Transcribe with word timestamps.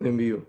en 0.00 0.16
vivo. 0.16 0.46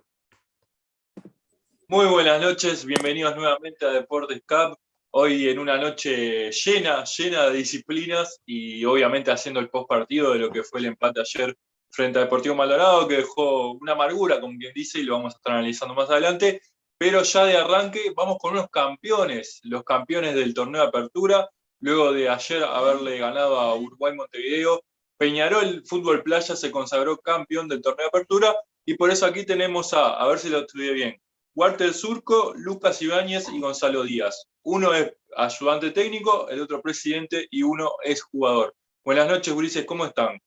Muy 1.87 2.05
buenas 2.05 2.41
noches, 2.41 2.85
bienvenidos 2.85 3.35
nuevamente 3.35 3.85
a 3.85 3.89
Deportes 3.89 4.41
Cup. 4.47 4.77
Hoy 5.13 5.49
en 5.49 5.59
una 5.59 5.77
noche 5.77 6.51
llena, 6.51 7.03
llena 7.03 7.49
de 7.49 7.57
disciplinas 7.57 8.39
y 8.45 8.85
obviamente 8.85 9.29
haciendo 9.29 9.59
el 9.59 9.69
post 9.69 9.89
partido 9.89 10.31
de 10.31 10.39
lo 10.39 10.51
que 10.51 10.63
fue 10.63 10.79
el 10.79 10.85
empate 10.85 11.19
ayer 11.19 11.57
frente 11.89 12.17
a 12.17 12.21
Deportivo 12.21 12.55
Maldonado, 12.55 13.05
que 13.09 13.17
dejó 13.17 13.73
una 13.73 13.91
amargura, 13.91 14.39
como 14.39 14.57
quien 14.57 14.73
dice, 14.73 14.99
y 14.99 15.03
lo 15.03 15.15
vamos 15.15 15.33
a 15.33 15.37
estar 15.37 15.53
analizando 15.53 15.93
más 15.93 16.09
adelante. 16.09 16.61
Pero 16.97 17.23
ya 17.23 17.43
de 17.43 17.57
arranque 17.57 18.13
vamos 18.15 18.37
con 18.39 18.53
unos 18.53 18.69
campeones, 18.69 19.59
los 19.63 19.83
campeones 19.83 20.33
del 20.33 20.53
torneo 20.53 20.83
de 20.83 20.87
apertura, 20.87 21.49
luego 21.81 22.13
de 22.13 22.29
ayer 22.29 22.63
haberle 22.63 23.17
ganado 23.17 23.59
a 23.59 23.75
Uruguay 23.75 24.15
Montevideo. 24.15 24.81
Peñarol 25.17 25.83
Fútbol 25.85 26.23
Playa 26.23 26.55
se 26.55 26.71
consagró 26.71 27.17
campeón 27.17 27.67
del 27.67 27.81
torneo 27.81 28.05
de 28.05 28.17
apertura 28.17 28.55
y 28.85 28.95
por 28.95 29.11
eso 29.11 29.25
aquí 29.25 29.45
tenemos 29.45 29.93
a, 29.93 30.15
a 30.21 30.27
ver 30.27 30.39
si 30.39 30.49
lo 30.49 30.59
estudié 30.59 30.93
bien, 30.93 31.21
Walter 31.55 31.93
Surco, 31.93 32.53
Lucas 32.55 33.01
Ibáñez 33.01 33.49
y 33.49 33.59
Gonzalo 33.59 34.03
Díaz. 34.03 34.47
Uno 34.63 34.93
es 34.93 35.13
ayudante 35.35 35.91
técnico, 35.91 36.47
el 36.49 36.61
otro 36.61 36.81
presidente 36.81 37.47
y 37.49 37.63
uno 37.63 37.93
es 38.03 38.21
jugador. 38.21 38.75
Buenas 39.03 39.27
noches, 39.27 39.53
Ulises, 39.53 39.85
¿cómo 39.85 40.05
están? 40.05 40.39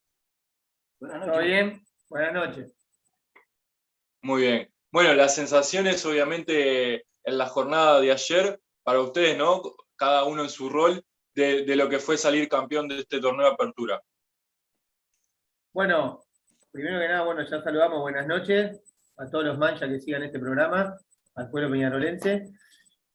Buenas 1.00 1.18
noches. 1.18 1.32
¿Todo 1.34 1.44
bien? 1.44 1.84
Buenas 2.08 2.32
noches. 2.32 2.76
Muy 4.22 4.42
bien. 4.42 4.72
Bueno, 4.90 5.12
las 5.14 5.34
sensaciones 5.34 6.06
obviamente 6.06 7.04
en 7.24 7.38
la 7.38 7.46
jornada 7.46 8.00
de 8.00 8.12
ayer, 8.12 8.60
para 8.82 9.00
ustedes, 9.00 9.36
¿no? 9.36 9.62
Cada 9.96 10.24
uno 10.24 10.42
en 10.42 10.50
su 10.50 10.68
rol, 10.68 11.04
de, 11.34 11.64
de 11.64 11.76
lo 11.76 11.88
que 11.88 11.98
fue 11.98 12.16
salir 12.16 12.48
campeón 12.48 12.88
de 12.88 13.00
este 13.00 13.20
torneo 13.20 13.46
de 13.46 13.52
apertura. 13.52 14.00
Bueno, 15.72 16.22
primero 16.74 16.98
que 16.98 17.06
nada, 17.06 17.22
bueno, 17.22 17.44
ya 17.48 17.62
saludamos, 17.62 18.00
buenas 18.00 18.26
noches 18.26 18.80
a 19.16 19.30
todos 19.30 19.44
los 19.44 19.56
manchas 19.56 19.88
que 19.88 20.00
sigan 20.00 20.24
este 20.24 20.40
programa, 20.40 20.96
al 21.36 21.48
pueblo 21.48 21.70
peñarolense. 21.70 22.50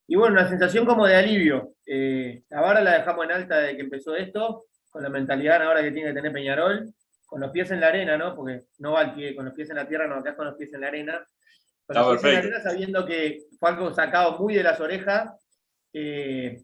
Y 0.07 0.15
bueno, 0.15 0.35
una 0.35 0.47
sensación 0.47 0.85
como 0.85 1.05
de 1.05 1.17
alivio. 1.17 1.73
Eh, 1.85 2.43
la 2.49 2.61
vara 2.61 2.79
la 2.79 2.99
dejamos 2.99 3.25
en 3.25 3.31
alta 3.33 3.57
desde 3.57 3.75
que 3.75 3.81
empezó 3.81 4.15
esto, 4.15 4.67
con 4.89 5.03
la 5.03 5.09
mentalidad 5.09 5.61
ahora 5.61 5.81
que 5.81 5.91
tiene 5.91 6.07
que 6.07 6.15
tener 6.15 6.31
Peñarol, 6.31 6.93
con 7.25 7.41
los 7.41 7.51
pies 7.51 7.69
en 7.71 7.81
la 7.81 7.87
arena, 7.87 8.17
¿no? 8.17 8.33
Porque 8.33 8.61
no 8.77 8.93
va 8.93 9.01
al 9.01 9.13
pie, 9.13 9.35
con 9.35 9.43
los 9.43 9.53
pies 9.53 9.69
en 9.69 9.75
la 9.75 9.87
tierra, 9.87 10.07
no, 10.07 10.15
acá 10.15 10.37
con 10.37 10.45
los 10.45 10.55
pies 10.55 10.73
en 10.73 10.79
la 10.79 10.87
arena. 10.87 11.27
Con 11.85 11.97
los 11.97 12.21
pies 12.21 12.23
en 12.23 12.31
la 12.31 12.39
arena 12.39 12.61
sabiendo 12.61 13.05
que 13.05 13.41
fue 13.59 13.69
algo 13.71 13.93
sacado 13.93 14.39
muy 14.39 14.55
de 14.55 14.63
las 14.63 14.79
orejas. 14.79 15.33
Eh, 15.91 16.63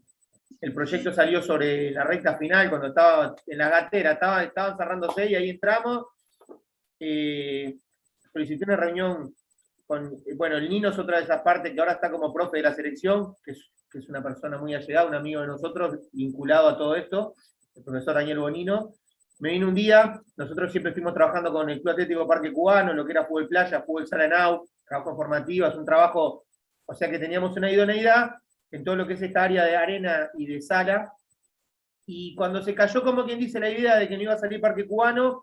el 0.62 0.72
proyecto 0.72 1.12
salió 1.12 1.42
sobre 1.42 1.90
la 1.90 2.04
recta 2.04 2.38
final, 2.38 2.70
cuando 2.70 2.86
estaba 2.86 3.36
en 3.46 3.58
la 3.58 3.68
gatera, 3.68 4.12
estaba, 4.12 4.42
estaban 4.44 4.78
cerrándose 4.78 5.26
y 5.26 5.34
ahí 5.34 5.50
entramos. 5.50 6.06
Eh, 6.98 7.76
solicité 8.32 8.64
una 8.64 8.76
reunión 8.76 9.34
con, 9.86 10.12
bueno, 10.36 10.56
el 10.56 10.68
Nino 10.68 10.90
es 10.90 10.98
otra 10.98 11.18
de 11.18 11.24
esas 11.24 11.42
partes 11.42 11.72
que 11.72 11.80
ahora 11.80 11.92
está 11.92 12.10
como 12.10 12.32
profe 12.32 12.58
de 12.58 12.64
la 12.64 12.74
selección, 12.74 13.34
que 13.44 13.52
es, 13.52 13.70
una 14.08 14.22
persona 14.22 14.58
muy 14.58 14.74
allegada, 14.74 15.08
un 15.08 15.14
amigo 15.14 15.40
de 15.40 15.46
nosotros, 15.46 16.10
vinculado 16.12 16.68
a 16.68 16.76
todo 16.76 16.96
esto, 16.96 17.34
el 17.74 17.82
profesor 17.82 18.14
Daniel 18.14 18.40
Bonino. 18.40 18.92
Me 19.38 19.52
vino 19.52 19.68
un 19.68 19.74
día, 19.74 20.20
nosotros 20.36 20.70
siempre 20.70 20.92
fuimos 20.92 21.14
trabajando 21.14 21.50
con 21.50 21.70
el 21.70 21.80
Club 21.80 21.92
Atlético 21.92 22.28
Parque 22.28 22.52
Cubano, 22.52 22.92
lo 22.92 23.06
que 23.06 23.12
era 23.12 23.24
fútbol 23.24 23.48
playa, 23.48 23.80
fútbol 23.82 24.06
sala 24.06 24.28
now, 24.28 24.68
trabajo 24.86 25.16
formativo, 25.16 25.66
es 25.66 25.74
un 25.76 25.86
trabajo, 25.86 26.44
o 26.84 26.94
sea 26.94 27.10
que 27.10 27.18
teníamos 27.18 27.56
una 27.56 27.70
idoneidad 27.70 28.32
en 28.70 28.84
todo 28.84 28.96
lo 28.96 29.06
que 29.06 29.14
es 29.14 29.22
esta 29.22 29.44
área 29.44 29.64
de 29.64 29.76
arena 29.76 30.28
y 30.36 30.46
de 30.46 30.60
sala. 30.60 31.12
Y 32.04 32.34
cuando 32.34 32.62
se 32.62 32.74
cayó, 32.74 33.02
como 33.02 33.24
quien 33.24 33.38
dice, 33.38 33.58
la 33.58 33.70
idea 33.70 33.96
de 33.96 34.08
que 34.08 34.16
no 34.16 34.24
iba 34.24 34.34
a 34.34 34.38
salir 34.38 34.60
Parque 34.60 34.86
Cubano, 34.86 35.42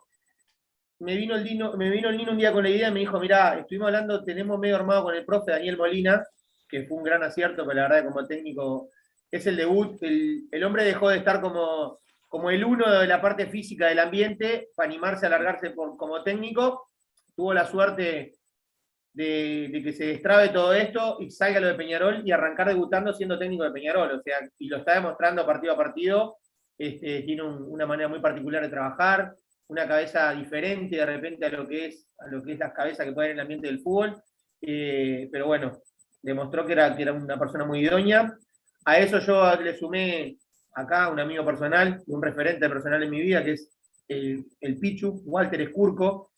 me 1.04 1.16
vino 1.16 1.36
el 1.36 1.44
Nino, 1.44 1.74
me 1.74 1.90
vino 1.90 2.10
el 2.10 2.18
Nino 2.18 2.32
un 2.32 2.38
día 2.38 2.54
con 2.54 2.64
la 2.64 2.70
idea 2.70 2.88
y 2.88 2.92
me 2.92 3.02
dijo, 3.02 3.20
mira, 3.20 3.60
estuvimos 3.60 3.88
hablando, 3.88 4.24
tenemos 4.24 4.58
medio 4.58 4.78
armado 4.78 5.04
con 5.04 5.16
el 5.16 5.26
profe 5.26 5.52
Daniel 5.52 5.78
Molina, 5.78 6.24
que 6.68 6.84
fue 6.84 6.98
un 6.98 7.04
gran 7.04 7.22
acierto, 7.24 7.66
pero 7.66 7.76
la 7.76 7.90
verdad 7.90 8.10
como 8.10 8.26
técnico 8.26 8.90
es 9.30 9.46
el 9.48 9.58
debut, 9.58 10.02
el, 10.02 10.44
el 10.50 10.64
hombre 10.64 10.86
dejó 10.86 11.10
de 11.10 11.18
estar 11.18 11.42
como, 11.42 12.00
como 12.30 12.50
el 12.50 12.64
uno 12.64 12.90
de 12.90 13.06
la 13.06 13.22
parte 13.22 13.48
física 13.48 13.88
del 13.88 14.00
ambiente 14.00 14.70
para 14.76 14.90
animarse 14.90 15.26
a 15.26 15.28
alargarse 15.28 15.76
como 15.76 16.24
técnico, 16.24 16.90
tuvo 17.36 17.54
la 17.54 17.66
suerte 17.66 18.36
de, 19.12 19.70
de, 19.72 19.84
que 19.84 19.92
se 19.92 20.06
destrabe 20.06 20.50
todo 20.50 20.74
esto 20.74 21.18
y 21.20 21.30
salga 21.32 21.60
lo 21.60 21.68
de 21.68 21.76
Peñarol 21.76 22.22
y 22.26 22.32
arrancar 22.32 22.70
debutando 22.70 23.14
siendo 23.14 23.38
técnico 23.38 23.64
de 23.64 23.72
Peñarol, 23.72 24.12
o 24.12 24.22
sea, 24.22 24.38
y 24.58 24.68
lo 24.68 24.78
está 24.78 24.96
demostrando 24.96 25.46
partido 25.46 25.74
a 25.74 25.78
partido, 25.78 26.38
este, 26.78 27.24
tiene 27.24 27.44
un, 27.44 27.62
una 27.70 27.86
manera 27.86 28.08
muy 28.08 28.20
particular 28.20 28.64
de 28.64 28.70
trabajar, 28.70 29.36
una 29.68 29.88
cabeza 29.88 30.34
diferente 30.34 30.98
de 30.98 31.06
repente 31.06 31.46
a 31.46 31.50
lo 31.50 31.68
que 31.68 31.88
es, 31.88 32.08
a 32.20 32.28
lo 32.28 32.44
que 32.44 32.54
es 32.54 32.60
las 32.60 32.74
cabezas 32.74 33.06
que 33.06 33.12
puede 33.12 33.28
haber 33.28 33.32
en 33.32 33.40
el 33.40 33.42
ambiente 33.42 33.68
del 33.68 33.80
fútbol. 33.80 34.22
Eh, 34.62 35.30
pero 35.32 35.48
bueno, 35.48 35.82
demostró 36.22 36.66
que 36.66 36.74
era, 36.74 36.96
que 36.96 37.04
era 37.04 37.14
una 37.14 37.38
persona 37.38 37.66
muy 37.66 37.80
idónea. 37.80 38.34
A 38.86 38.98
eso 38.98 39.20
yo 39.20 39.56
le 39.62 39.78
sumé 39.78 40.38
acá 40.74 41.10
un 41.10 41.20
amigo 41.20 41.46
personal, 41.46 42.02
un 42.08 42.22
referente 42.22 42.68
personal 42.70 43.04
en 43.04 43.10
mi 43.10 43.22
vida, 43.22 43.44
que 43.44 43.54
es 43.54 43.70
el, 44.08 44.46
el 44.60 44.78
Pichu, 44.78 45.22
Walter 45.26 45.62
Escurco. 45.62 46.32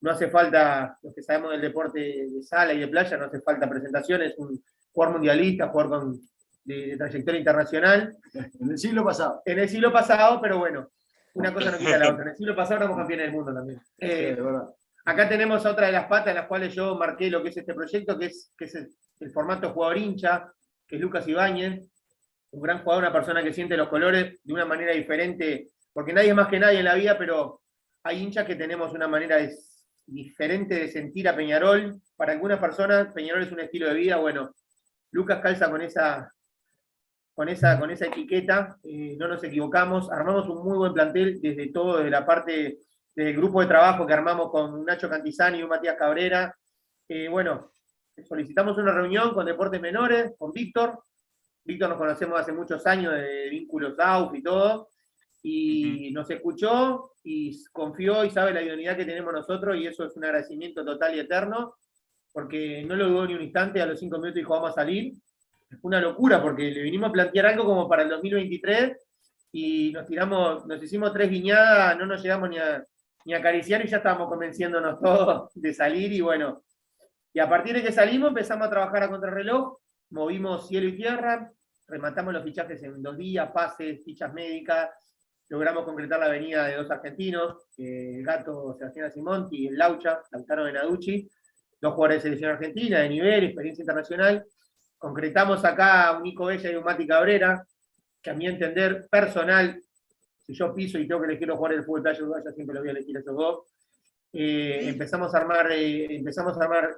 No 0.00 0.10
hace 0.10 0.28
falta, 0.28 0.98
los 1.02 1.14
que 1.14 1.22
sabemos 1.22 1.52
del 1.52 1.60
deporte 1.60 2.00
de 2.00 2.42
sala 2.42 2.72
y 2.72 2.80
de 2.80 2.88
playa, 2.88 3.16
no 3.16 3.26
hace 3.26 3.40
falta 3.40 3.68
presentaciones, 3.68 4.34
un 4.36 4.60
jugador 4.92 5.14
mundialista, 5.14 5.68
jugador 5.68 6.00
con, 6.00 6.20
de, 6.64 6.86
de 6.88 6.96
trayectoria 6.96 7.38
internacional. 7.38 8.16
En 8.34 8.70
el 8.70 8.78
siglo 8.78 9.04
pasado. 9.04 9.42
En 9.44 9.58
el 9.60 9.68
siglo 9.68 9.92
pasado, 9.92 10.40
pero 10.40 10.58
bueno, 10.58 10.90
una 11.34 11.52
cosa 11.52 11.70
no 11.70 11.78
quita 11.78 11.98
la 11.98 12.10
otra. 12.10 12.22
En 12.22 12.28
el 12.30 12.36
siglo 12.36 12.56
pasado 12.56 12.76
éramos 12.76 12.96
campeones 12.96 13.26
del 13.26 13.34
mundo 13.34 13.54
también. 13.54 13.80
Eh, 13.98 14.36
acá 15.04 15.28
tenemos 15.28 15.64
otra 15.64 15.86
de 15.86 15.92
las 15.92 16.06
patas 16.06 16.28
en 16.28 16.36
las 16.36 16.46
cuales 16.46 16.74
yo 16.74 16.94
marqué 16.96 17.30
lo 17.30 17.42
que 17.42 17.48
es 17.48 17.56
este 17.56 17.74
proyecto, 17.74 18.18
que 18.18 18.26
es, 18.26 18.52
que 18.56 18.66
es 18.66 18.74
el, 18.74 18.88
el, 19.20 19.30
formato 19.30 19.72
jugador 19.72 19.98
hincha, 19.98 20.52
que 20.86 20.96
es 20.96 21.02
Lucas 21.02 21.26
Ibáñez, 21.26 21.90
un 22.50 22.62
gran 22.62 22.82
jugador, 22.82 23.04
una 23.04 23.12
persona 23.12 23.42
que 23.42 23.52
siente 23.52 23.76
los 23.76 23.88
colores 23.88 24.40
de 24.42 24.52
una 24.52 24.64
manera 24.64 24.92
diferente, 24.92 25.68
porque 25.92 26.12
nadie 26.12 26.30
es 26.30 26.34
más 26.34 26.48
que 26.48 26.60
nadie 26.60 26.80
en 26.80 26.84
la 26.84 26.94
vida, 26.94 27.16
pero 27.16 27.62
hay 28.02 28.22
hinchas 28.22 28.46
que 28.46 28.56
tenemos 28.56 28.92
una 28.92 29.08
manera 29.08 29.36
de, 29.36 29.54
diferente 30.06 30.74
de 30.74 30.88
sentir 30.88 31.28
a 31.28 31.36
Peñarol. 31.36 32.00
Para 32.16 32.32
algunas 32.32 32.58
personas, 32.58 33.08
Peñarol 33.12 33.42
es 33.42 33.52
un 33.52 33.60
estilo 33.60 33.88
de 33.88 33.94
vida, 33.94 34.16
bueno, 34.16 34.54
Lucas 35.12 35.40
calza 35.40 35.70
con 35.70 35.82
esa, 35.82 36.32
con 37.34 37.48
esa, 37.48 37.78
con 37.78 37.90
esa 37.90 38.06
etiqueta, 38.06 38.78
eh, 38.82 39.16
no 39.18 39.26
nos 39.26 39.42
equivocamos, 39.42 40.10
armamos 40.10 40.48
un 40.48 40.62
muy 40.64 40.76
buen 40.76 40.92
plantel 40.92 41.40
desde 41.40 41.68
todo, 41.68 41.98
desde 41.98 42.10
la 42.10 42.26
parte 42.26 42.78
del 43.14 43.36
grupo 43.36 43.60
de 43.60 43.66
trabajo 43.66 44.06
que 44.06 44.12
armamos 44.12 44.50
con 44.50 44.84
Nacho 44.84 45.08
Cantizani 45.08 45.58
y 45.58 45.62
un 45.62 45.68
Matías 45.68 45.96
Cabrera. 45.98 46.54
Eh, 47.08 47.28
bueno, 47.28 47.72
solicitamos 48.28 48.76
una 48.78 48.92
reunión 48.92 49.32
con 49.32 49.46
Deportes 49.46 49.80
Menores, 49.80 50.32
con 50.38 50.52
Víctor. 50.52 51.02
Víctor 51.64 51.90
nos 51.90 51.98
conocemos 51.98 52.40
hace 52.40 52.52
muchos 52.52 52.86
años 52.86 53.14
de 53.14 53.48
vínculos 53.48 53.98
AUF 53.98 54.34
y 54.34 54.42
todo, 54.42 54.88
y 55.42 56.10
nos 56.12 56.28
escuchó 56.30 57.12
y 57.24 57.64
confió 57.72 58.24
y 58.24 58.30
sabe 58.30 58.52
la 58.52 58.62
idoneidad 58.62 58.96
que 58.96 59.04
tenemos 59.04 59.32
nosotros, 59.32 59.76
y 59.76 59.86
eso 59.86 60.04
es 60.04 60.16
un 60.16 60.24
agradecimiento 60.24 60.84
total 60.84 61.14
y 61.14 61.20
eterno, 61.20 61.76
porque 62.32 62.84
no 62.84 62.96
lo 62.96 63.08
dudó 63.08 63.26
ni 63.26 63.34
un 63.34 63.42
instante, 63.42 63.80
a 63.80 63.86
los 63.86 63.98
cinco 64.00 64.18
minutos 64.18 64.36
dijo 64.36 64.54
vamos 64.54 64.70
a 64.70 64.74
salir, 64.74 65.14
una 65.82 66.00
locura 66.00 66.42
porque 66.42 66.70
le 66.70 66.82
vinimos 66.82 67.10
a 67.10 67.12
plantear 67.12 67.46
algo 67.46 67.64
como 67.64 67.88
para 67.88 68.02
el 68.02 68.08
2023 68.10 68.96
y 69.52 69.92
nos 69.92 70.06
tiramos, 70.06 70.66
nos 70.66 70.82
hicimos 70.82 71.12
tres 71.12 71.30
guiñadas, 71.30 71.98
no 71.98 72.06
nos 72.06 72.22
llegamos 72.22 72.50
ni 72.50 72.58
a, 72.58 72.84
ni 73.24 73.34
a 73.34 73.38
acariciar 73.38 73.84
y 73.84 73.88
ya 73.88 73.98
estábamos 73.98 74.28
convenciéndonos 74.28 75.00
todos 75.00 75.50
de 75.54 75.74
salir 75.74 76.12
y 76.12 76.20
bueno, 76.20 76.62
y 77.34 77.40
a 77.40 77.48
partir 77.48 77.74
de 77.74 77.82
que 77.82 77.92
salimos 77.92 78.28
empezamos 78.28 78.66
a 78.66 78.70
trabajar 78.70 79.04
a 79.04 79.08
contrarreloj, 79.08 79.78
movimos 80.10 80.68
cielo 80.68 80.88
y 80.88 80.96
tierra, 80.96 81.50
rematamos 81.88 82.32
los 82.32 82.44
fichajes 82.44 82.82
en 82.82 83.02
dos 83.02 83.16
días, 83.16 83.50
pases, 83.52 84.04
fichas 84.04 84.32
médicas, 84.32 84.90
logramos 85.48 85.84
concretar 85.84 86.20
la 86.20 86.28
venida 86.28 86.66
de 86.66 86.76
dos 86.76 86.90
argentinos, 86.90 87.68
el 87.76 88.22
gato 88.24 88.74
Sebastián 88.74 89.10
Simonti 89.10 89.64
y 89.64 89.66
el 89.68 89.76
Laucha, 89.76 90.20
Lautaro 90.30 90.64
Benaducci, 90.64 91.28
dos 91.80 91.94
jugadores 91.94 92.22
de 92.22 92.28
selección 92.28 92.52
argentina 92.52 93.00
de 93.00 93.08
nivel, 93.08 93.44
experiencia 93.44 93.82
internacional, 93.82 94.44
concretamos 95.02 95.64
acá 95.64 96.16
un 96.16 96.22
Nico 96.22 96.44
Bella 96.44 96.70
y 96.70 96.76
un 96.76 96.84
Mati 96.84 97.04
Cabrera, 97.08 97.66
que 98.22 98.30
a 98.30 98.34
mi 98.34 98.46
entender 98.46 99.08
personal, 99.10 99.82
si 100.46 100.54
yo 100.54 100.72
piso 100.72 100.96
y 100.96 101.08
tengo 101.08 101.20
que 101.20 101.26
elegir 101.26 101.48
los 101.48 101.56
jugadores 101.56 101.78
del 101.78 101.86
fútbol 101.86 102.02
playa 102.02 102.20
uruguaya, 102.20 102.52
siempre 102.52 102.74
lo 102.74 102.80
voy 102.82 102.90
a 102.90 102.92
elegir 102.92 103.16
a 103.16 103.20
esos 103.20 103.34
dos. 103.34 103.64
Eh, 104.32 104.82
empezamos, 104.84 105.34
a 105.34 105.38
armar, 105.38 105.72
eh, 105.72 106.14
empezamos 106.14 106.56
a 106.56 106.62
armar 106.62 106.94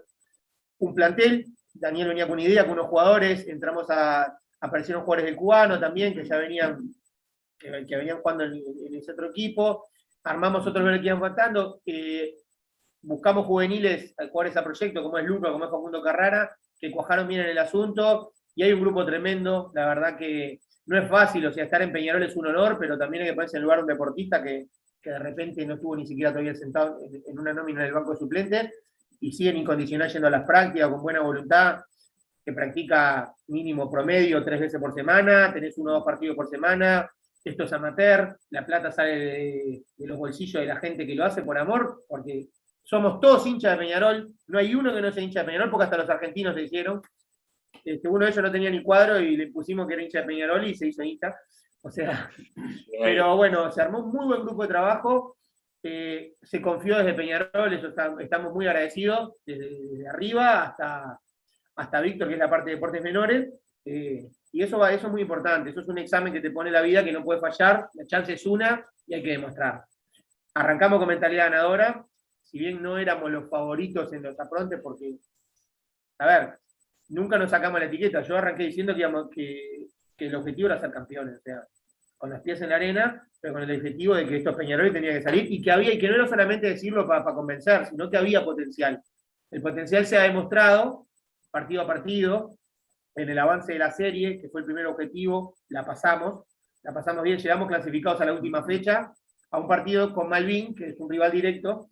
un 0.80 0.94
plantel, 0.94 1.46
Daniel 1.72 2.08
venía 2.08 2.26
con 2.26 2.34
una 2.34 2.42
idea, 2.42 2.64
con 2.64 2.74
unos 2.74 2.88
jugadores, 2.88 3.48
entramos 3.48 3.86
a, 3.88 4.38
aparecieron 4.60 5.04
jugadores 5.04 5.24
del 5.24 5.36
cubano 5.36 5.80
también, 5.80 6.12
que 6.12 6.26
ya 6.26 6.36
venían, 6.36 6.94
que, 7.58 7.86
que 7.86 7.96
venían 7.96 8.18
jugando 8.20 8.44
en, 8.44 8.52
en, 8.52 8.94
ese 8.96 9.12
otro 9.12 9.30
equipo, 9.30 9.86
armamos 10.24 10.66
otros 10.66 11.00
que 11.00 11.06
iban 11.06 11.20
faltando, 11.20 11.80
eh, 11.86 12.34
buscamos 13.00 13.46
juveniles, 13.46 14.14
jugadores 14.30 14.58
a 14.58 14.62
proyecto, 14.62 15.02
como 15.02 15.16
es 15.16 15.24
Luca, 15.24 15.50
como 15.50 15.64
es 15.64 15.70
Facundo 15.70 16.02
Carrara, 16.02 16.54
que 16.88 16.92
cuajaron 16.92 17.28
bien 17.28 17.40
en 17.40 17.48
el 17.48 17.58
asunto, 17.58 18.32
y 18.54 18.62
hay 18.62 18.72
un 18.72 18.81
grupo 18.81 19.04
tremendo, 19.04 19.72
la 19.75 19.86
verdad 19.86 20.16
que 20.16 20.60
no 20.86 20.98
es 20.98 21.08
fácil, 21.08 21.46
o 21.46 21.52
sea, 21.52 21.64
estar 21.64 21.81
en 21.82 21.92
Peñarol 21.92 22.22
es 22.22 22.36
un 22.36 22.46
honor, 22.46 22.76
pero 22.78 22.98
también 22.98 23.22
hay 23.22 23.31
que 23.31 23.34
ponerse 23.34 23.56
en 23.56 23.62
lugar 23.62 23.78
de 23.78 23.82
un 23.84 23.88
deportista 23.88 24.42
que, 24.42 24.66
que 25.00 25.10
de 25.10 25.19
repente 25.19 25.64
no 25.66 25.75
estuvo 25.75 25.96
ni 25.96 26.06
siquiera 26.06 26.31
todavía 26.31 26.54
sentado 26.54 26.98
en, 27.26 27.38
una 27.38 27.52
nómina 27.52 27.82
del 27.82 27.92
banco 27.92 28.14
suplente, 28.16 28.72
y 29.20 29.32
siguen 29.32 29.56
incondicional 29.56 30.10
yendo 30.10 30.28
a 30.28 30.31
las 30.31 30.44
prácticas 30.44 30.88
con 30.88 31.02
buena 31.02 31.20
voluntad, 31.20 31.81
que 32.44 32.52
practica 32.52 33.32
mínimo 33.48 33.90
promedio 33.90 34.44
tres 34.44 34.60
veces 34.60 34.81
por 34.81 34.92
semana, 34.92 35.52
tenés 35.52 35.78
uno 35.78 35.92
o 35.92 35.94
dos 35.94 36.04
partidos 36.04 36.36
por 36.36 36.48
semana, 36.48 37.10
esto 37.42 37.64
es 37.64 37.72
amateur, 37.72 38.38
la 38.50 38.64
plata 38.64 38.90
sale 38.90 39.19
de, 39.19 39.82
los 39.98 40.19
bolsillos 40.19 40.60
de 40.60 40.66
la 40.66 40.76
gente 40.76 41.06
que 41.06 41.14
lo 41.14 41.25
hace 41.25 41.42
por 41.42 41.58
amor, 41.58 42.04
porque 42.08 42.48
somos 42.84 43.19
todos 43.19 43.46
hinchas 43.46 43.72
de 43.72 43.78
Peñarol, 43.78 44.32
no 44.46 44.58
hay 44.58 44.75
uno 44.75 44.94
que 44.94 45.00
no 45.00 45.10
sea 45.10 45.22
hincha 45.22 45.40
de 45.40 45.46
Peñarol, 45.46 45.70
porque 45.70 45.84
hasta 45.84 45.96
los 45.96 46.08
argentinos 46.08 46.54
se 46.54 46.62
hicieron. 46.62 47.02
Este, 47.82 48.08
uno 48.08 48.25
de 48.25 48.31
ellos 48.31 48.44
no 48.44 48.52
tenía 48.52 48.70
ni 48.70 48.82
cuadro 48.82 49.19
y 49.19 49.36
le 49.36 49.48
pusimos 49.48 49.86
que 49.86 49.94
era 49.94 50.02
hincha 50.02 50.20
de 50.20 50.26
Peñarol 50.26 50.66
y 50.66 50.75
se 50.75 50.86
hizo 50.86 51.02
hincha. 51.02 51.34
O 51.82 51.90
sea, 51.90 52.31
pero 53.02 53.36
bueno, 53.36 53.72
se 53.72 53.81
armó 53.81 54.00
un 54.00 54.12
muy 54.12 54.26
buen 54.26 54.42
grupo 54.42 54.62
de 54.62 54.69
trabajo, 54.69 55.38
eh, 55.82 56.34
se 56.42 56.60
confió 56.60 56.98
desde 56.98 57.14
Peñarol, 57.14 57.72
eso 57.72 57.88
estamos 58.20 58.52
muy 58.52 58.66
agradecidos, 58.66 59.32
desde, 59.46 60.06
arriba 60.08 60.62
hasta, 60.62 61.19
hasta 61.76 62.00
Víctor, 62.00 62.28
que 62.28 62.34
es 62.34 62.40
la 62.40 62.50
parte 62.50 62.70
de 62.70 62.76
deportes 62.76 63.02
menores, 63.02 63.50
eh, 63.86 64.28
y 64.52 64.62
eso, 64.62 64.78
va, 64.78 64.92
eso 64.92 65.06
es 65.06 65.12
muy 65.12 65.22
importante, 65.22 65.70
eso 65.70 65.81
es 65.81 65.88
un 65.88 65.98
examen 65.98 66.32
que 66.32 66.40
te 66.40 66.50
pone 66.50 66.70
la 66.70 66.81
vida, 66.81 67.04
que 67.04 67.12
no 67.12 67.25
puede 67.25 67.40
fallar, 67.40 67.88
la 67.94 68.06
chance 68.06 68.32
es 68.32 68.46
una 68.46 68.86
y 69.06 69.14
hay 69.14 69.22
que 69.22 69.32
demostrar. 69.32 69.84
Arrancamos 70.54 70.98
con 70.98 71.08
mentalidad 71.08 71.50
ganadora, 71.50 72.06
si 72.54 72.60
bien 72.60 72.80
no 72.80 72.96
éramos 72.98 73.32
los 73.32 73.50
favoritos 73.50 74.12
en 74.12 74.22
los 74.22 74.38
aprontes, 74.38 74.78
porque, 74.80 75.16
a 76.20 76.26
ver, 76.26 76.58
nunca 77.08 77.36
nos 77.36 77.50
sacamos 77.50 77.80
la 77.80 77.86
etiqueta, 77.86 78.22
yo 78.22 78.36
arranqué 78.36 78.62
diciendo 78.62 78.94
que, 78.94 79.88
que, 80.16 80.26
el 80.26 80.34
objetivo 80.36 80.68
era 80.68 80.78
ser 80.78 80.92
campeones, 80.92 81.38
o 81.38 81.42
sea, 81.42 81.66
con 82.16 82.30
los 82.30 82.40
pies 82.42 82.62
en 82.62 82.68
la 82.68 82.76
arena, 82.76 83.28
pero 83.40 83.54
con 83.54 83.62
el 83.64 83.76
objetivo 83.76 84.14
de 84.14 84.24
que 84.28 84.36
estos 84.36 84.54
Peñarol 84.54 84.92
tenían 84.92 85.14
que 85.14 85.22
salir 85.22 85.50
y 85.50 85.60
que 85.60 85.72
había, 85.72 85.94
y 85.94 85.98
que 85.98 86.06
no 86.06 86.14
era 86.14 86.28
solamente 86.28 86.68
decirlo 86.68 87.08
para 87.08 87.24
convencer, 87.24 87.86
sino 87.86 88.08
que 88.08 88.18
había 88.18 88.44
potencial. 88.44 89.02
El 89.50 89.60
potencial 89.60 90.06
se 90.06 90.16
ha 90.16 90.22
demostrado 90.22 91.08
partido 91.50 91.82
a 91.82 91.88
partido, 91.88 92.56
en 93.16 93.30
el 93.30 93.38
avance 93.40 93.72
de 93.72 93.80
la 93.80 93.90
serie, 93.90 94.40
que 94.40 94.48
fue 94.48 94.60
el 94.60 94.66
primer 94.66 94.86
objetivo, 94.86 95.56
la 95.70 95.84
pasamos, 95.84 96.44
la 96.84 96.94
pasamos 96.94 97.24
bien, 97.24 97.36
llegamos 97.36 97.66
clasificados 97.66 98.20
a 98.20 98.26
la 98.26 98.32
última 98.32 98.62
fecha, 98.62 99.12
a 99.50 99.58
un 99.58 99.66
partido 99.66 100.14
con 100.14 100.28
Malvin, 100.28 100.72
que 100.72 100.90
es 100.90 101.00
un 101.00 101.10
rival 101.10 101.32
directo, 101.32 101.88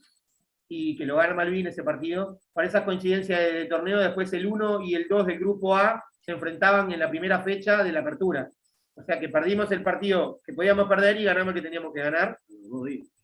y 0.68 0.96
que 0.96 1.04
lo 1.04 1.16
gana 1.16 1.34
Malvin 1.34 1.66
ese 1.66 1.82
partido. 1.82 2.38
Para 2.52 2.68
esas 2.68 2.82
coincidencias 2.82 3.38
de, 3.38 3.64
torneo, 3.66 4.00
después 4.00 4.32
el 4.32 4.46
1 4.46 4.82
y 4.82 4.94
el 4.94 5.06
2 5.08 5.26
del 5.26 5.38
grupo 5.38 5.76
A 5.76 6.02
se 6.20 6.32
enfrentaban 6.32 6.92
en 6.92 7.00
la 7.00 7.10
primera 7.10 7.40
fecha 7.40 7.82
de 7.82 7.92
la 7.92 8.00
apertura. 8.00 8.48
O 8.94 9.02
sea 9.02 9.18
que 9.18 9.28
perdimos 9.28 9.70
el 9.72 9.82
partido 9.82 10.40
que 10.44 10.52
podíamos 10.52 10.88
perder 10.88 11.20
y 11.20 11.24
ganamos 11.24 11.54
el 11.54 11.60
que 11.60 11.66
teníamos 11.66 11.92
que 11.92 12.02
ganar. 12.02 12.38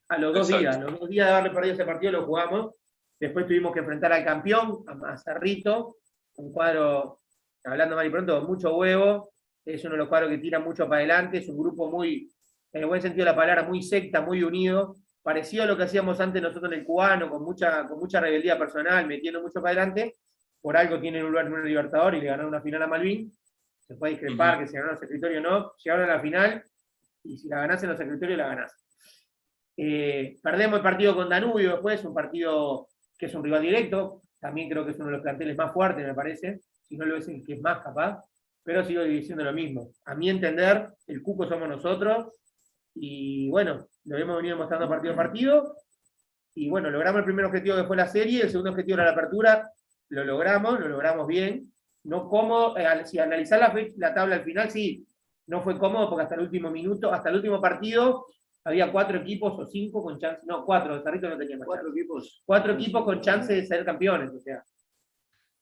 A 0.08 0.18
los 0.18 0.34
dos 0.34 0.48
días. 0.48 0.76
A 0.76 0.80
los 0.80 0.98
dos 0.98 1.08
días 1.08 1.26
de 1.26 1.32
haberle 1.32 1.50
perdido 1.50 1.74
ese 1.74 1.84
partido 1.84 2.12
lo 2.12 2.26
jugamos. 2.26 2.74
Después 3.20 3.46
tuvimos 3.46 3.72
que 3.72 3.80
enfrentar 3.80 4.12
al 4.12 4.24
campeón, 4.24 4.84
a 4.86 5.16
Cerrito, 5.16 5.96
un 6.36 6.52
cuadro 6.52 7.20
hablando 7.64 7.96
mal 7.96 8.06
y 8.06 8.10
pronto, 8.10 8.42
mucho 8.42 8.76
huevo, 8.76 9.32
es 9.64 9.84
uno 9.84 9.92
de 9.92 9.98
los 9.98 10.08
cuadros 10.08 10.30
que 10.30 10.38
tiran 10.38 10.64
mucho 10.64 10.84
para 10.84 10.98
adelante, 10.98 11.38
es 11.38 11.48
un 11.48 11.58
grupo 11.58 11.90
muy, 11.90 12.30
en 12.72 12.82
el 12.82 12.86
buen 12.86 13.02
sentido 13.02 13.24
de 13.24 13.32
la 13.32 13.36
palabra, 13.36 13.64
muy 13.64 13.82
secta, 13.82 14.20
muy 14.20 14.42
unido, 14.42 14.96
parecido 15.28 15.64
a 15.64 15.66
lo 15.66 15.76
que 15.76 15.82
hacíamos 15.82 16.18
antes 16.20 16.40
nosotros 16.40 16.72
en 16.72 16.78
el 16.78 16.86
cubano, 16.86 17.28
con 17.28 17.44
mucha, 17.44 17.86
con 17.86 17.98
mucha 17.98 18.18
rebeldía 18.18 18.58
personal, 18.58 19.06
metiendo 19.06 19.42
mucho 19.42 19.60
para 19.60 19.72
adelante, 19.72 20.16
por 20.58 20.74
algo 20.74 20.98
tienen 20.98 21.22
un 21.22 21.32
lugar 21.32 21.44
en 21.44 21.52
un 21.52 21.66
Libertador 21.66 22.14
y 22.14 22.20
le 22.20 22.28
ganaron 22.28 22.48
una 22.48 22.62
final 22.62 22.84
a 22.84 22.86
Malvin, 22.86 23.30
se 23.78 23.94
puede 23.96 24.12
discrepar 24.12 24.58
que 24.58 24.66
si 24.66 24.72
ganaron 24.72 24.94
los 24.94 25.02
escritorios 25.02 25.44
o 25.44 25.50
no, 25.50 25.72
llegaron 25.84 26.08
a 26.08 26.14
la 26.14 26.20
final, 26.20 26.64
y 27.24 27.36
si 27.36 27.46
la 27.46 27.58
ganás 27.58 27.82
en 27.82 27.90
los 27.90 28.00
escritorios, 28.00 28.38
la 28.38 28.48
ganás. 28.48 28.72
Eh, 29.76 30.38
perdemos 30.42 30.78
el 30.78 30.82
partido 30.82 31.14
con 31.14 31.28
Danubio 31.28 31.72
después, 31.72 32.02
un 32.06 32.14
partido 32.14 32.88
que 33.18 33.26
es 33.26 33.34
un 33.34 33.44
rival 33.44 33.60
directo, 33.60 34.22
también 34.40 34.70
creo 34.70 34.86
que 34.86 34.92
es 34.92 34.96
uno 34.96 35.08
de 35.08 35.12
los 35.12 35.20
planteles 35.20 35.58
más 35.58 35.74
fuertes, 35.74 36.06
me 36.06 36.14
parece 36.14 36.60
si 36.84 36.96
no 36.96 37.04
lo 37.04 37.18
es 37.18 37.28
el 37.28 37.44
que 37.44 37.52
es 37.52 37.60
más 37.60 37.80
capaz, 37.80 38.24
pero 38.62 38.82
sigo 38.82 39.02
diciendo 39.02 39.44
lo 39.44 39.52
mismo. 39.52 39.90
A 40.06 40.14
mi 40.14 40.30
entender, 40.30 40.86
el 41.06 41.20
cuco 41.20 41.46
somos 41.46 41.68
nosotros, 41.68 42.28
y 43.00 43.50
bueno, 43.50 43.86
lo 44.04 44.16
hemos 44.18 44.36
venido 44.36 44.56
mostrando 44.56 44.88
partido 44.88 45.14
a 45.14 45.16
partido, 45.16 45.76
y 46.54 46.68
bueno, 46.68 46.90
logramos 46.90 47.20
el 47.20 47.24
primer 47.24 47.44
objetivo 47.44 47.76
que 47.76 47.84
fue 47.84 47.96
la 47.96 48.08
serie, 48.08 48.42
el 48.42 48.50
segundo 48.50 48.70
objetivo 48.70 48.96
era 48.96 49.04
la 49.04 49.12
apertura, 49.12 49.70
lo 50.08 50.24
logramos, 50.24 50.80
lo 50.80 50.88
logramos 50.88 51.26
bien. 51.26 51.72
No 52.04 52.28
cómodo, 52.28 52.76
eh, 52.76 52.86
si 53.04 53.18
analizar 53.18 53.60
la, 53.60 53.74
la 53.96 54.14
tabla 54.14 54.36
al 54.36 54.44
final, 54.44 54.70
sí, 54.70 55.06
no 55.46 55.62
fue 55.62 55.78
cómodo 55.78 56.08
porque 56.08 56.24
hasta 56.24 56.34
el 56.36 56.42
último 56.42 56.70
minuto, 56.70 57.12
hasta 57.12 57.28
el 57.28 57.36
último 57.36 57.60
partido, 57.60 58.26
había 58.64 58.90
cuatro 58.90 59.18
equipos 59.18 59.58
o 59.58 59.66
cinco 59.66 60.02
con 60.02 60.18
chance, 60.18 60.40
no, 60.46 60.64
cuatro, 60.64 60.96
el 60.96 61.02
Cerrito 61.02 61.28
no 61.28 61.38
tenía 61.38 61.56
más 61.58 61.66
Cuatro 61.66 61.90
equipos. 61.90 62.42
Cuatro 62.44 62.72
equipos 62.72 63.04
con 63.04 63.20
chance 63.20 63.52
de 63.54 63.64
ser 63.64 63.84
campeones, 63.84 64.32
o 64.32 64.40
sea, 64.40 64.62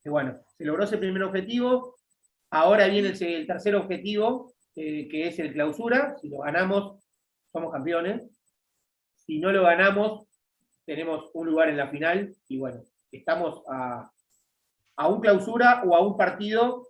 bueno, 0.04 0.38
se 0.56 0.64
logró 0.64 0.84
ese 0.84 0.98
primer 0.98 1.22
objetivo. 1.24 1.96
Ahora 2.50 2.86
viene 2.86 3.08
el, 3.08 3.46
tercer 3.46 3.74
objetivo, 3.74 4.52
eh, 4.76 5.08
que 5.08 5.28
es 5.28 5.38
el 5.38 5.52
clausura. 5.52 6.16
Si 6.20 6.28
lo 6.28 6.38
ganamos, 6.38 7.02
somos 7.56 7.72
campeones. 7.72 8.22
Si 9.14 9.38
no 9.38 9.50
lo 9.50 9.62
ganamos, 9.62 10.28
tenemos 10.84 11.30
un 11.32 11.46
lugar 11.46 11.70
en 11.70 11.78
la 11.78 11.88
final. 11.88 12.34
Y 12.48 12.58
bueno, 12.58 12.82
estamos 13.10 13.62
a, 13.66 14.10
un 15.08 15.20
clausura 15.20 15.82
o 15.86 15.96
a 15.96 16.06
un 16.06 16.18
partido 16.18 16.88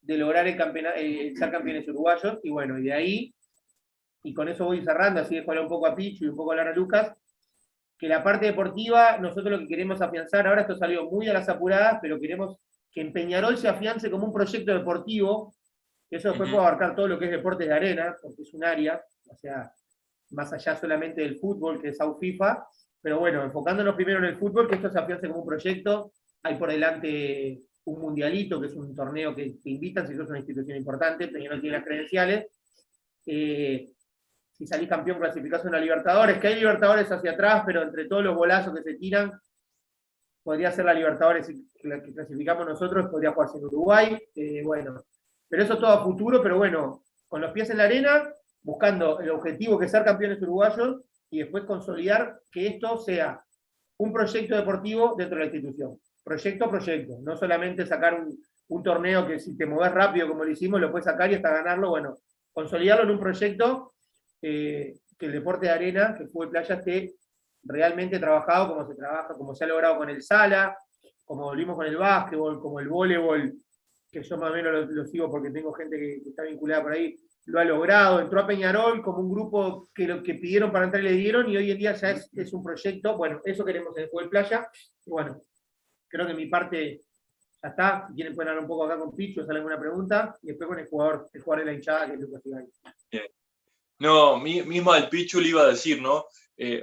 de 0.00 0.16
lograr 0.16 0.46
el, 0.46 0.58
el 0.58 1.36
ser 1.36 1.50
campeones 1.50 1.86
uruguayos. 1.88 2.38
Y 2.42 2.50
bueno, 2.50 2.78
y 2.78 2.84
de 2.84 2.92
ahí, 2.94 3.34
y 4.22 4.32
con 4.32 4.48
eso 4.48 4.64
voy 4.64 4.82
cerrando, 4.82 5.20
así 5.20 5.38
de 5.38 5.60
un 5.60 5.68
poco 5.68 5.86
a 5.86 5.94
Pichu 5.94 6.24
y 6.24 6.28
un 6.28 6.36
poco 6.36 6.52
a 6.52 6.56
Lara 6.56 6.74
Lucas, 6.74 7.12
que 7.98 8.08
la 8.08 8.24
parte 8.24 8.46
deportiva, 8.46 9.18
nosotros 9.18 9.50
lo 9.50 9.58
que 9.58 9.68
queremos 9.68 10.00
afianzar, 10.00 10.46
ahora 10.46 10.62
esto 10.62 10.76
salió 10.76 11.10
muy 11.10 11.28
a 11.28 11.32
las 11.34 11.48
apuradas, 11.48 11.98
pero 12.00 12.18
queremos 12.18 12.56
que 12.90 13.02
en 13.02 13.12
Peñarol 13.12 13.58
se 13.58 13.68
afiance 13.68 14.10
como 14.10 14.26
un 14.26 14.32
proyecto 14.32 14.72
deportivo, 14.72 15.54
eso 16.10 16.28
después 16.28 16.50
puede 16.50 16.62
abarcar 16.62 16.94
todo 16.94 17.08
lo 17.08 17.18
que 17.18 17.26
es 17.26 17.30
deportes 17.30 17.66
de 17.66 17.74
arena, 17.74 18.16
porque 18.22 18.42
es 18.42 18.54
un 18.54 18.64
área, 18.64 19.02
o 19.28 19.36
sea, 19.36 19.72
más 20.30 20.52
allá 20.52 20.76
solamente 20.76 21.22
del 21.22 21.38
fútbol, 21.38 21.80
que 21.80 21.88
es 21.88 21.96
South 21.96 22.18
FIFA, 22.18 22.66
pero 23.00 23.20
bueno, 23.20 23.42
enfocándonos 23.44 23.94
primero 23.94 24.18
en 24.18 24.26
el 24.26 24.36
fútbol, 24.36 24.68
que 24.68 24.76
esto 24.76 24.90
se 24.90 24.98
afiance 24.98 25.28
como 25.28 25.40
un 25.40 25.46
proyecto, 25.46 26.12
hay 26.42 26.56
por 26.56 26.70
delante 26.70 27.60
un 27.84 28.00
mundialito, 28.00 28.60
que 28.60 28.66
es 28.66 28.74
un 28.74 28.94
torneo 28.94 29.34
que 29.34 29.58
te 29.62 29.70
invitan, 29.70 30.06
si 30.06 30.16
sos 30.16 30.28
una 30.28 30.38
institución 30.38 30.76
importante, 30.76 31.28
Peñarol 31.28 31.60
tiene 31.60 31.76
las 31.76 31.86
credenciales, 31.86 32.46
eh, 33.26 33.92
si 34.52 34.66
salís 34.66 34.88
campeón 34.88 35.18
clasificás 35.18 35.64
a 35.64 35.68
una 35.68 35.78
Libertadores, 35.78 36.38
que 36.38 36.48
hay 36.48 36.56
Libertadores 36.56 37.10
hacia 37.12 37.32
atrás, 37.32 37.62
pero 37.64 37.82
entre 37.82 38.06
todos 38.06 38.24
los 38.24 38.34
bolazos 38.34 38.74
que 38.74 38.82
se 38.82 38.94
tiran, 38.94 39.32
podría 40.42 40.72
ser 40.72 40.86
la 40.86 40.94
Libertadores 40.94 41.48
la 41.82 42.02
que 42.02 42.12
clasificamos 42.12 42.66
nosotros, 42.66 43.08
podría 43.08 43.32
jugarse 43.32 43.58
en 43.58 43.64
Uruguay, 43.64 44.18
eh, 44.34 44.62
bueno, 44.64 45.04
pero 45.48 45.62
eso 45.62 45.78
todo 45.78 45.90
a 45.90 46.02
futuro, 46.02 46.42
pero 46.42 46.56
bueno, 46.56 47.04
con 47.28 47.40
los 47.40 47.52
pies 47.52 47.70
en 47.70 47.78
la 47.78 47.84
arena, 47.84 48.32
buscando 48.66 49.20
el 49.20 49.30
objetivo 49.30 49.78
que 49.78 49.84
es 49.84 49.92
ser 49.92 50.04
campeones 50.04 50.42
uruguayos 50.42 51.04
y 51.30 51.38
después 51.38 51.62
consolidar 51.64 52.40
que 52.50 52.66
esto 52.66 52.98
sea 52.98 53.40
un 53.98 54.12
proyecto 54.12 54.56
deportivo 54.56 55.14
dentro 55.16 55.38
de 55.38 55.46
la 55.46 55.50
institución. 55.54 56.00
Proyecto 56.24 56.64
a 56.64 56.70
proyecto, 56.70 57.18
no 57.22 57.36
solamente 57.36 57.86
sacar 57.86 58.20
un, 58.20 58.36
un 58.68 58.82
torneo 58.82 59.24
que 59.24 59.38
si 59.38 59.56
te 59.56 59.66
mueves 59.66 59.94
rápido 59.94 60.26
como 60.26 60.44
lo 60.44 60.50
hicimos, 60.50 60.80
lo 60.80 60.90
puedes 60.90 61.04
sacar 61.04 61.30
y 61.30 61.36
hasta 61.36 61.50
ganarlo, 61.50 61.90
bueno, 61.90 62.16
consolidarlo 62.52 63.04
en 63.04 63.10
un 63.10 63.20
proyecto 63.20 63.92
eh, 64.42 64.96
que 65.16 65.26
el 65.26 65.32
deporte 65.32 65.66
de 65.66 65.72
arena, 65.72 66.14
que 66.16 66.24
el 66.24 66.28
fútbol 66.28 66.50
playa, 66.50 66.74
esté 66.74 67.14
realmente 67.62 68.18
trabajado 68.18 68.74
como 68.74 68.88
se 68.88 68.96
trabaja, 68.96 69.34
como 69.34 69.54
se 69.54 69.64
ha 69.64 69.68
logrado 69.68 69.98
con 69.98 70.10
el 70.10 70.22
Sala, 70.22 70.76
como 71.24 71.44
volvimos 71.44 71.76
con 71.76 71.86
el 71.86 71.96
básquetbol, 71.96 72.60
como 72.60 72.80
el 72.80 72.88
voleibol, 72.88 73.54
que 74.10 74.22
yo 74.22 74.36
más 74.36 74.50
o 74.50 74.54
menos 74.54 74.88
lo, 74.88 75.06
sigo 75.06 75.30
porque 75.30 75.50
tengo 75.50 75.72
gente 75.72 75.96
que, 75.96 76.16
está 76.28 76.42
vinculada 76.42 76.82
por 76.82 76.92
ahí, 76.92 77.16
lo 77.46 77.60
ha 77.60 77.64
logrado, 77.64 78.20
entró 78.20 78.40
a 78.40 78.46
Peñarol 78.46 79.02
como 79.02 79.20
un 79.20 79.30
grupo 79.30 79.88
que 79.94 80.06
lo 80.06 80.22
que 80.22 80.34
pidieron 80.34 80.72
para 80.72 80.86
entrar 80.86 81.02
le 81.02 81.12
dieron 81.12 81.48
y 81.48 81.56
hoy 81.56 81.70
en 81.70 81.78
día 81.78 81.94
ya 81.94 82.10
es, 82.10 82.52
un 82.52 82.62
proyecto, 82.62 83.16
bueno, 83.16 83.40
eso 83.44 83.64
queremos 83.64 83.96
en 83.96 84.04
el 84.04 84.08
fútbol 84.10 84.28
playa, 84.28 84.68
y 85.04 85.10
bueno, 85.10 85.40
creo 86.08 86.26
que 86.26 86.34
mi 86.34 86.46
parte 86.46 87.00
ya 87.62 87.68
está, 87.68 88.06
si 88.08 88.14
quieren 88.14 88.34
pueden 88.34 88.50
hablar 88.50 88.64
un 88.64 88.68
poco 88.68 88.84
acá 88.84 88.98
con 88.98 89.14
Picho, 89.14 89.44
sale 89.46 89.58
alguna 89.58 89.78
pregunta, 89.78 90.36
y 90.42 90.48
después 90.48 90.68
con 90.68 90.78
el 90.78 90.88
jugador, 90.88 91.28
el 91.32 91.40
jugador 91.40 91.64
de 91.64 91.70
la 91.70 91.76
hinchada, 91.76 92.06
que 92.06 92.14
es 92.14 92.20
Lucas 92.20 92.42
Bien. 93.10 93.26
No, 93.98 94.38
mismo 94.38 94.94
el 94.94 95.08
Pichu 95.08 95.40
le 95.40 95.48
iba 95.48 95.62
a 95.62 95.68
decir, 95.68 96.02
¿no? 96.02 96.26
Eh, 96.56 96.82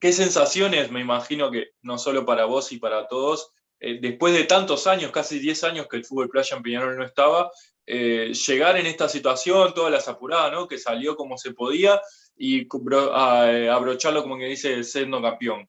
¿Qué 0.00 0.12
sensaciones, 0.12 0.90
me 0.90 1.00
imagino 1.00 1.50
que 1.50 1.70
no 1.82 1.96
solo 1.96 2.26
para 2.26 2.44
vos 2.44 2.72
y 2.72 2.78
para 2.78 3.06
todos, 3.06 3.52
eh, 3.84 3.98
después 4.00 4.32
de 4.32 4.44
tantos 4.44 4.86
años, 4.86 5.10
casi 5.10 5.40
10 5.40 5.64
años 5.64 5.88
que 5.88 5.96
el 5.96 6.04
fútbol 6.04 6.28
playa 6.28 6.56
en 6.56 6.62
Peñarol 6.62 6.96
no 6.96 7.04
estaba, 7.04 7.50
eh, 7.84 8.32
llegar 8.32 8.76
en 8.76 8.86
esta 8.86 9.08
situación, 9.08 9.74
todas 9.74 9.90
las 9.90 10.06
apuradas, 10.06 10.52
¿no? 10.52 10.68
Que 10.68 10.78
salió 10.78 11.16
como 11.16 11.36
se 11.36 11.52
podía 11.52 12.00
y 12.36 12.68
abrocharlo 12.70 14.22
como 14.22 14.38
que 14.38 14.46
dice 14.46 14.84
siendo 14.84 15.20
campeón. 15.20 15.68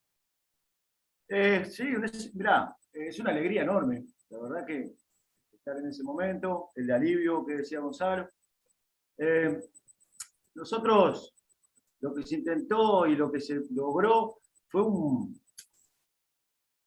sí, 1.27 1.83
mirá, 2.35 2.75
es 2.91 3.17
una 3.19 3.31
alegría 3.31 3.63
enorme, 3.63 4.05
la 4.29 4.39
verdad 4.39 4.65
que 4.67 4.91
estar 5.51 5.75
en 5.77 5.87
ese 5.87 6.03
momento, 6.03 6.69
el 6.75 6.91
alivio 6.91 7.43
que 7.43 7.55
decía 7.55 7.79
Gonzalo. 7.79 8.29
Nosotros, 10.53 11.33
lo 12.01 12.13
que 12.13 12.21
se 12.21 12.35
intentó 12.35 13.07
y 13.07 13.15
lo 13.15 13.31
que 13.31 13.41
se 13.41 13.59
logró 13.71 14.37
fue 14.67 14.83
un, 14.83 15.42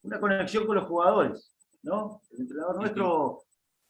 una 0.06 0.20
conexión 0.20 0.66
con 0.66 0.76
los 0.76 0.86
jugadores, 0.86 1.52
¿no? 1.82 2.22
El 2.30 2.42
entrenador 2.42 2.76
nuestro, 2.76 3.42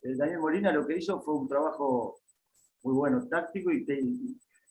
Daniel 0.02 0.40
Molina, 0.40 0.72
lo 0.72 0.86
que 0.86 0.98
hizo 0.98 1.20
fue 1.20 1.34
un 1.34 1.48
trabajo 1.48 2.20
muy 2.82 2.94
bueno 2.94 3.26
táctico 3.28 3.70
y 3.70 3.84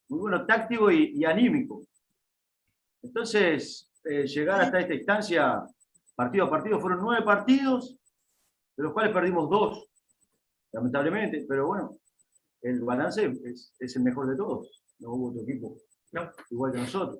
muy 0.07 0.19
bueno 0.19 0.45
táctico 0.45 0.91
y, 0.91 1.23
anímico. 1.23 1.83
Entonces, 3.03 3.91
eh, 4.03 4.25
llegar 4.25 4.61
hasta 4.61 4.79
esta 4.79 4.93
instancia, 4.93 5.63
partido 6.15 6.45
a 6.45 6.49
partido, 6.49 6.79
fueron 6.79 7.01
nueve 7.01 7.23
partidos, 7.23 7.97
de 8.75 8.83
los 8.83 8.93
cuales 8.93 9.13
perdimos 9.13 9.49
dos, 9.49 9.87
lamentablemente, 10.71 11.45
pero 11.47 11.67
bueno, 11.67 11.97
el 12.61 12.81
balance 12.81 13.31
es, 13.43 13.95
el 13.95 14.03
mejor 14.03 14.27
de 14.29 14.35
todos. 14.35 14.83
No 14.99 15.13
hubo 15.13 15.29
otro 15.29 15.41
equipo 15.43 15.77
igual 16.49 16.71
que 16.71 16.79
nosotros. 16.79 17.19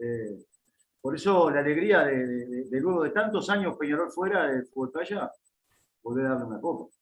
Eh, 0.00 0.46
por 1.00 1.14
eso 1.14 1.50
la 1.50 1.60
alegría 1.60 2.04
de, 2.04 2.66
luego 2.80 3.04
de 3.04 3.10
tantos 3.10 3.48
años 3.50 3.76
Peñarol 3.76 4.10
fuera 4.10 4.48
del 4.48 4.66
fútbol 4.66 4.90
playa, 4.92 5.30
poder 6.02 6.28
darle 6.28 6.44
una 6.44 6.60
copa. 6.60 6.92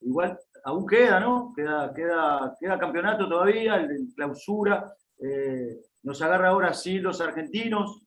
Igual 0.00 0.38
aún 0.64 0.86
queda, 0.86 1.20
¿no? 1.20 1.52
Queda, 1.54 1.92
queda, 1.94 2.56
queda 2.58 2.78
campeonato 2.78 3.28
todavía, 3.28 3.76
el, 3.76 4.12
clausura. 4.14 4.94
Eh, 5.18 5.80
nos 6.02 6.20
agarra 6.22 6.48
ahora 6.48 6.74
sí 6.74 6.98
los 6.98 7.20
argentinos, 7.20 8.02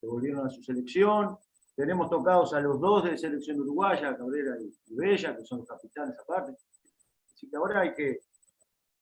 que 0.00 0.06
volvieron 0.06 0.46
a 0.46 0.50
su 0.50 0.62
selección. 0.62 1.38
Tenemos 1.74 2.10
tocados 2.10 2.52
a 2.52 2.60
los 2.60 2.78
dos 2.80 3.04
de 3.04 3.16
selección 3.16 3.60
uruguaya, 3.60 4.16
Cabrera 4.16 4.56
y, 4.60 4.94
Bella, 4.94 5.36
que 5.36 5.44
son 5.44 5.60
los 5.60 5.68
capitanes 5.68 6.16
aparte. 6.18 6.52
Así 7.32 7.48
que 7.48 7.56
ahora 7.56 7.80
hay 7.80 7.94
que. 7.94 8.20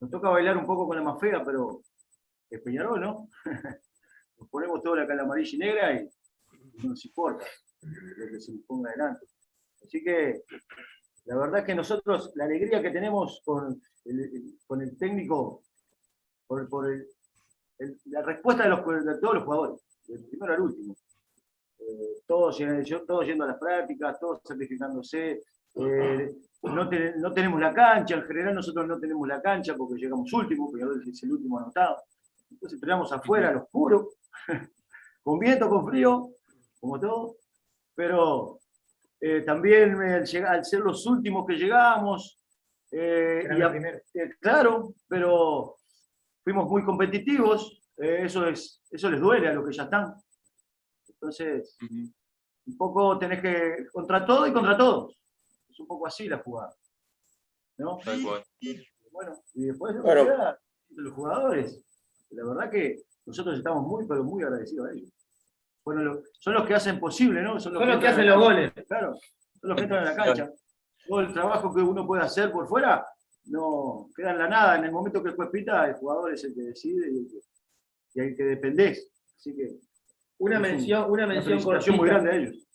Nos 0.01 0.11
toca 0.11 0.31
bailar 0.31 0.57
un 0.57 0.67
poco 0.67 0.87
con 0.87 0.97
la 0.97 1.03
más 1.03 1.19
fea, 1.19 1.43
pero 1.45 1.83
es 2.49 2.61
Peñarol, 2.61 3.01
¿no? 3.01 3.29
ponemos 4.49 4.83
toda 4.83 4.97
la 4.97 5.07
cara 5.07 5.23
amarilla 5.23 5.51
y 5.53 5.59
negra 5.59 6.01
y 6.01 6.09
no 6.83 6.91
nos 6.91 7.05
importa 7.05 7.45
lo 7.83 8.27
que 8.31 8.41
se 8.41 8.53
nos 8.53 8.63
ponga 8.63 8.91
adelante. 8.91 9.27
Así 9.83 10.03
que 10.03 10.43
la 11.27 11.37
verdad 11.37 11.61
es 11.61 11.67
que 11.67 11.75
nosotros, 11.75 12.33
la 12.35 12.45
alegría 12.45 12.83
que 12.83 12.91
tenemos 12.91 13.41
con 13.45 13.81
el, 14.05 14.59
con 14.67 14.83
el 14.83 14.97
técnico, 14.97 15.63
por, 16.47 16.69
la 18.07 18.23
respuesta 18.23 18.65
de, 18.65 18.71
los, 18.71 19.05
de, 19.05 19.19
todos 19.21 19.35
los 19.35 19.45
jugadores, 19.45 19.81
del 20.09 20.25
primero 20.27 20.55
al 20.55 20.61
último, 20.61 20.97
eh, 21.79 22.23
todos, 22.27 22.59
todos, 23.07 23.27
yendo 23.27 23.45
a 23.45 23.49
las 23.49 23.59
prácticas, 23.59 24.19
todos 24.19 24.41
sacrificándose, 24.45 25.43
eh, 25.77 26.37
no, 26.63 26.91
no, 27.17 27.33
tenemos 27.33 27.61
la 27.61 27.73
cancha, 27.73 28.17
en 28.17 28.25
general 28.25 28.55
nosotros 28.55 28.87
no 28.87 28.99
tenemos 28.99 29.27
la 29.27 29.41
cancha 29.41 29.75
porque 29.77 30.01
llegamos 30.01 30.33
último, 30.33 30.71
pero 30.73 30.93
es 30.95 31.23
el 31.23 31.33
último 31.33 31.59
anotado. 31.59 32.03
Entonces 32.51 32.77
esperamos 32.77 33.13
afuera, 33.13 33.51
al 33.51 33.59
oscuro, 33.59 34.11
con 35.23 35.39
viento, 35.39 35.69
con 35.69 35.87
frío, 35.87 36.31
como 36.81 36.99
todo, 36.99 37.37
pero 37.95 38.61
eh, 39.21 39.43
también 39.43 40.01
al, 40.01 40.27
ser 40.65 40.81
los 40.81 41.07
últimos 41.07 41.47
que 41.47 41.55
llegamos, 41.55 42.43
eh, 42.91 43.47
eh, 43.47 44.31
claro, 44.41 44.95
pero 45.07 45.77
fuimos 46.43 46.69
muy 46.69 46.85
competitivos, 46.85 47.83
eso, 47.97 48.47
es, 48.47 48.83
eso 48.91 49.11
les 49.11 49.21
duele 49.21 49.49
a 49.49 49.53
los 49.53 49.67
que 49.67 49.77
ya 49.77 49.83
están. 49.83 50.15
Entonces, 51.07 51.77
un 52.67 52.77
poco 52.79 53.19
tenés 53.19 53.43
que, 53.43 53.87
contra 53.93 54.25
todo 54.25 54.47
y 54.47 54.53
contra 54.53 54.77
todos. 54.77 55.19
Es 55.69 55.79
un 55.81 55.87
poco 55.87 56.07
así 56.07 56.27
la 56.27 56.39
jugada. 56.39 56.75
¿no? 57.77 57.99
Bueno, 59.13 59.43
y 59.55 59.67
después 59.67 59.95
los 59.95 61.13
jugadores. 61.15 61.85
La 62.31 62.45
verdad 62.47 62.71
que 62.71 63.03
nosotros 63.27 63.59
estamos 63.59 63.87
muy, 63.87 64.07
pero 64.07 64.25
muy 64.25 64.43
agradecidos 64.43 64.89
a 64.89 64.93
ellos 64.93 65.11
son 66.39 66.55
los 66.55 66.67
que 66.67 66.75
hacen 66.75 66.99
posible, 66.99 67.43
¿no? 67.43 67.59
Son 67.59 67.73
los, 67.73 67.99
que, 67.99 68.09
hacen 68.09 68.27
los 68.27 68.39
goles. 68.39 68.73
Claro, 68.87 69.15
son 69.61 69.71
los 69.71 69.77
que 69.77 69.83
entran 69.83 70.03
en 70.03 70.17
la 70.17 70.17
cancha. 70.17 70.51
Todo 71.07 71.21
el 71.21 71.33
trabajo 71.33 71.75
que 71.75 71.81
uno 71.81 72.07
puede 72.07 72.23
hacer 72.23 72.53
por 72.53 72.69
fuera 72.69 73.07
no 73.47 74.09
queda 74.15 74.33
en 74.33 74.39
la 74.39 74.49
nada. 74.49 74.77
En 74.77 74.85
el 74.85 74.93
momento 74.93 75.23
que 75.23 75.29
después 75.29 75.49
pita, 75.51 75.87
el 75.89 75.95
jugador 75.95 76.33
es 76.33 76.45
el 76.45 76.55
que 76.55 76.63
decide 76.63 77.11
y, 77.11 78.21
hay 78.21 78.37
que 78.37 78.45
dependés. 78.45 79.11
Así 79.37 79.55
que. 79.55 79.79
Una 80.39 80.59
mención, 80.59 81.11
una 81.11 81.27
mención 81.27 81.63
corta. 81.63 81.93
muy 81.93 82.09
grande 82.09 82.31
a 82.31 82.35
ellos. 82.35 82.67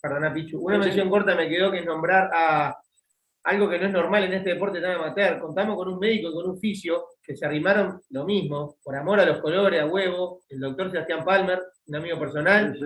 Perdona, 0.00 0.32
Pichu. 0.32 0.58
Una 0.58 0.78
mención 0.78 1.10
corta 1.10 1.34
me 1.34 1.48
quedó 1.48 1.70
que 1.70 1.84
nombrar 1.84 2.30
a 2.32 2.78
algo 3.44 3.68
que 3.68 3.78
no 3.78 3.86
es 3.86 3.92
normal 3.92 4.24
en 4.24 4.34
este 4.34 4.50
deporte 4.50 4.80
tan 4.80 4.92
amateur. 4.92 5.38
Contamos 5.40 5.76
con 5.76 5.88
un 5.88 5.98
médico 5.98 6.28
y 6.28 6.34
con 6.34 6.50
un 6.50 6.58
fisio 6.58 7.06
que 7.22 7.36
se 7.36 7.46
arrimaron 7.46 8.00
lo 8.10 8.24
mismo, 8.24 8.76
por 8.82 8.96
amor 8.96 9.20
a 9.20 9.26
los 9.26 9.40
colores, 9.40 9.80
a 9.80 9.86
huevo, 9.86 10.42
el 10.48 10.60
doctor 10.60 10.90
Sebastián 10.90 11.24
Palmer, 11.24 11.60
un 11.86 11.96
amigo 11.96 12.18
personal, 12.18 12.78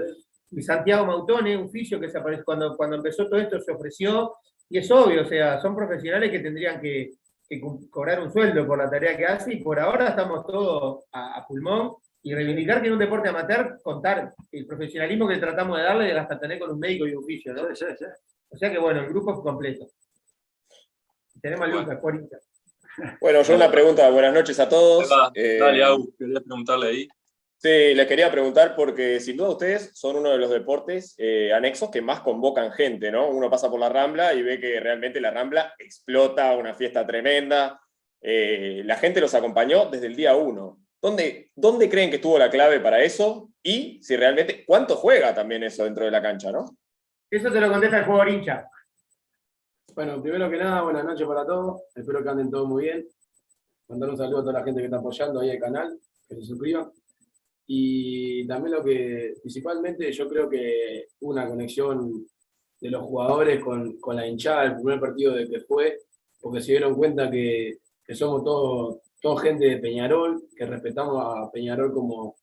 y 0.50 0.62
Santiago 0.62 1.06
Mautone, 1.06 1.56
un 1.56 1.70
fisio 1.70 1.98
que 1.98 2.08
se 2.08 2.18
apareció, 2.18 2.44
cuando, 2.44 2.76
cuando 2.76 2.96
empezó 2.96 3.28
todo 3.28 3.40
esto 3.40 3.60
se 3.60 3.72
ofreció, 3.72 4.34
y 4.68 4.78
es 4.78 4.90
obvio, 4.90 5.22
o 5.22 5.26
sea, 5.26 5.60
son 5.60 5.74
profesionales 5.74 6.30
que 6.30 6.40
tendrían 6.40 6.80
que, 6.80 7.12
cobrar 7.90 8.20
un 8.20 8.32
sueldo 8.32 8.66
por 8.66 8.78
la 8.78 8.90
tarea 8.90 9.16
que 9.16 9.26
hace, 9.26 9.54
y 9.54 9.62
por 9.62 9.78
ahora 9.78 10.08
estamos 10.08 10.44
todos 10.46 11.04
a, 11.12 11.44
pulmón, 11.46 11.94
y 12.22 12.34
reivindicar 12.34 12.80
que 12.80 12.88
en 12.88 12.94
un 12.94 12.98
deporte 12.98 13.28
amateur, 13.28 13.78
contar 13.82 14.32
el 14.50 14.66
profesionalismo 14.66 15.28
que 15.28 15.36
tratamos 15.36 15.76
de 15.76 15.84
darle 15.84 16.18
hasta 16.18 16.38
tener 16.38 16.58
con 16.58 16.70
un 16.70 16.78
médico 16.78 17.06
y 17.06 17.14
un 17.14 17.24
fisio, 17.24 17.52
¿no? 17.52 17.64
O 17.64 18.56
sea 18.56 18.72
que 18.72 18.78
bueno, 18.78 19.00
el 19.00 19.08
grupo 19.08 19.32
es 19.32 19.40
completo. 19.40 19.86
Tenemos 21.44 21.66
a 21.66 21.68
Lucas, 21.68 22.00
Bueno, 23.20 23.42
yo 23.42 23.54
una 23.54 23.70
pregunta, 23.70 24.08
buenas 24.08 24.32
noches 24.32 24.58
a 24.58 24.66
todos. 24.66 25.10
Eh, 25.34 25.58
dale, 25.60 25.84
Agus, 25.84 26.08
quería 26.18 26.40
preguntarle 26.40 26.86
ahí. 26.86 27.08
Sí, 27.58 27.92
les 27.94 28.06
quería 28.06 28.32
preguntar 28.32 28.74
porque 28.74 29.20
sin 29.20 29.36
duda 29.36 29.50
ustedes 29.50 29.90
son 29.92 30.16
uno 30.16 30.30
de 30.30 30.38
los 30.38 30.48
deportes 30.48 31.14
eh, 31.18 31.52
anexos 31.52 31.90
que 31.90 32.00
más 32.00 32.20
convocan 32.20 32.72
gente, 32.72 33.12
¿no? 33.12 33.28
Uno 33.28 33.50
pasa 33.50 33.70
por 33.70 33.78
la 33.78 33.90
Rambla 33.90 34.32
y 34.32 34.40
ve 34.40 34.58
que 34.58 34.80
realmente 34.80 35.20
la 35.20 35.32
Rambla 35.32 35.74
explota, 35.78 36.56
una 36.56 36.72
fiesta 36.72 37.06
tremenda. 37.06 37.78
Eh, 38.22 38.80
la 38.86 38.96
gente 38.96 39.20
los 39.20 39.34
acompañó 39.34 39.90
desde 39.90 40.06
el 40.06 40.16
día 40.16 40.34
uno. 40.36 40.78
¿Dónde, 41.02 41.50
¿Dónde 41.54 41.90
creen 41.90 42.08
que 42.08 42.16
estuvo 42.16 42.38
la 42.38 42.48
clave 42.48 42.80
para 42.80 43.02
eso? 43.02 43.50
Y 43.62 44.02
si 44.02 44.16
realmente, 44.16 44.64
¿cuánto 44.64 44.96
juega 44.96 45.34
también 45.34 45.62
eso 45.62 45.84
dentro 45.84 46.06
de 46.06 46.10
la 46.10 46.22
cancha, 46.22 46.50
no? 46.50 46.64
Eso 47.30 47.52
te 47.52 47.60
lo 47.60 47.70
contesta 47.70 47.98
el 47.98 48.06
jugador 48.06 48.30
hincha. 48.30 48.66
Bueno, 49.94 50.20
primero 50.20 50.50
que 50.50 50.56
nada, 50.56 50.82
buenas 50.82 51.04
noches 51.04 51.24
para 51.24 51.46
todos. 51.46 51.82
Espero 51.94 52.20
que 52.20 52.28
anden 52.28 52.50
todos 52.50 52.68
muy 52.68 52.82
bien. 52.82 53.06
Mandar 53.88 54.10
un 54.10 54.16
saludo 54.16 54.38
a 54.38 54.42
toda 54.42 54.52
la 54.54 54.64
gente 54.64 54.80
que 54.80 54.86
está 54.86 54.96
apoyando 54.96 55.38
ahí 55.38 55.50
el 55.50 55.60
canal, 55.60 55.96
que 56.28 56.34
se 56.34 56.42
suscriban. 56.42 56.90
Y 57.68 58.44
también 58.48 58.74
lo 58.74 58.82
que, 58.82 59.34
principalmente, 59.40 60.10
yo 60.10 60.28
creo 60.28 60.48
que 60.48 61.06
una 61.20 61.48
conexión 61.48 62.26
de 62.80 62.90
los 62.90 63.04
jugadores 63.04 63.62
con, 63.62 63.96
con 63.98 64.16
la 64.16 64.26
hinchada, 64.26 64.64
el 64.64 64.74
primer 64.74 64.98
partido 64.98 65.32
de 65.32 65.48
que 65.48 65.60
fue, 65.60 66.00
porque 66.40 66.60
se 66.60 66.72
dieron 66.72 66.96
cuenta 66.96 67.30
que, 67.30 67.78
que 68.04 68.14
somos 68.16 68.42
todos 68.42 68.98
todo 69.20 69.36
gente 69.36 69.64
de 69.64 69.78
Peñarol, 69.78 70.42
que 70.56 70.66
respetamos 70.66 71.22
a 71.24 71.50
Peñarol 71.52 71.92
como, 71.92 72.34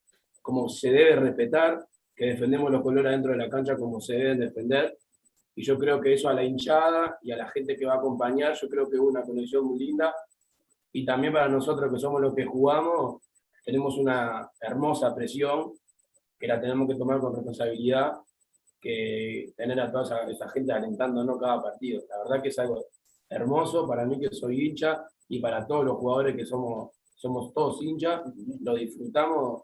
como 0.41 0.69
se 0.69 0.89
debe 0.89 1.17
respetar, 1.17 1.85
que 2.15 2.27
defendemos 2.27 2.71
los 2.71 2.81
colores 2.81 3.11
dentro 3.11 3.33
de 3.33 3.37
la 3.37 3.49
cancha 3.49 3.75
como 3.75 3.99
se 3.99 4.13
deben 4.13 4.39
defender. 4.39 4.97
Y 5.55 5.63
yo 5.63 5.77
creo 5.77 5.99
que 5.99 6.13
eso 6.13 6.29
a 6.29 6.33
la 6.33 6.43
hinchada 6.43 7.17
y 7.21 7.31
a 7.31 7.37
la 7.37 7.49
gente 7.49 7.75
que 7.75 7.85
va 7.85 7.93
a 7.93 7.97
acompañar, 7.97 8.53
yo 8.53 8.69
creo 8.69 8.89
que 8.89 8.95
es 8.95 9.01
una 9.01 9.23
conexión 9.23 9.65
muy 9.65 9.79
linda. 9.79 10.13
Y 10.93 11.05
también 11.05 11.33
para 11.33 11.49
nosotros 11.49 11.91
que 11.91 11.99
somos 11.99 12.21
los 12.21 12.33
que 12.33 12.45
jugamos, 12.45 13.21
tenemos 13.63 13.97
una 13.97 14.49
hermosa 14.59 15.13
presión 15.13 15.73
que 16.39 16.47
la 16.47 16.59
tenemos 16.59 16.87
que 16.87 16.95
tomar 16.95 17.19
con 17.19 17.35
responsabilidad, 17.35 18.13
que 18.79 19.53
tener 19.55 19.79
a 19.79 19.91
toda 19.91 20.27
esa, 20.27 20.49
gente 20.49 20.73
alentándonos 20.73 21.37
cada 21.39 21.61
partido. 21.61 22.01
La 22.09 22.17
verdad 22.17 22.41
que 22.41 22.49
es 22.49 22.57
algo 22.57 22.85
hermoso 23.29 23.87
para 23.87 24.05
mí 24.05 24.19
que 24.19 24.33
soy 24.33 24.67
hincha 24.67 25.05
y 25.29 25.39
para 25.39 25.65
todos 25.67 25.85
los 25.85 25.97
jugadores 25.97 26.35
que 26.35 26.45
somos, 26.45 26.89
somos 27.15 27.53
todos 27.53 27.81
hinchas, 27.83 28.21
lo 28.61 28.75
disfrutamos 28.75 29.63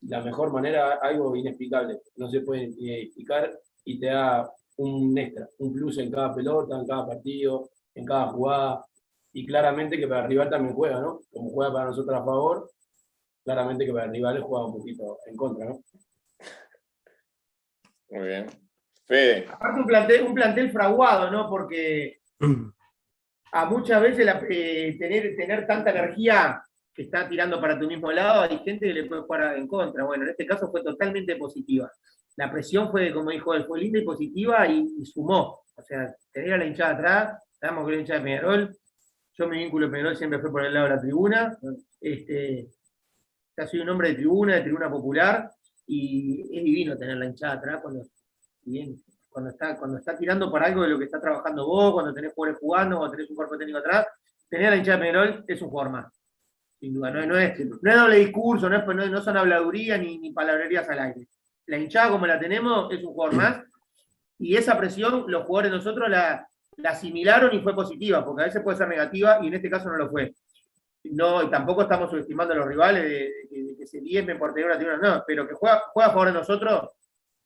de 0.00 0.16
la 0.16 0.22
mejor 0.22 0.52
manera, 0.52 0.98
algo 1.00 1.36
inexplicable, 1.36 2.00
no 2.16 2.28
se 2.28 2.40
puede 2.40 2.64
explicar 3.02 3.56
y 3.84 4.00
te 4.00 4.06
da 4.06 4.50
un 4.80 5.16
extra, 5.18 5.48
un 5.58 5.72
plus 5.72 5.98
en 5.98 6.10
cada 6.10 6.34
pelota, 6.34 6.76
en 6.76 6.86
cada 6.86 7.06
partido, 7.06 7.70
en 7.94 8.04
cada 8.04 8.28
jugada, 8.28 8.84
y 9.32 9.46
claramente 9.46 9.98
que 9.98 10.08
para 10.08 10.22
el 10.22 10.28
rival 10.28 10.50
también 10.50 10.74
juega, 10.74 11.00
¿no? 11.00 11.20
Como 11.30 11.50
juega 11.50 11.72
para 11.72 11.86
nosotros 11.86 12.16
a 12.18 12.24
favor, 12.24 12.70
claramente 13.44 13.84
que 13.84 13.92
para 13.92 14.06
el 14.06 14.12
rival 14.12 14.40
juega 14.40 14.66
un 14.66 14.72
poquito 14.72 15.18
en 15.26 15.36
contra, 15.36 15.66
¿no? 15.66 15.80
Muy 18.10 18.26
bien. 18.26 18.46
Fede. 19.06 19.46
Aparte 19.50 19.80
un 19.80 19.86
plantel, 19.86 20.22
un 20.26 20.34
plantel 20.34 20.70
fraguado, 20.72 21.30
¿no? 21.30 21.48
Porque 21.48 22.20
a 23.52 23.64
muchas 23.66 24.02
veces 24.02 24.26
eh, 24.48 24.96
tener, 24.98 25.36
tener 25.36 25.66
tanta 25.66 25.90
energía 25.90 26.62
que 26.94 27.02
está 27.02 27.28
tirando 27.28 27.60
para 27.60 27.78
tu 27.78 27.86
mismo 27.86 28.10
lado, 28.10 28.42
hay 28.42 28.58
gente 28.58 28.86
que 28.86 28.94
le 28.94 29.04
puede 29.04 29.22
jugar 29.22 29.56
en 29.56 29.68
contra. 29.68 30.04
Bueno, 30.04 30.24
en 30.24 30.30
este 30.30 30.46
caso 30.46 30.70
fue 30.70 30.82
totalmente 30.82 31.36
positiva. 31.36 31.90
La 32.40 32.50
presión 32.50 32.90
fue, 32.90 33.12
como 33.12 33.28
dijo 33.28 33.52
él, 33.52 33.66
fue 33.66 33.80
linda 33.80 33.98
y 33.98 34.02
positiva 34.02 34.66
y, 34.66 35.04
sumó. 35.04 35.60
O 35.76 35.82
sea, 35.82 36.10
tener 36.32 36.58
la 36.58 36.64
hinchada 36.64 36.94
atrás, 36.94 37.42
sabemos 37.52 37.84
que 37.84 37.92
la 37.92 38.00
hinchada 38.00 38.18
de 38.20 38.24
Peñarol, 38.24 38.76
yo 39.34 39.46
mi 39.46 39.58
vínculo 39.58 39.84
de 39.84 39.92
Peñarol 39.92 40.16
siempre 40.16 40.38
fue 40.38 40.50
por 40.50 40.64
el 40.64 40.72
lado 40.72 40.88
de 40.88 40.94
la 40.94 41.00
tribuna. 41.02 41.58
Este, 42.00 42.70
ya 43.54 43.66
soy 43.66 43.80
un 43.80 43.90
hombre 43.90 44.08
de 44.08 44.14
tribuna, 44.14 44.54
de 44.54 44.62
tribuna 44.62 44.90
popular, 44.90 45.50
y 45.86 46.40
es 46.56 46.64
divino 46.64 46.96
tener 46.96 47.18
la 47.18 47.26
hinchada 47.26 47.52
atrás 47.52 47.82
cuando 47.82 48.06
cuando 49.28 49.50
está, 49.50 49.76
cuando 49.76 49.98
está 49.98 50.16
tirando 50.16 50.50
por 50.50 50.64
algo 50.64 50.82
de 50.82 50.88
lo 50.88 50.98
que 50.98 51.04
está 51.04 51.20
trabajando 51.20 51.66
vos, 51.66 51.92
cuando 51.92 52.14
tenés 52.14 52.32
jugadores 52.32 52.58
jugando, 52.58 52.96
cuando 52.96 53.16
tenés 53.16 53.28
un 53.28 53.36
cuerpo 53.36 53.58
técnico 53.58 53.80
atrás, 53.80 54.06
tener 54.48 54.68
a 54.68 54.70
la 54.70 54.76
hinchada 54.78 54.96
de 54.96 55.02
Peñarol 55.02 55.44
es 55.46 55.60
un 55.60 55.68
jugador 55.68 55.92
más. 55.92 56.22
Sin 56.78 56.94
duda, 56.94 57.10
no, 57.10 57.20
es, 57.20 57.60
no 57.60 57.90
es 57.90 57.98
doble 57.98 58.16
discurso, 58.16 58.70
no, 58.70 58.78
es, 58.78 59.10
no 59.10 59.20
son 59.20 59.36
habladuría 59.36 59.98
ni, 59.98 60.18
ni 60.18 60.32
palabrerías 60.32 60.88
al 60.88 61.00
aire. 61.00 61.28
La 61.70 61.78
hinchada 61.78 62.10
como 62.10 62.26
la 62.26 62.36
tenemos 62.36 62.92
es 62.92 63.04
un 63.04 63.12
jugador 63.12 63.36
más 63.36 63.62
y 64.40 64.56
esa 64.56 64.76
presión 64.76 65.24
los 65.28 65.44
jugadores 65.44 65.70
nosotros 65.70 66.10
la, 66.10 66.44
la 66.78 66.90
asimilaron 66.90 67.54
y 67.54 67.60
fue 67.60 67.76
positiva, 67.76 68.24
porque 68.24 68.42
a 68.42 68.46
veces 68.46 68.62
puede 68.64 68.76
ser 68.76 68.88
negativa 68.88 69.38
y 69.40 69.46
en 69.46 69.54
este 69.54 69.70
caso 69.70 69.88
no 69.88 69.96
lo 69.96 70.10
fue. 70.10 70.34
No, 71.04 71.44
y 71.44 71.48
tampoco 71.48 71.82
estamos 71.82 72.10
subestimando 72.10 72.54
a 72.54 72.56
los 72.56 72.66
rivales 72.66 73.04
de, 73.04 73.76
que 73.78 73.86
se 73.86 74.00
liemen 74.00 74.36
por 74.36 74.52
tener 74.52 74.68
una 74.68 74.78
tribuna, 74.78 74.98
no, 74.98 75.24
pero 75.24 75.46
que 75.46 75.54
juega, 75.54 75.84
juega 75.92 76.08
a 76.08 76.12
favor 76.12 76.26
de 76.26 76.34
nosotros, 76.34 76.90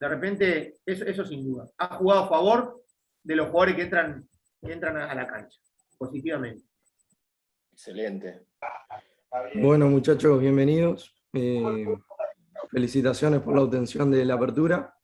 de 0.00 0.08
repente, 0.08 0.74
eso, 0.86 1.04
eso 1.04 1.24
sin 1.26 1.44
duda. 1.44 1.68
Ha 1.76 1.96
jugado 1.96 2.24
a 2.24 2.28
favor 2.28 2.82
de 3.22 3.36
los 3.36 3.48
jugadores 3.48 3.76
que 3.76 3.82
entran, 3.82 4.26
que 4.64 4.72
entran 4.72 4.96
a 4.96 5.14
la 5.14 5.26
cancha, 5.26 5.60
positivamente. 5.98 6.64
Excelente. 7.72 8.46
Bueno, 9.56 9.86
muchachos, 9.88 10.40
bienvenidos. 10.40 11.14
Eh, 11.34 11.94
felicitaciones 12.70 13.40
por 13.40 13.54
la 13.54 13.62
obtención 13.62 14.10
de 14.10 14.24
la 14.24 14.34
apertura. 14.34 14.94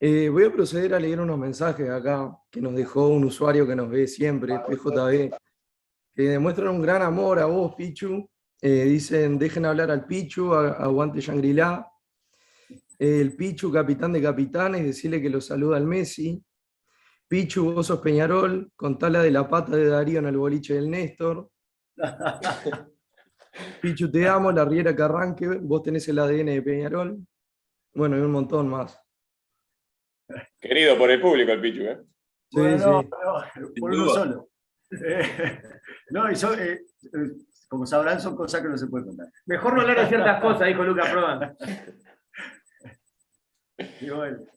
Eh, 0.00 0.28
voy 0.28 0.44
a 0.44 0.52
proceder 0.52 0.94
a 0.94 1.00
leer 1.00 1.20
unos 1.20 1.38
mensajes 1.38 1.88
acá 1.88 2.36
que 2.50 2.60
nos 2.60 2.74
dejó 2.74 3.08
un 3.08 3.24
usuario 3.24 3.66
que 3.66 3.76
nos 3.76 3.88
ve 3.88 4.06
siempre, 4.06 4.58
PJB, 4.58 5.34
que 6.14 6.22
demuestran 6.22 6.68
un 6.68 6.82
gran 6.82 7.02
amor 7.02 7.38
a 7.38 7.46
vos, 7.46 7.74
Pichu. 7.74 8.28
Eh, 8.60 8.84
dicen, 8.84 9.38
dejen 9.38 9.66
hablar 9.66 9.90
al 9.90 10.06
Pichu, 10.06 10.52
aguante 10.54 11.20
Shangri-La. 11.20 11.86
el 12.98 13.34
Pichu, 13.36 13.70
capitán 13.72 14.12
de 14.12 14.22
capitanes, 14.22 14.84
decirle 14.84 15.22
que 15.22 15.30
lo 15.30 15.40
saluda 15.40 15.76
al 15.76 15.86
Messi. 15.86 16.42
Pichu, 17.28 17.72
vos 17.72 17.86
sos 17.86 18.00
Peñarol, 18.00 18.72
contala 18.76 19.22
de 19.22 19.30
la 19.30 19.48
pata 19.48 19.76
de 19.76 19.86
Darío 19.86 20.18
en 20.18 20.26
el 20.26 20.36
boliche 20.36 20.74
del 20.74 20.90
Néstor. 20.90 21.50
Pichu, 23.80 24.10
te 24.10 24.26
amo, 24.28 24.50
la 24.52 24.64
riera 24.64 24.94
que 24.94 25.02
arranque, 25.02 25.46
vos 25.46 25.82
tenés 25.82 26.08
el 26.08 26.18
ADN 26.18 26.46
de 26.46 26.62
Peñarol. 26.62 27.18
Bueno, 27.94 28.16
y 28.16 28.20
un 28.20 28.32
montón 28.32 28.68
más. 28.68 29.00
Querido 30.60 30.96
por 30.96 31.10
el 31.10 31.20
público 31.20 31.52
el 31.52 31.60
Pichu, 31.60 31.82
¿eh? 31.82 32.00
Sí, 32.50 32.60
bueno, 32.60 33.02
sí. 33.02 33.80
por 33.80 33.90
uno 33.90 34.08
solo. 34.08 34.48
no, 36.10 36.30
y 36.30 36.36
so, 36.36 36.54
eh, 36.54 36.82
como 37.68 37.86
sabrán, 37.86 38.20
son 38.20 38.36
cosas 38.36 38.62
que 38.62 38.68
no 38.68 38.78
se 38.78 38.86
pueden 38.86 39.08
contar. 39.08 39.28
Mejor 39.46 39.74
no 39.74 39.80
hablar 39.82 40.00
de 40.00 40.06
ciertas 40.06 40.40
cosas, 40.40 40.68
dijo 40.68 40.84
Lucas 40.84 41.10
Prodan. 41.10 41.56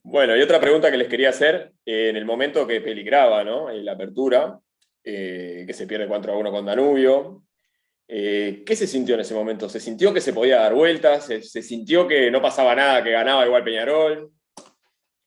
bueno. 0.04 0.36
y 0.36 0.42
otra 0.42 0.60
pregunta 0.60 0.90
que 0.90 0.96
les 0.96 1.08
quería 1.08 1.30
hacer, 1.30 1.72
en 1.84 2.16
el 2.16 2.24
momento 2.24 2.66
que 2.66 2.80
peligraba, 2.80 3.42
¿no? 3.44 3.70
En 3.70 3.84
la 3.84 3.92
apertura, 3.92 4.58
eh, 5.02 5.64
que 5.66 5.72
se 5.72 5.86
pierde 5.86 6.06
4 6.06 6.32
a 6.32 6.36
1 6.36 6.50
con 6.52 6.66
Danubio, 6.66 7.44
eh, 8.10 8.62
¿qué 8.64 8.74
se 8.74 8.86
sintió 8.86 9.14
en 9.16 9.20
ese 9.20 9.34
momento? 9.34 9.68
¿Se 9.68 9.78
sintió 9.78 10.14
que 10.14 10.22
se 10.22 10.32
podía 10.32 10.60
dar 10.60 10.74
vueltas? 10.74 11.26
¿Se, 11.26 11.42
sintió 11.42 12.08
que 12.08 12.30
no 12.30 12.40
pasaba 12.40 12.74
nada, 12.74 13.04
que 13.04 13.10
ganaba 13.10 13.44
igual 13.44 13.62
Peñarol? 13.62 14.32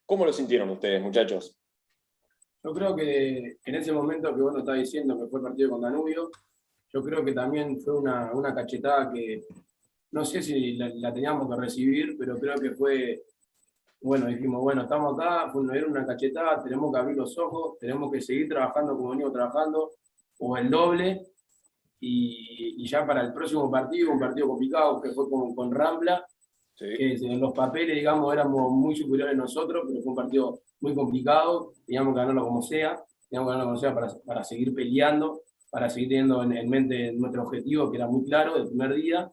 ¿Cómo 0.03 0.25
lo 0.25 0.33
sintieron 0.33 0.67
ustedes, 0.71 0.99
muchachos? 0.99 1.55
Yo 2.63 2.73
creo 2.73 2.95
que 2.95 3.57
en 3.63 3.75
ese 3.75 3.91
momento 3.91 4.33
que 4.35 4.41
vos 4.41 4.53
nos 4.53 4.63
estás 4.63 4.77
diciendo 4.77 5.15
que 5.15 5.27
fue 5.27 5.39
el 5.39 5.45
partido 5.45 5.69
con 5.69 5.81
Danubio, 5.81 6.31
yo 6.91 7.03
creo 7.03 7.23
que 7.23 7.33
también 7.33 7.79
fue 7.79 7.99
una, 7.99 8.53
cachetada 8.55 9.11
que 9.13 9.43
no 10.11 10.25
sé 10.25 10.41
si 10.41 10.73
la, 10.73 11.13
teníamos 11.13 11.47
que 11.49 11.61
recibir, 11.61 12.17
pero 12.17 12.37
creo 12.39 12.55
que 12.55 12.71
fue, 12.71 13.23
bueno, 14.01 14.25
dijimos, 14.25 14.59
bueno, 14.59 14.81
estamos 14.81 15.17
acá, 15.17 15.51
fue 15.51 15.61
una 15.61 16.05
cachetada, 16.05 16.63
tenemos 16.63 16.91
que 16.91 16.99
abrir 16.99 17.15
los 17.15 17.37
ojos, 17.37 17.77
tenemos 17.77 18.11
que 18.11 18.21
seguir 18.21 18.49
trabajando 18.49 18.97
como 18.97 19.11
venimos 19.11 19.31
trabajando, 19.33 19.91
o 20.39 20.57
el 20.57 20.69
doble, 20.69 21.31
y, 22.01 22.85
ya 22.87 23.05
para 23.05 23.21
el 23.21 23.31
próximo 23.31 23.69
partido, 23.69 24.11
un 24.11 24.19
partido 24.19 24.47
complicado 24.47 24.99
que 24.99 25.11
fue 25.11 25.29
con, 25.29 25.55
con 25.55 25.71
Rambla, 25.71 26.25
que 26.75 27.13
en 27.13 27.39
los 27.39 27.53
papeles, 27.53 27.95
digamos, 27.95 28.33
éramos 28.33 28.71
muy 28.71 28.95
superiores 28.95 29.37
nosotros, 29.37 29.83
pero 29.87 30.01
fue 30.01 30.09
un 30.09 30.15
partido 30.15 30.59
muy 30.79 30.95
complicado, 30.95 31.73
teníamos 31.85 32.13
que 32.13 32.19
ganarlo 32.19 32.43
como 32.43 32.61
sea, 32.63 33.01
teníamos 33.29 33.49
que 33.49 33.53
ganarlo 33.53 33.65
como 33.65 33.77
sea 33.77 33.93
para, 33.93 34.07
para 34.25 34.43
seguir 34.43 34.73
peleando, 34.73 35.41
para 35.69 35.89
seguir 35.89 36.09
teniendo 36.09 36.43
en, 36.43 36.69
mente 36.69 37.13
nuestro 37.13 37.43
objetivo, 37.43 37.89
que 37.91 37.97
era 37.97 38.07
muy 38.07 38.25
claro 38.25 38.55
del 38.55 38.67
primer 38.67 38.95
día. 38.95 39.31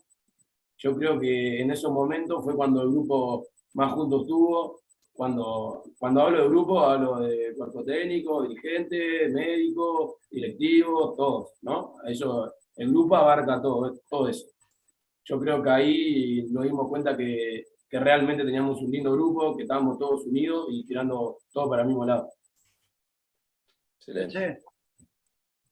Yo 0.77 0.95
creo 0.95 1.19
que 1.19 1.61
en 1.61 1.71
esos 1.71 1.91
momentos 1.91 2.45
fue 2.45 2.55
cuando 2.55 2.83
el 2.83 2.91
grupo 2.91 3.47
más 3.75 3.93
juntos 3.95 4.23
estuvo. 4.23 4.81
Cuando, 5.19 5.83
cuando 5.99 6.23
hablo 6.23 6.43
de 6.45 6.49
grupo, 6.49 6.79
hablo 6.79 7.19
de 7.19 7.53
cuerpo 7.57 7.83
técnico, 7.83 8.45
dirigente, 8.45 9.29
médico, 9.31 10.21
directivo, 10.31 11.13
todos, 11.17 11.55
¿no? 11.63 11.97
Eso, 12.07 12.55
el 12.77 12.89
grupo 12.91 13.17
abarca 13.17 13.61
todo, 13.61 13.99
todo 14.09 14.29
eso. 14.29 14.47
Yo 15.25 15.41
creo 15.41 15.61
que 15.61 15.71
ahí 15.71 16.47
nos 16.53 16.63
dimos 16.63 16.87
cuenta 16.87 17.17
que, 17.17 17.65
que 17.91 17.99
realmente 17.99 18.45
teníamos 18.45 18.81
un 18.81 18.93
lindo 18.93 19.11
grupo, 19.11 19.57
que 19.57 19.65
estábamos 19.65 19.99
todos 19.99 20.25
unidos 20.25 20.69
y 20.71 20.87
tirando 20.87 21.39
todo 21.53 21.69
para 21.69 21.83
el 21.83 21.89
mismo 21.89 22.05
lado. 22.05 22.31
Excelente. 23.99 24.63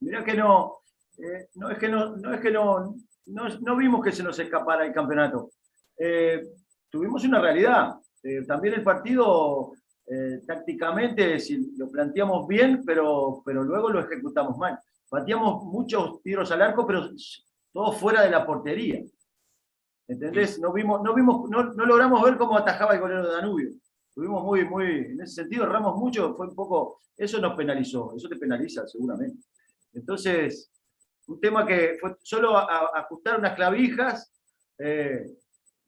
Mirá 0.01 0.25
que 0.25 0.33
no, 0.33 0.79
eh, 1.19 1.47
no 1.55 1.71
es 1.71 1.77
que 1.77 1.87
no, 1.87 2.17
no 2.17 2.33
es 2.33 2.41
que 2.41 2.51
no, 2.51 2.95
no, 3.27 3.77
vimos 3.77 4.03
que 4.03 4.11
se 4.11 4.23
nos 4.23 4.37
escapara 4.39 4.85
el 4.85 4.91
campeonato. 4.91 5.51
Eh, 5.97 6.43
tuvimos 6.89 7.23
una 7.23 7.39
realidad. 7.39 7.95
Eh, 8.27 8.43
también 8.45 8.75
el 8.75 8.83
partido 8.83 9.73
tácticamente 10.45 11.37
si 11.37 11.75
lo 11.77 11.91
planteamos 11.91 12.47
bien, 12.47 12.81
pero, 12.85 13.41
pero 13.43 13.61
luego 13.61 13.89
lo 13.89 13.99
ejecutamos 13.99 14.57
mal. 14.57 14.79
Batíamos 15.11 15.65
muchos 15.65 16.21
tiros 16.21 16.49
al 16.51 16.61
arco, 16.61 16.87
pero 16.87 17.09
todos 17.73 17.97
fuera 17.97 18.21
de 18.21 18.31
la 18.31 18.45
portería. 18.45 19.03
¿Entendés? 20.07 20.59
No, 20.59 20.71
vimos, 20.71 21.01
no, 21.03 21.13
vimos, 21.13 21.49
no, 21.49 21.73
no 21.73 21.85
logramos 21.85 22.23
ver 22.23 22.37
cómo 22.37 22.57
atajaba 22.57 22.93
el 22.93 23.01
golero 23.01 23.27
de 23.27 23.33
Danubio. 23.33 23.71
Tuvimos 24.13 24.43
muy, 24.43 24.65
muy, 24.65 24.85
en 24.85 25.21
ese 25.21 25.35
sentido 25.43 25.65
erramos 25.65 25.95
mucho, 25.97 26.33
fue 26.35 26.47
un 26.47 26.55
poco, 26.55 27.01
eso 27.15 27.39
nos 27.39 27.55
penalizó, 27.55 28.15
eso 28.15 28.27
te 28.27 28.37
penaliza 28.37 28.87
seguramente. 28.87 29.43
Entonces, 29.93 30.71
un 31.27 31.39
tema 31.39 31.65
que 31.65 31.97
fue 31.99 32.15
solo 32.23 32.57
ajustar 32.57 33.37
unas 33.37 33.53
clavijas, 33.53 34.33
eh, 34.79 35.25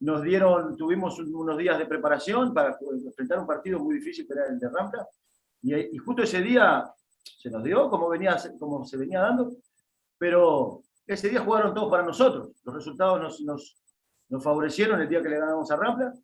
nos 0.00 0.22
dieron, 0.22 0.76
tuvimos 0.76 1.18
unos 1.18 1.58
días 1.58 1.78
de 1.78 1.86
preparación 1.86 2.54
para 2.54 2.78
enfrentar 3.04 3.38
un 3.38 3.46
partido 3.46 3.78
muy 3.78 3.96
difícil 3.96 4.26
que 4.26 4.32
era 4.32 4.46
el 4.46 4.58
de 4.58 4.68
Rampla, 4.68 5.06
y, 5.62 5.96
justo 5.98 6.22
ese 6.22 6.40
día 6.40 6.90
se 7.22 7.50
nos 7.50 7.62
dio 7.62 7.90
como, 7.90 8.08
venía, 8.08 8.36
como 8.58 8.84
se 8.84 8.96
venía 8.96 9.20
dando, 9.20 9.52
pero 10.16 10.82
ese 11.06 11.28
día 11.28 11.44
jugaron 11.44 11.74
todos 11.74 11.90
para 11.90 12.02
nosotros, 12.02 12.50
los 12.64 12.74
resultados 12.74 13.40
nos, 13.42 13.76
nos, 14.28 14.42
favorecieron 14.42 15.00
el 15.00 15.08
día 15.08 15.22
que 15.22 15.28
le 15.28 15.38
ganamos 15.38 15.70
a 15.70 15.76
Rampla, 15.76 16.14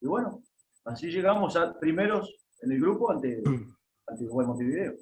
y 0.00 0.06
bueno, 0.06 0.42
así 0.84 1.10
llegamos 1.10 1.56
a 1.56 1.76
primeros 1.78 2.32
en 2.60 2.72
el 2.72 2.80
grupo 2.80 3.10
ante, 3.10 3.42
ante 4.06 4.24
el 4.24 4.30
Montevideo. 4.30 4.94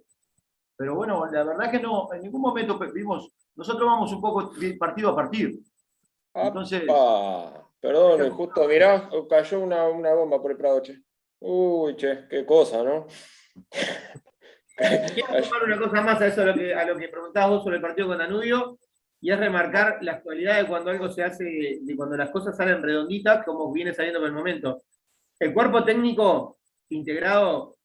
Pero 0.76 0.94
bueno, 0.94 1.26
la 1.26 1.42
verdad 1.42 1.70
que 1.70 1.80
no, 1.80 2.12
en 2.12 2.22
ningún 2.22 2.40
momento 2.40 2.78
vimos, 2.94 3.32
nosotros 3.56 3.84
vamos 3.84 4.12
un 4.12 4.20
poco 4.20 4.52
partido 4.78 5.10
a 5.10 5.16
partido. 5.16 5.58
Entonces. 6.32 6.84
Perdón, 7.80 8.30
justo, 8.30 8.66
mirá, 8.66 9.08
cayó 9.28 9.60
una, 9.60 9.84
bomba 9.86 10.42
por 10.42 10.50
el 10.50 10.56
Prado, 10.56 10.82
che. 10.82 11.00
Uy, 11.40 11.94
che, 11.96 12.26
qué 12.28 12.44
cosa, 12.44 12.82
¿no? 12.82 13.06
Quiero 14.76 15.42
sumar 15.42 15.64
una 15.64 15.78
cosa 15.78 16.00
más 16.02 16.20
a 16.20 16.26
eso, 16.26 16.42
a 16.42 16.46
lo 16.46 16.54
que, 16.54 16.74
a 16.74 16.84
lo 16.84 16.96
que 16.96 17.08
preguntabas 17.08 17.50
vos 17.50 17.64
sobre 17.64 17.76
el 17.76 17.82
partido 17.82 18.08
con 18.08 18.18
Danubio, 18.18 18.78
y 19.20 19.32
es 19.32 19.38
remarcar 19.38 19.98
la 20.02 20.12
actualidad 20.12 20.58
de 20.58 20.66
cuando 20.66 20.90
algo 20.90 21.08
se 21.08 21.22
hace, 21.24 21.44
de 21.82 21.96
cuando 21.96 22.16
las 22.16 22.30
cosas 22.30 22.56
salen 22.56 22.82
redonditas, 22.82 23.44
como 23.44 23.72
viene 23.72 23.92
saliendo 23.92 24.20
por 24.20 24.28
el 24.28 24.34
momento. 24.34 24.82
El 25.38 25.52
cuerpo 25.52 25.84
técnico 25.84 26.58
integrado 26.90 27.78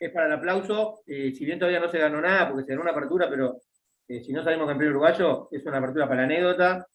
es 0.00 0.10
para 0.10 0.26
el 0.26 0.32
aplauso. 0.32 1.02
Eh, 1.06 1.32
si 1.34 1.44
bien 1.44 1.58
todavía 1.58 1.80
no 1.80 1.90
se 1.90 1.98
ganó 1.98 2.20
nada, 2.20 2.48
porque 2.48 2.64
se 2.64 2.70
ganó 2.70 2.82
una 2.82 2.92
apertura, 2.92 3.28
pero 3.28 3.60
eh, 4.08 4.22
si 4.22 4.32
no 4.32 4.42
salimos 4.42 4.68
campeón 4.68 4.90
uruguayo, 4.90 5.48
es 5.50 5.64
una 5.66 5.78
apertura 5.78 6.08
para 6.08 6.20
la 6.22 6.26
anécdota. 6.26 6.86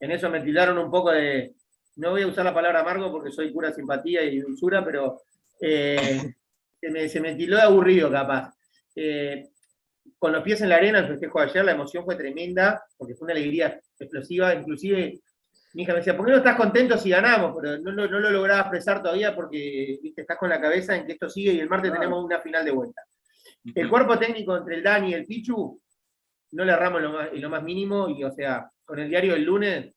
En 0.00 0.10
eso 0.10 0.30
me 0.30 0.40
tildaron 0.40 0.78
un 0.78 0.90
poco 0.90 1.10
de. 1.10 1.54
No 1.96 2.10
voy 2.10 2.22
a 2.22 2.26
usar 2.26 2.44
la 2.44 2.54
palabra 2.54 2.80
amargo 2.80 3.10
porque 3.10 3.30
soy 3.30 3.50
pura 3.50 3.72
simpatía 3.72 4.22
y 4.22 4.40
dulzura, 4.40 4.84
pero 4.84 5.22
eh, 5.60 6.34
se, 6.80 6.90
me, 6.90 7.08
se, 7.08 7.20
me, 7.20 7.34
tildó 7.34 7.56
de 7.56 7.62
aburrido, 7.62 8.10
capaz. 8.10 8.54
con 10.18 10.32
los 10.32 10.42
pies 10.42 10.60
en 10.60 10.68
la 10.68 10.76
arena, 10.76 10.98
el 10.98 11.08
festejo 11.08 11.40
de 11.40 11.46
ayer, 11.46 11.64
la 11.64 11.72
emoción 11.72 12.04
fue 12.04 12.16
tremenda, 12.16 12.84
porque 12.96 13.14
fue 13.14 13.26
una 13.26 13.34
alegría 13.34 13.80
explosiva. 13.98 14.54
Inclusive 14.54 15.20
mi 15.76 15.82
hija 15.82 15.92
me 15.92 15.98
decía, 15.98 16.16
¿por 16.16 16.24
qué 16.24 16.32
no 16.32 16.38
estás 16.38 16.56
contento 16.56 16.96
si 16.96 17.10
ganamos? 17.10 17.54
Pero 17.60 17.78
no, 17.78 17.92
lo 17.92 18.30
lograba 18.30 18.60
expresar 18.60 19.02
todavía 19.02 19.34
porque 19.34 20.00
estás 20.16 20.38
con 20.38 20.48
la 20.48 20.58
cabeza 20.58 20.96
en 20.96 21.04
que 21.04 21.12
esto 21.12 21.28
sigue 21.28 21.52
y 21.52 21.60
el 21.60 21.68
martes 21.68 21.92
tenemos 21.92 22.24
una 22.24 22.40
final 22.40 22.64
de 22.64 22.70
vuelta. 22.70 23.02
El 23.74 23.90
cuerpo 23.90 24.18
técnico 24.18 24.56
entre 24.56 24.76
el 24.76 24.82
Dani 24.82 25.10
y 25.10 25.14
el 25.14 25.26
Pichu 25.26 25.78
no 26.52 26.64
le 26.64 26.72
erramos 26.72 27.02
lo 27.02 27.12
más, 27.12 27.28
lo 27.32 27.50
más 27.50 27.62
mínimo 27.62 28.08
y, 28.08 28.24
o 28.24 28.30
sea, 28.30 28.70
con 28.86 28.98
el 29.00 29.10
diario 29.10 29.34
del 29.34 29.44
lunes 29.44 29.92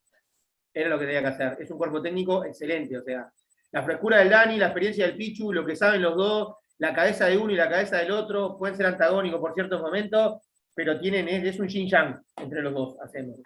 era 0.74 0.90
lo 0.90 1.00
que 1.00 1.06
tenía 1.06 1.22
que 1.22 1.28
hacer. 1.28 1.58
Es 1.62 1.72
un 1.72 1.78
cuerpo 1.78 2.02
técnico 2.02 2.44
excelente, 2.44 2.98
o 2.98 3.04
sea, 3.04 3.32
la 3.72 3.84
frescura 3.84 4.18
del 4.18 4.30
Dani, 4.30 4.58
la 4.58 4.68
experiencia 4.68 5.06
del 5.06 5.16
Pichu, 5.16 5.54
lo 5.54 5.66
que 5.66 5.76
saben 5.76 6.02
los 6.02 6.16
dos, 6.16 6.56
la 6.80 6.94
cabeza 6.94 7.28
de 7.28 7.38
uno 7.38 7.54
y 7.54 7.56
la 7.56 7.70
cabeza 7.70 7.98
del 7.98 8.12
otro, 8.12 8.58
pueden 8.58 8.76
ser 8.76 8.88
antagónicos 8.88 9.40
por 9.40 9.54
ciertos 9.54 9.82
momentos, 9.82 10.42
pero 10.74 11.00
tienen, 11.00 11.28
es, 11.28 11.44
es 11.44 11.60
un 11.60 11.68
yin 11.68 11.88
yang 11.88 12.20
entre 12.38 12.62
los 12.62 12.74
dos, 12.74 12.98
hacemos. 13.02 13.38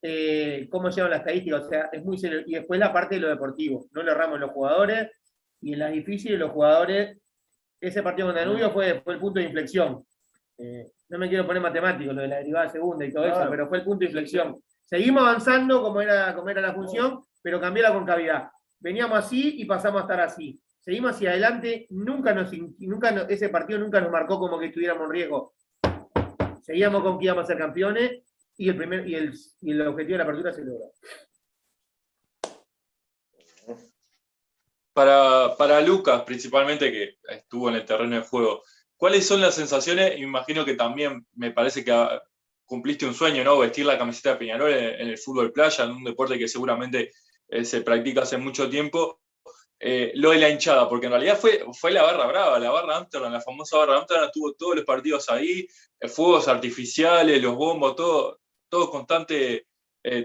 Eh, 0.00 0.68
cómo 0.70 0.88
llevan 0.88 1.10
la 1.10 1.16
estadística, 1.18 1.56
o 1.56 1.68
sea, 1.68 1.88
es 1.92 2.02
muy 2.04 2.16
serio. 2.16 2.42
Y 2.46 2.54
después 2.54 2.78
la 2.80 2.92
parte 2.92 3.16
de 3.16 3.22
lo 3.22 3.28
deportivo, 3.28 3.86
no 3.92 4.02
le 4.02 4.12
erramos 4.12 4.40
los 4.40 4.50
jugadores, 4.52 5.10
y 5.60 5.72
en 5.72 5.80
las 5.80 5.92
difíciles 5.92 6.38
los 6.38 6.52
jugadores, 6.52 7.18
ese 7.80 8.02
partido 8.02 8.28
con 8.28 8.36
Danubio 8.36 8.70
fue, 8.70 9.00
fue 9.00 9.14
el 9.14 9.20
punto 9.20 9.40
de 9.40 9.46
inflexión. 9.46 10.04
Eh, 10.58 10.86
no 11.08 11.18
me 11.18 11.28
quiero 11.28 11.46
poner 11.46 11.60
matemático, 11.60 12.12
lo 12.12 12.22
de 12.22 12.28
la 12.28 12.36
derivada 12.36 12.68
segunda 12.68 13.04
y 13.04 13.12
todo 13.12 13.26
eso, 13.26 13.46
pero 13.50 13.68
fue 13.68 13.78
el 13.78 13.84
punto 13.84 14.00
de 14.00 14.06
inflexión. 14.06 14.56
Seguimos 14.86 15.22
avanzando 15.22 15.82
como 15.82 16.00
era, 16.00 16.32
como 16.34 16.48
era 16.48 16.60
la 16.60 16.72
función, 16.72 17.20
pero 17.42 17.60
cambió 17.60 17.82
la 17.82 17.92
concavidad. 17.92 18.50
Veníamos 18.78 19.18
así 19.18 19.60
y 19.60 19.64
pasamos 19.64 20.00
a 20.00 20.04
estar 20.04 20.20
así. 20.20 20.60
Seguimos 20.80 21.16
hacia 21.16 21.30
adelante, 21.30 21.88
nunca 21.90 22.32
nos, 22.32 22.52
nunca 22.78 23.10
ese 23.28 23.48
partido 23.48 23.80
nunca 23.80 24.00
nos 24.00 24.12
marcó 24.12 24.38
como 24.38 24.60
que 24.60 24.66
estuviéramos 24.66 25.06
en 25.06 25.10
riesgo. 25.10 25.54
Seguíamos 26.62 27.02
con 27.02 27.18
que 27.18 27.24
íbamos 27.24 27.42
a 27.42 27.46
ser 27.48 27.58
campeones 27.58 28.22
y 28.56 28.68
el, 28.68 28.76
primer, 28.76 29.08
y 29.08 29.16
el, 29.16 29.34
y 29.60 29.72
el 29.72 29.80
objetivo 29.88 30.12
de 30.12 30.18
la 30.18 30.24
apertura 30.24 30.52
se 30.52 30.64
logró. 30.64 30.92
Para, 34.92 35.56
para 35.58 35.80
Lucas, 35.80 36.22
principalmente, 36.22 36.92
que 36.92 37.18
estuvo 37.28 37.68
en 37.68 37.74
el 37.74 37.84
terreno 37.84 38.14
de 38.14 38.22
juego, 38.22 38.62
¿cuáles 38.96 39.26
son 39.26 39.40
las 39.40 39.56
sensaciones? 39.56 40.14
Me 40.14 40.20
imagino 40.20 40.64
que 40.64 40.74
también 40.74 41.26
me 41.34 41.50
parece 41.50 41.84
que 41.84 41.92
cumpliste 42.66 43.06
un 43.06 43.14
sueño, 43.14 43.44
¿no? 43.44 43.58
Vestir 43.58 43.86
la 43.86 43.96
camiseta 43.96 44.32
de 44.32 44.36
Peñarol 44.36 44.72
en, 44.72 45.08
el 45.08 45.18
fútbol 45.18 45.52
playa, 45.52 45.84
en 45.84 45.92
un 45.92 46.04
deporte 46.04 46.38
que 46.38 46.48
seguramente 46.48 47.12
eh, 47.48 47.64
se 47.64 47.80
practica 47.80 48.22
hace 48.22 48.36
mucho 48.36 48.68
tiempo. 48.68 49.20
Eh, 49.78 50.12
lo 50.14 50.30
de 50.30 50.38
la 50.38 50.48
hinchada, 50.48 50.88
porque 50.88 51.06
en 51.06 51.12
realidad 51.12 51.38
fue, 51.38 51.64
fue 51.72 51.92
la 51.92 52.02
barra 52.02 52.26
brava, 52.26 52.58
la 52.58 52.70
barra 52.70 52.96
Amsterdam, 52.96 53.32
la 53.32 53.42
famosa 53.42 53.76
barra 53.78 53.98
Amsterdam, 53.98 54.30
tuvo 54.32 54.54
todos 54.54 54.76
los 54.76 54.84
partidos 54.84 55.28
ahí, 55.28 55.66
eh, 56.00 56.08
fuegos 56.08 56.48
artificiales, 56.48 57.40
los 57.42 57.54
bombos, 57.54 57.94
todo, 57.94 58.40
todo 58.68 58.90
constante 58.90 59.66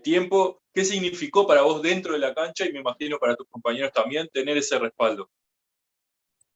tiempo. 0.03 0.61
¿Qué 0.71 0.85
significó 0.85 1.47
para 1.47 1.63
vos 1.63 1.81
dentro 1.81 2.13
de 2.13 2.19
la 2.19 2.35
cancha 2.35 2.67
y 2.67 2.71
me 2.71 2.81
imagino 2.81 3.17
para 3.17 3.35
tus 3.35 3.47
compañeros 3.47 3.91
también 3.91 4.29
tener 4.31 4.55
ese 4.55 4.77
respaldo? 4.77 5.31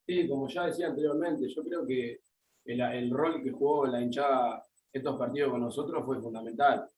Sí, 0.06 0.28
como 0.28 0.48
ya 0.48 0.68
decía 0.68 0.88
anteriormente, 0.88 1.50
yo 1.50 1.64
creo 1.64 1.88
que 1.88 2.20
el, 2.66 2.82
el 2.82 3.10
rol 3.10 3.42
que 3.42 3.50
jugó 3.50 3.88
la 3.88 4.00
hinchada 4.00 4.64
estos 4.98 5.18
partidos 5.18 5.52
con 5.52 5.62
nosotros 5.62 6.04
fue 6.06 6.22
fundamental. 6.22 6.90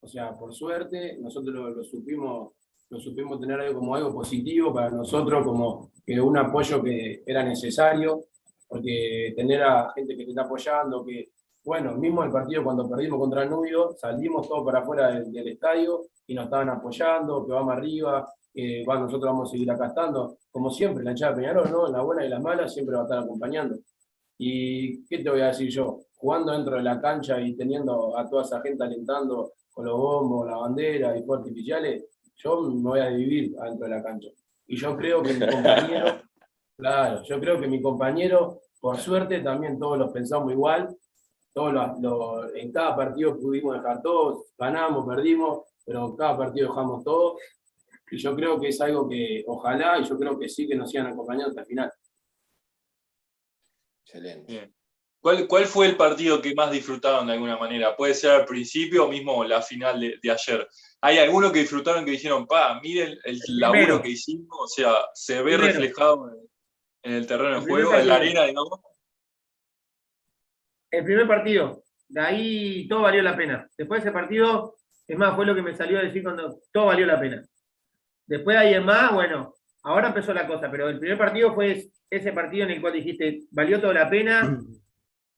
O 0.00 0.06
sea, 0.06 0.36
por 0.36 0.54
suerte, 0.54 1.16
nosotros 1.18 1.54
lo, 1.54 1.70
lo 1.70 1.82
supimos, 1.82 2.52
lo 2.90 3.00
supimos 3.00 3.40
tener 3.40 3.58
algo 3.60 3.80
como 3.80 3.94
algo 3.94 4.12
positivo 4.12 4.72
para 4.72 4.90
nosotros, 4.90 5.44
como 5.44 5.90
que 6.04 6.20
un 6.20 6.36
apoyo 6.36 6.82
que 6.82 7.22
era 7.26 7.42
necesario, 7.42 8.24
porque 8.68 9.32
tener 9.34 9.62
a 9.62 9.90
gente 9.94 10.16
que 10.16 10.24
te 10.24 10.30
está 10.30 10.42
apoyando, 10.42 11.04
que, 11.04 11.30
bueno, 11.64 11.94
mismo 11.96 12.22
el 12.22 12.30
partido 12.30 12.62
cuando 12.62 12.88
perdimos 12.88 13.18
contra 13.18 13.46
Nubio, 13.46 13.92
salimos 13.96 14.46
todos 14.46 14.64
para 14.64 14.80
afuera 14.80 15.10
del, 15.10 15.32
del 15.32 15.48
estadio 15.48 16.02
y 16.26 16.34
nos 16.34 16.44
estaban 16.44 16.68
apoyando, 16.68 17.46
que 17.46 17.52
vamos 17.52 17.74
arriba, 17.74 18.30
que 18.52 18.84
va, 18.86 18.98
nosotros 18.98 19.32
vamos 19.32 19.48
a 19.48 19.52
seguir 19.52 19.70
acá 19.70 19.86
estando, 19.86 20.36
como 20.50 20.70
siempre, 20.70 21.02
la 21.02 21.12
hinchada 21.12 21.32
de 21.32 21.38
Peñarol, 21.38 21.70
¿no? 21.70 21.86
En 21.86 21.92
la 21.94 22.02
buena 22.02 22.24
y 22.26 22.28
la 22.28 22.40
mala 22.40 22.68
siempre 22.68 22.94
va 22.94 23.02
a 23.02 23.04
estar 23.04 23.18
acompañando. 23.20 23.78
¿Y 24.36 25.04
qué 25.06 25.18
te 25.18 25.30
voy 25.30 25.40
a 25.40 25.48
decir 25.48 25.70
yo? 25.70 26.00
Jugando 26.18 26.52
dentro 26.52 26.76
de 26.76 26.82
la 26.82 27.00
cancha 27.00 27.40
y 27.40 27.54
teniendo 27.54 28.16
a 28.18 28.28
toda 28.28 28.42
esa 28.42 28.60
gente 28.60 28.84
alentando 28.84 29.52
con 29.70 29.84
los 29.86 29.96
bombos, 29.96 30.46
la 30.48 30.56
bandera 30.56 31.16
y 31.16 31.22
fuegos 31.22 31.46
artificiales, 31.46 32.04
yo 32.36 32.60
me 32.62 32.82
voy 32.90 33.00
a 33.00 33.06
dividir 33.08 33.56
adentro 33.60 33.86
de 33.88 33.94
la 33.94 34.02
cancha. 34.02 34.28
Y 34.66 34.76
yo 34.76 34.96
creo 34.96 35.22
que 35.22 35.32
mi 35.34 35.46
compañero, 35.50 36.20
claro, 36.76 37.22
yo 37.22 37.40
creo 37.40 37.60
que 37.60 37.66
mi 37.68 37.80
compañero, 37.80 38.60
por 38.80 38.98
suerte, 38.98 39.40
también 39.40 39.78
todos 39.78 39.96
los 39.98 40.10
pensamos 40.12 40.52
igual. 40.52 40.94
Todos 41.52 41.72
los, 41.72 42.00
los- 42.00 42.54
en 42.54 42.70
cada 42.72 42.94
partido 42.94 43.36
pudimos 43.38 43.74
dejar 43.74 44.00
todos, 44.02 44.44
ganamos, 44.58 45.06
perdimos, 45.06 45.62
pero 45.84 46.06
en 46.10 46.16
cada 46.16 46.36
partido 46.36 46.68
dejamos 46.68 47.02
todo. 47.02 47.36
Y 48.10 48.16
yo 48.18 48.34
creo 48.36 48.60
que 48.60 48.68
es 48.68 48.80
algo 48.80 49.08
que 49.08 49.44
ojalá, 49.46 49.98
y 49.98 50.04
yo 50.04 50.18
creo 50.18 50.38
que 50.38 50.48
sí 50.48 50.68
que 50.68 50.76
nos 50.76 50.90
sigan 50.90 51.06
acompañando 51.08 51.48
hasta 51.48 51.60
el 51.62 51.66
final. 51.66 51.92
Excelente. 54.04 54.52
Bien. 54.52 54.74
¿Cuál, 55.20 55.48
¿Cuál 55.48 55.66
fue 55.66 55.86
el 55.86 55.96
partido 55.96 56.40
que 56.40 56.54
más 56.54 56.70
disfrutaron 56.70 57.26
de 57.26 57.32
alguna 57.32 57.56
manera? 57.56 57.96
Puede 57.96 58.14
ser 58.14 58.30
al 58.30 58.44
principio 58.44 59.04
o 59.04 59.08
mismo 59.08 59.42
la 59.44 59.60
final 59.62 59.98
de, 60.00 60.18
de 60.22 60.30
ayer. 60.30 60.68
¿Hay 61.00 61.18
alguno 61.18 61.50
que 61.52 61.60
disfrutaron 61.60 62.04
que 62.04 62.12
dijeron, 62.12 62.46
pa, 62.46 62.80
miren 62.80 63.18
el 63.24 63.40
laburo 63.48 63.70
primero. 63.80 64.02
que 64.02 64.10
hicimos? 64.10 64.48
O 64.58 64.66
sea, 64.68 64.92
se 65.14 65.42
ve 65.42 65.56
Primero. 65.56 65.66
reflejado 65.66 66.30
en, 66.30 66.48
en 67.10 67.12
el 67.18 67.26
terreno 67.26 67.60
de 67.60 67.66
juego, 67.66 67.94
en 67.94 68.08
la 68.08 68.14
arena, 68.16 68.44
digamos. 68.44 68.80
El 70.90 71.04
primer 71.04 71.26
partido, 71.26 71.82
de 72.08 72.20
ahí 72.20 72.88
todo 72.88 73.02
valió 73.02 73.22
la 73.22 73.36
pena. 73.36 73.68
Después 73.76 74.02
de 74.02 74.08
ese 74.08 74.14
partido, 74.14 74.76
es 75.06 75.18
más, 75.18 75.34
fue 75.36 75.46
lo 75.46 75.54
que 75.54 75.62
me 75.62 75.74
salió 75.74 75.98
a 75.98 76.02
decir 76.02 76.22
cuando 76.22 76.60
todo 76.72 76.86
valió 76.86 77.06
la 77.06 77.20
pena. 77.20 77.44
Después 78.26 78.56
de 78.56 78.62
ahí 78.64 78.74
en 78.74 78.84
más, 78.84 79.12
bueno, 79.12 79.54
ahora 79.82 80.08
empezó 80.08 80.32
la 80.32 80.46
cosa, 80.46 80.70
pero 80.70 80.88
el 80.88 80.98
primer 80.98 81.18
partido 81.18 81.54
fue 81.54 81.90
ese 82.10 82.32
partido 82.32 82.64
en 82.64 82.70
el 82.72 82.80
cual 82.80 82.94
dijiste, 82.94 83.40
valió 83.50 83.80
toda 83.80 83.94
la 83.94 84.08
pena, 84.10 84.58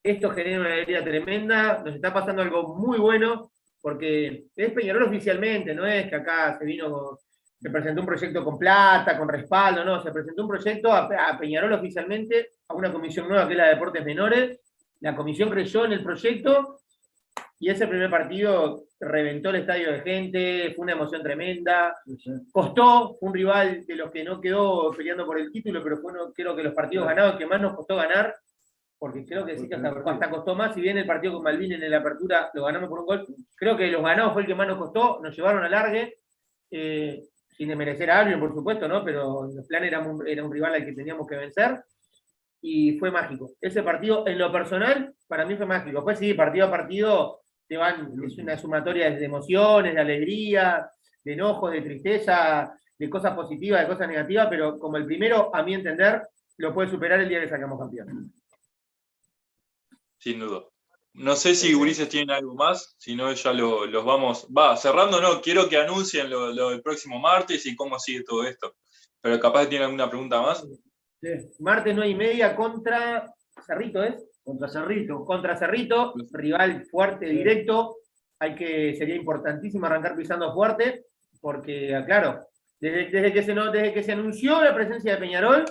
esto 0.03 0.31
genera 0.31 0.59
una 0.61 0.73
alegría 0.73 1.03
tremenda, 1.03 1.81
nos 1.83 1.95
está 1.95 2.13
pasando 2.13 2.41
algo 2.41 2.75
muy 2.75 2.97
bueno, 2.97 3.51
porque 3.81 4.45
es 4.55 4.71
Peñarol 4.71 5.03
oficialmente, 5.03 5.73
no 5.73 5.85
es 5.85 6.09
que 6.09 6.15
acá 6.15 6.57
se 6.57 6.65
vino, 6.65 7.19
se 7.59 7.69
presentó 7.69 8.01
un 8.01 8.07
proyecto 8.07 8.43
con 8.43 8.57
plata, 8.57 9.17
con 9.17 9.27
respaldo, 9.27 9.83
no, 9.83 10.01
se 10.01 10.11
presentó 10.11 10.43
un 10.43 10.49
proyecto 10.49 10.91
a, 10.91 11.09
a 11.29 11.39
Peñarol 11.39 11.73
oficialmente, 11.73 12.49
a 12.67 12.73
una 12.73 12.91
comisión 12.91 13.27
nueva 13.27 13.47
que 13.47 13.53
es 13.53 13.57
la 13.57 13.65
de 13.65 13.73
Deportes 13.75 14.05
Menores, 14.05 14.59
la 15.01 15.15
comisión 15.15 15.49
creyó 15.49 15.85
en 15.85 15.93
el 15.93 16.03
proyecto 16.03 16.79
y 17.59 17.69
ese 17.69 17.87
primer 17.87 18.09
partido 18.09 18.85
reventó 18.99 19.49
el 19.49 19.57
estadio 19.57 19.91
de 19.91 20.01
gente, 20.01 20.73
fue 20.75 20.83
una 20.83 20.93
emoción 20.93 21.23
tremenda, 21.23 21.95
costó, 22.51 23.17
fue 23.19 23.29
un 23.29 23.33
rival 23.35 23.85
de 23.85 23.95
los 23.95 24.11
que 24.11 24.23
no 24.23 24.39
quedó 24.39 24.91
peleando 24.91 25.25
por 25.25 25.39
el 25.39 25.51
título, 25.51 25.83
pero 25.83 25.97
fue 25.97 26.11
uno, 26.11 26.31
creo 26.33 26.55
que 26.55 26.63
los 26.63 26.73
partidos 26.73 27.07
ganados 27.07 27.37
que 27.37 27.45
más 27.45 27.61
nos 27.61 27.75
costó 27.75 27.95
ganar, 27.95 28.35
porque 29.01 29.25
creo 29.25 29.43
que 29.43 29.57
sí 29.57 29.67
que 29.67 29.73
hasta, 29.73 29.89
hasta 29.89 30.29
costó 30.29 30.53
más, 30.53 30.75
si 30.75 30.79
bien 30.79 30.95
el 30.95 31.07
partido 31.07 31.33
con 31.33 31.41
Malvin 31.41 31.71
en 31.71 31.89
la 31.89 31.97
apertura 31.97 32.51
lo 32.53 32.65
ganamos 32.65 32.87
por 32.87 32.99
un 32.99 33.05
gol, 33.07 33.25
creo 33.55 33.75
que 33.75 33.87
los 33.87 34.03
ganados 34.03 34.31
fue 34.33 34.43
el 34.43 34.47
que 34.47 34.53
más 34.53 34.67
nos 34.67 34.77
costó, 34.77 35.19
nos 35.23 35.35
llevaron 35.35 35.63
a 35.63 35.69
largue, 35.69 36.19
eh, 36.69 37.23
sin 37.49 37.69
desmerecer 37.69 38.11
a 38.11 38.19
Albion, 38.19 38.39
por 38.39 38.53
supuesto, 38.53 38.87
¿no? 38.87 39.03
Pero 39.03 39.45
el 39.45 39.65
plan 39.65 39.85
era 39.85 40.01
un, 40.01 40.27
era 40.27 40.45
un 40.45 40.53
rival 40.53 40.75
al 40.75 40.85
que 40.85 40.93
teníamos 40.93 41.25
que 41.25 41.35
vencer, 41.35 41.81
y 42.61 42.99
fue 42.99 43.09
mágico. 43.09 43.49
Ese 43.59 43.81
partido, 43.81 44.27
en 44.27 44.37
lo 44.37 44.51
personal, 44.51 45.15
para 45.27 45.45
mí 45.45 45.55
fue 45.55 45.65
mágico. 45.65 46.03
Pues 46.03 46.19
sí, 46.19 46.35
partido 46.35 46.67
a 46.67 46.69
partido, 46.69 47.41
te 47.67 47.77
van, 47.77 48.13
es 48.23 48.37
una 48.37 48.55
sumatoria 48.55 49.09
de 49.09 49.25
emociones, 49.25 49.95
de 49.95 49.99
alegría, 49.99 50.87
de 51.23 51.33
enojos, 51.33 51.71
de 51.71 51.81
tristeza, 51.81 52.71
de 52.99 53.09
cosas 53.09 53.33
positivas, 53.33 53.81
de 53.81 53.87
cosas 53.87 54.07
negativas, 54.07 54.45
pero 54.47 54.77
como 54.77 54.97
el 54.97 55.07
primero, 55.07 55.49
a 55.55 55.63
mi 55.63 55.73
entender, 55.73 56.21
lo 56.57 56.71
puede 56.71 56.87
superar 56.87 57.19
el 57.19 57.29
día 57.29 57.41
que 57.41 57.49
sacamos 57.49 57.79
campeón. 57.79 58.31
Sin 60.21 60.39
duda. 60.39 60.61
No 61.13 61.35
sé 61.35 61.55
si 61.55 61.73
Ulises 61.75 62.07
tienen 62.07 62.29
algo 62.31 62.53
más, 62.55 62.95
si 62.99 63.15
no 63.15 63.33
ya 63.33 63.51
lo- 63.51 63.85
los 63.85 64.05
vamos. 64.05 64.47
Va, 64.55 64.77
cerrando, 64.77 65.19
no, 65.19 65.41
quiero 65.41 65.67
que 65.67 65.77
anuncien 65.77 66.29
lo, 66.29 66.53
lo 66.53 66.69
del 66.69 66.81
próximo 66.81 67.19
martes 67.19 67.65
y 67.65 67.75
cómo 67.75 67.97
sigue 67.99 68.23
todo 68.23 68.45
esto. 68.45 68.75
Pero 69.19 69.39
capaz 69.39 69.65
tienen 69.67 69.87
alguna 69.87 70.09
pregunta 70.09 70.41
más. 70.41 70.65
Martes 71.59 71.95
9 71.95 72.09
y 72.09 72.15
media 72.15 72.55
contra 72.55 73.25
Cerrito, 73.65 74.03
¿es? 74.03 74.23
Contra 74.43 74.69
Cerrito. 74.69 75.25
Contra 75.25 75.57
Cerrito, 75.57 76.13
rival 76.31 76.85
fuerte, 76.85 77.25
directo. 77.25 77.97
Hay 78.39 78.55
que, 78.55 78.95
sería 78.95 79.15
importantísimo 79.15 79.85
arrancar 79.87 80.15
pisando 80.15 80.53
fuerte, 80.53 81.05
porque, 81.41 81.93
ah, 81.95 82.05
claro, 82.05 82.47
desde, 82.79 83.09
desde 83.11 83.33
que 83.33 83.43
se, 83.43 83.53
desde 83.53 83.93
que 83.93 84.03
se 84.03 84.11
anunció 84.13 84.63
la 84.63 84.73
presencia 84.73 85.13
de 85.13 85.19
Peñarol, 85.19 85.65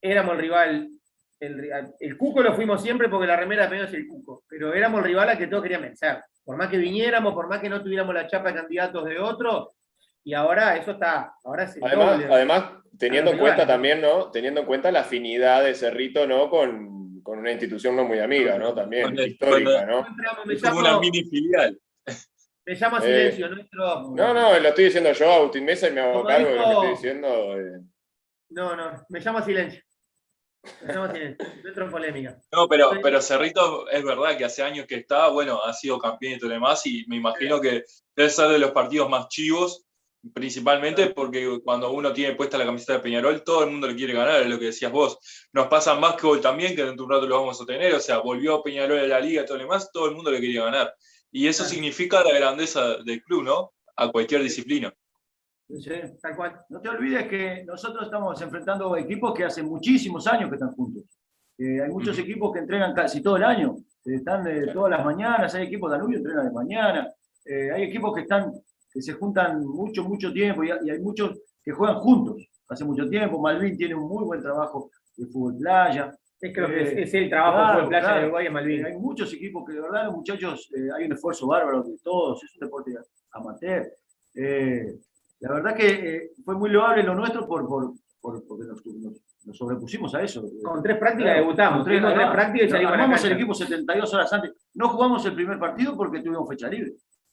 éramos 0.00 0.34
el 0.34 0.40
rival. 0.40 0.88
El, 1.42 2.16
Cuco 2.16 2.40
lo 2.40 2.54
fuimos 2.54 2.80
siempre 2.80 3.08
porque 3.08 3.26
la 3.26 3.36
remera 3.36 3.64
de 3.64 3.68
Peñarol 3.70 3.88
es 3.88 3.94
el 3.94 4.06
Cuco, 4.06 4.44
pero 4.48 4.72
éramos 4.74 4.98
el 5.00 5.06
rival 5.06 5.36
que 5.36 5.48
todos 5.48 5.62
querían 5.64 5.82
vencer. 5.82 6.22
Por 6.44 6.56
más 6.56 6.68
que 6.68 6.76
viniéramos, 6.78 7.34
por 7.34 7.48
más 7.48 7.60
que 7.60 7.68
no 7.68 7.82
tuviéramos 7.82 8.14
la 8.14 8.28
chapa 8.28 8.50
de 8.50 8.60
candidatos 8.60 9.04
de 9.04 9.18
otro, 9.18 9.72
y 10.22 10.34
ahora 10.34 10.76
eso 10.76 10.92
está. 10.92 11.34
Ahora 11.42 11.66
se 11.66 11.80
Además, 11.82 12.12
doble. 12.20 12.32
además 12.34 12.64
teniendo 12.96 13.32
en 13.32 13.38
cuenta 13.38 13.66
también, 13.66 14.00
¿no? 14.00 14.30
Teniendo 14.30 14.60
en 14.60 14.66
cuenta 14.66 14.92
la 14.92 15.00
afinidad 15.00 15.64
de 15.64 15.74
Cerrito, 15.74 16.28
¿no? 16.28 16.48
Con, 16.48 17.20
con 17.22 17.40
una 17.40 17.50
institución 17.50 17.96
no 17.96 18.04
muy 18.04 18.20
amiga, 18.20 18.56
¿no? 18.56 18.72
También, 18.72 19.18
el- 19.18 19.28
histórica, 19.28 19.84
¿no? 19.84 20.06
Entramos, 20.06 20.46
me 20.46 20.54
llamo, 20.54 20.78
una 20.80 21.00
mini 21.00 21.24
filial. 21.24 21.76
me 22.66 22.74
llamo 22.76 22.96
a 22.96 23.00
Eh, 23.00 23.02
silencio, 23.32 23.48
nuestro. 23.48 24.10
No, 24.14 24.32
no, 24.32 24.58
lo 24.60 24.68
estoy 24.68 24.84
diciendo 24.84 25.10
yo, 25.12 25.32
Agustín 25.32 25.64
Mesa, 25.64 25.88
y 25.88 25.92
me 25.92 26.02
hago 26.02 26.24
cargo 26.24 26.48
de 26.48 26.54
lo 26.54 26.62
que 26.62 26.68
dijo- 26.68 26.72
estoy 26.82 26.90
diciendo. 26.90 27.58
eh. 27.60 27.80
No, 28.50 28.76
no, 28.76 28.92
me 29.08 29.18
llamo 29.18 29.38
a 29.38 29.42
silencio. 29.42 29.42
Me 29.42 29.42
llamo 29.42 29.42
a 29.42 29.42
silencio. 29.42 29.82
No 30.86 31.90
polémica. 31.90 32.38
No, 32.52 32.68
pero, 32.68 32.92
pero 33.02 33.20
Cerrito 33.20 33.88
es 33.88 34.04
verdad 34.04 34.36
que 34.36 34.44
hace 34.44 34.62
años 34.62 34.86
que 34.86 34.96
está, 34.96 35.28
bueno, 35.28 35.62
ha 35.62 35.72
sido 35.72 35.98
campeón 35.98 36.34
y 36.34 36.38
todo 36.38 36.48
lo 36.48 36.54
demás, 36.54 36.86
y 36.86 37.04
me 37.08 37.16
imagino 37.16 37.60
que 37.60 37.84
debe 38.14 38.30
ser 38.30 38.48
de 38.48 38.58
los 38.58 38.70
partidos 38.70 39.08
más 39.08 39.28
chivos 39.28 39.86
principalmente 40.34 41.08
porque 41.08 41.60
cuando 41.64 41.90
uno 41.90 42.12
tiene 42.12 42.34
puesta 42.34 42.58
la 42.58 42.64
camiseta 42.64 42.94
de 42.94 43.00
Peñarol, 43.00 43.42
todo 43.42 43.64
el 43.64 43.70
mundo 43.70 43.88
le 43.88 43.96
quiere 43.96 44.12
ganar, 44.12 44.40
es 44.40 44.48
lo 44.48 44.58
que 44.58 44.66
decías 44.66 44.92
vos. 44.92 45.18
Nos 45.52 45.66
pasa 45.66 45.94
más 45.94 46.14
que 46.14 46.28
también, 46.38 46.76
que 46.76 46.84
dentro 46.84 47.06
de 47.06 47.06
un 47.06 47.10
rato 47.10 47.26
lo 47.26 47.40
vamos 47.40 47.60
a 47.60 47.66
tener, 47.66 47.94
o 47.94 48.00
sea, 48.00 48.18
volvió 48.18 48.62
Peñarol 48.62 49.00
a 49.00 49.06
la 49.06 49.20
liga 49.20 49.42
y 49.42 49.46
todo 49.46 49.56
lo 49.56 49.64
demás, 49.64 49.90
todo 49.92 50.06
el 50.06 50.14
mundo 50.14 50.30
le 50.30 50.40
quería 50.40 50.64
ganar. 50.64 50.94
Y 51.30 51.48
eso 51.48 51.64
significa 51.64 52.22
la 52.22 52.32
grandeza 52.32 52.98
del 52.98 53.22
club, 53.22 53.42
¿no? 53.42 53.72
A 53.96 54.08
cualquier 54.10 54.42
disciplina. 54.42 54.94
Sí, 55.68 55.90
tal 56.20 56.36
cual. 56.36 56.60
No 56.68 56.80
te 56.80 56.88
olvides 56.88 57.26
que 57.28 57.64
nosotros 57.64 58.04
estamos 58.04 58.40
enfrentando 58.42 58.96
equipos 58.96 59.32
que 59.34 59.44
hace 59.44 59.62
muchísimos 59.62 60.26
años 60.26 60.48
que 60.48 60.56
están 60.56 60.72
juntos. 60.72 61.04
Eh, 61.58 61.80
hay 61.80 61.90
muchos 61.90 62.18
equipos 62.18 62.52
que 62.52 62.60
entrenan 62.60 62.94
casi 62.94 63.22
todo 63.22 63.36
el 63.36 63.44
año, 63.44 63.76
eh, 64.04 64.16
están 64.16 64.42
de 64.42 64.72
todas 64.72 64.90
las 64.90 65.04
mañanas, 65.04 65.54
hay 65.54 65.66
equipos 65.66 65.90
de 65.90 65.96
Danubio 65.96 66.16
que 66.16 66.22
entrenan 66.22 66.46
de 66.46 66.52
mañana, 66.52 67.08
eh, 67.44 67.70
hay 67.70 67.84
equipos 67.84 68.14
que 68.14 68.22
están 68.22 68.52
que 68.90 69.00
se 69.00 69.14
juntan 69.14 69.64
mucho, 69.64 70.04
mucho 70.04 70.32
tiempo 70.32 70.64
y, 70.64 70.70
hay 70.70 70.98
muchos 71.00 71.40
que 71.62 71.72
juegan 71.72 71.96
juntos 71.96 72.46
hace 72.68 72.84
mucho 72.84 73.08
tiempo. 73.08 73.40
Malvin 73.40 73.76
tiene 73.76 73.94
un 73.94 74.06
muy 74.06 74.24
buen 74.24 74.42
trabajo 74.42 74.90
de 75.16 75.26
fútbol 75.26 75.56
playa. 75.56 76.14
Es, 76.38 76.52
que 76.52 77.02
es, 77.02 77.14
el 77.14 77.30
trabajo 77.30 77.58
de 77.58 77.72
fútbol 77.74 77.88
playa 77.88 78.14
de 78.16 78.24
Uruguay 78.24 78.50
Malvin. 78.50 78.84
Hay 78.84 78.96
muchos 78.98 79.32
equipos 79.32 79.64
que 79.66 79.74
de 79.74 79.80
verdad 79.80 80.06
los 80.06 80.16
muchachos, 80.16 80.68
hay 80.94 81.06
un 81.06 81.12
esfuerzo 81.12 81.46
bárbaro 81.46 81.82
de 81.82 81.96
todos, 82.02 82.42
es 82.44 82.54
un 82.54 82.66
deporte 82.66 82.92
amateur. 83.30 83.90
La 85.42 85.54
verdad 85.54 85.74
que 85.74 86.30
fue 86.44 86.54
muy 86.54 86.70
loable 86.70 87.02
lo 87.02 87.14
nuestro 87.14 87.46
por, 87.46 87.66
por, 87.68 87.92
por 88.20 88.46
porque 88.46 88.64
nos, 88.64 88.80
nos 89.44 89.56
sobrepusimos 89.56 90.14
a 90.14 90.22
eso. 90.22 90.44
Con 90.62 90.82
tres 90.82 90.98
prácticas 90.98 91.34
debutamos. 91.36 91.84
tres, 91.84 92.00
prácticas 92.00 92.68
y 92.68 92.70
salimos 92.70 93.24
el 93.24 93.32
equipo 93.32 93.54
72 93.54 94.14
horas 94.14 94.32
antes. 94.32 94.52
No 94.74 94.88
jugamos 94.90 95.26
el 95.26 95.34
primer 95.34 95.58
partido 95.58 95.96
porque 95.96 96.20
tuvimos 96.20 96.48
fecha 96.48 96.68
libre. 96.68 96.92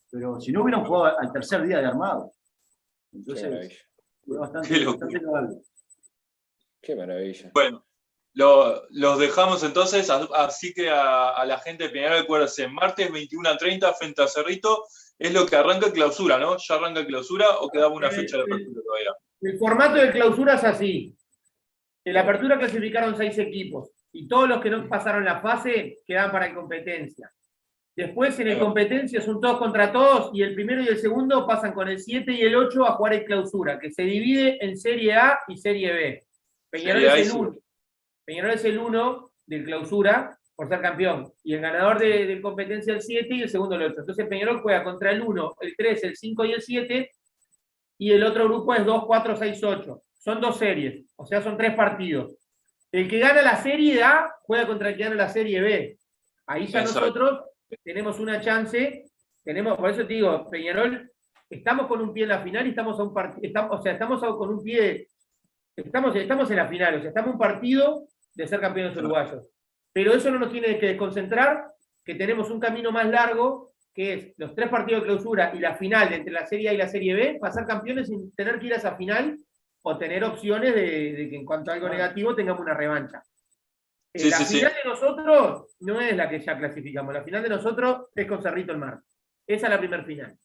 Pero 0.10 0.42
si 0.42 0.52
no 0.52 0.64
hubieran 0.64 0.84
jugado 0.86 1.20
al 1.20 1.32
tercer 1.32 1.62
día 1.68 1.80
de 1.80 1.86
armado. 1.86 2.32
Entonces, 3.14 3.88
fue 4.26 4.40
bastante, 4.40 4.70
Qué 4.70 4.86
bastante 4.86 5.22
Qué 6.82 6.96
maravilla. 6.96 7.52
Bueno, 7.54 7.86
lo, 8.34 8.88
los 8.90 9.20
dejamos 9.20 9.64
entonces, 9.64 10.10
así 10.10 10.74
que 10.74 10.90
a, 10.90 11.44
la 11.46 11.60
gente 11.60 11.84
de 11.84 11.90
Peñarol, 11.90 12.20
acuérdense, 12.20 12.68
martes 12.68 13.12
21 13.12 13.50
a 13.50 13.58
30 13.58 13.94
frente 13.94 14.24
a 14.24 14.28
Cerrito, 14.28 14.86
es 15.20 15.34
lo 15.34 15.46
que 15.46 15.58
arranca 15.58 15.92
clausura, 15.92 16.40
¿no? 16.40 16.56
¿Ya 16.58 16.76
arranca 16.76 17.06
clausura 17.06 17.46
o 17.60 17.70
quedaba 17.70 17.94
una 17.94 18.10
fecha 18.10 18.38
de 18.38 18.44
apertura 18.44 18.82
todavía? 18.82 19.14
El 19.42 19.60
formato 19.60 19.96
de 19.96 20.12
clausura 20.12 20.56
es 20.56 20.64
así. 20.64 21.16
En 22.06 22.14
la 22.14 22.22
apertura 22.22 22.58
clasificaron 22.58 23.18
seis 23.18 23.38
equipos 23.38 23.92
y 24.14 24.28
todos 24.28 24.48
los 24.48 24.62
que 24.62 24.70
no 24.70 24.88
pasaron 24.88 25.26
la 25.26 25.42
fase 25.42 25.98
quedan 26.06 26.32
para 26.32 26.56
competencia. 26.56 27.32
Después 27.96 28.40
en 28.40 28.48
el 28.48 28.60
competencia 28.60 29.20
son 29.20 29.42
todos 29.42 29.58
contra 29.60 29.92
todos 29.92 30.32
y 30.34 30.42
el 30.42 30.56
primero 30.56 30.82
y 30.82 30.88
el 30.88 30.98
segundo 30.98 31.46
pasan 31.46 31.74
con 31.74 31.90
el 31.90 32.00
7 32.00 32.32
y 32.32 32.42
el 32.42 32.56
8 32.56 32.86
a 32.86 32.94
jugar 32.94 33.14
en 33.16 33.26
clausura, 33.26 33.78
que 33.78 33.92
se 33.92 34.04
divide 34.04 34.58
en 34.64 34.78
Serie 34.78 35.16
A 35.16 35.40
y 35.50 35.58
Serie 35.58 35.92
B. 35.92 36.24
Peñarol, 36.70 37.04
es 37.04 37.30
el, 37.30 37.38
1. 37.38 37.56
Peñarol 38.24 38.52
es 38.52 38.64
el 38.64 38.80
1 38.80 39.32
del 39.48 39.66
clausura 39.66 40.39
por 40.60 40.68
ser 40.68 40.82
campeón 40.82 41.32
y 41.42 41.54
el 41.54 41.62
ganador 41.62 41.98
de, 41.98 42.26
de 42.26 42.42
competencia 42.42 42.92
el 42.94 43.02
7 43.02 43.34
y 43.34 43.44
el 43.44 43.50
segundo 43.50 43.76
el 43.76 43.84
8. 43.84 44.02
Entonces 44.02 44.28
Peñarol 44.28 44.60
juega 44.60 44.84
contra 44.84 45.10
el 45.10 45.22
1, 45.22 45.56
el 45.62 45.74
3, 45.74 46.04
el 46.04 46.18
5 46.18 46.44
y 46.44 46.52
el 46.52 46.62
7 46.62 47.12
y 47.98 48.12
el 48.12 48.22
otro 48.26 48.44
grupo 48.44 48.76
es 48.76 48.86
2, 48.86 49.06
4, 49.06 49.38
6, 49.38 49.64
8. 49.64 50.04
Son 50.18 50.42
dos 50.42 50.58
series, 50.58 51.14
o 51.16 51.26
sea, 51.26 51.42
son 51.42 51.56
tres 51.56 51.76
partidos. 51.76 52.36
El 52.92 53.08
que 53.08 53.20
gana 53.20 53.42
la 53.42 53.56
serie 53.56 54.04
A 54.04 54.36
juega 54.42 54.68
contra 54.68 54.90
el 54.90 54.98
que 54.98 55.04
gana 55.06 55.16
la 55.16 55.30
serie 55.30 55.62
B. 55.62 55.98
Ahí 56.46 56.68
ya 56.68 56.82
nosotros 56.82 57.46
tenemos 57.82 58.20
una 58.20 58.42
chance, 58.42 59.06
tenemos, 59.46 59.78
por 59.78 59.92
eso 59.92 60.06
te 60.06 60.16
digo, 60.16 60.50
Peñarol, 60.50 61.10
estamos 61.50 61.88
con 61.88 62.02
un 62.02 62.12
pie 62.12 62.24
en 62.24 62.30
la 62.30 62.44
final 62.44 62.68
y 62.68 62.72
estamos 62.72 63.00
a 63.00 63.04
un 63.04 63.14
partido, 63.14 63.70
o 63.72 63.82
sea, 63.82 63.94
estamos 63.94 64.20
con 64.20 64.50
un 64.50 64.62
pie, 64.62 65.08
estamos, 65.74 66.14
estamos 66.18 66.52
en 66.52 66.58
la 66.58 66.68
final, 66.68 66.96
o 66.96 67.00
sea, 67.00 67.10
estamos 67.12 67.30
a 67.30 67.34
un 67.34 67.40
partido 67.40 68.08
de 68.34 68.46
ser 68.46 68.60
campeones 68.60 68.98
uruguayos. 68.98 69.50
Pero 70.00 70.14
eso 70.14 70.32
no 70.32 70.40
nos 70.40 70.50
tiene 70.50 70.80
que 70.80 70.86
desconcentrar, 70.86 71.74
que 72.06 72.16
tenemos 72.16 72.50
un 72.50 72.62
camino 72.62 72.90
más 72.90 73.06
largo, 73.10 73.74
que 73.94 74.14
es 74.14 74.34
los 74.38 74.56
tres 74.56 74.70
partidos 74.70 75.02
de 75.02 75.08
clausura 75.08 75.52
y 75.54 75.60
la 75.60 75.76
final 75.76 76.14
entre 76.14 76.32
la 76.32 76.46
Serie 76.46 76.70
A 76.70 76.74
y 76.74 76.78
la 76.78 76.88
Serie 76.88 77.14
B, 77.14 77.38
pasar 77.38 77.68
campeones 77.68 78.08
sin 78.08 78.34
tener 78.34 78.58
que 78.60 78.68
ir 78.68 78.74
a 78.76 78.78
esa 78.78 78.96
final 78.96 79.38
o 79.82 79.98
tener 79.98 80.24
opciones 80.24 80.74
de, 80.74 81.28
que 81.30 81.36
en 81.36 81.44
cuanto 81.44 81.70
a 81.70 81.74
algo 81.74 81.90
negativo 81.90 82.34
tengamos 82.34 82.62
una 82.62 82.76
revancha. 82.76 83.22
Eh, 84.14 84.30
la 84.30 84.38
final 84.38 84.72
de 84.72 84.90
nosotros 84.90 85.76
no 85.82 86.00
es 86.00 86.16
la 86.16 86.30
que 86.30 86.40
ya 86.40 86.58
clasificamos, 86.58 87.14
la 87.14 87.24
final 87.26 87.44
de 87.44 87.50
nosotros 87.50 88.06
es 88.16 88.26
con 88.26 88.42
Cerrito 88.42 88.72
el 88.72 88.78
Mar. 88.78 89.02
Esa 89.46 89.68
es 89.68 89.70
la 89.70 89.80
primera 89.80 90.06
final. 90.06 90.38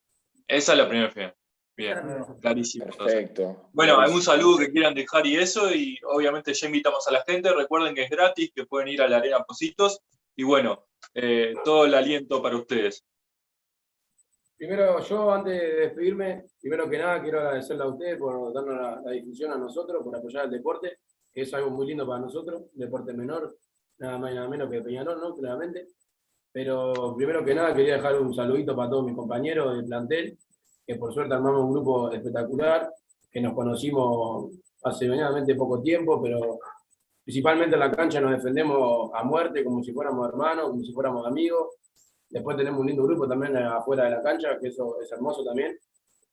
Esa 0.48 0.72
es 0.72 0.78
la 0.78 0.88
primera 0.88 1.10
final. 1.12 1.32
Bien, 1.76 1.98
clarísimo. 2.40 2.86
Perfecto. 2.86 3.68
Bueno, 3.72 3.98
algún 3.98 4.22
saludo 4.22 4.58
que 4.58 4.70
quieran 4.70 4.94
dejar 4.94 5.26
y 5.26 5.36
eso, 5.36 5.74
y 5.74 5.98
obviamente 6.04 6.54
ya 6.54 6.66
invitamos 6.66 7.06
a 7.08 7.12
la 7.12 7.24
gente. 7.24 7.52
Recuerden 7.52 7.94
que 7.94 8.04
es 8.04 8.10
gratis, 8.10 8.52
que 8.54 8.64
pueden 8.64 8.88
ir 8.88 9.02
a 9.02 9.08
la 9.08 9.16
Arena 9.16 9.40
Positos. 9.40 10.00
Y 10.36 10.44
bueno, 10.44 10.86
eh, 11.14 11.54
todo 11.64 11.84
el 11.84 11.94
aliento 11.94 12.40
para 12.40 12.56
ustedes. 12.56 13.04
Primero, 14.56 15.00
yo 15.00 15.32
antes 15.32 15.52
de 15.52 15.74
despedirme, 15.74 16.46
primero 16.60 16.88
que 16.88 16.98
nada 16.98 17.20
quiero 17.20 17.40
agradecerle 17.40 17.82
a 17.82 17.88
ustedes 17.88 18.18
por 18.18 18.52
darnos 18.52 19.04
la, 19.04 19.10
difusión 19.10 19.52
a 19.52 19.58
nosotros, 19.58 20.02
por 20.02 20.16
apoyar 20.16 20.44
el 20.44 20.52
deporte, 20.52 20.98
que 21.32 21.42
es 21.42 21.52
algo 21.54 21.70
muy 21.70 21.88
lindo 21.88 22.06
para 22.06 22.20
nosotros, 22.20 22.62
deporte 22.72 23.12
menor, 23.12 23.56
nada 23.98 24.18
más 24.18 24.30
y 24.30 24.34
nada 24.36 24.48
menos 24.48 24.70
que 24.70 24.80
Peñarol, 24.80 25.20
¿no? 25.20 25.34
Claramente. 25.34 25.88
Pero 26.52 27.14
primero 27.16 27.44
que 27.44 27.54
nada 27.54 27.74
quería 27.74 27.96
dejar 27.96 28.20
un 28.20 28.32
saludito 28.32 28.76
para 28.76 28.90
todos 28.90 29.04
mis 29.04 29.16
compañeros 29.16 29.76
del 29.76 29.86
plantel, 29.86 30.38
que 30.86 30.96
por 30.96 31.12
suerte 31.12 31.34
armamos 31.34 31.64
un 31.64 31.72
grupo 31.72 32.10
espectacular, 32.10 32.90
que 33.30 33.40
nos 33.40 33.54
conocimos 33.54 34.52
hace 34.82 35.08
medianamente 35.08 35.54
poco 35.54 35.80
tiempo, 35.80 36.20
pero 36.22 36.58
principalmente 37.24 37.74
en 37.74 37.80
la 37.80 37.90
cancha 37.90 38.20
nos 38.20 38.32
defendemos 38.32 39.10
a 39.14 39.24
muerte, 39.24 39.64
como 39.64 39.82
si 39.82 39.92
fuéramos 39.92 40.28
hermanos, 40.28 40.70
como 40.70 40.82
si 40.82 40.92
fuéramos 40.92 41.26
amigos 41.26 41.68
Después 42.34 42.56
tenemos 42.56 42.80
un 42.80 42.88
lindo 42.88 43.04
grupo 43.04 43.28
también 43.28 43.56
afuera 43.56 44.06
de 44.06 44.10
la 44.10 44.20
cancha, 44.20 44.58
que 44.60 44.66
eso 44.66 45.00
es 45.00 45.10
hermoso 45.12 45.44
también. 45.44 45.78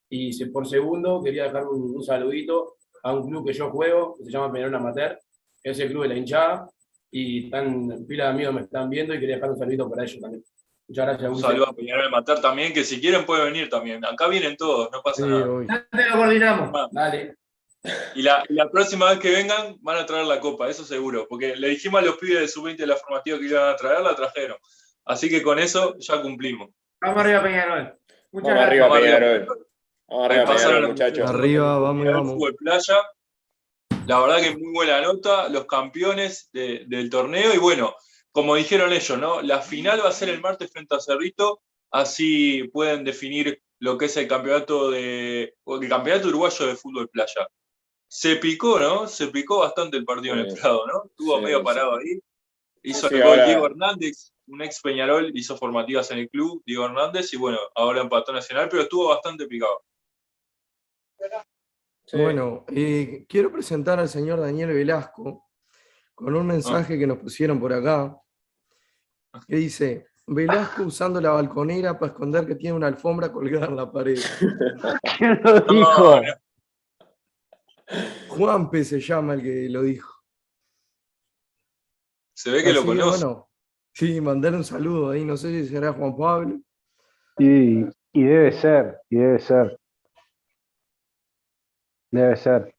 Y 0.10 0.44
por 0.46 0.68
segundo, 0.68 1.22
quería 1.22 1.44
dejar 1.44 1.68
un, 1.68 2.04
saludito 2.04 2.78
a 3.04 3.14
un 3.14 3.28
club 3.28 3.46
que 3.46 3.54
yo 3.54 3.70
juego, 3.70 4.16
que 4.18 4.26
se 4.26 4.32
llama 4.32 4.52
Peñarol 4.52 4.74
Amateur, 4.74 5.20
que 5.62 5.70
es 5.70 5.80
el 5.80 5.90
club 5.92 6.02
de 6.02 6.10
la 6.10 6.18
hinchada. 6.18 6.68
Y 7.12 7.46
están, 7.46 8.06
pila 8.08 8.26
de 8.26 8.30
amigos 8.32 8.54
me 8.56 8.62
están 8.62 8.90
viendo 8.90 9.14
y 9.14 9.20
quería 9.20 9.36
dejar 9.36 9.52
un 9.52 9.60
saludito 9.60 9.88
para 9.88 10.04
ellos 10.04 10.20
también. 10.20 10.44
Muchas 10.92 11.06
gracias. 11.06 11.32
Un 11.32 11.40
saludo 11.40 11.70
a 11.70 11.74
Peñarol 11.74 12.08
Amateur 12.08 12.42
también, 12.42 12.74
que 12.74 12.84
si 12.84 13.00
quieren 13.00 13.26
pueden 13.26 13.46
venir 13.46 13.70
también. 13.70 14.04
Acá 14.04 14.28
vienen 14.28 14.58
todos, 14.58 14.92
no 14.92 15.02
pasa 15.02 15.26
nada. 15.26 15.48
Ya 15.66 16.10
lo 16.10 16.18
coordinamos. 16.18 16.90
Dale. 16.92 17.38
Y 18.14 18.22
la, 18.22 18.44
la, 18.50 18.70
próxima 18.70 19.10
vez 19.10 19.20
que 19.20 19.32
vengan 19.32 19.78
van 19.80 20.00
a 20.00 20.06
traer 20.06 20.26
la 20.26 20.42
copa, 20.42 20.68
eso 20.68 20.84
seguro. 20.84 21.28
Porque 21.30 21.56
le 21.56 21.70
dijimos 21.70 22.02
a 22.02 22.06
los 22.06 22.18
pibes 22.18 22.42
de 22.42 22.48
sub-20 22.50 22.76
de 22.76 22.88
la 22.88 22.98
formativa 22.98 23.40
que 23.40 23.46
iban 23.46 23.70
a 23.70 23.76
traer, 23.78 24.02
la 24.02 24.14
trajeron. 24.14 24.58
Así 25.06 25.30
que 25.30 25.42
con 25.42 25.60
eso 25.60 25.96
ya 25.98 26.22
cumplimos. 26.22 26.72
Vamos 27.00 27.24
arriba, 27.24 27.42
Peñarol. 27.42 27.98
Muchas 28.34 28.50
vamos 28.50 28.66
Arriba, 28.66 28.92
Peñarol. 28.92 29.48
Vamos 30.10 30.26
arriba, 30.26 30.46
Peñarol, 30.46 30.88
muchachos. 30.90 31.30
Arriba, 31.30 31.80
vamos, 31.80 32.06
vamos. 32.06 32.34
Fútbol 32.34 32.56
playa. 32.56 32.98
La 34.08 34.20
verdad 34.20 34.42
que 34.42 34.58
muy 34.58 34.74
buena 34.74 35.00
nota, 35.00 35.48
los 35.48 35.64
campeones 35.64 36.50
del 36.52 37.10
torneo. 37.10 37.54
Y 37.54 37.60
bueno, 37.60 37.96
como 38.32 38.56
dijeron 38.56 38.94
ellos, 38.94 39.18
¿no? 39.18 39.42
La 39.42 39.62
final 39.62 40.02
va 40.04 40.10
a 40.10 40.14
ser 40.14 40.30
el 40.30 40.42
martes 40.42 40.72
frente 40.72 40.96
a 40.96 41.00
Cerrito. 41.00 41.62
Así 41.92 42.64
pueden 42.72 43.04
definir 43.04 43.62
lo 43.80 43.98
que 43.98 44.06
es 44.06 44.16
el 44.18 44.28
campeonato 44.28 44.92
de 44.92 45.56
el 45.66 45.90
campeonato 45.90 46.30
uruguayo 46.30 46.68
de 46.68 46.76
fútbol 46.76 47.10
playa. 47.10 47.48
Se 48.08 48.38
picó, 48.38 48.80
¿no? 48.80 49.08
Se 49.08 49.28
picó 49.28 49.60
bastante 49.60 49.98
el 49.98 50.06
partido 50.06 50.36
en 50.36 50.42
el 50.42 50.54
Prado, 50.54 50.86
¿no? 50.88 51.04
Estuvo 51.06 51.42
medio 51.42 51.64
parado 51.64 51.98
ahí. 51.98 52.20
Hizo 52.84 53.10
el 53.10 53.24
gol 53.24 53.46
Diego 53.46 53.66
Hernández, 53.66 54.34
un 54.48 54.62
ex 54.62 54.82
Peñarol, 54.82 55.32
hizo 55.36 55.58
formativas 55.58 56.10
en 56.12 56.20
el 56.20 56.30
club, 56.30 56.64
Diego 56.66 56.86
Hernández, 56.86 57.32
y 57.34 57.38
bueno, 57.38 57.60
ahora 57.76 58.02
empató 58.02 58.34
Nacional, 58.34 58.70
pero 58.70 58.84
estuvo 58.84 59.10
bastante 59.10 59.46
picado. 59.46 59.84
Bueno, 62.14 62.66
eh, 62.70 63.26
quiero 63.30 63.52
presentar 63.52 64.00
al 64.00 64.10
señor 64.10 64.42
Daniel 64.42 64.74
Velasco 64.74 65.51
con 66.22 66.36
un 66.36 66.46
mensaje 66.46 67.00
que 67.00 67.08
nos 67.08 67.18
pusieron 67.18 67.60
por 67.60 67.74
acá, 67.74 68.16
que 69.48 69.56
dice, 69.56 70.08
Velasco 70.28 70.84
usando 70.84 71.20
la 71.20 71.32
balconera 71.32 71.98
para 71.98 72.12
esconder 72.12 72.46
que 72.46 72.56
tiene 72.56 72.76
una 72.76 72.88
alfombra 72.88 73.32
colgada 73.32 73.66
en 73.66 73.76
la 73.76 73.92
pared. 73.92 74.20
¿Quién 75.18 75.42
lo 75.44 75.62
dijo? 75.62 76.22
Juanpe 78.30 78.84
se 78.84 79.00
llama 79.00 79.34
el 79.34 79.42
que 79.42 79.68
lo 79.70 79.82
dijo. 79.82 80.24
Se 82.36 82.52
ve 82.52 82.64
que 82.64 82.74
lo 82.74 82.86
conoce. 82.86 83.26
bueno, 83.26 83.50
sí, 83.92 84.22
mandar 84.22 84.54
un 84.54 84.64
saludo 84.64 85.10
ahí, 85.10 85.26
no 85.26 85.36
sé 85.38 85.50
si 85.50 85.70
será 85.70 85.92
Juan 85.92 86.16
Pablo. 86.16 86.62
Y, 87.40 87.82
y 88.14 88.24
debe 88.24 88.52
ser, 88.52 89.02
y 89.10 89.18
debe 89.18 89.40
ser. 89.40 89.80
Debe 92.12 92.36
ser. 92.36 92.76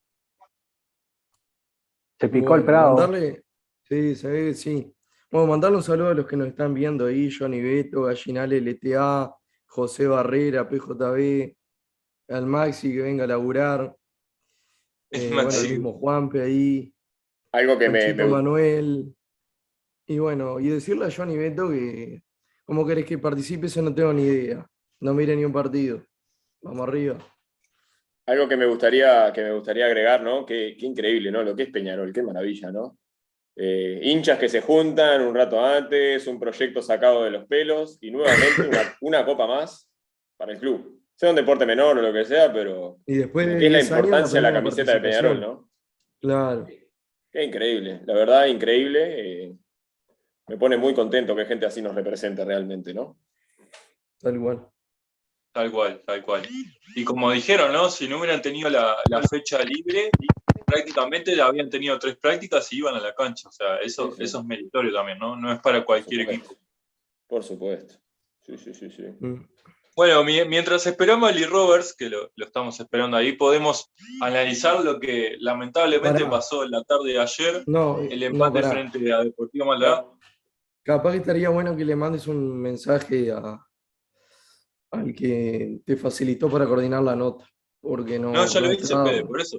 Se 2.23 2.29
picó 2.29 2.55
el 2.55 2.63
Prado. 2.65 2.95
Mandarle, 2.95 3.43
sí, 3.83 4.15
se 4.15 4.29
ve, 4.31 4.55
sí. 4.55 4.95
Bueno, 5.29 5.49
mandarle 5.49 5.79
un 5.79 5.83
saludo 5.83 6.11
a 6.11 6.15
los 6.15 6.25
que 6.25 6.37
nos 6.37 6.47
están 6.47 6.73
viendo 6.73 7.07
ahí, 7.07 7.29
Johnny 7.37 7.61
Beto, 7.61 8.03
Gallinale 8.03 8.59
LTA, 8.59 9.35
José 9.67 10.07
Barrera, 10.07 10.69
PJB, 10.69 11.53
al 12.29 12.47
Maxi 12.47 12.93
que 12.93 13.03
venga 13.03 13.25
a 13.25 13.27
laburar. 13.27 13.97
El 15.11 15.21
Eh, 15.33 15.35
bueno, 15.35 15.51
el 15.51 15.71
mismo 15.71 15.95
Juanpe 15.95 16.43
ahí. 16.43 16.95
Algo 17.51 17.77
que 17.77 17.89
me- 17.89 18.15
Manuel. 18.15 19.17
Y 20.07 20.19
bueno, 20.21 20.61
y 20.61 20.69
decirle 20.69 21.07
a 21.07 21.11
Johnny 21.11 21.37
Beto 21.37 21.71
que 21.71 22.23
cómo 22.65 22.87
querés 22.87 23.05
que 23.05 23.19
participe, 23.19 23.67
eso 23.67 23.83
no 23.83 23.93
tengo 23.93 24.13
ni 24.13 24.23
idea. 24.23 24.65
No 25.01 25.13
mire 25.13 25.35
ni 25.35 25.45
un 25.45 25.53
partido. 25.53 26.05
Vamos 26.63 26.87
arriba. 26.87 27.19
Algo 28.27 28.49
que 28.49 28.57
me 28.57 28.67
gustaría, 28.67 29.33
que 29.33 29.43
me 29.43 29.53
gustaría 29.53 29.87
agregar, 29.87 30.23
¿no? 30.23 30.47
Qué, 30.47 30.77
qué 30.79 30.87
increíble, 30.87 31.31
¿no? 31.31 31.43
Lo 31.43 31.55
que 31.57 31.65
es 31.65 31.71
Peñarol, 31.71 32.13
qué 32.13 32.23
maravilla, 32.23 32.71
¿no? 32.71 32.99
Eh, 33.55 34.01
hinchas 34.03 34.39
que 34.39 34.49
se 34.49 34.63
juntan 34.63 35.23
un 35.23 35.35
rato 35.35 35.63
antes, 35.63 36.27
un 36.27 36.41
proyecto 36.41 36.81
sacado 36.81 37.25
de 37.25 37.31
los 37.31 37.45
pelos 37.47 37.99
y 38.01 38.11
nuevamente 38.11 38.63
una, 38.67 38.79
una 39.03 39.25
copa 39.25 39.47
más 39.47 39.91
para 40.37 40.53
el 40.53 40.59
club. 40.59 41.01
Sea 41.15 41.31
un 41.31 41.37
deporte 41.37 41.67
menor 41.67 41.99
o 41.99 42.03
lo 42.03 42.13
que 42.13 42.25
sea, 42.25 42.53
pero 42.53 42.99
Y 43.07 43.17
después 43.17 43.47
de 43.47 43.67
es 43.67 43.73
la 43.73 43.79
10 43.79 43.93
años, 43.93 44.05
importancia 44.07 44.41
de 44.41 44.43
la 44.43 44.53
camiseta 44.53 44.95
de 44.95 45.01
Peñarol. 45.01 45.41
¿no? 45.41 45.71
Claro. 46.21 46.67
Qué 47.31 47.45
increíble, 47.45 48.01
la 48.05 48.15
verdad, 48.15 48.47
increíble. 48.47 49.45
eh, 49.45 49.57
me 50.49 50.57
pone 50.57 50.77
muy 50.77 50.95
contento 50.95 51.37
que 51.37 51.45
gente 51.45 51.67
así 51.67 51.81
nos 51.81 51.95
represente 51.95 52.45
realmente, 52.45 52.93
¿no? 52.93 53.19
Tal 54.19 54.41
cual. 54.41 54.67
Tal 55.53 55.71
cual, 55.71 56.03
tal 56.07 56.23
cual. 56.25 56.43
Y 56.95 57.05
como 57.05 57.31
dijeron, 57.31 57.73
¿no? 57.73 57.91
Si 57.91 58.09
no 58.09 58.19
hubieran 58.19 58.41
tenido 58.41 58.71
la, 58.71 58.97
la 59.11 59.21
fecha 59.23 59.63
libre, 59.63 60.11
prácticamente 60.65 61.37
ya 61.37 61.47
habían 61.47 61.69
tenido 61.69 61.99
tres 61.99 62.17
prácticas 62.17 62.73
y 62.73 62.79
iban 62.79 62.95
a 62.95 63.01
la 63.01 63.15
cancha. 63.15 63.49
O 63.49 63.53
sea, 63.53 63.77
eso, 63.79 64.11
Sí, 64.13 64.17
sí. 64.19 64.23
eso 64.25 64.39
es 64.41 64.45
meritorio 64.47 64.93
también, 64.95 65.19
¿no? 65.19 65.37
No 65.37 65.53
es 65.53 65.61
para 65.61 65.85
cualquier 65.85 66.25
Por 66.25 66.35
equipo. 66.35 66.55
Por 67.27 67.45
supuesto. 67.45 67.95
Sí, 68.41 68.57
sí, 68.57 68.73
sí, 68.75 68.91
sí. 68.91 69.03
Mm. 69.21 69.47
Bueno, 69.95 70.25
mi- 70.25 70.43
mientras 70.47 70.87
esperamos 70.87 71.29
a 71.29 71.33
Lee 71.35 71.45
Roberts, 71.45 71.95
que 71.95 72.09
lo, 72.09 72.31
lo 72.35 72.47
estamos 72.47 72.81
esperando 72.81 73.19
ahí, 73.19 73.33
podemos 73.33 73.93
analizar 74.23 74.83
lo 74.83 74.99
que 74.99 75.37
lamentablemente 75.39 76.21
Pará. 76.21 76.31
pasó 76.31 76.65
en 76.65 76.71
la 76.71 76.83
tarde 76.83 77.13
de 77.13 77.21
ayer, 77.21 77.63
No, 77.67 78.01
el 78.01 78.23
empate 78.23 78.63
frente 78.63 79.13
a 79.13 79.19
Deportivo 79.23 79.67
Maldonado. 79.67 80.19
Capaz 80.83 81.13
que 81.13 81.19
estaría 81.19 81.51
bueno 81.51 81.77
que 81.77 81.85
le 81.85 81.95
mandes 81.95 82.27
un 82.27 82.59
mensaje 82.59 83.31
a, 83.33 83.61
al 84.93 85.15
que 85.15 85.81
te 85.85 85.97
facilitó 85.97 86.49
para 86.51 86.67
coordinar 86.67 87.03
la 87.03 87.17
nota. 87.17 87.49
Porque 87.81 88.19
no. 88.19 88.33
No, 88.33 88.47
ya 88.47 88.61
lo 88.61 88.73
hice, 88.73 88.83
está- 88.85 89.05
Fede, 89.05 89.25
por 89.25 89.41
eso. 89.41 89.59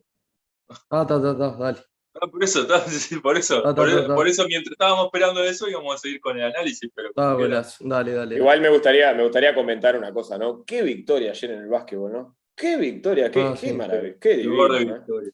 Ah, 0.89 1.05
ta, 1.05 1.21
ta, 1.21 1.37
ta, 1.37 1.57
dale. 1.57 1.79
Ah, 2.15 2.27
por 2.27 2.43
eso, 2.43 2.61
está, 2.61 2.79
sí, 2.87 3.19
por 3.19 3.37
eso, 3.37 3.57
Ah, 3.65 3.73
ta, 3.73 3.75
por, 3.75 3.89
ta, 3.89 3.95
eso- 3.99 4.07
ta. 4.07 4.15
por 4.15 4.27
eso 4.27 4.45
mientras 4.47 4.71
estábamos 4.71 5.05
esperando 5.07 5.43
eso 5.43 5.67
íbamos 5.67 5.95
a 5.95 5.97
seguir 5.97 6.21
con 6.21 6.37
el 6.37 6.43
análisis, 6.45 6.89
pero 6.95 7.09
Ah. 7.17 7.35
Dale, 7.81 8.13
dale. 8.13 8.35
Igual 8.37 8.61
me 8.61 8.69
gustaría, 8.69 9.13
me 9.13 9.23
gustaría 9.23 9.53
comentar 9.53 9.97
una 9.97 10.13
cosa, 10.13 10.37
¿no? 10.37 10.63
Qué 10.63 10.83
victoria 10.83 11.31
ayer 11.31 11.51
en 11.51 11.59
el 11.63 11.67
básquetbol, 11.67 12.11
¿no? 12.13 12.37
Qué 12.55 12.77
victoria, 12.77 13.29
qué, 13.31 13.41
Ah, 13.41 13.55
qué 13.59 13.67
sí. 13.69 13.73
maravilla, 13.73 14.15
qué 14.21 14.29
de 14.29 14.35
divino, 14.37 14.75
¿eh? 14.77 14.85
victoria. 14.85 15.31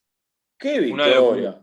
Qué 0.57 0.79
victoria. 0.79 1.61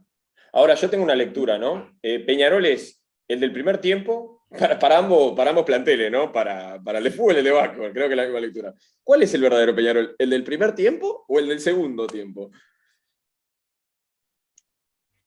Ahora, 0.53 0.75
yo 0.75 0.88
tengo 0.90 1.03
una 1.05 1.14
lectura, 1.14 1.59
¿no? 1.59 1.99
Eh, 2.03 2.20
Peñarol 2.20 2.64
es 2.66 3.03
el 3.29 3.40
del 3.40 3.53
primer 3.53 3.79
tiempo 3.79 4.36
para, 4.48 4.78
para 4.78 4.98
ambos, 4.98 5.35
para 5.37 5.50
ambos 5.50 5.64
planteles, 5.64 6.11
¿no? 6.11 6.32
Para, 6.32 6.82
para 6.82 6.98
el 6.98 7.04
de 7.04 7.11
fútbol 7.11 7.35
y 7.35 7.38
el 7.38 7.44
de 7.44 7.50
básquetbol, 7.50 7.92
creo 7.92 8.06
que 8.06 8.12
es 8.12 8.16
la 8.16 8.24
misma 8.24 8.40
lectura. 8.40 8.74
¿Cuál 9.02 9.22
es 9.22 9.35
el 9.35 9.42
verdadero 9.42 9.74
Peñarol? 9.74 10.14
¿El 10.18 10.30
del 10.30 10.44
primer 10.44 10.74
tiempo 10.74 11.24
o 11.28 11.38
el 11.38 11.48
del 11.48 11.61
segundo 11.61 12.06
tiempo? 12.06 12.50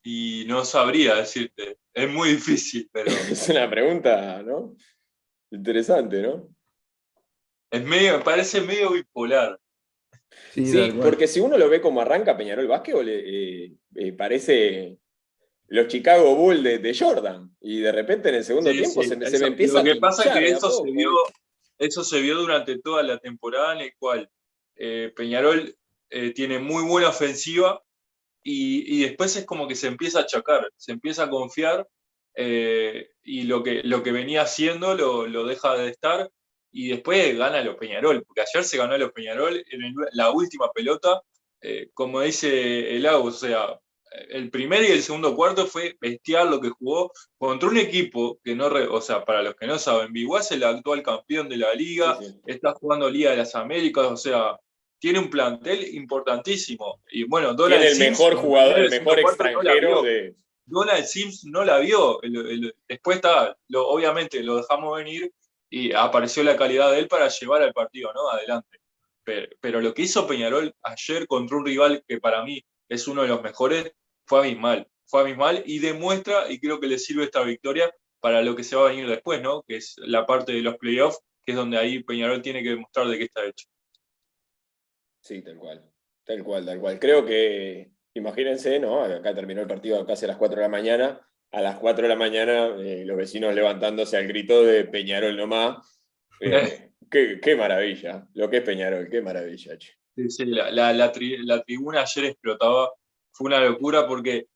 Y 0.04 0.46
no 0.48 0.64
sabría 0.64 1.16
decirte, 1.16 1.78
es 1.94 2.10
muy 2.10 2.30
difícil, 2.30 2.90
pero 2.92 3.12
Es 3.32 3.50
una 3.50 3.70
pregunta, 3.70 4.42
¿no? 4.44 4.76
Interesante, 5.52 6.22
¿no? 6.22 6.50
es 7.72 7.84
medio, 7.84 8.18
me 8.18 8.24
parece 8.24 8.62
medio 8.62 8.92
bipolar. 8.92 9.60
Sí, 10.52 10.66
Sí, 10.66 10.92
porque 11.02 11.28
si 11.28 11.40
uno 11.40 11.58
lo 11.58 11.70
ve 11.70 11.82
como 11.82 12.02
arranca 12.02 12.38
Peñarol 12.38 12.68
Básquetbol, 12.68 13.08
eh, 13.10 13.24
eh, 13.66 13.74
eh, 13.96 14.14
parece 14.14 14.98
los 15.70 15.88
Chicago 15.88 16.36
Bulls 16.36 16.64
de, 16.64 16.80
de 16.80 16.98
Jordan. 16.98 17.56
Y 17.62 17.80
de 17.82 17.92
repente 17.92 18.30
en 18.30 18.36
el 18.36 18.44
segundo 18.44 18.72
Sí, 18.72 18.78
tiempo 18.78 19.02
sí, 19.04 19.10
se, 19.10 19.16
me- 19.18 19.26
se 19.28 19.36
eso. 19.36 19.44
me 19.46 19.52
empieza 19.52 19.78
Lo 19.80 19.84
que 19.84 19.92
a 19.92 20.00
pasa 20.00 20.24
es 20.24 20.32
que 20.32 20.40
a 20.40 20.58
eso 20.58 20.72
se 20.72 20.92
vio, 20.92 21.12
eso 21.78 22.04
se 22.04 22.22
vio 22.22 22.38
durante 22.38 22.80
toda 22.80 23.04
la 23.04 23.18
temporada 23.20 23.74
en 23.76 23.82
el 23.82 23.92
cual 23.98 24.30
eh, 24.76 25.12
Peñarol 25.16 25.76
eh, 26.10 26.32
tiene 26.34 26.60
muy 26.60 26.84
buena 26.84 27.10
ofensiva 27.10 27.82
y, 28.44 28.98
y 28.98 29.04
después 29.04 29.36
es 29.36 29.46
como 29.46 29.68
que 29.68 29.76
se 29.76 29.88
empieza 29.88 30.20
a 30.20 30.22
achacar, 30.24 30.70
se 30.78 30.92
empieza 30.92 31.24
a 31.26 31.30
confiar 31.30 31.88
eh, 32.36 33.10
y 33.24 33.44
lo 33.44 33.64
que, 33.64 33.82
lo 33.84 34.02
que 34.04 34.12
venía 34.12 34.44
haciendo 34.44 34.96
lo, 34.96 35.28
lo 35.28 35.46
deja 35.46 35.76
de 35.76 35.90
estar 35.90 36.32
y 36.72 36.90
después 36.90 37.38
gana 37.38 37.62
los 37.64 37.76
Peñarol, 37.76 38.24
porque 38.24 38.42
ayer 38.42 38.64
se 38.64 38.78
ganó 38.78 38.94
a 38.94 38.98
los 38.98 39.12
Peñarol 39.12 39.64
en 39.70 39.84
el- 39.84 39.94
la 40.14 40.32
última 40.32 40.72
pelota, 40.72 41.22
eh, 41.62 41.90
como 41.94 42.22
dice 42.22 42.96
el 42.96 43.06
o 43.08 43.32
sea, 43.32 43.80
el 44.30 44.50
primer 44.50 44.84
y 44.84 44.88
el 44.88 45.04
segundo 45.04 45.36
cuarto 45.36 45.68
fue 45.68 45.96
bestial 46.02 46.50
lo 46.50 46.60
que 46.60 46.70
jugó 46.70 47.12
contra 47.38 47.70
un 47.70 47.78
equipo 47.78 48.40
que 48.44 48.56
no, 48.56 48.68
o 48.68 49.02
sea, 49.02 49.24
para 49.26 49.42
los 49.42 49.56
que 49.56 49.68
no 49.68 49.78
saben, 49.78 50.12
Biguá 50.14 50.40
es 50.42 50.52
el 50.52 50.64
actual 50.64 51.04
campeón 51.04 51.48
de 51.50 51.58
la 51.58 51.74
liga, 51.74 52.18
Sí, 52.20 52.26
sí. 52.28 52.40
está 52.48 52.74
jugando 52.74 53.10
Liga 53.10 53.32
de 53.32 53.38
las 53.38 53.56
Américas, 53.56 54.06
o 54.08 54.18
sea, 54.18 54.58
tiene 55.00 55.20
un 55.20 55.30
plantel 55.30 55.96
importantísimo. 55.96 57.02
Y 57.12 57.24
bueno, 57.24 57.56
Tiene 57.56 57.76
Donald 57.76 57.84
el 57.84 57.96
Sims, 57.96 58.10
mejor 58.20 58.36
jugador, 58.36 58.80
el 58.80 58.86
el 58.94 59.00
mejor 59.02 59.22
no 59.22 59.30
extranjero 59.30 60.02
vio. 60.02 60.02
de. 60.02 60.36
Donald 60.66 61.06
Sims 61.06 61.46
no 61.46 61.64
la 61.64 61.80
vio. 61.80 62.22
El- 62.22 62.36
el- 62.36 62.76
después 62.88 63.16
está, 63.18 63.58
lo, 63.70 63.88
obviamente 63.88 64.44
lo 64.44 64.58
dejamos 64.58 64.98
venir 64.98 65.32
y 65.70 65.94
apareció 65.94 66.44
la 66.44 66.58
calidad 66.58 66.92
de 66.92 67.00
él 67.00 67.08
para 67.08 67.28
llevar 67.30 67.62
al 67.64 67.74
partido, 67.74 68.12
¿no? 68.14 68.30
Adelante. 68.30 68.80
Pero, 69.24 69.48
pero 69.62 69.82
lo 69.82 69.94
que 69.94 70.02
hizo 70.04 70.28
Peñarol 70.28 70.74
ayer 70.84 71.28
contra 71.28 71.58
un 71.58 71.66
rival 71.66 72.04
que 72.08 72.20
para 72.20 72.44
mí 72.44 72.64
es 72.90 73.08
uno 73.08 73.22
de 73.22 73.28
los 73.30 73.42
mejores 73.42 73.94
fue 74.30 74.40
abismal. 74.40 74.88
Fue 75.06 75.22
abismal 75.22 75.64
y 75.66 75.80
demuestra, 75.80 76.50
y 76.52 76.60
creo 76.60 76.80
que 76.80 76.88
le 76.88 77.00
sirve 77.00 77.24
esta 77.24 77.42
victoria 77.44 77.92
para 78.22 78.42
lo 78.44 78.56
que 78.56 78.64
se 78.64 78.76
va 78.76 78.86
a 78.86 78.90
venir 78.92 79.08
después, 79.10 79.42
¿no? 79.42 79.64
Que 79.64 79.78
es 79.78 79.96
la 79.98 80.26
parte 80.26 80.52
de 80.54 80.62
los 80.62 80.78
playoffs, 80.78 81.20
que 81.44 81.54
es 81.54 81.58
donde 81.58 81.78
ahí 81.78 82.04
Peñarol 82.04 82.42
tiene 82.42 82.62
que 82.62 82.70
demostrar 82.70 83.08
de 83.08 83.18
qué 83.18 83.24
está 83.24 83.44
hecho. 83.46 83.66
Sí, 85.22 85.42
tal 85.42 85.58
cual. 85.58 85.84
Tal 86.24 86.44
cual, 86.44 86.66
tal 86.66 86.80
cual. 86.80 87.00
Creo 87.00 87.26
que, 87.26 87.92
imagínense, 88.14 88.80
¿no? 88.80 89.02
Acá 89.04 89.34
terminó 89.34 89.62
el 89.62 89.68
partido 89.68 90.06
casi 90.06 90.26
a 90.26 90.30
las 90.30 90.38
4 90.38 90.58
de 90.58 90.62
la 90.64 90.70
mañana. 90.70 91.26
A 91.52 91.62
las 91.62 91.80
4 91.80 92.04
de 92.04 92.10
la 92.10 92.16
mañana, 92.16 92.76
eh, 92.80 93.04
los 93.06 93.18
vecinos 93.18 93.56
levantándose 93.56 94.16
al 94.18 94.28
grito 94.28 94.64
de 94.64 94.86
Peñarol 94.86 95.36
nomás. 95.36 96.00
Eh, 96.40 96.92
qué, 97.12 97.40
qué 97.42 97.56
maravilla. 97.56 98.28
Lo 98.36 98.50
que 98.50 98.58
es 98.58 98.64
Peñarol, 98.64 99.10
qué 99.10 99.22
maravilla, 99.22 99.78
che. 99.78 99.94
Sí, 100.16 100.30
sí, 100.30 100.46
la, 100.46 100.70
la- 100.72 100.94
la 100.94 101.12
tri- 101.12 101.40
la 101.44 101.64
tribuna 101.64 102.02
ayer 102.02 102.26
explotaba, 102.26 102.92
fue 103.40 103.48
una 103.48 103.62
locura 103.62 104.06
porque 104.06 104.48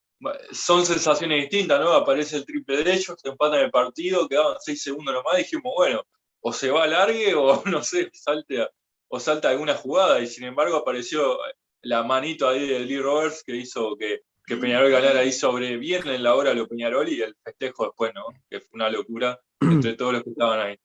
son 0.51 0.85
sensaciones 0.85 1.41
distintas, 1.41 1.79
¿no? 1.79 1.93
Aparece 1.93 2.35
el 2.35 2.45
triple 2.45 2.83
de 2.83 2.93
ellos, 2.93 3.15
se 3.17 3.29
empatan 3.29 3.61
el 3.61 3.71
partido, 3.71 4.27
quedaban 4.27 4.57
seis 4.59 4.83
segundos 4.83 5.13
nomás, 5.13 5.35
y 5.35 5.43
dijimos, 5.43 5.73
bueno, 5.73 6.03
o 6.41 6.51
se 6.51 6.69
va 6.69 6.85
largue 6.85 7.33
o 7.33 7.63
no 7.65 7.81
sé, 7.81 8.09
salte 8.13 8.67
o 9.07 9.19
salta 9.19 9.49
alguna 9.49 9.75
jugada, 9.75 10.19
y 10.19 10.27
sin 10.27 10.43
embargo 10.43 10.75
apareció 10.75 11.37
la 11.81 12.03
manito 12.03 12.47
ahí 12.49 12.67
de 12.67 12.79
Lee 12.79 12.99
Roberts 12.99 13.43
que 13.45 13.55
hizo 13.55 13.95
que, 13.95 14.21
que 14.45 14.57
Peñarol 14.57 14.91
ganara 14.91 15.21
ahí 15.21 15.31
sobre 15.31 15.77
bien 15.77 16.05
en 16.07 16.23
la 16.23 16.35
hora 16.35 16.53
lo 16.53 16.67
Peñarol 16.67 17.07
y 17.07 17.21
el 17.21 17.35
festejo 17.41 17.85
después, 17.85 18.11
¿no? 18.13 18.25
Que 18.49 18.59
fue 18.59 18.69
una 18.73 18.89
locura 18.89 19.39
entre 19.61 19.93
todos 19.93 20.13
los 20.13 20.23
que 20.23 20.31
estaban 20.31 20.59
ahí. 20.59 20.77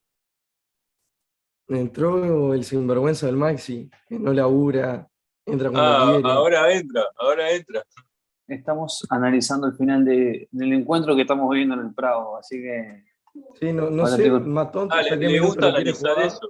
Entró 1.67 2.55
el 2.55 2.65
sinvergüenza 2.65 3.27
del 3.27 3.37
Maxi, 3.37 3.91
que 4.09 4.19
no 4.19 4.33
labura, 4.33 5.09
entra 5.53 5.71
cuando 5.71 5.83
Ah, 5.91 6.13
quiere. 6.15 6.31
ahora 6.31 6.73
entra, 6.73 7.05
ahora 7.17 7.51
entra. 7.51 7.83
Estamos 8.47 9.07
analizando 9.11 9.67
el 9.67 9.75
final 9.75 10.05
de- 10.05 10.49
del 10.51 10.73
encuentro 10.73 11.15
que 11.15 11.23
estamos 11.23 11.51
viviendo 11.51 11.75
en 11.75 11.81
el 11.89 11.95
Prado, 11.95 12.37
así 12.37 12.61
que 12.63 13.05
Sí, 13.61 13.73
no, 13.73 13.91
no 13.91 14.07
sé, 14.07 14.23
tengo- 14.25 14.41
Matón, 14.41 14.89
Ah, 14.91 15.03
le, 15.03 15.17
le 15.17 15.41
gusta 15.41 15.69
analizar 15.69 16.19
eso. 16.21 16.41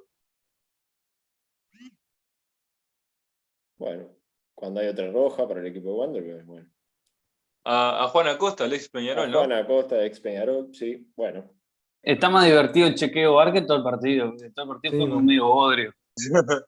Bueno, 3.79 4.09
cuando 4.55 4.81
hay 4.81 4.89
otra 4.89 5.11
roja 5.13 5.47
para 5.47 5.61
el 5.61 5.67
equipo 5.67 5.89
de 5.89 5.95
Wander, 5.95 6.25
pues, 6.25 6.47
bueno. 6.47 6.69
A, 7.65 8.05
a 8.05 8.09
Juan 8.09 8.29
Acosta, 8.29 8.65
el 8.65 8.73
ex 8.73 8.89
Peñarol, 8.89 9.31
¿no? 9.31 9.39
Juan 9.39 9.53
Acosta, 9.53 10.05
ex 10.05 10.21
Peñarol, 10.21 10.69
sí, 10.75 11.07
bueno. 11.17 11.51
está 12.03 12.31
más 12.31 12.45
divertido 12.47 12.87
el 12.87 12.95
chequeo 12.95 13.35
bar 13.35 13.53
que 13.53 13.63
todo 13.63 13.77
el 13.77 13.83
partido. 13.83 14.31
porque 14.31 14.51
Todo 14.51 14.65
el 14.65 14.69
partido 14.81 14.93
Sí, 15.07 15.13
fue 15.13 15.23
medio 15.23 15.47
bodrio. 15.47 15.93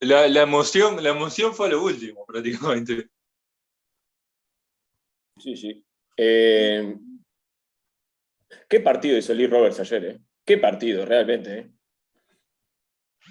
La, 0.00 0.28
la 0.28 0.42
emoción, 0.42 1.02
la 1.02 1.10
emoción 1.10 1.54
fue 1.54 1.68
lo 1.70 1.82
último, 1.82 2.24
prácticamente. 2.24 3.08
Sí, 5.38 5.56
sí. 5.56 5.84
Eh, 6.16 6.96
¿Qué 8.68 8.80
partido 8.80 9.16
hizo 9.18 9.34
Lee 9.34 9.46
Roberts 9.46 9.80
ayer, 9.80 10.04
eh? 10.04 10.20
¿Qué 10.44 10.58
partido, 10.58 11.04
realmente, 11.04 11.58
eh? 11.58 11.70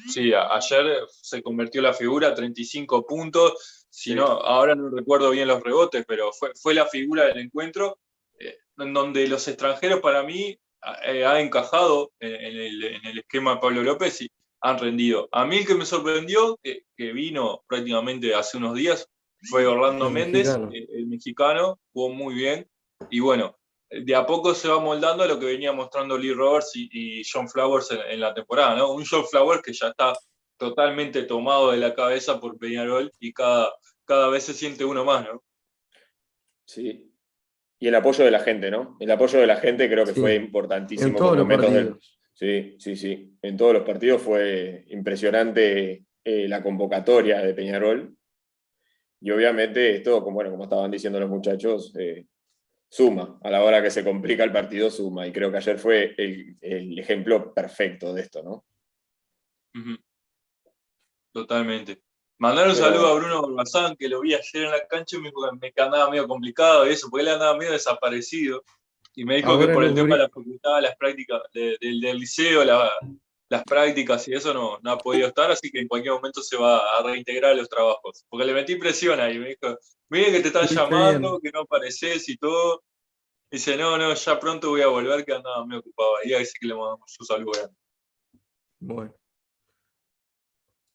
Sí, 0.10 0.32
a- 0.34 0.56
ayer 0.56 1.00
se 1.10 1.42
convirtió 1.42 1.82
la 1.82 1.94
figura, 1.94 2.34
35 2.34 3.06
puntos. 3.06 3.86
Si 3.90 4.12
Sí. 4.12 4.16
no, 4.16 4.26
ahora 4.26 4.76
no 4.76 4.90
recuerdo 4.90 5.32
bien 5.32 5.48
los 5.48 5.62
rebotes, 5.64 6.06
pero 6.08 6.32
fue, 6.32 6.52
fue 6.56 6.74
la 6.74 6.86
figura 6.86 7.26
del 7.26 7.40
encuentro, 7.40 8.00
eh, 8.40 8.58
en 8.78 8.94
donde 8.94 9.28
los 9.28 9.48
extranjeros 9.48 10.02
para 10.02 10.24
mí 10.24 10.58
ha, 10.82 10.94
eh, 11.12 11.42
encajado 11.42 12.12
en, 12.20 12.36
en 12.36 12.58
el, 12.58 12.84
en 12.84 13.06
el 13.06 13.20
esquema 13.20 13.56
de 13.56 13.62
Pablo 13.62 13.84
López 13.84 14.22
y, 14.22 14.30
han 14.62 14.80
rendido. 14.80 15.30
A 15.32 15.46
mí 15.46 15.58
el 15.58 15.68
que 15.68 15.76
me 15.76 15.86
sorprendió, 15.86 16.58
que, 16.64 16.84
que 16.96 17.12
vino 17.14 17.64
prácticamente 17.68 18.34
hace 18.34 18.58
unos 18.58 18.76
días, 18.76 19.10
fue 19.50 19.66
Orlando 19.68 20.08
El 20.08 20.14
Méndez, 20.14 20.48
mexicano. 20.48 20.70
el, 20.74 20.88
el 21.00 21.08
mexicano, 21.08 21.80
jugó 21.94 22.10
muy 22.10 22.34
bien. 22.36 22.68
Y 23.10 23.20
bueno, 23.20 23.58
de 23.90 24.16
a 24.16 24.26
poco 24.26 24.54
se 24.56 24.68
va 24.68 24.80
moldando 24.80 25.24
a 25.24 25.28
lo 25.28 25.40
que 25.40 25.46
venía 25.46 25.72
mostrando 25.72 26.18
Lee 26.18 26.34
Roberts 26.34 26.72
y, 26.76 26.90
y 26.92 27.24
John 27.32 27.48
Flowers 27.48 27.92
en, 27.92 28.00
en 28.10 28.20
la 28.20 28.34
temporada, 28.34 28.76
¿no? 28.76 28.92
Un 28.94 29.06
John 29.06 29.26
Flowers 29.26 29.62
que 29.62 29.74
ya 29.74 29.90
está 29.90 30.14
totalmente 30.58 31.24
tomado 31.24 31.72
de 31.72 31.78
la 31.78 31.94
cabeza 31.94 32.40
por 32.40 32.58
Peñarol 32.58 33.12
y 33.20 33.32
cada, 33.32 33.72
cada 34.06 34.28
vez 34.30 34.44
se 34.44 34.54
siente 34.56 34.84
uno 34.84 35.06
más, 35.06 35.24
¿no? 35.26 35.44
Sí. 36.66 37.14
Y 37.80 37.88
el 37.88 37.96
apoyo 37.96 38.26
de 38.26 38.32
la 38.32 38.40
gente, 38.40 38.72
¿no? 38.72 38.98
El 39.00 39.12
apoyo 39.12 39.40
de 39.40 39.46
la 39.48 39.58
gente 39.58 39.88
creo 39.90 40.04
que 40.04 40.14
Sí. 40.14 40.20
fue 40.20 40.34
importantísimo. 40.36 41.10
En 41.10 41.16
todos 41.16 41.30
por 41.30 41.38
los 41.38 41.48
momentos 41.48 41.74
del-. 41.74 42.00
Sí, 42.38 42.76
sí, 42.78 42.96
sí. 42.96 43.36
En 43.42 43.58
todos 43.58 43.74
los 43.74 43.84
partidos 43.84 44.22
fue 44.22 44.86
impresionante 44.90 46.06
eh, 46.24 46.48
la 46.48 46.62
convocatoria 46.62 47.40
de 47.40 47.56
Peñarol. 47.56 48.16
Y 49.20 49.32
obviamente 49.32 49.96
esto, 49.96 50.24
como, 50.24 50.36
bueno, 50.36 50.52
como 50.52 50.66
estaban 50.66 50.92
diciendo 50.92 51.20
los 51.20 51.30
muchachos, 51.32 51.96
eh, 51.98 52.28
suma. 52.88 53.40
A 53.42 53.50
la 53.50 53.64
hora 53.64 53.82
que 53.82 53.90
se 53.90 54.04
complica 54.04 54.44
el 54.44 54.52
partido, 54.52 54.92
suma. 54.92 55.26
Y 55.26 55.32
creo 55.32 55.50
que 55.50 55.58
ayer 55.58 55.80
fue 55.80 56.14
el, 56.16 56.58
el 56.62 57.00
ejemplo 57.00 57.56
perfecto 57.56 58.14
de 58.14 58.22
esto, 58.22 58.44
¿no? 58.44 58.64
Totalmente. 61.34 62.04
Mandar 62.38 62.68
un 62.68 62.76
Pero- 62.76 62.86
saludo 62.86 63.08
a 63.08 63.16
Bruno 63.16 63.56
Bazán, 63.56 63.96
que 63.96 64.10
lo 64.10 64.22
vi 64.22 64.36
ayer 64.36 64.66
en 64.66 64.72
la 64.72 64.86
cancha 64.88 65.18
y 65.18 65.22
me 65.22 65.30
dijo 65.30 65.42
que 65.50 65.58
me 65.76 65.84
andaba 65.84 66.12
medio 66.12 66.28
complicado 66.28 66.88
y 66.88 66.92
eso, 66.94 67.08
porque 67.10 67.24
él 67.24 67.30
andaba 67.30 67.58
medio 67.58 67.72
desaparecido. 67.72 68.64
Y 69.18 69.26
me 69.26 69.38
dijo 69.38 69.58
que 69.58 69.66
por 69.74 69.84
el 69.84 69.96
tema 69.96 70.16
de 70.16 70.22
la 70.24 70.30
facultad, 70.30 70.80
las 70.82 70.96
prácticas 70.96 71.42
de- 71.52 71.76
del- 71.82 72.00
del 72.00 72.18
liceo, 72.20 72.64
la- 72.64 72.92
las 73.50 73.64
prácticas 73.64 74.28
y 74.28 74.34
eso 74.34 74.54
no, 74.54 74.78
no 74.84 74.92
ha 74.92 74.98
podido 75.00 75.28
estar, 75.28 75.50
así 75.50 75.72
que 75.72 75.80
en 75.80 75.88
cualquier 75.88 76.14
momento 76.14 76.44
se 76.44 76.56
va 76.56 76.78
a 77.00 77.02
reintegrar 77.02 77.52
a 77.54 77.56
los 77.56 77.68
trabajos. 77.68 78.26
Porque 78.30 78.46
le 78.46 78.54
metí 78.54 78.76
presión 78.76 79.20
ahí, 79.20 79.40
me 79.40 79.50
dijo, 79.50 79.76
miren 80.10 80.34
que 80.34 80.42
te 80.42 80.48
están 80.50 80.68
llamando, 80.68 81.40
que 81.40 81.50
no 81.52 81.62
apareces 81.62 82.30
y 82.30 82.38
todo. 82.38 82.84
Dice, 83.50 83.76
no, 83.76 83.98
no, 83.98 84.14
ya 84.14 84.40
pronto 84.40 84.70
voy 84.70 84.82
a 84.82 84.88
volver, 84.88 85.26
que 85.26 85.34
andaba 85.34 85.66
medio 85.66 85.80
ocupado 85.80 86.12
ahí, 86.24 86.34
así 86.36 86.54
que 86.60 86.68
le 86.68 86.76
mandamos 86.76 87.12
su 87.12 87.24
saludo 87.24 87.52
grande. 87.54 87.76
Bueno. 88.80 89.16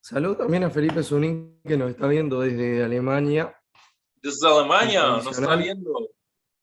Saludo 0.01 0.37
también 0.37 0.63
a 0.65 0.71
Felipe 0.71 1.03
Zunín, 1.03 1.61
que 1.67 1.77
nos 1.77 1.91
está 1.91 2.07
viendo 2.07 2.41
desde 2.41 2.85
Alemania. 2.85 3.57
¿Desde 4.17 4.47
Alemania? 4.47 5.07
¿Nos 5.09 5.27
está 5.27 5.57
viendo? 5.57 5.93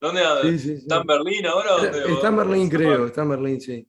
¿Dónde 0.02 0.22
Sí, 0.44 0.60
sí, 0.60 0.68
sí. 0.68 0.74
¿Está 0.84 0.98
en 0.98 1.08
Berlín 1.08 1.46
ahora? 1.46 1.72
¿Dónde- 1.72 2.14
Está 2.14 2.28
en 2.30 2.38
Berlín, 2.38 2.70
creo. 2.70 3.06
Está 3.08 3.22
en 3.24 3.30
Berlín, 3.30 3.60
sí. 3.62 3.88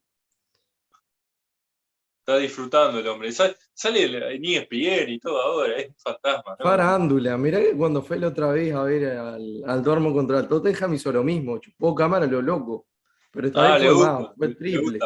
Está 2.21 2.37
disfrutando 2.39 2.99
el 2.99 3.09
hombre. 3.09 3.33
Sale, 3.33 3.57
sale 3.73 4.35
en 4.35 4.45
ESPN 4.45 5.09
y 5.13 5.19
todo 5.19 5.41
ahora, 5.41 5.77
es 5.77 5.89
un 5.89 5.95
fantasma. 5.97 6.57
¿no? 6.59 6.65
Farándula. 6.65 7.37
Mirá 7.39 7.61
que 7.61 7.77
cuando 7.77 8.03
fue 8.03 8.19
la 8.19 8.29
otra 8.29 8.53
vez 8.53 8.75
a 8.75 8.83
ver 8.83 9.17
al, 9.19 9.63
al 9.67 9.83
Dortmund 9.83 10.15
contra 10.15 10.39
el 10.41 10.49
Tottenham 10.49 10.95
hizo 10.95 11.11
lo 11.13 11.25
mismo. 11.25 11.59
Chupó 11.59 11.95
cámara 11.95 12.27
lo 12.27 12.43
loco. 12.43 12.87
Pero 13.33 13.47
esta 13.47 13.75
Ah, 13.75 13.79
vez 13.79 13.93
fue 13.93 14.07
más, 14.07 14.57
triple. 14.59 14.99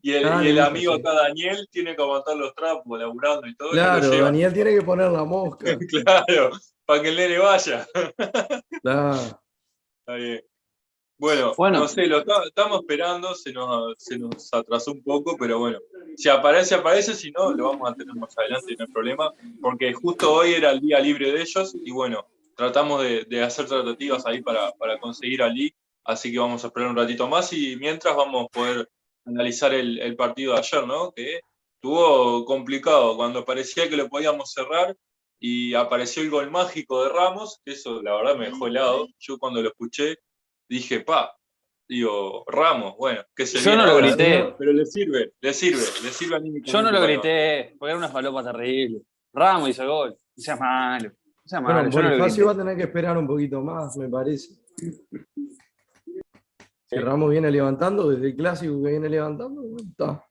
Y, 0.00 0.12
el, 0.12 0.24
Ah, 0.28 0.40
y 0.44 0.48
el 0.50 0.58
amigo 0.60 0.94
acá, 0.94 1.12
Daniel, 1.12 1.68
tiene 1.70 1.94
que 1.96 2.02
aguantar 2.02 2.36
los 2.36 2.54
trapos, 2.54 2.98
laburando 2.98 3.46
y 3.48 3.56
todo. 3.56 3.70
Claro. 3.72 4.08
Daniel 4.08 4.52
tiene 4.52 4.74
que 4.74 4.82
poner 4.82 5.10
la 5.10 5.24
mosca. 5.24 5.76
claro, 5.76 6.50
para 6.86 7.02
que 7.02 7.08
el 7.08 7.16
nene 7.16 7.38
vaya. 7.38 7.86
Claro. 8.82 9.40
Está 10.08 10.16
bien. 10.16 10.42
Bueno, 11.18 11.52
Bueno. 11.54 11.80
no 11.80 11.88
sé, 11.88 12.06
lo 12.06 12.20
estamos 12.20 12.80
esperando, 12.80 13.34
se 13.34 13.52
nos, 13.52 13.94
se 13.98 14.18
nos 14.18 14.54
atrasó 14.54 14.92
un 14.92 15.02
poco, 15.02 15.36
pero 15.36 15.58
bueno, 15.58 15.80
si 16.16 16.30
aparece, 16.30 16.74
aparece, 16.76 17.12
si 17.12 17.30
no, 17.30 17.52
lo 17.52 17.68
vamos 17.68 17.90
a 17.90 17.94
tener 17.94 18.14
más 18.14 18.38
adelante, 18.38 18.74
no 18.78 18.86
hay 18.86 18.90
problema, 18.90 19.34
porque 19.60 19.92
justo 19.92 20.32
hoy 20.32 20.54
era 20.54 20.70
el 20.70 20.80
día 20.80 20.98
libre 20.98 21.30
de 21.30 21.42
ellos 21.42 21.76
y 21.84 21.90
bueno, 21.90 22.26
tratamos 22.56 23.02
de, 23.02 23.24
de 23.24 23.42
hacer 23.42 23.66
tratativas 23.66 24.24
ahí 24.24 24.40
para, 24.40 24.72
para 24.72 24.98
conseguir 24.98 25.42
a 25.42 25.50
Lee, 25.50 25.74
así 26.04 26.32
que 26.32 26.38
vamos 26.38 26.64
a 26.64 26.68
esperar 26.68 26.88
un 26.88 26.96
ratito 26.96 27.28
más 27.28 27.52
y 27.52 27.76
mientras 27.76 28.16
vamos 28.16 28.46
a 28.46 28.48
poder 28.48 28.88
analizar 29.26 29.74
el, 29.74 29.98
el 29.98 30.16
partido 30.16 30.54
de 30.54 30.60
ayer, 30.60 30.86
¿no? 30.86 31.12
Que 31.12 31.40
estuvo 31.74 32.46
complicado, 32.46 33.14
cuando 33.14 33.44
parecía 33.44 33.90
que 33.90 33.96
lo 33.98 34.08
podíamos 34.08 34.52
cerrar 34.54 34.96
y 35.40 35.74
apareció 35.74 36.22
el 36.22 36.30
gol 36.30 36.50
mágico 36.50 37.04
de 37.04 37.10
Ramos, 37.10 37.60
que 37.64 37.72
eso 37.72 38.02
la 38.02 38.14
verdad 38.16 38.36
me 38.36 38.46
dejó 38.46 38.66
helado, 38.66 39.06
yo 39.18 39.38
cuando 39.38 39.62
lo 39.62 39.68
escuché 39.68 40.16
dije, 40.68 41.00
pa, 41.00 41.34
digo, 41.88 42.44
Ramos, 42.46 42.94
bueno, 42.98 43.22
que 43.34 43.46
se 43.46 43.58
Yo 43.58 43.76
no 43.76 43.86
lo 43.86 43.96
grité. 43.96 44.54
Pero 44.58 44.72
le 44.72 44.84
sirve, 44.84 45.32
le 45.40 45.52
sirve, 45.54 45.80
le 46.02 46.10
sirve 46.10 46.36
anímicamente 46.36 46.70
Yo 46.72 46.82
no 46.82 46.90
lo 46.90 47.00
grité, 47.00 47.74
porque 47.78 47.90
era 47.90 47.98
una 47.98 48.08
falopa 48.08 48.42
terrible. 48.44 49.02
Ramos 49.32 49.68
hizo 49.70 49.82
el 49.82 49.88
gol. 49.88 50.10
No 50.10 50.42
seas 50.42 50.58
malo. 50.60 51.08
No 51.10 51.42
seas 51.44 51.62
malo. 51.62 51.74
Bueno, 51.74 51.90
yo 51.90 51.98
no 52.02 52.04
lo 52.04 52.10
Bonifacio 52.18 52.46
va 52.46 52.52
a 52.52 52.56
tener 52.56 52.76
que 52.76 52.82
esperar 52.82 53.16
un 53.16 53.26
poquito 53.26 53.60
más, 53.62 53.96
me 53.96 54.08
parece. 54.08 54.54
Si 56.90 56.96
Ramos 56.96 57.30
viene 57.30 57.50
levantando, 57.50 58.08
desde 58.10 58.28
el 58.28 58.36
clásico 58.36 58.82
que 58.82 58.90
viene 58.90 59.08
levantando, 59.08 59.62
bueno, 59.62 59.76
está. 59.90 60.24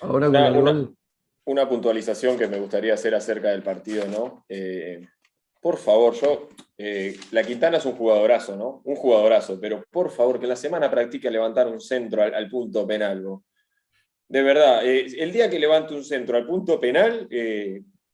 Ahora 0.00 0.26
con 0.26 0.36
Una- 0.36 0.48
el 0.48 0.56
una- 0.56 0.72
gol. 0.72 0.96
Una 1.44 1.68
puntualización 1.68 2.38
que 2.38 2.46
me 2.46 2.58
gustaría 2.58 2.94
hacer 2.94 3.14
acerca 3.14 3.50
del 3.50 3.62
partido, 3.62 4.06
¿no? 4.06 4.44
Eh, 4.48 5.06
por 5.60 5.76
favor, 5.76 6.14
yo, 6.14 6.48
eh, 6.76 7.16
la 7.30 7.42
Quintana 7.42 7.78
es 7.78 7.86
un 7.86 7.92
jugadorazo, 7.92 8.56
¿no? 8.56 8.80
Un 8.84 8.96
jugadorazo, 8.96 9.60
pero 9.60 9.84
por 9.90 10.10
favor, 10.10 10.40
que 10.40 10.46
la 10.46 10.56
semana 10.56 10.90
practique 10.90 11.30
levantar 11.30 11.68
un 11.68 11.80
centro 11.80 12.22
al, 12.22 12.48
punto 12.48 12.86
penal. 12.86 13.22
¿no? 13.22 13.44
De 14.28 14.42
verdad, 14.42 14.84
eh, 14.84 15.06
el 15.18 15.32
día 15.32 15.48
que 15.48 15.58
levante 15.58 15.94
un 15.94 16.04
centro 16.04 16.36
al 16.36 16.46
punto 16.46 16.80
penal, 16.80 17.28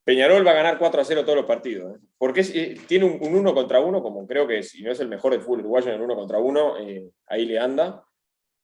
Peñarol 0.05 0.47
va 0.47 0.51
a 0.53 0.55
ganar 0.55 0.79
4 0.79 1.01
a 1.01 1.05
0 1.05 1.23
todos 1.25 1.37
los 1.37 1.47
partidos. 1.47 1.99
Porque 2.19 2.43
tiene 2.87 3.05
un, 3.05 3.19
un 3.23 3.35
uno 3.35 3.55
contra 3.55 3.81
uno, 3.81 4.03
como 4.03 4.27
creo 4.27 4.47
que 4.47 4.63
si 4.63 4.83
no 4.83 4.91
es 4.91 5.01
el 5.01 5.09
mejor 5.09 5.33
del 5.33 5.43
fútbol 5.43 5.61
uruguayo 5.61 5.89
en 5.89 5.95
el 5.95 6.03
uno 6.03 6.17
contra 6.17 6.39
uno, 6.39 6.75
ahí 7.27 7.47
le 7.47 7.59
anda. 7.59 8.05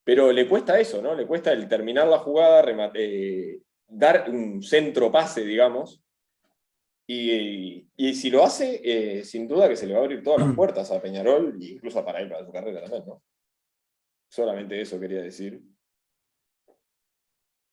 Pero 0.04 0.32
le 0.32 0.46
cuesta 0.46 0.78
eso, 0.78 1.00
¿no? 1.00 1.14
Le 1.14 1.26
cuesta 1.26 1.52
el 1.52 1.66
terminar 1.68 2.06
la 2.06 2.18
jugada, 2.18 2.62
remate- 2.62 3.62
dar 3.88 4.30
un 4.30 4.62
centro 4.62 5.10
pase, 5.10 5.44
digamos. 5.44 6.02
Y, 7.06 7.86
y 7.96 8.14
si 8.14 8.30
lo 8.30 8.42
hace, 8.42 8.80
eh, 8.82 9.24
sin 9.24 9.46
duda 9.46 9.68
que 9.68 9.76
se 9.76 9.86
le 9.86 9.92
va 9.92 10.00
a 10.00 10.02
abrir 10.04 10.22
todas 10.22 10.46
las 10.46 10.56
puertas 10.56 10.90
a 10.90 11.02
Peñarol, 11.02 11.58
e 11.60 11.72
incluso 11.72 12.02
para 12.04 12.20
él, 12.20 12.30
para 12.30 12.46
su 12.46 12.52
carrera 12.52 12.80
también, 12.80 13.04
¿no? 13.06 13.22
Solamente 14.28 14.80
eso 14.80 14.98
quería 14.98 15.20
decir. 15.20 15.62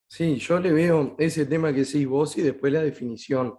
Sí, 0.07 0.35
yo 0.37 0.59
le 0.59 0.73
veo 0.73 1.15
ese 1.17 1.45
tema 1.45 1.73
que 1.73 1.85
decís 1.85 2.05
vos 2.05 2.37
y 2.37 2.41
después 2.41 2.73
la 2.73 2.83
definición. 2.83 3.57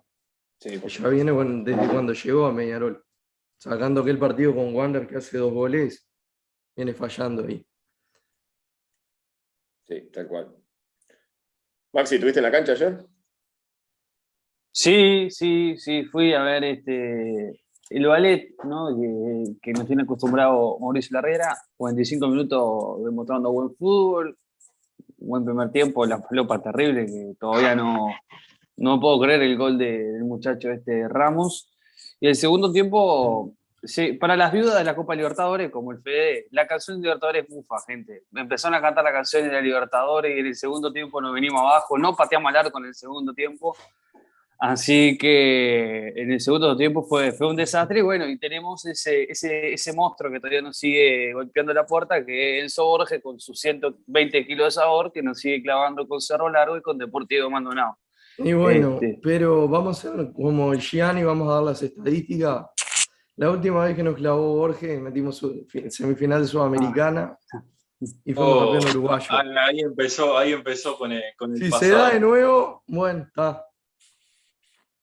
Sí, 0.61 0.79
ya 0.79 1.09
viene 1.09 1.33
desde 1.65 1.89
cuando 1.89 2.13
llegó 2.13 2.47
a 2.47 2.55
Peñarol. 2.55 3.03
Sacando 3.59 4.03
aquel 4.03 4.19
partido 4.19 4.55
con 4.55 4.75
Wander 4.75 5.07
que 5.07 5.17
hace 5.17 5.39
dos 5.39 5.53
goles, 5.53 6.09
viene 6.77 6.93
fallando 6.93 7.45
ahí. 7.45 7.67
Sí, 9.85 10.11
tal 10.13 10.29
cual. 10.29 10.62
Maxi, 11.93 12.19
¿tuviste 12.19 12.41
en 12.41 12.45
la 12.45 12.51
cancha 12.51 12.73
ayer? 12.73 13.07
Sí, 14.71 15.29
sí, 15.31 15.77
sí, 15.77 16.05
fui 16.05 16.33
a 16.33 16.43
ver 16.43 16.65
este 16.65 17.61
el 17.91 18.07
ballet, 18.07 18.55
¿no? 18.65 18.89
Que, 18.99 19.45
que 19.61 19.73
nos 19.75 19.87
tiene 19.87 20.05
acostumbrado 20.05 20.79
Mauricio 20.81 21.15
Larrera, 21.15 21.55
45 21.77 22.27
minutos 22.29 23.05
demostrando 23.05 23.53
buen 23.53 23.75
fútbol, 23.77 24.39
buen 25.19 25.45
primer 25.45 25.71
tiempo, 25.73 26.07
la 26.07 26.23
falopa 26.23 26.63
terrible, 26.63 27.05
que 27.07 27.35
todavía 27.39 27.75
no, 27.75 28.09
no 28.79 29.01
puedo 29.01 29.21
creer 29.21 29.43
el 29.43 29.59
gol 29.59 29.77
de- 29.79 30.13
del 30.13 30.25
muchacho 30.25 30.71
este 30.71 31.07
Ramos. 31.09 31.71
Y 32.21 32.29
el 32.29 32.37
segundo 32.37 32.73
tiempo, 32.73 33.55
sí, 33.83 34.15
para 34.15 34.37
las 34.37 34.53
viudas 34.53 34.77
de 34.79 34.85
la 34.85 34.95
Copa 34.95 35.15
Libertadores, 35.15 35.71
como 35.71 35.93
el 35.93 36.01
Fede, 36.03 36.47
la 36.51 36.67
canción 36.67 36.99
de 36.99 37.05
Libertadores 37.09 37.45
es 37.45 37.51
mufa, 37.51 37.77
gente. 37.87 38.25
Empezaron 38.35 38.75
a 38.75 38.81
cantar 38.81 39.05
la 39.05 39.13
canción 39.13 39.45
de 39.45 39.53
la 39.53 39.61
Libertadores 39.61 40.37
y 40.37 40.41
en 40.41 40.47
el 40.47 40.55
segundo 40.55 40.93
tiempo 40.93 41.21
nos 41.21 41.33
venimos 41.33 41.61
abajo, 41.61 41.99
no 41.99 42.15
pateamos 42.15 42.51
al 42.51 42.57
arco 42.67 42.79
en 42.79 42.87
el 42.87 42.95
segundo 42.95 43.33
tiempo. 43.33 43.77
Así 44.59 45.19
que 45.19 46.13
en 46.15 46.31
el 46.31 46.41
segundo 46.41 46.77
tiempo 46.77 47.03
fue, 47.03 47.33
fue 47.33 47.49
un 47.49 47.57
desastre 47.57 47.99
y 47.99 48.03
bueno, 48.03 48.29
y 48.29 48.39
tenemos 48.39 48.87
ese, 48.87 49.25
ese, 49.25 49.73
ese 49.75 49.93
monstruo 49.93 50.31
que 50.31 50.39
todavía 50.39 50.63
nos 50.63 50.77
sigue 50.79 51.33
golpeando 51.33 51.75
la 51.75 51.85
puerta, 51.85 52.25
que 52.25 52.59
es 52.59 52.63
Enzo 52.63 52.85
Borges 52.85 53.21
con 53.21 53.41
sus 53.41 53.59
120 53.59 54.47
kilos 54.47 54.67
de 54.67 54.71
sabor, 54.71 55.11
que 55.11 55.21
nos 55.21 55.41
sigue 55.41 55.61
clavando 55.65 56.07
con 56.07 56.21
Cerro 56.21 56.49
Largo 56.49 56.77
y 56.77 56.81
con 56.81 56.97
Deportivo 56.97 57.51
Maldonado. 57.51 57.99
Y 58.39 58.53
bueno, 58.53 58.95
Este. 59.03 59.19
pero 59.21 59.67
vamos 59.67 60.05
a 60.05 60.11
hacer 60.11 60.33
como 60.33 60.73
Gianni, 60.75 61.25
vamos 61.25 61.49
a 61.51 61.55
dar 61.55 61.63
las 61.65 61.83
estadísticas. 61.83 62.67
La 63.37 63.51
última 63.51 63.85
vez 63.85 63.97
que 63.97 64.03
nos 64.03 64.15
clavó 64.17 64.57
Borges, 64.57 65.01
metimos 65.01 65.37
su- 65.39 65.65
fi- 65.69 65.91
semifinal 65.91 66.43
de 66.43 66.49
Sudamericana 66.49 67.37
y 68.25 68.35
fuimos 68.35 68.55
Oh, 68.55 68.73
campeón 68.73 68.91
uruguayo. 68.97 69.27
ahí 69.61 69.81
empezó, 69.81 70.37
ahí 70.37 70.53
empezó 70.53 70.99
con 70.99 71.13
el, 71.13 71.23
con 71.39 71.53
el 71.53 71.59
Si 71.59 71.71
se 71.73 71.89
da 71.91 72.11
de 72.11 72.21
nuevo, 72.21 72.83
bueno, 72.87 73.25
está. 73.27 73.65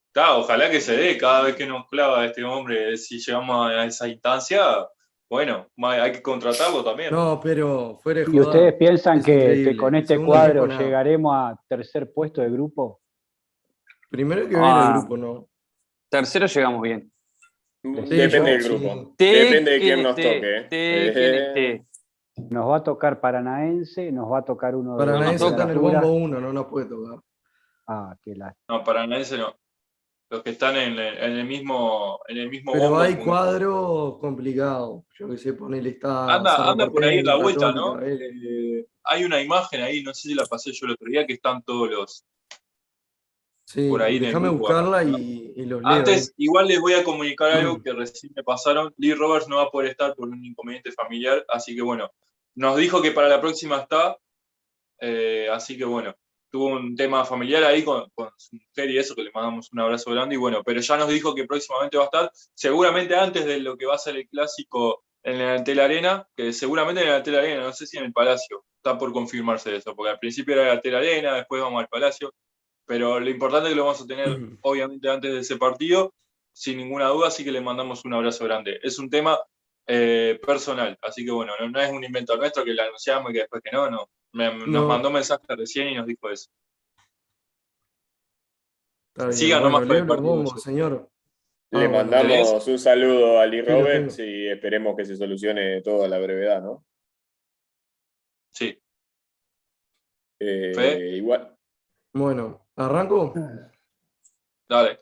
Está, 0.07 0.37
ojalá 0.37 0.69
que 0.69 0.81
se 0.81 0.95
dé 0.97 1.17
cada 1.17 1.43
vez 1.43 1.55
que 1.55 1.65
nos 1.65 1.87
clava 1.87 2.25
este 2.25 2.43
hombre, 2.43 2.97
si 2.97 3.19
llegamos 3.19 3.69
a 3.71 3.85
esa 3.85 4.07
instancia, 4.07 4.61
bueno, 5.29 5.67
hay 5.83 6.11
que 6.11 6.21
contratarlo 6.21 6.83
también. 6.83 7.11
No, 7.13 7.39
pero 7.41 7.99
fuera 8.01 8.21
de 8.21 8.25
¿Y 8.31 8.39
ustedes 8.39 8.73
piensan 8.73 9.19
es 9.19 9.25
que, 9.25 9.77
con 9.77 9.95
este 9.95 10.15
Segundo 10.15 10.31
cuadro 10.33 10.65
llegaremos 10.67 11.33
a 11.35 11.59
tercer 11.67 12.11
puesto 12.11 12.41
de 12.41 12.49
grupo? 12.49 13.01
Primero 14.09 14.41
hay 14.41 14.47
que 14.47 14.55
ver 14.55 14.63
Ah. 14.65 14.85
el 14.93 14.99
grupo, 14.99 15.17
¿no? 15.17 15.47
Tercero 16.09 16.47
llegamos 16.47 16.81
bien. 16.81 17.11
Depende 17.83 18.29
yo- 18.29 18.43
del 18.43 18.63
grupo. 18.63 19.15
Depende 19.17 19.71
de 19.71 19.79
quién 19.79 20.03
nos 20.03 20.15
toque. 20.15 20.57
¿eh? 20.57 20.67
Eh. 20.71 21.85
Nos 22.49 22.69
va 22.69 22.77
a 22.77 22.83
tocar 22.83 23.19
Paranaense, 23.19 24.11
nos 24.11 24.31
va 24.31 24.39
a 24.39 24.45
tocar 24.45 24.73
uno 24.75 24.93
de 24.95 25.05
Paranaense 25.05 25.45
está 25.47 25.63
en 25.63 25.69
el 25.71 25.79
bombo 25.79 26.11
1, 26.13 26.39
no 26.39 26.53
nos 26.53 26.67
puede 26.67 26.85
tocar. 26.87 27.19
Ah, 27.87 28.15
qué 28.21 28.33
la... 28.35 28.55
No, 28.69 28.81
Paranaense 28.83 29.37
no. 29.37 29.53
Los 30.31 30.43
que 30.43 30.51
están 30.51 30.77
en 30.77 30.93
el, 30.93 31.17
en 31.17 31.31
el 31.37 31.45
mismo, 31.45 32.19
en 32.27 32.37
el 32.37 32.49
mismo 32.49 32.71
Pero 32.71 32.85
bombo, 32.85 32.99
hay 32.99 33.15
punto. 33.15 33.25
cuadros 33.31 34.17
complicados. 34.19 35.03
Yo 35.17 35.27
que 35.27 35.37
sé, 35.37 35.53
ponele 35.53 35.89
está. 35.89 36.35
Anda, 36.35 36.69
anda 36.69 36.89
por 36.89 37.03
ahí 37.03 37.17
en 37.19 37.25
la 37.25 37.35
vuelta, 37.35 37.71
¿no? 37.71 37.99
Eh, 38.01 38.85
hay 39.03 39.23
una 39.25 39.41
imagen 39.41 39.81
ahí, 39.81 40.03
no 40.03 40.13
sé 40.13 40.29
si 40.29 40.35
la 40.35 40.45
pasé 40.45 40.71
yo 40.71 40.85
el 40.85 40.93
otro 40.93 41.07
día, 41.09 41.25
que 41.25 41.33
están 41.33 41.63
todos 41.63 41.89
los. 41.89 42.25
Sí, 43.71 43.87
por 43.87 44.01
ahí 44.01 44.17
déjame 44.17 44.49
buscarla 44.49 45.03
y, 45.03 45.53
y 45.55 45.65
los 45.65 45.79
leo. 45.83 45.91
Antes, 45.91 46.33
igual 46.37 46.67
les 46.67 46.81
voy 46.81 46.93
a 46.93 47.03
comunicar 47.03 47.51
algo 47.51 47.77
Mm. 47.77 47.83
que 47.83 47.93
recién 47.93 48.33
me 48.35 48.43
pasaron. 48.43 48.91
Lee 48.97 49.13
Roberts 49.13 49.47
no 49.47 49.57
va 49.57 49.63
a 49.63 49.69
poder 49.69 49.91
estar 49.91 50.15
por 50.15 50.27
un 50.27 50.43
inconveniente 50.43 50.91
familiar, 50.91 51.45
así 51.49 51.75
que 51.75 51.83
bueno, 51.83 52.09
nos 52.55 52.75
dijo 52.77 52.99
que 52.99 53.11
para 53.11 53.27
la 53.29 53.39
próxima 53.39 53.77
está, 53.77 54.17
eh, 54.99 55.47
así 55.51 55.77
que 55.77 55.85
bueno, 55.85 56.15
tuvo 56.49 56.65
un 56.69 56.95
tema 56.95 57.23
familiar 57.25 57.63
ahí 57.63 57.83
con, 57.83 58.09
con 58.15 58.31
su 58.37 58.55
mujer 58.55 58.89
y 58.89 58.97
eso, 58.97 59.13
que 59.13 59.21
le 59.21 59.31
mandamos 59.31 59.71
un 59.71 59.79
abrazo 59.81 60.09
grande, 60.11 60.33
y 60.33 60.39
bueno, 60.39 60.63
pero 60.65 60.81
ya 60.81 60.97
nos 60.97 61.09
dijo 61.09 61.35
que 61.35 61.45
próximamente 61.45 61.95
va 61.95 62.05
a 62.05 62.05
estar, 62.05 62.31
seguramente 62.55 63.15
antes 63.15 63.45
de 63.45 63.59
lo 63.59 63.77
que 63.77 63.85
va 63.85 63.93
a 63.93 63.99
ser 63.99 64.15
el 64.15 64.27
clásico 64.27 65.03
en 65.21 65.35
el 65.41 65.57
Antel 65.59 65.79
Arena, 65.79 66.27
que 66.35 66.53
seguramente 66.53 67.03
en 67.03 67.09
el 67.09 67.13
Antel 67.13 67.35
Arena, 67.35 67.61
no 67.61 67.71
sé 67.73 67.85
si 67.85 67.99
en 67.99 68.05
el 68.05 68.13
Palacio, 68.13 68.65
está 68.77 68.97
por 68.97 69.13
confirmarse 69.13 69.75
eso, 69.75 69.95
porque 69.95 70.09
al 70.09 70.17
principio 70.17 70.55
era 70.55 70.63
el 70.63 70.77
Antel 70.77 70.95
Arena, 70.95 71.35
después 71.35 71.61
vamos 71.61 71.81
al 71.83 71.87
Palacio, 71.87 72.33
pero 72.89 73.19
lo 73.19 73.29
importante 73.29 73.67
es 73.67 73.73
que 73.73 73.77
lo 73.77 73.85
vamos 73.85 74.01
a 74.01 74.07
tener 74.07 74.29
Mm. 74.39 74.57
obviamente 74.61 75.07
antes 75.09 75.31
de 75.31 75.39
ese 75.41 75.57
partido, 75.57 76.11
sin 76.51 76.77
ninguna 76.77 77.07
duda, 77.09 77.27
así 77.27 77.43
que 77.45 77.51
le 77.51 77.61
mandamos 77.61 78.03
un 78.03 78.15
abrazo 78.15 78.45
grande. 78.45 78.79
Es 78.81 78.97
un 78.97 79.09
tema 79.11 79.37
eh, 79.91 80.39
personal, 80.45 80.97
así 81.03 81.23
que 81.23 81.31
bueno, 81.31 81.53
no, 81.59 81.69
no 81.69 81.79
es 81.79 81.91
un 81.91 82.03
invento 82.03 82.35
nuestro 82.35 82.63
que 82.63 82.73
lo 82.73 82.81
anunciamos 82.83 83.29
y 83.29 83.33
que 83.33 83.39
después 83.41 83.61
que 83.63 83.71
no, 83.71 83.89
no. 83.91 84.09
Me- 84.33 84.53
No. 84.57 84.65
Nos 84.67 84.87
mandó 84.87 85.09
mensaje 85.11 85.43
recién 85.49 85.87
y 85.89 85.95
nos 85.95 86.05
dijo 86.07 86.29
eso. 86.31 86.49
Sigan 89.31 89.61
bueno, 89.61 89.79
nomás 89.79 89.87
con 89.87 89.97
el 89.97 90.07
partido, 90.07 90.57
señor. 90.57 90.91
Le 91.71 91.85
Ah, 91.85 91.87
bueno, 91.87 91.91
mandamos 91.91 92.67
un 92.67 92.79
saludo 92.79 93.39
a 93.39 93.45
Lee 93.45 93.61
Roberts 93.61 94.17
y 94.19 94.47
esperemos 94.47 94.95
que 94.95 95.05
se 95.05 95.15
solucione 95.15 95.81
todo 95.81 96.03
a 96.05 96.07
la 96.07 96.17
brevedad, 96.19 96.61
¿no? 96.63 96.83
Sí. 98.51 98.79
Eh, 100.39 101.13
igual. 101.17 101.55
Bueno, 102.13 102.65
¿arranco? 102.79 103.33
Dale. 104.67 104.99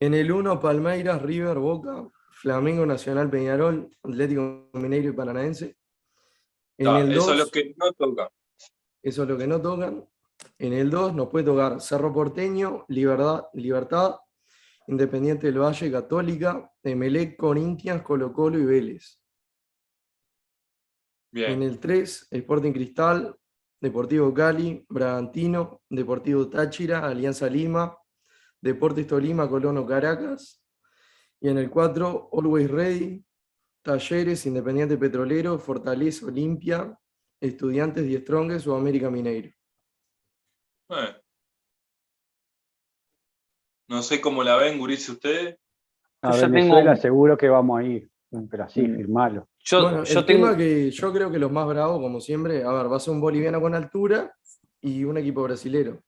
En 0.00 0.14
el 0.14 0.30
1, 0.30 0.60
Palmeiras, 0.60 1.20
River, 1.20 1.58
Boca, 1.58 2.08
Flamengo, 2.30 2.86
Nacional, 2.86 3.28
Peñarol, 3.28 3.90
Atlético 4.02 4.70
Mineiro 4.74 5.10
y 5.10 5.12
Paranaense. 5.12 5.76
En 6.76 6.86
Ta, 6.86 7.00
el 7.00 7.14
2, 7.14 7.24
eso 7.24 7.32
es 7.32 7.38
lo 7.38 7.50
que 7.50 7.74
no 7.76 7.92
toca. 7.92 8.30
Eso 9.02 9.22
es 9.24 9.28
lo 9.28 9.36
que 9.36 9.46
no 9.46 9.60
tocan. 9.60 10.08
En 10.58 10.72
el 10.72 10.88
2 10.90 11.14
nos 11.14 11.28
puede 11.28 11.44
tocar 11.44 11.80
Cerro 11.80 12.12
Porteño, 12.12 12.84
Libertad, 12.88 13.46
Libertad 13.54 14.16
Independiente 14.88 15.48
del 15.48 15.58
Valle, 15.58 15.92
Católica, 15.92 16.72
Emelec, 16.82 17.36
Corinthians, 17.36 18.02
Colo 18.02 18.32
Colo 18.32 18.58
y 18.58 18.64
Vélez. 18.64 19.20
En 21.32 21.58
Bien. 21.58 21.62
el 21.62 21.78
3, 21.78 22.28
Sporting 22.30 22.72
Cristal, 22.72 23.37
Deportivo 23.80 24.32
Cali, 24.34 24.84
Bragantino, 24.88 25.82
Deportivo 25.88 26.48
Táchira, 26.48 27.06
Alianza 27.06 27.48
Lima, 27.48 27.96
Deportes 28.60 29.06
Tolima, 29.06 29.48
Colono 29.48 29.86
Caracas. 29.86 30.62
Y 31.40 31.48
en 31.48 31.58
el 31.58 31.70
4, 31.70 32.30
Always 32.32 32.68
Ready, 32.70 33.24
Talleres, 33.82 34.44
Independiente 34.46 34.98
Petrolero, 34.98 35.58
Fortaleza, 35.58 36.26
Olimpia, 36.26 36.98
Estudiantes 37.40 38.04
y 38.06 38.16
Strongest 38.18 38.66
o 38.66 38.74
América 38.74 39.08
Mineiro. 39.10 39.50
Eh. 40.90 41.22
No 43.88 44.02
sé 44.02 44.20
cómo 44.20 44.42
la 44.42 44.56
ven, 44.56 44.78
gurice, 44.78 45.12
ustedes. 45.12 45.56
A 46.22 46.32
Yo 46.34 46.48
Venezuela 46.50 46.90
tengo- 46.94 47.02
seguro 47.02 47.36
que 47.38 47.48
vamos 47.48 47.78
a 47.78 47.84
ir, 47.84 48.10
pero 48.50 48.64
así, 48.64 48.82
Mm. 48.82 48.96
firmalo. 48.96 49.48
Yo, 49.70 49.82
bueno, 49.82 50.04
yo 50.04 50.20
el 50.20 50.26
tengo. 50.26 50.46
tema 50.46 50.56
que 50.56 50.90
yo 50.90 51.12
creo 51.12 51.30
que 51.30 51.38
los 51.38 51.50
más 51.52 51.66
bravos, 51.66 52.00
como 52.00 52.20
siempre, 52.20 52.64
a 52.64 52.72
ver, 52.72 52.90
va 52.90 52.96
a 52.96 53.00
ser 53.00 53.12
un 53.14 53.20
boliviano 53.20 53.60
con 53.60 53.74
altura 53.74 54.32
y 54.80 55.04
un 55.04 55.18
equipo 55.18 55.42
brasilero. 55.42 56.02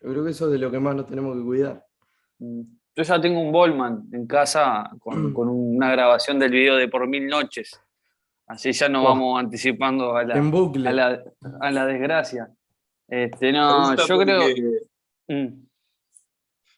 Yo 0.00 0.10
creo 0.10 0.24
que 0.24 0.30
eso 0.30 0.46
es 0.46 0.52
de 0.52 0.58
lo 0.58 0.70
que 0.70 0.80
más 0.80 0.94
nos 0.96 1.06
tenemos 1.06 1.36
que 1.36 1.42
cuidar. 1.44 1.84
Mm, 2.38 2.60
Yo 2.96 3.02
ya 3.04 3.20
tengo 3.20 3.40
un 3.40 3.52
Bolman 3.52 4.04
en 4.12 4.26
casa 4.26 4.90
con, 5.00 5.32
con 5.32 5.48
una 5.48 5.90
grabación 5.92 6.38
del 6.38 6.50
video 6.52 6.76
de 6.76 6.88
Por 6.88 7.06
Mil 7.08 7.26
Noches. 7.26 7.78
Así 8.46 8.72
ya 8.72 8.88
nos 8.88 9.02
Oh. 9.04 9.08
vamos 9.08 9.40
anticipando 9.40 10.14
a 10.16 10.24
la, 10.24 10.34
En 10.36 10.50
bucle. 10.50 10.88
a 10.88 10.92
la, 10.92 11.22
a 11.60 11.70
la 11.70 11.86
desgracia. 11.86 12.50
Este, 13.08 13.52
no, 13.52 13.94
yo 13.96 14.18
creo. 14.18 14.42
Mm. 15.28 15.64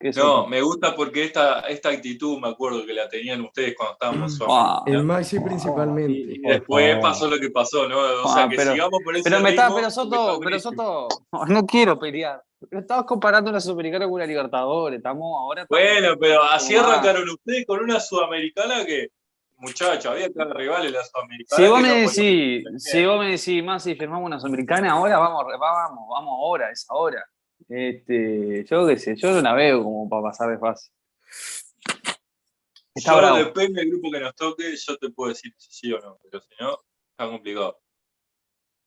¿Qué 0.05 0.11
es 0.11 0.16
No, 0.18 0.46
me 0.46 0.61
gusta 0.61 0.94
porque 0.94 1.24
esta, 1.24 1.61
esta 1.61 1.88
actitud 1.88 2.38
me 2.38 2.48
acuerdo 2.48 2.84
que 2.84 2.92
la 2.92 3.09
tenían 3.09 3.40
ustedes 3.40 3.74
cuando 3.74 3.94
estábamos 3.94 4.38
Ah, 4.46 4.82
El 4.84 5.02
Maxi 5.02 5.36
Y 5.36 5.40
principalmente. 5.40 6.40
después 6.46 6.98
pasó 7.00 7.26
lo 7.30 7.38
que 7.40 7.48
pasó, 7.48 7.88
¿no? 7.88 7.96
O 8.00 8.28
Ah, 8.28 8.34
sea, 8.34 8.48
que 8.50 8.57
pero- 8.57 8.72
sigamos 8.72 9.00
por 9.02 9.16
ese 9.16 9.24
Pero 9.30 9.40
me 9.40 9.48
está, 9.48 9.62
ritmo, 9.62 9.76
pero 9.76 9.90
Soto, 9.90 10.40
pero. 10.44 10.61
Soto, 10.61 11.09
no 11.48 11.64
quiero 11.64 11.98
pelear. 11.98 12.42
Estabas 12.70 13.07
comparando 13.07 13.48
una 13.48 13.61
Sudamericana 13.61 14.05
con 14.05 14.12
una 14.12 14.26
Libertadores. 14.26 14.98
Estamos 14.98 15.40
ahora. 15.40 15.62
estamos- 15.62 15.82
Bueno, 15.82 16.16
pero 16.20 16.42
así 16.42 16.76
Ah. 16.76 16.86
arrancaron 16.86 17.26
ustedes 17.26 17.64
con 17.66 17.80
una 17.82 17.98
sudamericana 17.98 18.84
que, 18.84 19.09
muchacho, 19.57 20.11
había 20.11 20.26
que 20.28 20.34
darle 20.34 20.52
rivales 20.52 20.92
la 20.92 21.02
sudamericana. 21.02 21.62
Si 21.64 21.70
vos 21.70 21.80
me 21.80 21.88
no 21.88 21.94
decís, 21.94 22.62
podían- 22.62 22.78
si 22.80 23.07
vos 23.07 23.18
me 23.20 23.30
decís 23.30 23.64
más 23.64 23.82
si 23.82 23.94
firmamos 23.94 24.26
una 24.26 24.38
Sudamericana, 24.38 24.92
ahora 24.92 25.18
vamos, 25.18 25.44
vamos, 25.59 26.05
vamos 26.11 26.34
ahora, 26.42 26.70
es 26.70 26.84
ahora. 26.90 27.24
Este, 27.68 28.64
yo 28.64 28.86
qué 28.86 28.98
sé, 28.98 29.16
yo 29.16 29.32
no 29.32 29.40
la 29.40 29.54
veo 29.54 29.82
como 29.82 30.08
para 30.08 30.22
pasar 30.22 30.50
de 30.50 30.58
fase. 30.58 30.90
Está 32.94 33.12
Yo, 33.12 33.18
bravo. 33.18 33.36
depende 33.38 33.80
del 33.80 33.90
grupo 33.90 34.10
que 34.12 34.20
nos 34.20 34.34
toque, 34.36 34.76
yo 34.76 34.96
te 34.98 35.10
puedo 35.10 35.30
decir 35.30 35.52
si 35.56 35.70
sí 35.72 35.92
o 35.92 35.98
no, 35.98 36.18
pero 36.22 36.40
si 36.40 36.54
no, 36.60 36.78
está 37.10 37.28
complicado. 37.30 37.80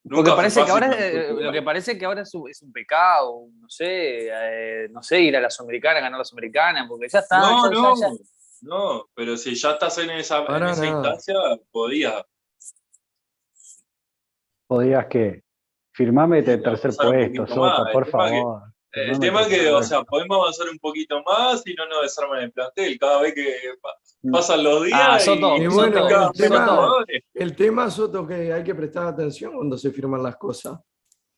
Porque 0.04 0.16
Nunca 0.16 0.32
fue 0.32 0.36
parece 0.38 0.60
que 0.64 0.72
fácil 0.72 0.84
ahora, 0.84 1.08
eh, 1.08 1.34
lo 1.34 1.52
que 1.52 1.62
parece 1.62 1.98
que 1.98 2.06
ahora 2.06 2.22
es 2.22 2.34
un, 2.34 2.50
es 2.50 2.62
un 2.62 2.72
pecado, 2.72 3.48
no 3.60 3.70
sé, 3.70 4.30
eh, 4.32 4.88
no 4.90 5.04
sé, 5.04 5.20
ir 5.20 5.36
a 5.36 5.42
la 5.42 5.50
Sudamericana, 5.50 6.00
ganar 6.00 6.20
la 6.20 6.24
Sudamericana, 6.24 6.86
porque 6.88 7.10
ya 7.10 7.20
está. 7.20 7.40
No, 7.40 7.64
ya- 7.64 7.70
no, 7.82 8.00
ya- 8.00 8.12
no, 8.62 9.10
pero 9.14 9.36
si 9.36 9.54
ya 9.56 9.72
estás 9.72 9.98
en 9.98 10.12
esa, 10.12 10.46
en 10.46 10.68
esa 10.68 10.86
instancia, 10.88 11.36
podías. 11.72 12.24
Podías 14.68 15.06
que 15.08 15.44
firmame 15.98 16.44
de 16.44 16.58
Sí, 16.58 16.64
tercer 16.64 16.92
puesto, 16.96 17.48
Sota, 17.48 17.60
más, 17.84 17.92
por 17.92 18.04
el 18.04 18.06
que- 18.06 18.12
favor. 18.12 18.62
El 18.92 19.20
tema 19.20 19.42
es 19.42 19.48
que, 19.48 19.70
o 19.70 19.84
sea, 19.84 20.02
podemos 20.04 20.38
avanzar 20.40 20.68
un 20.72 20.80
poquito 20.80 21.22
más 21.24 21.62
y 21.68 21.74
no 21.76 21.86
nos 21.88 22.02
desarman 22.04 22.42
el 22.44 22.52
plantel 22.52 22.98
cada 22.98 23.22
vez 23.22 23.34
que 23.34 23.46
pa- 23.82 23.94
pasan 24.32 24.64
los 24.64 24.86
días. 24.86 25.00
Ah, 25.04 25.20
Soto, 25.20 25.58
y, 25.58 25.64
Y 25.64 25.68
bueno, 25.68 25.98
Soto, 25.98 26.08
cada 26.08 26.28
el 26.28 26.34
tema- 26.34 26.66
jugadores. 26.66 27.24
El 27.34 27.56
tema, 27.56 27.92
Soto, 27.92 28.26
que 28.28 28.54
hay 28.54 28.64
que 28.64 28.74
prestar 28.74 29.06
atención 29.08 29.54
cuando 29.54 29.78
se 29.78 29.92
firman 29.92 30.24
las 30.24 30.36
cosas. 30.38 30.80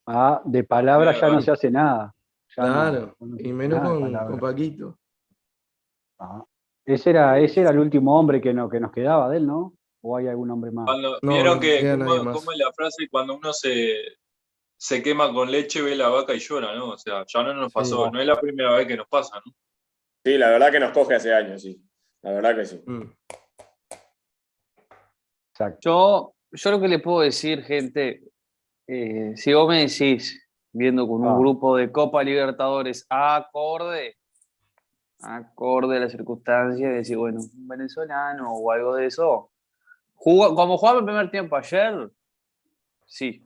Ah, 0.06 0.42
de 0.46 0.64
palabra 0.64 1.12
ya 1.20 1.28
no 1.30 1.42
se 1.42 1.52
hace 1.52 1.70
nada. 1.72 2.14
Ya 2.56 2.64
Claro, 2.64 3.16
no 3.20 3.36
y 3.40 3.52
menos 3.54 3.82
con, 3.82 4.40
Paquito. 4.40 4.98
Ah. 6.20 6.44
Ese 6.86 7.10
era, 7.12 7.40
ese 7.40 7.62
era 7.62 7.70
el 7.72 7.80
último 7.80 8.18
hombre 8.18 8.40
que, 8.42 8.54
no, 8.54 8.70
que 8.70 8.80
nos 8.80 8.92
quedaba 8.92 9.30
de 9.30 9.38
él, 9.38 9.48
¿no? 9.48 9.74
¿O 10.02 10.16
hay 10.18 10.28
algún 10.28 10.50
hombre 10.50 10.72
más? 10.72 10.86
Cuando, 10.86 11.18
No, 11.22 11.34
Vieron 11.34 11.60
que, 11.60 11.80
queda 11.80 11.98
nadie 11.98 12.12
¿cómo, 12.12 12.24
más. 12.24 12.38
cómo 12.38 12.52
es 12.52 12.58
la 12.58 12.72
frase? 12.74 13.08
Cuando 13.12 13.36
uno 13.36 13.52
se, 13.54 13.96
se 14.82 15.04
quema 15.04 15.34
con 15.34 15.52
leche, 15.52 15.82
ve 15.82 15.94
la 15.94 16.08
vaca 16.08 16.34
y 16.34 16.40
llora, 16.40 16.74
¿no? 16.74 16.92
O 16.92 16.98
sea, 16.98 17.26
ya 17.28 17.44
no 17.44 17.54
nos 17.54 17.74
pasó, 17.74 18.06
Sí. 18.06 18.12
no 18.14 18.22
es 18.22 18.26
la 18.26 18.40
primera 18.40 18.74
vez 18.78 18.88
que 18.88 18.96
nos 18.96 19.08
pasa, 19.10 19.42
¿no? 19.46 19.52
Sí, 20.24 20.38
la 20.38 20.50
verdad 20.52 20.72
que 20.72 20.80
nos 20.80 20.92
coge 20.94 21.16
hace 21.16 21.34
años, 21.34 21.62
sí. 21.62 21.82
La 22.22 22.32
verdad 22.32 22.56
que 22.56 22.66
sí. 22.66 22.82
Mm. 22.86 23.12
Exacto. 25.52 25.80
Yo, 25.82 26.34
yo 26.52 26.72
lo 26.72 26.80
que 26.80 26.88
le 26.88 27.00
puedo 27.00 27.20
decir, 27.22 27.64
gente, 27.64 28.24
eh, 28.88 29.34
si 29.36 29.54
vos 29.54 29.68
me 29.68 29.82
decís, 29.88 30.42
viendo 30.72 31.06
con 31.08 31.22
un 31.22 31.28
Ah. 31.28 31.38
grupo 31.38 31.76
de 31.76 31.92
Copa 31.92 32.24
Libertadores 32.24 33.06
acorde, 33.10 34.16
acorde 35.22 35.98
a 35.98 36.00
las 36.00 36.12
circunstancias, 36.14 36.94
decir, 36.94 37.18
bueno, 37.18 37.42
un 37.42 37.68
venezolano 37.68 38.50
o 38.54 38.72
algo 38.72 38.96
de 38.96 39.08
eso, 39.08 39.52
jugó, 40.16 40.56
como 40.56 40.78
jugaba 40.78 41.00
el 41.00 41.06
primer 41.06 41.30
tiempo 41.32 41.58
ayer, 41.58 42.10
sí. 43.06 43.46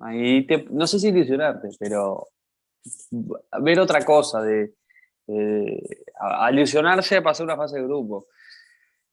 Ahí 0.00 0.46
te- 0.46 0.66
no 0.70 0.86
sé 0.86 0.98
si 0.98 1.08
ilusionarte, 1.08 1.68
pero 1.78 2.28
ver 3.60 3.80
otra 3.80 4.04
cosa, 4.04 4.42
de, 4.42 4.72
a 6.20 6.50
ilusionarse 6.52 7.16
a 7.16 7.22
pasar 7.22 7.44
una 7.44 7.56
fase 7.56 7.76
de 7.78 7.84
grupo. 7.84 8.26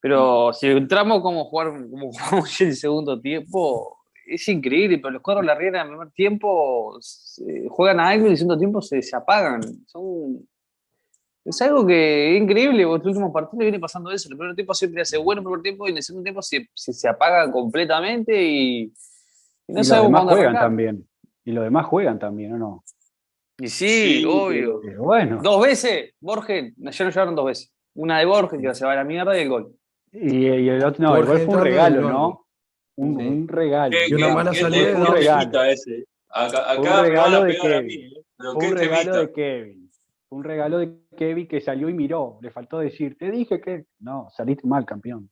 Pero 0.00 0.52
si 0.52 0.68
entramos 0.68 1.22
como 1.22 1.44
jugar 1.46 1.68
como 1.90 2.10
jugamos 2.12 2.60
en 2.60 2.68
el 2.68 2.76
segundo 2.76 3.20
tiempo, 3.20 3.98
es 4.26 4.46
increíble, 4.48 4.98
pero 4.98 5.10
los 5.12 5.22
cuadros 5.22 5.42
de 5.42 5.46
la 5.46 5.54
Riera 5.54 5.80
en 5.80 5.86
el 5.86 5.92
primer 5.92 6.10
tiempo 6.12 6.98
juegan 7.68 8.00
a 8.00 8.08
algo 8.08 8.24
y 8.24 8.28
en 8.28 8.32
el 8.32 8.38
segundo 8.38 8.58
tiempo 8.58 8.80
se, 8.82 9.02
se 9.02 9.16
apagan. 9.16 9.60
Son, 9.86 10.46
Es 11.44 11.60
algo 11.62 11.86
que 11.86 12.36
es 12.36 12.42
increíble, 12.42 12.84
porque 12.86 13.04
los 13.04 13.14
últimos 13.16 13.32
partidos 13.32 13.58
viene 13.58 13.78
pasando 13.78 14.10
eso. 14.10 14.28
El 14.28 14.36
primer 14.36 14.54
tiempo 14.56 14.74
siempre 14.74 15.02
hace 15.02 15.16
bueno 15.16 15.40
el 15.40 15.44
primer 15.44 15.62
tiempo 15.62 15.86
y 15.86 15.90
en 15.92 15.96
el 15.98 16.02
segundo 16.02 16.24
tiempo 16.24 16.42
se, 16.42 16.68
se, 16.74 16.92
se 16.92 17.08
apaga 17.08 17.50
completamente 17.52 18.42
y 18.42 18.92
no 19.68 19.80
y 19.80 19.84
los 19.88 20.02
demás 20.02 20.22
juegan 20.24 20.38
arrancar. 20.46 20.62
también. 20.62 21.08
Y 21.44 21.52
los 21.52 21.64
demás 21.64 21.86
juegan 21.86 22.18
también, 22.18 22.52
¿o 22.54 22.58
no? 22.58 22.84
Y 23.58 23.68
sí, 23.68 24.18
Sí, 24.20 24.24
obvio. 24.28 24.80
Pero 24.82 25.02
bueno. 25.04 25.40
Dos 25.42 25.62
veces, 25.62 26.12
Borges, 26.20 26.74
ya 26.76 27.04
no 27.04 27.10
llegaron 27.10 27.34
dos 27.34 27.46
veces. 27.46 27.72
Una 27.94 28.18
de 28.18 28.26
Borges 28.26 28.60
que 28.60 28.74
se 28.74 28.84
va 28.84 28.92
a 28.92 28.96
la 28.96 29.04
mierda 29.04 29.36
y 29.38 29.42
el 29.42 29.48
gol. 29.48 29.74
Y, 30.12 30.46
y 30.48 30.68
el 30.68 30.84
otro, 30.84 31.02
no, 31.04 31.16
el 31.16 31.24
gol 31.24 31.38
fue 31.40 31.54
un 31.56 31.62
regalo, 31.62 32.00
¿no? 32.10 32.46
Un, 32.96 33.18
Sí. 33.18 33.26
un 33.26 33.48
regalo. 33.48 33.96
Y 34.08 34.14
una 34.14 34.34
mala 34.34 34.54
salida 34.54 34.96
un 34.98 35.04
qué 35.06 35.10
regalo. 35.12 35.62
ese. 35.64 36.04
Acá, 36.30 36.72
acá 36.72 37.02
de 37.44 37.56
Kevin. 37.58 37.86
mí, 37.86 37.94
¿eh? 37.94 38.24
Un 38.54 38.76
regalo 38.76 39.16
de 39.16 39.32
Kevin. 39.32 39.90
Fue 40.28 40.38
un 40.38 40.44
regalo 40.44 40.78
de 40.78 40.92
Kevin 41.16 41.46
que 41.46 41.60
salió 41.60 41.88
y 41.88 41.94
miró. 41.94 42.38
Le 42.42 42.50
faltó 42.50 42.78
decir, 42.78 43.16
te 43.18 43.30
dije 43.30 43.60
que. 43.60 43.86
No, 44.00 44.28
saliste 44.36 44.66
mal, 44.66 44.84
campeón. 44.84 45.30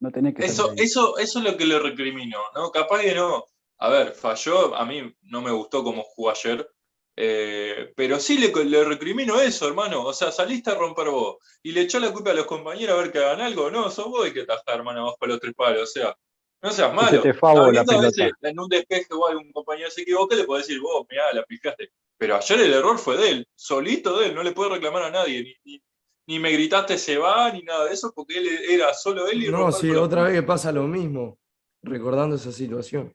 No 0.00 0.10
tenés 0.10 0.34
que 0.34 0.44
Eso, 0.46 0.72
eso, 0.76 1.18
eso 1.18 1.38
es 1.40 1.44
lo 1.44 1.56
que 1.56 1.66
le 1.66 1.78
recrimino, 1.78 2.38
¿no? 2.54 2.70
Capaz 2.70 3.00
que 3.02 3.14
no. 3.14 3.44
A 3.80 3.88
ver, 3.88 4.12
falló, 4.12 4.74
a 4.76 4.84
mí 4.84 5.14
no 5.22 5.40
me 5.40 5.50
gustó 5.50 5.82
cómo 5.82 6.02
jugó 6.02 6.30
ayer, 6.30 6.70
eh, 7.16 7.92
pero 7.96 8.18
sí 8.20 8.38
le, 8.38 8.64
le 8.64 8.84
recrimino 8.84 9.40
eso, 9.40 9.66
hermano. 9.66 10.04
O 10.04 10.12
sea, 10.12 10.30
saliste 10.30 10.70
a 10.70 10.74
romper 10.74 11.08
vos 11.08 11.36
y 11.62 11.72
le 11.72 11.82
echó 11.82 11.98
la 11.98 12.12
culpa 12.12 12.30
a 12.30 12.34
los 12.34 12.46
compañeros 12.46 12.98
a 12.98 13.02
ver 13.02 13.12
que 13.12 13.18
hagan 13.18 13.40
algo. 13.40 13.70
No, 13.70 13.90
sos 13.90 14.06
vos 14.06 14.26
el 14.26 14.34
que 14.34 14.44
tajá, 14.44 14.74
hermano, 14.74 15.00
abajo 15.00 15.18
de 15.22 15.28
los 15.28 15.40
tres 15.40 15.54
palos. 15.54 15.82
O 15.82 15.86
sea, 15.86 16.16
no 16.62 16.70
seas 16.70 16.94
malo. 16.94 17.22
se 17.22 17.32
te 17.32 17.38
la 17.42 17.80
a 17.80 18.00
veces 18.00 18.12
pelota. 18.14 18.48
en 18.48 18.60
un 18.60 18.68
despeje 18.68 19.06
o 19.12 19.26
algún 19.26 19.52
compañero 19.52 19.90
se 19.90 20.02
equivoca, 20.02 20.36
le 20.36 20.44
podés 20.44 20.66
decir, 20.66 20.80
vos, 20.80 21.06
mirá, 21.10 21.32
la 21.32 21.42
pifiaste. 21.44 21.90
Pero 22.18 22.36
ayer 22.36 22.60
el 22.60 22.74
error 22.74 22.98
fue 22.98 23.16
de 23.16 23.30
él, 23.30 23.48
solito 23.54 24.18
de 24.18 24.26
él, 24.26 24.34
no 24.34 24.42
le 24.42 24.52
puede 24.52 24.70
reclamar 24.70 25.04
a 25.04 25.10
nadie. 25.10 25.42
Ni, 25.42 25.54
ni, 25.64 25.82
ni 26.26 26.38
me 26.38 26.52
gritaste 26.52 26.98
se 26.98 27.16
va, 27.16 27.50
ni 27.50 27.62
nada 27.62 27.86
de 27.86 27.94
eso, 27.94 28.12
porque 28.14 28.38
él 28.38 28.46
era 28.68 28.92
solo 28.92 29.26
él 29.26 29.42
y 29.42 29.48
No, 29.48 29.72
sí, 29.72 29.90
otra 29.90 30.24
vez 30.24 30.34
que 30.34 30.42
pasa 30.42 30.70
lo 30.70 30.84
mismo, 30.84 31.38
recordando 31.82 32.36
esa 32.36 32.52
situación. 32.52 33.14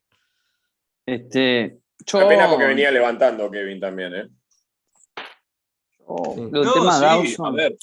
Este, 1.05 1.79
yo, 2.05 2.19
Qué 2.19 2.25
pena 2.25 2.49
porque 2.49 2.65
venía 2.65 2.91
levantando 2.91 3.49
Kevin 3.51 3.79
también, 3.79 4.13
¿eh? 4.15 4.27
yo- 6.07 6.23
Sí. 6.35 6.41
No, 6.51 6.63
sí, 6.63 6.79
a 6.89 6.99
Dawson, 6.99 7.55
ver, 7.55 7.75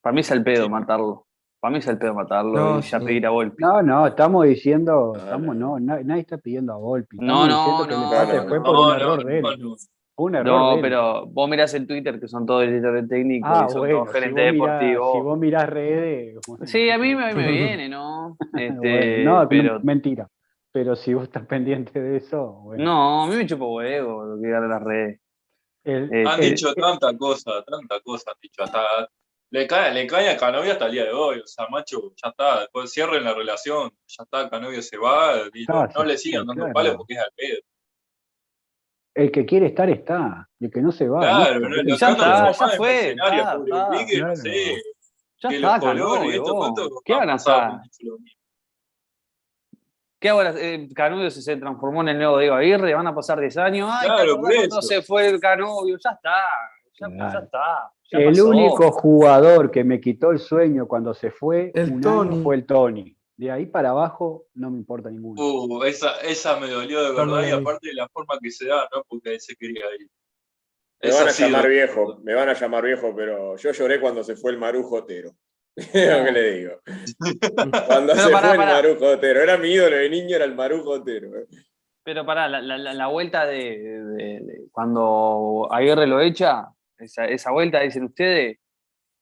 para 0.00 0.14
mí 0.14 0.20
es 0.20 0.30
el 0.30 0.42
pedo 0.42 0.64
Sí. 0.64 0.70
matarlo. 0.70 1.24
Para 1.60 1.72
mí 1.72 1.78
es 1.78 1.86
el 1.88 1.98
pedo 1.98 2.14
matarlo 2.14 2.52
No, 2.52 2.78
y 2.78 2.82
ya 2.82 3.00
sí. 3.00 3.04
pedir 3.04 3.26
a 3.26 3.30
Volpi. 3.30 3.62
No, 3.62 3.82
no, 3.82 4.06
estamos 4.06 4.46
diciendo, 4.46 5.14
estamos, 5.16 5.56
no. 5.56 5.78
no, 5.78 5.80
na- 5.80 6.00
nadie 6.04 6.20
está 6.22 6.38
pidiendo 6.38 6.72
a 6.72 6.76
Volpi. 6.76 7.16
No, 7.18 7.46
no, 7.48 7.78
no, 7.78 7.84
fue 8.48 8.62
por 8.62 8.76
un 8.76 8.94
error 8.94 9.24
de 9.24 9.38
él. 9.38 9.42
no, 9.58 9.76
un 10.20 10.34
error 10.34 10.78
pero 10.80 11.26
vos 11.26 11.48
mirás 11.48 11.74
el 11.74 11.86
Twitter 11.86 12.18
que 12.20 12.26
son 12.28 12.44
todos 12.46 12.62
directores 12.62 13.08
técnicos 13.08 13.50
Ah, 13.52 13.66
y 13.68 13.72
son 13.72 13.80
bueno, 13.80 13.98
todos 13.98 14.08
si 14.08 14.14
gerentes 14.14 14.44
vos, 14.46 14.52
mirás, 14.52 14.80
deportivos. 14.80 15.12
si 15.12 15.20
vos 15.20 15.38
mirás 15.38 15.68
redes. 15.68 16.38
bueno, 16.46 16.66
Sí, 16.66 16.90
a 16.90 16.98
mí, 16.98 17.14
me- 17.14 17.34
viene, 17.78 17.88
¿no? 17.88 18.36
Este, 18.52 19.20
bueno, 19.24 19.42
no, 19.42 19.48
pero 19.48 19.80
mentira. 19.82 20.28
Pero 20.72 20.96
si 20.96 21.14
vos 21.14 21.24
estás 21.24 21.46
pendiente 21.46 22.00
de 22.00 22.16
eso, 22.18 22.60
bueno. 22.64 22.84
no, 22.84 23.22
a 23.24 23.26
mí 23.28 23.36
me 23.36 23.46
chupo 23.46 23.74
huevo 23.74 24.24
lo 24.24 24.40
que 24.42 24.48
gana 24.48 24.66
las 24.68 24.82
redes. 24.82 25.20
El- 25.84 26.12
Eh, 26.12 26.24
Han 26.26 26.40
dicho 26.40 26.74
tanta 26.74 27.16
cosa, 27.16 27.62
tanta 27.64 28.00
cosa 28.00 28.30
han 28.32 28.36
dicho. 28.42 28.62
Hasta 28.62 29.08
le 29.50 29.66
cae, 29.66 29.94
le 29.94 30.06
cae 30.06 30.28
a 30.28 30.36
Canovia 30.36 30.72
hasta 30.72 30.86
el 30.86 30.92
día 30.92 31.04
de 31.04 31.12
hoy. 31.12 31.38
O 31.40 31.46
sea, 31.46 31.66
macho, 31.70 32.12
ya 32.22 32.28
está. 32.28 32.60
Después 32.60 32.92
cierren 32.92 33.24
la 33.24 33.32
relación. 33.32 33.90
Ya 34.06 34.24
está, 34.24 34.50
Canovia 34.50 34.82
se 34.82 34.98
va. 34.98 35.36
Y 35.54 35.64
no, 35.64 36.04
le 36.04 36.18
sigan 36.18 36.46
dando 36.46 36.64
claro. 36.64 36.74
palos 36.74 36.96
porque 36.96 37.14
es 37.14 37.20
al 37.20 37.32
pedo. 37.34 37.58
el 39.14 39.32
que 39.32 39.46
quiere 39.46 39.66
estar 39.66 39.88
está. 39.88 40.48
Y 40.60 40.66
el 40.66 40.70
que 40.70 40.82
no 40.82 40.92
se 40.92 41.08
va. 41.08 41.20
Claro, 41.20 41.60
no, 41.60 41.76
Ya 41.76 41.82
lo 41.82 41.94
está, 41.94 42.52
ya 42.52 42.68
fue, 42.76 43.14
mercenario, 43.16 43.40
está, 43.40 43.64
Claro. 43.64 44.36
sé. 44.36 44.82
Ya 45.40 45.48
que 45.48 45.56
está, 45.56 45.76
los 45.76 45.80
colores 45.80 46.34
esto. 46.34 46.54
¿cuánto 46.56 46.90
¿Qué 47.04 47.14
van 47.14 47.30
a 47.30 47.34
hacer? 47.34 47.62
¿Qué 50.20 50.28
ahora? 50.28 50.52
Eh, 50.56 50.88
se, 51.30 51.42
se 51.42 51.56
transformó 51.56 52.00
en 52.02 52.08
el 52.08 52.18
nuevo 52.18 52.38
Diego 52.38 52.54
Aguirre, 52.56 52.94
van 52.94 53.06
a 53.06 53.14
pasar 53.14 53.38
10 53.40 53.56
años. 53.58 53.88
Ay, 53.92 54.08
¿te 54.08 54.14
Claro, 54.24 54.48
eso. 54.48 54.82
se 54.82 55.02
fue 55.02 55.28
el 55.28 55.40
Canovio, 55.40 55.96
ya 56.02 56.10
está. 56.10 56.36
Ya, 57.00 57.06
Claro. 57.06 57.32
ya 57.32 57.38
está. 57.44 57.92
ya 58.10 58.18
El 58.18 58.24
pasó. 58.30 58.48
único 58.48 58.90
jugador 58.90 59.70
que 59.70 59.84
me 59.84 60.00
quitó 60.00 60.32
el 60.32 60.38
sueño 60.40 60.88
cuando 60.88 61.14
se 61.14 61.30
fue 61.30 61.70
El 61.74 61.92
un 61.92 62.00
Tony. 62.00 62.34
año 62.34 62.42
fue 62.42 62.56
el 62.56 62.66
Tony. 62.66 63.14
De 63.36 63.52
ahí 63.52 63.66
para 63.66 63.90
abajo 63.90 64.46
no 64.54 64.68
me 64.72 64.78
importa 64.78 65.08
ninguno. 65.10 65.40
Uh, 65.40 65.84
esa, 65.84 66.20
esa 66.22 66.58
me 66.58 66.68
dolió 66.68 67.00
de 67.04 67.12
verdad 67.12 67.46
y 67.46 67.50
aparte 67.52 67.86
de 67.88 67.94
la 67.94 68.08
forma 68.08 68.34
que 68.42 68.50
se 68.50 68.66
da, 68.66 68.88
¿no? 68.92 69.04
Porque 69.08 69.34
él 69.34 69.40
se 69.40 69.54
quería 69.54 69.84
ir. 70.00 70.08
Me 71.00 71.12
van 71.12 71.28
a 71.28 71.30
llamar 71.30 71.68
viejo, 71.68 72.18
me 72.24 72.34
van 72.34 72.48
a 72.48 72.54
llamar 72.54 72.82
viejo, 72.84 73.14
pero 73.14 73.56
yo 73.56 73.70
lloré 73.70 74.00
cuando 74.00 74.24
se 74.24 74.34
fue 74.34 74.50
el 74.50 74.58
Marujo 74.58 74.96
Otero. 74.96 75.30
Es 75.92 76.18
lo 76.18 76.24
que 76.24 76.32
le 76.32 76.52
digo. 76.52 76.72
Cuando 77.86 78.12
Pero 78.14 78.26
se 78.26 78.32
pará, 78.32 78.54
fue 78.54 78.64
el. 78.64 78.70
Marujo 78.70 79.06
Otero. 79.06 79.40
Era 79.42 79.56
mi 79.56 79.68
ídolo 79.70 79.96
de 79.96 80.10
niño, 80.10 80.36
era 80.36 80.44
el 80.44 80.54
Marujo 80.54 80.90
Otero. 80.90 81.30
Pero 82.02 82.24
pará, 82.26 82.48
la, 82.48 82.60
la- 82.60 82.94
la- 82.94 83.06
vuelta 83.06 83.46
de, 83.46 83.58
de- 83.58 84.40
de- 84.40 84.62
cuando 84.72 85.68
Aguirre 85.70 86.06
lo 86.06 86.20
echa, 86.20 86.66
esa, 86.98 87.26
esa 87.26 87.50
vuelta, 87.52 87.80
dicen 87.80 88.04
ustedes, 88.04 88.58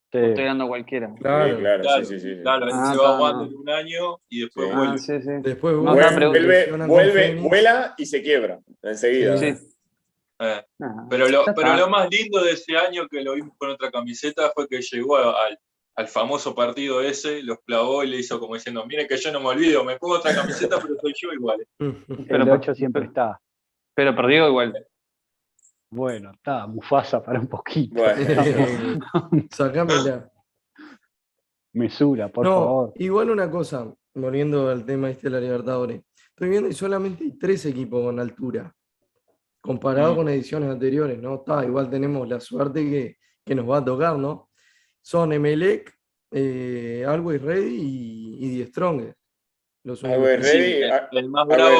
Sí. 0.09 0.19
estoy 0.19 0.45
dando 0.45 0.69
cualquiera. 0.69 1.13
Claro. 1.19 1.49
Sí, 1.53 1.59
claro, 1.61 1.81
Claro, 1.83 2.05
sí, 2.05 2.19
sí. 2.21 2.37
Claro, 2.41 2.65
Ah, 2.71 2.91
se 2.93 2.97
va 2.97 3.15
aguando 3.17 3.57
un 3.59 3.69
año 3.69 4.17
y 4.29 4.39
después 4.41 4.69
Sí. 4.69 4.73
vuelve. 4.75 4.93
Ah, 4.93 4.97
sí, 4.97 5.21
sí. 5.21 5.31
Después 5.41 5.75
No, 5.75 5.93
vuelve, 5.93 6.27
Vuelve, 6.27 6.87
vuelve, 6.87 7.35
vuela 7.35 7.93
y 7.97 8.05
se 8.05 8.21
quiebra 8.23 8.59
enseguida. 8.83 9.35
Eh, 9.35 9.57
Ah, 10.39 10.63
Pero, 11.09 11.27
lo, 11.29 11.43
pero 11.55 11.75
lo 11.75 11.89
más 11.89 12.07
lindo 12.11 12.41
de 12.43 12.51
ese 12.51 12.77
año 12.77 13.07
que 13.09 13.21
lo 13.23 13.33
vimos 13.33 13.57
con 13.57 13.71
otra 13.71 13.89
camiseta 13.89 14.51
fue 14.53 14.67
que 14.67 14.79
llegó 14.81 15.17
al, 15.17 15.59
al 15.97 16.07
famoso 16.07 16.53
partido 16.53 17.01
ese, 17.01 17.41
los 17.41 17.57
clavó 17.65 18.03
y 18.03 18.07
le 18.07 18.17
hizo 18.17 18.39
como 18.39 18.53
diciendo, 18.53 18.85
mire 18.85 19.07
que 19.07 19.17
yo 19.17 19.31
no 19.31 19.39
me 19.39 19.47
olvido, 19.47 19.83
me 19.83 19.97
pongo 19.97 20.15
otra 20.17 20.33
camiseta, 20.35 20.79
pero 20.81 20.95
soy 21.01 21.13
yo 21.19 21.33
igual. 21.33 21.67
Pero 22.27 22.43
el 22.43 22.49
por- 22.49 22.57
8 22.59 22.75
siempre 22.75 23.05
está. 23.05 23.41
Pero 23.95 24.15
perdió 24.15 24.47
igual. 24.47 24.87
Bueno, 25.89 26.31
está 26.31 26.67
Mufasa 26.67 27.23
para 27.23 27.39
un 27.39 27.47
poquito. 27.47 27.95
Bueno, 28.01 28.99
Sacámela. 29.51 30.29
Mesura, 31.73 32.29
por 32.29 32.45
no, 32.45 32.51
favor. 32.51 32.93
igual 32.95 33.29
una 33.29 33.49
cosa, 33.49 33.91
volviendo 34.15 34.69
al 34.69 34.85
tema 34.85 35.09
este 35.09 35.27
de 35.29 35.31
la 35.31 35.39
Libertadores. 35.39 36.01
Estoy 36.29 36.49
viendo 36.49 36.69
y 36.69 36.73
solamente 36.73 37.23
hay 37.23 37.37
tres 37.37 37.65
equipos 37.65 38.03
con 38.03 38.19
altura, 38.19 38.73
comparado 39.61 40.13
Mm. 40.13 40.15
con 40.15 40.29
ediciones 40.29 40.69
anteriores, 40.69 41.19
¿no? 41.19 41.35
Está, 41.35 41.65
igual 41.65 41.89
tenemos 41.89 42.27
la 42.27 42.39
suerte 42.39 42.83
que, 42.89 43.17
que 43.45 43.55
nos 43.55 43.69
va 43.69 43.77
a 43.77 43.85
tocar, 43.85 44.17
¿no? 44.17 44.46
Son 45.07 45.31
Emelec, 45.31 45.97
eh, 46.31 47.05
Always 47.07 47.41
Ready 47.41 47.75
y, 47.79 48.45
y 48.45 48.49
Die 48.57 48.65
Strongest. 48.65 49.17
Los 49.85 50.03
Always 50.03 50.41
Ready, 50.41 50.73
el, 50.83 50.91
ah, 50.91 51.07
el 51.13 51.29
más 51.29 51.47
bravo 51.47 51.77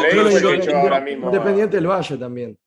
Independiente 1.19 1.75
del 1.75 1.87
Valle 1.87 2.17
también. 2.17 2.57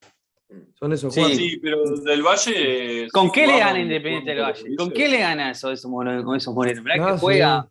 Son 0.74 0.92
esos 0.92 1.14
Sí. 1.14 1.20
cuatro. 1.20 1.36
Sí, 1.38 1.56
pero 1.62 1.82
del 2.02 2.22
Valle. 2.22 3.08
¿Con 3.10 3.32
qué 3.32 3.46
le 3.46 3.58
gana 3.58 3.80
Independiente 3.80 4.32
del 4.32 4.40
Valle? 4.42 4.76
¿Con 4.76 4.90
qué 4.90 5.08
le 5.08 5.20
gana 5.20 5.50
eso, 5.52 5.72
esos 5.72 5.90
con 5.90 6.36
esos 6.36 6.52
morenos? 6.54 6.84
¿Verdad 6.84 7.08
Ah, 7.08 7.12
que 7.14 7.18
juega? 7.20 7.70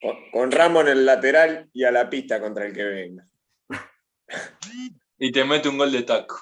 con, 0.00 0.16
con 0.32 0.50
Ramos 0.50 0.82
en 0.82 0.88
el 0.88 1.06
lateral 1.06 1.70
y 1.72 1.84
a 1.84 1.92
la 1.92 2.10
pista 2.10 2.40
contra 2.40 2.66
el 2.66 2.72
que 2.72 2.82
venga. 2.82 3.28
Y 5.16 5.30
te 5.30 5.44
mete 5.44 5.68
un 5.68 5.78
gol 5.78 5.92
de 5.92 6.02
taco. 6.02 6.40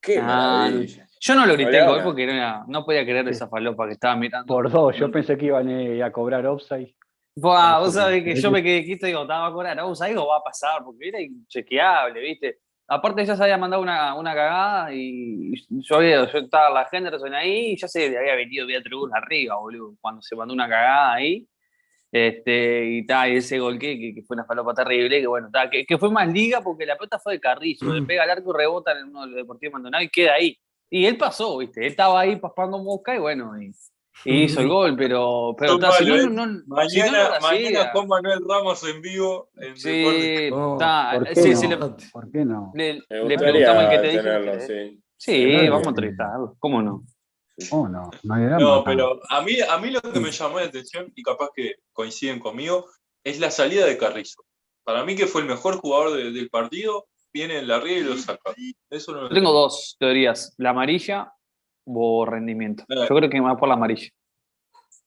Qué 0.00 0.18
Ah, 0.18 0.68
maravilla. 0.70 1.05
Yo 1.20 1.34
no 1.34 1.46
lo 1.46 1.54
grité 1.54 1.84
gol 1.84 2.02
porque 2.02 2.26
no, 2.26 2.32
era- 2.32 2.64
no 2.68 2.84
podía 2.84 3.04
creer 3.04 3.28
esa 3.28 3.48
falopa 3.48 3.86
que 3.86 3.92
estaba 3.92 4.16
mirando. 4.16 4.46
Por 4.46 4.70
dos, 4.70 4.96
yo 4.96 5.10
pensé 5.10 5.36
que 5.36 5.46
iban 5.46 5.68
eh, 5.70 6.02
a 6.02 6.12
cobrar 6.12 6.46
offside. 6.46 6.94
Buah, 7.34 7.80
vos 7.80 7.94
sabés 7.94 8.24
que 8.24 8.34
yo 8.34 8.50
me 8.50 8.62
quedé 8.62 8.84
quieto 8.84 9.06
y 9.06 9.10
digo, 9.10 9.22
estaba 9.22 9.46
a 9.46 9.52
cobrar, 9.52 9.82
vos 9.82 10.00
algo 10.00 10.26
va 10.26 10.38
a 10.38 10.42
pasar, 10.42 10.82
porque 10.84 11.08
era 11.08 11.20
inchequeable, 11.20 12.20
¿viste? 12.20 12.58
Aparte 12.88 13.24
ya 13.26 13.36
se 13.36 13.42
había 13.42 13.58
mandado 13.58 13.82
una, 13.82 14.14
una 14.14 14.32
cagada 14.34 14.94
y 14.94 15.52
yo, 15.68 15.96
había, 15.96 16.24
yo 16.30 16.38
estaba 16.38 16.70
la 16.70 16.86
Henderson 16.90 17.34
ahí 17.34 17.72
y 17.72 17.76
ya 17.76 17.88
se 17.88 18.16
había 18.16 18.36
venido 18.36 18.66
Beatriz 18.66 18.92
arriba, 19.12 19.56
boludo, 19.56 19.96
cuando 20.00 20.22
se 20.22 20.36
mandó 20.36 20.54
una 20.54 20.68
cagada 20.68 21.14
ahí. 21.14 21.46
Este, 22.12 22.86
y, 22.86 23.06
ta, 23.06 23.28
y 23.28 23.36
ese 23.36 23.58
gol 23.58 23.78
que, 23.78 24.14
que, 24.14 24.22
fue 24.22 24.36
una 24.36 24.44
falopa 24.44 24.72
terrible, 24.72 25.20
que 25.20 25.26
bueno, 25.26 25.50
ta, 25.52 25.68
que, 25.68 25.84
que 25.84 25.98
fue 25.98 26.10
más 26.10 26.32
liga 26.32 26.60
porque 26.62 26.86
la 26.86 26.96
pelota 26.96 27.18
fue 27.18 27.34
de 27.34 27.40
Carrizo, 27.40 27.92
le 27.92 28.02
pega 28.06 28.22
al 28.22 28.30
arco 28.30 28.54
y 28.54 28.56
rebota 28.56 28.92
en 28.92 29.08
uno 29.08 29.22
de 29.22 29.26
los 29.26 29.36
deportivos 29.36 29.74
Maldonado 29.74 30.04
y 30.04 30.08
queda 30.08 30.34
ahí. 30.34 30.56
Y 30.90 31.06
él 31.06 31.16
pasó, 31.18 31.58
¿viste? 31.58 31.80
Él 31.80 31.86
estaba 31.88 32.20
ahí 32.20 32.36
paspando 32.36 32.78
mosca 32.78 33.14
y 33.14 33.18
bueno, 33.18 33.60
y, 33.60 33.72
y 34.24 34.44
hizo 34.44 34.60
el 34.60 34.68
gol, 34.68 34.96
pero, 34.96 35.54
pero 35.58 35.72
Son 35.72 35.80
ta, 35.80 35.92
si 35.92 36.04
no, 36.04 36.16
malos, 36.16 36.32
no, 36.32 36.44
¿eh? 36.44 36.62
no- 36.66 36.88
si 36.88 36.98
no, 37.00 37.06
Mañana, 37.40 37.92
con 37.92 38.08
Manuel 38.08 38.40
Ramos 38.48 38.84
en 38.88 39.00
vivo 39.02 39.48
en. 39.56 39.76
Sí, 39.76 40.04
ta, 40.78 41.10
¿por 41.14 41.28
qué 41.28 41.34
sí, 41.42 41.50
no? 41.50 41.56
sí, 41.56 41.68
le, 41.68 41.76
¿Por 41.76 42.30
qué 42.30 42.44
no? 42.44 42.72
le- 42.74 43.02
preguntamos 43.38 43.82
el 43.84 43.90
que 43.90 43.98
te 43.98 44.16
tenerlo, 44.16 44.52
sí. 45.18 45.68
Vamos 45.70 45.86
a 45.86 45.90
entrevistarlo, 45.90 46.56
¿cómo 46.58 46.82
no? 46.82 47.04
Oh, 47.70 47.88
no, 47.88 48.10
no 48.22 48.34
hay 48.34 48.44
drama. 48.44 48.58
No, 48.58 48.84
pero 48.84 49.20
a 49.30 49.40
mí, 49.40 49.56
a 49.66 49.78
mí 49.78 49.90
lo 49.90 50.00
que 50.02 50.20
me 50.20 50.30
llamó 50.30 50.60
la 50.60 50.66
atención, 50.66 51.10
y 51.16 51.22
capaz 51.22 51.48
que 51.54 51.76
coinciden 51.92 52.38
conmigo, 52.38 52.86
es 53.24 53.40
la 53.40 53.50
salida 53.50 53.86
de 53.86 53.96
Carrizo. 53.96 54.44
Para 54.84 55.04
mí 55.04 55.16
que 55.16 55.26
fue 55.26 55.40
el 55.40 55.48
mejor 55.48 55.78
jugador 55.78 56.16
de- 56.16 56.32
del 56.32 56.50
partido, 56.50 57.06
viene 57.36 57.58
en 57.58 57.68
la 57.68 57.78
ría 57.78 57.98
y 57.98 58.02
lo 58.02 58.16
saca. 58.16 58.54
Eso 58.88 59.12
no 59.12 59.22
lo 59.22 59.28
Yo 59.28 59.34
tengo 59.34 59.52
dos 59.52 59.96
teorías. 60.00 60.54
La 60.56 60.70
amarilla, 60.70 61.30
hubo 61.84 62.24
rendimiento. 62.24 62.84
Eh. 62.88 63.06
Yo 63.08 63.14
creo 63.14 63.28
que 63.28 63.40
más 63.42 63.58
por 63.58 63.68
la 63.68 63.74
amarilla. 63.74 64.08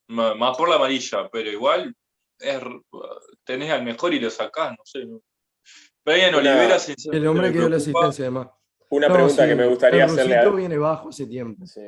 Ma- 0.10 0.36
Más 0.36 0.56
por 0.56 0.70
la 0.70 0.76
amarilla, 0.76 1.28
pero 1.32 1.50
igual 1.50 1.96
es 2.40 2.62
tenés 3.44 3.72
al 3.72 3.84
mejor 3.84 4.14
y 4.14 4.20
lo 4.20 4.30
sacás, 4.30 4.72
no 4.72 4.84
sé. 4.86 5.00
Olivera, 6.06 6.78
El 7.12 7.28
hombre 7.28 7.52
que 7.52 7.60
dio 7.60 7.70
la 7.70 7.78
asistencia 7.78 8.26
además. 8.26 8.48
Una 8.92 9.08
No, 9.08 9.14
pregunta 9.14 9.44
sí, 9.44 9.50
que 9.50 9.56
me 9.56 9.68
gustaría 9.68 10.04
el 10.06 10.10
hacerle 10.10 10.38
a, 10.38 10.50
viene 10.50 10.78
bajo 10.78 11.10
hace 11.10 11.26
tiempo. 11.28 11.66
sí, 11.66 11.82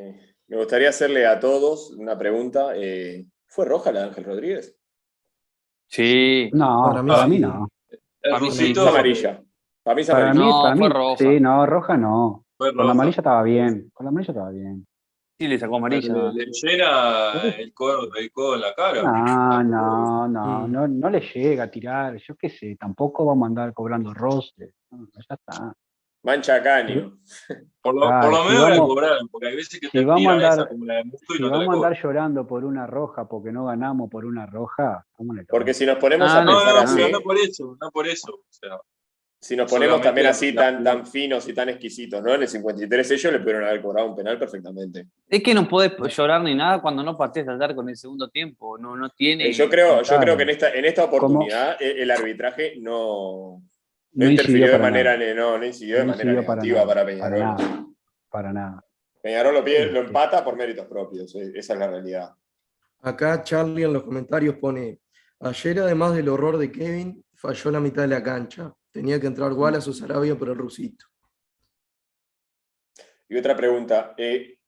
me 0.47 0.57
gustaría 0.57 0.89
hacerle 0.89 1.25
a 1.25 1.39
todos 1.39 1.91
una 1.91 2.17
pregunta. 2.17 2.73
eh, 2.75 3.25
¿Fue 3.47 3.65
roja 3.65 3.91
la 3.91 4.01
de 4.01 4.05
Ángel 4.07 4.23
Rodríguez? 4.23 4.75
Sí. 5.87 6.49
No, 6.53 6.83
Para 6.85 7.03
para 7.03 7.27
mí 7.27 7.31
mí, 7.31 7.35
sí. 7.37 7.41
no. 7.41 7.67
El 8.21 8.33
A 8.33 8.39
mí 8.39 8.51
sí, 8.51 8.53
Es 8.53 8.59
Rusito 8.59 8.87
amarilla. 8.87 9.41
Para 9.91 9.95
mí 9.95 10.03
Para 10.05 10.33
mí, 10.33 10.39
No, 10.39 10.63
para 10.63 10.75
fue 10.75 10.87
mí, 10.87 10.93
roja. 10.93 11.17
sí, 11.17 11.39
no, 11.39 11.65
roja 11.65 11.97
no. 11.97 12.45
fue 12.57 12.73
Con 12.73 12.85
la 12.85 12.91
amarilla 12.91 13.17
estaba 13.17 13.43
bien. 13.43 13.89
Con 13.93 14.05
la 14.05 14.09
amarilla 14.09 14.31
estaba 14.31 14.49
bien. 14.51 14.87
Sí, 15.39 15.47
le 15.47 15.57
sacó 15.57 15.77
amarilla. 15.77 16.13
Le, 16.13 16.45
le 16.45 16.51
llena 16.51 17.31
el 17.57 17.73
codo, 17.73 18.09
el 18.15 18.31
codo 18.31 18.55
en 18.55 18.61
la 18.61 18.73
cara. 18.75 19.01
No, 19.01 19.63
no, 19.63 20.27
no, 20.27 20.67
Mm. 20.67 20.71
no, 20.71 20.87
no 20.87 21.09
le 21.09 21.19
llega 21.19 21.63
a 21.63 21.71
tirar. 21.71 22.15
Yo 22.17 22.35
qué 22.35 22.49
sé, 22.49 22.75
tampoco 22.79 23.25
vamos 23.25 23.45
a 23.45 23.47
andar 23.47 23.73
cobrando 23.73 24.13
roces. 24.13 24.73
No, 24.91 25.07
ya 25.11 25.35
está. 25.35 25.73
Mancha 26.23 26.61
caño. 26.61 27.17
Por 27.81 27.95
lo, 27.95 28.01
Claro, 28.01 28.21
por 28.21 28.31
lo 28.31 28.43
si 28.43 28.49
menos 28.49 28.61
la 28.61 28.69
vamos- 28.75 28.87
cobraron, 28.89 29.27
porque 29.29 29.47
hay 29.47 29.55
veces 29.55 29.79
que 29.79 29.87
si 29.87 29.91
te 29.91 30.05
vamos 30.05 30.27
a 30.27 30.31
andar- 30.35 30.53
esa 30.53 30.67
como 30.67 30.85
la 30.85 30.93
de 30.97 31.03
Musto 31.05 31.33
y 31.33 31.37
Si 31.37 31.41
no 31.41 31.49
vamos 31.49 31.67
a 31.69 31.73
andar 31.73 31.97
llorando 32.03 32.45
por 32.45 32.63
una 32.63 32.85
roja 32.85 33.27
porque 33.27 33.51
no 33.51 33.65
ganamos 33.65 34.07
por 34.11 34.25
una 34.25 34.45
roja, 34.45 35.03
¿cómo 35.13 35.33
le 35.33 35.45
Porque 35.45 35.73
si 35.73 35.87
nos 35.87 35.97
ponemos 35.97 36.29
Ah, 36.29 36.41
a 36.41 36.45
no, 36.45 36.51
No, 36.51 36.57
pensar 36.59 36.75
no, 36.75 36.79
así, 36.81 36.95
pero 36.97 37.09
no 37.17 37.21
por 37.21 37.37
eso, 37.39 37.77
no 37.81 37.89
por 37.89 38.05
eso. 38.07 38.31
O 38.33 38.43
sea, 38.51 38.77
si 39.43 39.55
nos 39.55 39.69
ponemos 39.71 39.97
solamente 39.97 40.07
también 40.07 40.27
así 40.27 40.51
la- 40.51 40.61
tan, 40.61 40.83
tan 40.83 41.07
finos 41.07 41.47
y 41.49 41.53
tan 41.53 41.67
exquisitos, 41.69 42.21
¿no? 42.21 42.35
En 42.35 42.43
el 42.43 42.47
53 42.47 43.09
ellos 43.11 43.33
le 43.33 43.39
pudieron 43.39 43.63
haber 43.63 43.81
cobrado 43.81 44.07
un 44.09 44.15
penal 44.15 44.37
perfectamente. 44.37 45.07
Es 45.27 45.41
que 45.41 45.53
no 45.55 45.67
podés 45.67 45.93
llorar 46.15 46.41
ni 46.43 46.53
nada 46.53 46.79
cuando 46.79 47.01
no 47.01 47.17
partís 47.17 47.47
al 47.47 47.61
arco 47.61 47.81
en 47.81 47.89
el 47.89 47.97
segundo 47.97 48.29
tiempo. 48.29 48.77
No, 48.77 48.95
no 48.95 49.09
tiene. 49.09 49.47
Eh, 49.47 49.53
yo 49.53 49.67
creo, 49.67 49.97
yo 49.97 50.07
claro. 50.07 50.21
creo 50.21 50.37
que 50.37 50.43
en 50.43 50.49
esta, 50.49 50.71
en 50.71 50.85
esta 50.85 51.05
oportunidad 51.05 51.75
el, 51.81 52.01
el 52.01 52.11
arbitraje 52.11 52.75
no, 52.79 53.63
no 54.13 54.25
no 54.25 54.29
interfirió 54.29 54.71
de 54.71 54.77
manera, 54.77 55.17
no, 55.33 55.57
no 55.57 55.65
incidió 55.65 55.97
de 55.97 56.05
No 56.05 56.11
manera 56.11 56.45
para 56.45 56.61
negativa 56.61 56.79
nada, 56.85 56.87
para 56.87 57.01
Para 57.03 57.35
Peñarol. 57.35 57.39
nada. 57.39 57.85
Para 58.29 58.53
nada. 58.53 58.85
Peñarol 59.23 59.53
lo, 59.55 59.63
pide- 59.65 59.87
lo 59.91 60.01
Sí. 60.01 60.07
empata 60.07 60.43
por 60.43 60.55
méritos 60.55 60.85
propios, 60.85 61.33
eh, 61.35 61.51
esa 61.55 61.73
es 61.73 61.79
la 61.79 61.87
realidad. 61.87 62.29
Acá 63.01 63.41
Charlie 63.41 63.83
en 63.85 63.93
los 63.93 64.03
comentarios 64.03 64.55
pone, 64.57 64.99
ayer 65.39 65.79
además 65.79 66.13
del 66.15 66.29
horror 66.29 66.57
de 66.59 66.71
Kevin, 66.71 67.25
falló 67.33 67.71
la 67.71 67.79
mitad 67.79 68.03
de 68.03 68.07
la 68.09 68.21
cancha. 68.21 68.71
Tenía 68.91 69.19
que 69.19 69.27
entrar 69.27 69.53
Wallace 69.53 69.89
o 69.89 69.93
Sarabia 69.93 70.37
por 70.37 70.49
el 70.49 70.55
rusito. 70.57 71.05
Y 73.29 73.37
otra 73.37 73.55
pregunta, 73.55 74.13
eh, 74.17 74.59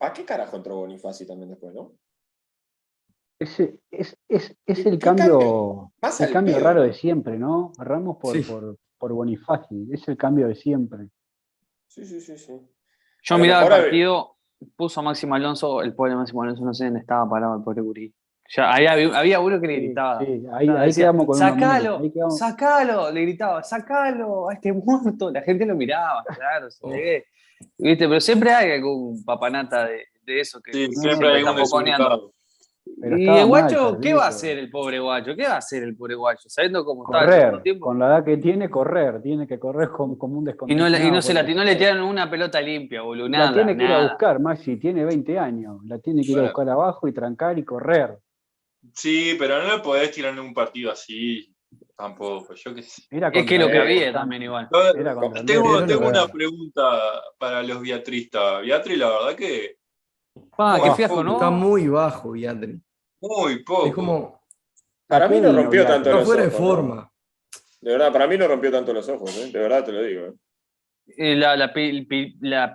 ¿a 0.00 0.12
qué 0.12 0.24
carajo 0.24 0.56
entró 0.56 0.76
Bonifaci 0.76 1.26
también 1.26 1.50
después, 1.50 1.74
no? 1.74 1.92
Es, 3.40 3.58
es, 3.58 4.16
es 4.28 4.56
¿Qué- 4.82 4.88
el 4.88 4.98
cambio, 5.00 5.26
cambio? 5.38 5.92
Más 6.00 6.20
el 6.20 6.32
cambio 6.32 6.54
pedo. 6.54 6.64
raro 6.64 6.82
de 6.82 6.92
siempre, 6.92 7.36
¿no? 7.38 7.72
Ramos 7.76 8.18
por, 8.20 8.36
Sí. 8.36 8.42
por, 8.42 8.78
por 8.98 9.12
Bonifaci. 9.12 9.88
Es 9.90 10.06
el 10.06 10.16
cambio 10.16 10.46
de 10.46 10.54
siempre. 10.54 11.08
Sí, 11.88 12.04
sí, 12.04 12.20
sí, 12.20 12.38
sí. 12.38 12.52
Yo 13.24 13.38
miraba 13.38 13.62
el 13.64 13.82
partido, 13.82 14.36
puso 14.76 15.00
a 15.00 15.02
Máximo 15.02 15.34
Alonso, 15.34 15.82
el 15.82 15.92
pobre 15.94 16.14
Máximo 16.14 16.42
Alonso, 16.44 16.64
no 16.64 16.72
sé 16.72 16.84
dónde 16.84 17.00
estaba 17.00 17.28
parado 17.28 17.56
el 17.56 17.64
pobre 17.64 17.80
Gurí. 17.82 18.14
Ya, 18.54 18.70
ahí 18.72 18.86
había, 18.86 19.18
había 19.18 19.40
uno 19.40 19.60
que 19.60 19.66
le 19.66 19.76
gritaba. 19.76 20.18
sí, 20.20 20.42
ahí, 20.52 20.68
Ah, 20.68 20.80
ahí 20.80 20.86
decía, 20.88 21.04
quedamos 21.04 21.26
con 21.26 21.36
Sacalo, 21.36 21.98
ahí 21.98 22.10
quedamos- 22.10 22.38
sacalo, 22.38 23.10
le 23.10 23.22
gritaba, 23.22 23.62
sacalo, 23.62 24.50
a 24.50 24.54
este 24.54 24.72
muerto. 24.72 25.30
La 25.30 25.40
gente 25.42 25.64
lo 25.64 25.74
miraba, 25.74 26.22
claro, 26.24 26.68
Oh. 26.82 26.90
¿Viste? 27.78 28.08
Pero 28.08 28.20
siempre 28.20 28.50
hay 28.52 28.72
algún 28.72 29.24
papanata 29.24 29.86
de, 29.86 30.02
de 30.24 30.40
eso 30.40 30.60
que 30.60 30.72
sí, 30.72 30.88
siempre 30.94 31.28
hay 31.28 31.44
está. 31.44 32.18
Pero 33.00 33.16
Y 33.16 33.22
el 33.22 33.30
mal, 33.30 33.46
guacho, 33.46 33.98
¿qué 34.00 34.12
va 34.12 34.24
a 34.24 34.28
hacer 34.28 34.58
el 34.58 34.68
pobre 34.68 34.98
guacho? 34.98 35.34
¿Qué 35.36 35.44
va 35.44 35.54
a 35.54 35.58
hacer 35.58 35.82
el 35.84 35.96
pobre 35.96 36.14
guacho? 36.16 36.48
Sabiendo 36.48 36.84
cómo 36.84 37.04
está 37.04 37.20
el 37.20 37.24
Correr, 37.24 37.62
tiempo. 37.62 37.86
con 37.86 37.98
la 37.98 38.06
edad 38.08 38.24
que 38.24 38.36
tiene, 38.36 38.68
correr. 38.68 39.22
Tiene 39.22 39.46
que 39.46 39.58
correr 39.58 39.88
como, 39.90 40.18
como 40.18 40.38
un 40.38 40.44
Y 40.66 40.74
no, 40.74 40.88
y 40.88 41.10
no 41.10 41.22
se 41.22 41.32
la 41.32 41.40
porque 41.40 41.54
no 41.54 41.64
le 41.64 41.76
tiraron 41.76 42.02
una 42.04 42.28
pelota 42.28 42.60
limpia, 42.60 43.02
boludo. 43.02 43.28
La 43.28 43.52
tiene 43.52 43.76
que 43.76 43.84
ir 43.84 43.92
a 43.92 44.02
buscar, 44.02 44.40
Maxi. 44.40 44.76
Tiene 44.76 45.04
20 45.04 45.38
años. 45.38 45.78
La 45.84 45.98
tiene 46.00 46.22
que 46.22 46.32
ir 46.32 46.38
a 46.40 46.42
buscar 46.42 46.68
abajo 46.68 47.06
y 47.08 47.12
trancar 47.12 47.58
y 47.58 47.64
correr. 47.64 48.18
Sí, 48.94 49.36
pero 49.38 49.62
no 49.62 49.76
le 49.76 49.82
podés 49.82 50.10
tirar 50.10 50.32
en 50.32 50.40
un 50.40 50.54
partido 50.54 50.90
así. 50.90 51.54
Tampoco, 51.96 52.54
yo 52.54 52.74
qué 52.74 52.82
sé. 52.82 53.02
Era 53.10 53.28
Es 53.28 53.46
que 53.46 53.58
lo 53.58 53.68
que 53.68 53.78
había 53.78 54.12
también 54.12 54.42
igual. 54.42 54.68
Yo- 54.72 54.94
Era 54.94 55.14
contra 55.14 55.44
tengo 55.44 55.78
una 55.78 56.26
pregunta 56.28 57.22
para 57.38 57.62
los 57.62 57.80
viatristas. 57.80 58.62
Beatriz, 58.62 58.98
la 58.98 59.08
verdad 59.08 59.34
que 59.36 59.76
Ah, 60.58 60.80
qué 60.82 60.90
fiasco, 60.94 61.22
¿no? 61.22 61.34
Está 61.34 61.50
muy 61.50 61.88
bajo, 61.88 62.32
Beatriz. 62.32 62.76
muy 63.20 63.62
poco. 63.62 63.86
Es 63.86 63.94
como, 63.94 64.42
Para 65.06 65.28
mí 65.28 65.40
no 65.40 65.52
rompió 65.52 65.84
Beatriz. 65.84 65.86
tanto 65.86 66.08
está 66.08 66.18
los 66.18 66.26
fuera 66.26 66.42
de 66.42 66.48
ojos. 66.48 66.60
¿no? 66.60 66.66
forma. 66.66 67.12
De 67.80 67.92
verdad, 67.92 68.12
para 68.12 68.26
mí 68.26 68.38
no 68.38 68.48
rompió 68.48 68.70
tanto 68.72 68.92
los 68.92 69.08
ojos, 69.08 69.36
¿eh? 69.38 69.50
de 69.52 69.58
verdad 69.58 69.84
te 69.84 69.92
lo 69.92 70.02
digo. 70.02 70.26
¿eh? 70.26 70.32
Eh, 71.18 71.36
La, 71.36 71.56
la, 71.56 71.72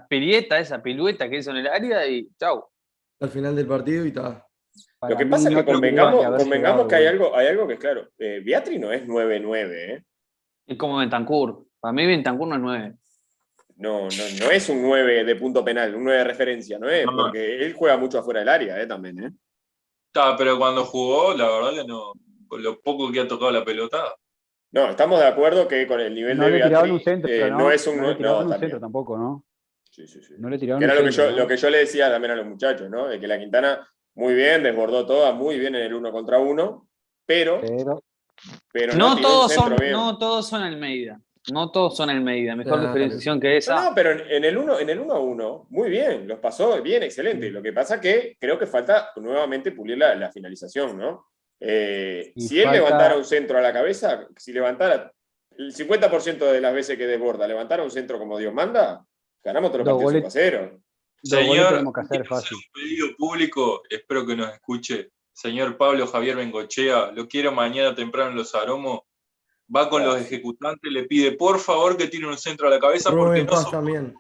perieta, 0.08 0.60
esa 0.60 0.82
pilueta 0.82 1.30
que 1.30 1.38
hizo 1.38 1.52
en 1.52 1.58
el 1.58 1.68
área 1.68 2.06
y 2.08 2.28
chau. 2.40 2.66
Al 3.20 3.30
final 3.30 3.56
del 3.56 3.68
partido 3.68 4.06
y 4.06 4.10
está. 4.10 4.47
Para 5.00 5.14
Lo 5.14 5.18
que 5.18 5.26
pasa 5.28 5.50
es 5.50 5.56
no 5.56 5.64
que 5.64 5.72
convengamos, 5.72 6.88
que 6.88 6.96
hay 6.96 7.06
algo, 7.06 7.36
hay 7.36 7.48
algo 7.48 7.68
que 7.68 7.74
es 7.74 7.80
claro. 7.80 8.10
Eh, 8.18 8.42
Beatriz 8.44 8.80
no 8.80 8.92
es 8.92 9.08
9-9, 9.08 9.72
¿eh? 9.74 10.04
Es 10.66 10.78
como 10.78 10.98
Bentancur. 10.98 11.68
Para 11.80 11.94
mí 11.94 12.06
Bentancur 12.06 12.48
no 12.48 12.56
es 12.56 12.62
9. 12.62 12.94
No, 13.76 14.02
no, 14.02 14.08
no 14.40 14.52
es 14.52 14.70
un 14.70 14.82
9 14.82 15.24
de 15.24 15.36
punto 15.36 15.64
penal, 15.64 15.94
un 15.94 16.04
9 16.04 16.18
de 16.18 16.24
referencia, 16.24 16.80
no 16.80 16.90
es, 16.90 17.06
No. 17.06 17.16
porque 17.16 17.64
él 17.64 17.74
juega 17.74 17.96
mucho 17.96 18.18
afuera 18.18 18.40
del 18.40 18.50
área, 18.50 18.82
¿eh? 18.82 18.88
También, 18.88 19.24
¿eh? 19.24 19.32
Está, 20.08 20.36
pero 20.36 20.58
cuando 20.58 20.84
jugó, 20.84 21.34
la 21.36 21.46
verdad 21.48 21.72
que 21.72 21.88
no. 21.88 22.14
Con 22.48 22.64
lo 22.64 22.80
poco 22.80 23.12
que 23.12 23.20
ha 23.20 23.28
tocado 23.28 23.52
la 23.52 23.64
pelota. 23.64 24.16
No, 24.72 24.90
estamos 24.90 25.20
de 25.20 25.28
acuerdo 25.28 25.68
que 25.68 25.86
con 25.86 26.00
el 26.00 26.16
nivel 26.16 26.38
No 26.38 26.46
de 26.46 26.52
le 26.52 26.64
tiraban 26.64 26.92
un 26.92 26.98
Beatriz 26.98 27.04
centro, 27.04 27.32
eh, 27.32 27.52
¿no? 27.52 27.58
no 27.60 27.72
es 27.72 27.88
un 27.88 27.98
no 27.98 28.14
le 28.14 28.20
no, 28.20 28.40
un 28.40 28.60
centro 28.60 28.80
tampoco, 28.80 29.18
¿no? 29.18 29.46
Sí, 29.92 30.08
sí, 30.08 30.22
sí. 30.24 30.34
No 30.40 30.50
le 30.50 30.58
tiraban 30.58 30.80
Que 30.80 30.86
era 30.86 30.94
un 30.94 31.00
lo 31.00 31.06
que, 31.06 31.12
yo, 31.12 31.24
centro, 31.24 31.38
lo 31.44 31.48
que 31.48 31.58
yo 31.58 31.70
le 31.70 31.78
decía 31.80 32.10
también 32.10 32.32
a 32.32 32.36
los 32.36 32.46
muchachos, 32.48 32.90
¿no? 32.90 33.08
De 33.08 33.20
que 33.20 33.28
la 33.28 33.38
Quintana 33.38 33.88
muy 34.18 34.34
bien, 34.34 34.64
desbordó 34.64 35.06
toda, 35.06 35.32
muy 35.32 35.58
bien 35.60 35.76
en 35.76 35.84
el 35.84 35.94
uno 35.94 36.12
contra 36.12 36.40
uno, 36.40 36.88
pero, 37.26 37.62
Pero 37.62 38.02
pero 38.72 38.94
No, 38.96 39.16
un 39.16 39.22
todos 39.22 39.54
son, 39.54 39.76
bien. 39.80 39.92
no 39.94 40.18
todos 40.18 40.48
son 40.48 40.62
Almeida. 40.64 41.20
No 41.52 41.72
todos 41.72 41.96
son 41.96 42.10
Almeida. 42.10 42.56
Mejor 42.56 42.74
Claro. 42.74 42.88
diferenciación 42.90 43.40
que 43.40 43.48
No, 43.52 43.54
esa. 43.58 43.76
no, 43.90 43.96
pero 43.96 44.12
en, 44.12 44.44
el 44.44 44.58
1 44.58 44.80
en 44.80 44.90
el 44.90 45.00
uno 45.00 45.14
a 45.14 45.20
1, 45.20 45.68
muy 45.70 45.90
bien, 45.90 46.28
los 46.28 46.40
pasó 46.40 46.82
bien, 46.82 47.04
excelente. 47.04 47.50
Lo 47.50 47.62
que 47.62 47.72
pasa 47.72 48.02
que 48.02 48.36
creo 48.40 48.60
que 48.60 48.66
falta 48.68 49.12
nuevamente 49.16 49.72
pulir 49.72 49.98
la, 49.98 50.14
la 50.16 50.30
finalización, 50.32 50.98
¿no? 50.98 51.28
Eh, 51.60 52.34
si 52.36 52.60
él 52.60 52.66
falta- 52.66 52.78
levantara 52.80 53.16
un 53.18 53.24
centro 53.26 53.58
a 53.58 53.62
la 53.62 53.72
cabeza, 53.74 54.28
si 54.36 54.52
levantara 54.52 55.12
el 55.58 55.74
50% 55.74 56.52
de 56.52 56.62
las 56.62 56.74
veces 56.74 56.98
que 56.98 57.08
desborda, 57.08 57.48
levantara 57.48 57.82
un 57.84 57.92
centro 57.92 58.20
como 58.20 58.38
Dios 58.38 58.54
manda, 58.54 59.04
ganamos 59.44 59.72
todos 59.72 59.86
los 59.86 59.94
Dos 59.96 60.04
partidos 60.04 60.24
goles. 60.24 60.34
5 60.34 60.58
a 60.58 60.66
0. 60.70 60.80
Señor, 61.24 61.70
tenemos 61.70 61.94
que 61.94 62.02
hacer 62.02 62.28
fácil. 62.28 62.58
un 62.58 62.64
pedido 62.82 63.08
público, 63.18 63.82
espero 63.90 64.26
que 64.26 64.36
nos 64.36 64.54
escuche. 64.54 65.12
Señor 65.34 65.78
Pablo 65.78 66.08
Javier 66.08 66.36
Bengochea, 66.38 67.12
lo 67.12 67.28
quiero 67.28 67.52
mañana 67.52 67.94
temprano 67.94 68.32
en 68.32 68.38
los 68.38 68.56
aromos. 68.56 69.02
Va 69.74 69.90
con 69.90 70.04
los 70.06 70.18
ejecutantes, 70.20 70.92
le 70.92 71.04
pide 71.04 71.34
por 71.34 71.60
favor 71.60 71.98
que 71.98 72.08
tiren 72.08 72.30
un 72.30 72.38
centro 72.38 72.68
a 72.68 72.72
la 72.72 72.80
cabeza 72.80 73.10
porque 73.10 73.26
Rubén 73.26 73.46
no 73.46 73.52
Paz 73.52 73.64
son 73.64 73.72
también. 73.72 74.16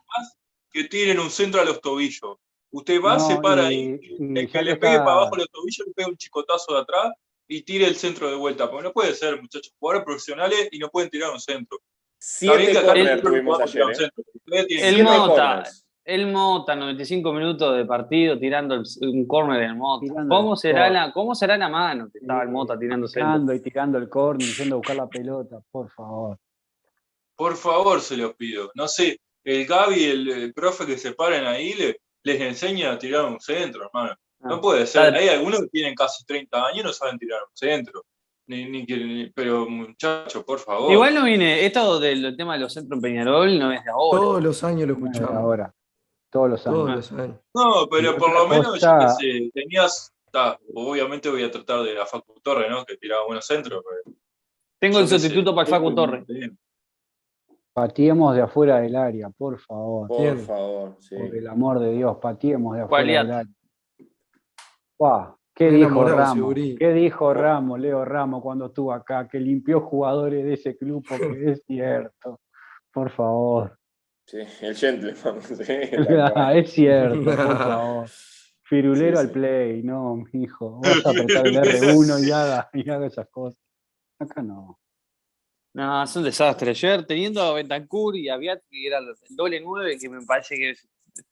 que 0.69 0.83
tiren 0.85 1.19
un 1.19 1.29
centro 1.31 1.61
a 1.61 1.65
los 1.65 1.79
tobillos. 1.81 2.37
Usted 2.69 3.01
va, 3.01 3.17
No, 3.17 3.27
se 3.27 3.37
para 3.37 3.71
y- 3.71 3.85
el 3.85 3.99
que 3.99 4.47
que 4.51 4.61
le 4.61 4.75
pegue 4.75 4.93
está- 4.93 5.05
para 5.05 5.17
abajo 5.21 5.37
los 5.37 5.49
tobillos, 5.49 5.87
le 5.87 5.93
pega 5.93 6.09
un 6.09 6.17
chicotazo 6.17 6.73
de 6.73 6.81
atrás 6.81 7.13
y 7.47 7.61
tire 7.61 7.87
el 7.87 7.95
centro 7.95 8.29
de 8.29 8.35
vuelta. 8.35 8.69
Porque 8.69 8.83
no 8.83 8.91
puede 8.91 9.15
ser, 9.15 9.41
muchachos, 9.41 9.73
jugadores 9.79 10.03
profesionales 10.05 10.67
y 10.71 10.77
no 10.79 10.89
pueden 10.89 11.09
tirar 11.09 11.31
un 11.31 11.39
centro. 11.39 11.79
Siete 12.19 12.55
El 12.57 12.67
que- 14.67 14.75
Siete 14.79 15.03
Mota. 15.29 15.63
El 16.07 16.31
Mota, 16.31 16.73
95 16.73 17.33
minutos 17.33 17.75
de 17.75 17.83
partido 17.85 18.39
tirando 18.39 18.75
el- 18.75 18.83
un 19.01 19.27
córner 19.27 19.59
del 19.59 19.75
Mota. 19.75 20.05
Tirando 20.07 20.33
¿Cómo 20.33 20.55
será, 20.55 20.89
la, 20.89 21.11
¿Cómo 21.11 21.35
será 21.35 21.57
la 21.57 21.67
mano 21.67 22.09
que 22.09 22.19
estaba 22.19 22.43
el 22.43 22.49
Mota 22.49 22.79
tirando 22.79 23.07
centro? 23.09 23.27
Tirando 23.33 23.53
y 23.53 23.59
tirando 23.59 23.97
el 23.97 24.07
córner, 24.07 24.47
yendo 24.47 24.75
a 24.75 24.77
buscar 24.77 24.95
la 24.95 25.07
pelota, 25.07 25.59
por 25.69 25.89
favor. 25.89 26.37
Por 27.35 27.57
favor, 27.57 27.99
se 27.99 28.15
los 28.15 28.33
pido. 28.35 28.71
No 28.73 28.87
sé, 28.87 29.19
el 29.43 29.65
Gaby, 29.65 30.03
el, 30.05 30.29
el 30.29 30.53
profe 30.53 30.85
que 30.85 30.97
se 30.97 31.11
paren 31.11 31.45
ahí, 31.45 31.73
le- 31.73 31.99
les 32.23 32.39
enseña 32.41 32.93
a 32.93 32.97
tirar 32.97 33.25
un 33.25 33.39
centro, 33.41 33.85
hermano. 33.85 34.15
No 34.39 34.55
Ah, 34.55 34.61
puede 34.61 34.87
ser. 34.87 35.13
Hay 35.13 35.27
algunos 35.27 35.59
que 35.61 35.67
tienen 35.67 35.93
casi 35.93 36.23
30 36.25 36.67
años 36.67 36.79
y 36.79 36.83
no 36.83 36.93
saben 36.93 37.17
tirar 37.17 37.41
un 37.41 37.51
centro. 37.55 38.03
Ni, 38.47 38.63
ni 38.63 39.29
pero, 39.35 39.67
muchachos, 39.69 40.41
por 40.45 40.59
favor. 40.59 40.89
Igual 40.89 41.13
no 41.15 41.25
viene, 41.25 41.65
esto 41.65 41.99
del 41.99 42.37
tema 42.37 42.53
de 42.53 42.61
los 42.61 42.73
centros 42.73 42.97
en 42.97 43.01
Peñarol 43.01 43.59
no 43.59 43.73
es 43.73 43.83
de 43.83 43.91
ahora. 43.91 44.21
Todos 44.21 44.41
los 44.43 44.63
años 44.63 44.87
lo 44.87 44.93
escuchamos. 44.93 45.31
Ahora, 45.31 45.73
todos 46.29 46.49
los 46.49 46.67
años. 46.67 46.77
Todos 46.79 46.95
los 46.95 47.11
años. 47.11 47.39
No, 47.53 47.87
pero 47.89 48.17
por 48.17 48.33
lo 48.33 48.47
menos, 48.47 48.79
yo 48.79 48.97
qué 48.99 49.09
sé, 49.09 49.51
tenías. 49.53 50.13
ta, 50.31 50.59
obviamente 50.73 51.29
voy 51.29 51.43
a 51.43 51.51
tratar 51.51 51.83
de 51.83 51.93
la 51.93 52.05
Facu 52.05 52.39
Torre, 52.41 52.69
¿no? 52.69 52.85
Que 52.85 52.97
tiraba 52.97 53.25
buenos 53.25 53.45
centros. 53.45 53.83
pero 53.87 54.17
Tengo 54.79 54.99
el 54.99 55.07
sé, 55.07 55.19
sustituto 55.19 55.55
para 55.55 55.67
el 55.67 55.73
Facu 55.73 55.95
Torre. 55.95 56.25
Pateemos 57.73 58.35
de 58.35 58.41
afuera 58.41 58.79
del 58.79 58.95
área, 58.95 59.29
por 59.29 59.59
favor. 59.59 60.07
Por 60.07 60.37
favor, 60.39 60.97
sí. 60.99 61.15
Por 61.15 61.35
el 61.35 61.47
amor 61.47 61.79
de 61.79 61.91
Dios, 61.91 62.17
pateemos 62.21 62.75
de 62.75 62.81
afuera 62.81 63.23
del 63.23 63.31
área. 63.31 63.53
¿Qué 65.57 65.71
Me 65.71 65.77
dijo 65.77 66.05
Ramos? 66.05 66.53
¿Qué 66.53 66.93
dijo 66.93 67.33
Ramos, 67.33 67.79
Leo 67.79 68.05
Ramos, 68.05 68.43
cuando 68.43 68.67
estuvo 68.67 68.93
acá? 68.93 69.27
Que 69.27 69.39
limpió 69.39 69.81
jugadores 69.81 70.45
de 70.45 70.53
ese 70.53 70.77
club, 70.77 71.03
porque 71.07 71.51
es 71.51 71.63
cierto. 71.65 72.41
Por 72.91 73.09
favor. 73.09 73.76
Sí, 74.27 74.39
el 74.61 74.75
gentleman. 74.75 75.41
sí, 75.41 75.63
es 76.53 76.71
cierto, 76.71 77.23
por 77.23 77.35
favor. 77.57 78.09
Firulero 78.63 79.17
Sí, 79.17 79.23
al 79.23 79.31
play, 79.31 79.81
no, 79.81 80.17
mijo. 80.33 80.81
Vas 80.81 81.05
a 81.05 81.09
apretar 81.11 81.47
el 81.47 81.55
R1 81.55 82.27
y 82.27 82.31
haga, 82.31 82.69
y 82.73 82.89
haga 82.89 83.07
esas 83.07 83.29
cosas. 83.29 83.63
Acá 84.19 84.41
no. 84.41 84.77
No, 85.73 86.03
es 86.03 86.15
un 86.17 86.23
desastre. 86.23 86.71
Ayer 86.71 87.05
teniendo 87.05 87.41
a 87.41 87.53
Bentancur 87.53 88.17
y 88.17 88.27
a 88.27 88.35
Viat, 88.35 88.61
que 88.69 88.87
era 88.87 88.97
el 88.97 89.05
doble 89.29 89.61
9, 89.61 89.97
que 89.97 90.09
me 90.09 90.25
parece 90.25 90.55
que 90.55 90.71
es, 90.71 90.85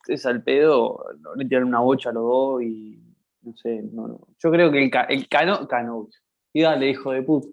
es 0.07 0.25
al 0.25 0.43
pedo, 0.43 1.03
no 1.19 1.35
le 1.35 1.45
tiran 1.45 1.65
una 1.65 1.81
bocha 1.81 2.11
a 2.11 2.13
los 2.13 2.23
dos 2.23 2.61
y 2.61 3.01
no 3.41 3.53
sé, 3.57 3.81
no, 3.91 4.07
no. 4.07 4.27
Yo 4.41 4.51
creo 4.51 4.71
que 4.71 4.85
el, 4.85 4.91
el 5.09 5.27
cano, 5.27 5.67
cano, 5.67 6.07
y 6.53 6.61
dale, 6.61 6.89
hijo 6.89 7.11
de 7.11 7.21
puta. 7.23 7.49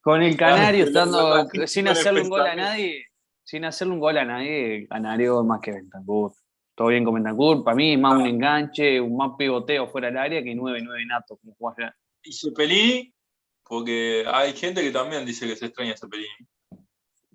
Con 0.00 0.22
el 0.22 0.36
Canario 0.36 0.84
Ah, 0.84 0.86
estando 0.86 1.48
sin 1.66 1.88
hacerle 1.88 2.22
un 2.22 2.28
gol 2.28 2.42
a 2.42 2.54
nadie, 2.54 3.06
sin 3.44 3.64
hacerle 3.64 3.94
un 3.94 4.00
gol 4.00 4.16
a 4.18 4.24
nadie, 4.24 4.86
Canario 4.88 5.44
más 5.44 5.60
que 5.60 5.72
Bentancur. 5.72 6.32
Todo 6.74 6.88
bien 6.88 7.04
con 7.04 7.14
Bentancur, 7.14 7.62
para 7.62 7.76
mí 7.76 7.96
más 7.96 8.14
un 8.18 8.26
enganche, 8.26 9.00
un 9.00 9.16
más 9.16 9.32
pivoteo 9.38 9.86
fuera 9.86 10.08
del 10.08 10.16
área 10.18 10.42
que 10.42 10.54
9-9 10.56 11.06
nato, 11.06 11.36
como 11.36 11.54
jugás 11.54 11.76
ya. 11.78 11.94
Y 12.22 12.32
Cepelini, 12.32 13.14
porque 13.62 14.24
hay 14.26 14.52
gente 14.54 14.82
que 14.82 14.90
también 14.90 15.24
dice 15.24 15.46
que 15.46 15.54
se 15.56 15.66
extraña 15.66 15.92
a 15.92 15.96
Cepelini. 15.96 16.28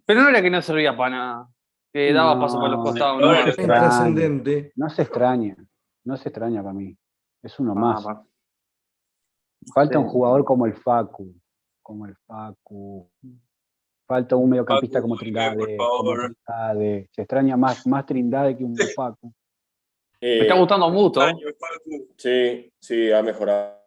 Pero 0.06 0.24
no 0.24 0.30
era 0.30 0.42
que 0.42 0.50
no 0.50 0.62
servía 0.62 0.98
para 0.98 1.10
nada, 1.16 1.48
que 1.94 2.12
daba 2.12 2.36
No, 2.36 2.42
paso 2.42 2.60
por 2.60 2.70
los 2.70 2.84
costados. 2.84 3.22
no, 3.22 3.28
no, 3.28 3.34
es 3.48 3.56
trascendente. 3.56 4.74
No 4.76 4.90
se 4.90 5.04
extraña. 5.04 5.56
No 6.04 6.18
se 6.18 6.30
extraña 6.30 6.62
para 6.64 6.74
mí. 6.74 6.98
Es 7.44 7.60
uno 7.60 7.72
Ah, 7.74 7.76
más. 7.80 8.06
Falta 9.74 10.00
un 10.00 10.08
jugador 10.08 10.44
como 10.44 10.66
el 10.66 10.74
Facu. 10.74 11.34
Como 11.84 12.06
el 12.08 12.16
Facu. 12.26 13.10
Falta 14.10 14.36
un 14.36 14.50
mediocampista 14.50 15.04
como 15.04 15.16
Trindade. 15.16 15.78
como. 15.78 16.16
Se 17.14 17.22
extraña 17.22 17.56
más, 17.56 17.86
más 17.86 18.08
Trindade 18.08 18.58
que 18.58 18.64
un 18.64 18.76
Facu. 18.76 19.32
Eh, 20.20 20.38
Me 20.38 20.42
está 20.42 20.56
gustando 20.56 20.90
mucho. 20.90 21.22
Año. 21.22 21.46
Sí, 22.18 22.74
sí, 22.80 23.12
ha 23.12 23.22
mejorado. 23.22 23.78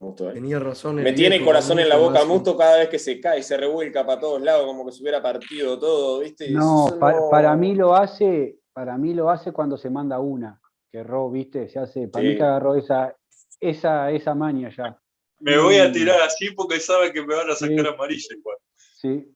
Musto, 0.00 0.30
¿eh? 0.30 0.32
Tenía 0.32 0.58
razón. 0.58 0.96
Me 0.96 1.12
tiene 1.12 1.36
el 1.36 1.44
corazón 1.44 1.80
en 1.80 1.90
la 1.90 1.98
boca 1.98 2.24
Musto 2.24 2.56
cada 2.56 2.78
vez 2.78 2.88
que 2.88 2.98
se 2.98 3.20
cae 3.20 3.40
y 3.40 3.42
se 3.42 3.58
revuelca 3.58 4.06
para 4.06 4.18
todos 4.18 4.40
lados, 4.40 4.64
como 4.64 4.86
que 4.86 4.92
se 4.92 5.02
hubiera 5.02 5.20
partido 5.22 5.78
todo, 5.78 6.20
¿viste? 6.20 6.50
No, 6.50 6.96
para 6.98 7.54
mí 7.56 7.74
lo 7.74 7.94
hace, 7.94 8.58
para 8.72 8.96
mí 8.96 9.12
lo 9.12 9.28
hace 9.28 9.52
cuando 9.52 9.76
se 9.76 9.90
manda 9.90 10.18
una. 10.18 10.58
Que 10.90 11.00
erró, 11.00 11.30
viste, 11.30 11.68
se 11.68 11.78
hace. 11.78 12.08
Para 12.08 12.24
mí 12.24 12.36
que 12.38 12.42
agarró 12.42 12.74
esa, 12.74 13.14
esa, 13.60 14.10
esa 14.10 14.34
maña 14.34 14.70
ya. 14.74 14.98
Me 15.44 15.58
voy 15.58 15.76
a 15.78 15.90
tirar 15.90 16.20
así 16.22 16.52
porque 16.52 16.78
sabe 16.78 17.12
que 17.12 17.20
me 17.26 17.34
van 17.34 17.50
a 17.50 17.56
sacar 17.56 17.80
Sí. 17.80 17.86
amarilla 17.88 18.36
igual. 18.36 18.56
Sí. 18.76 19.34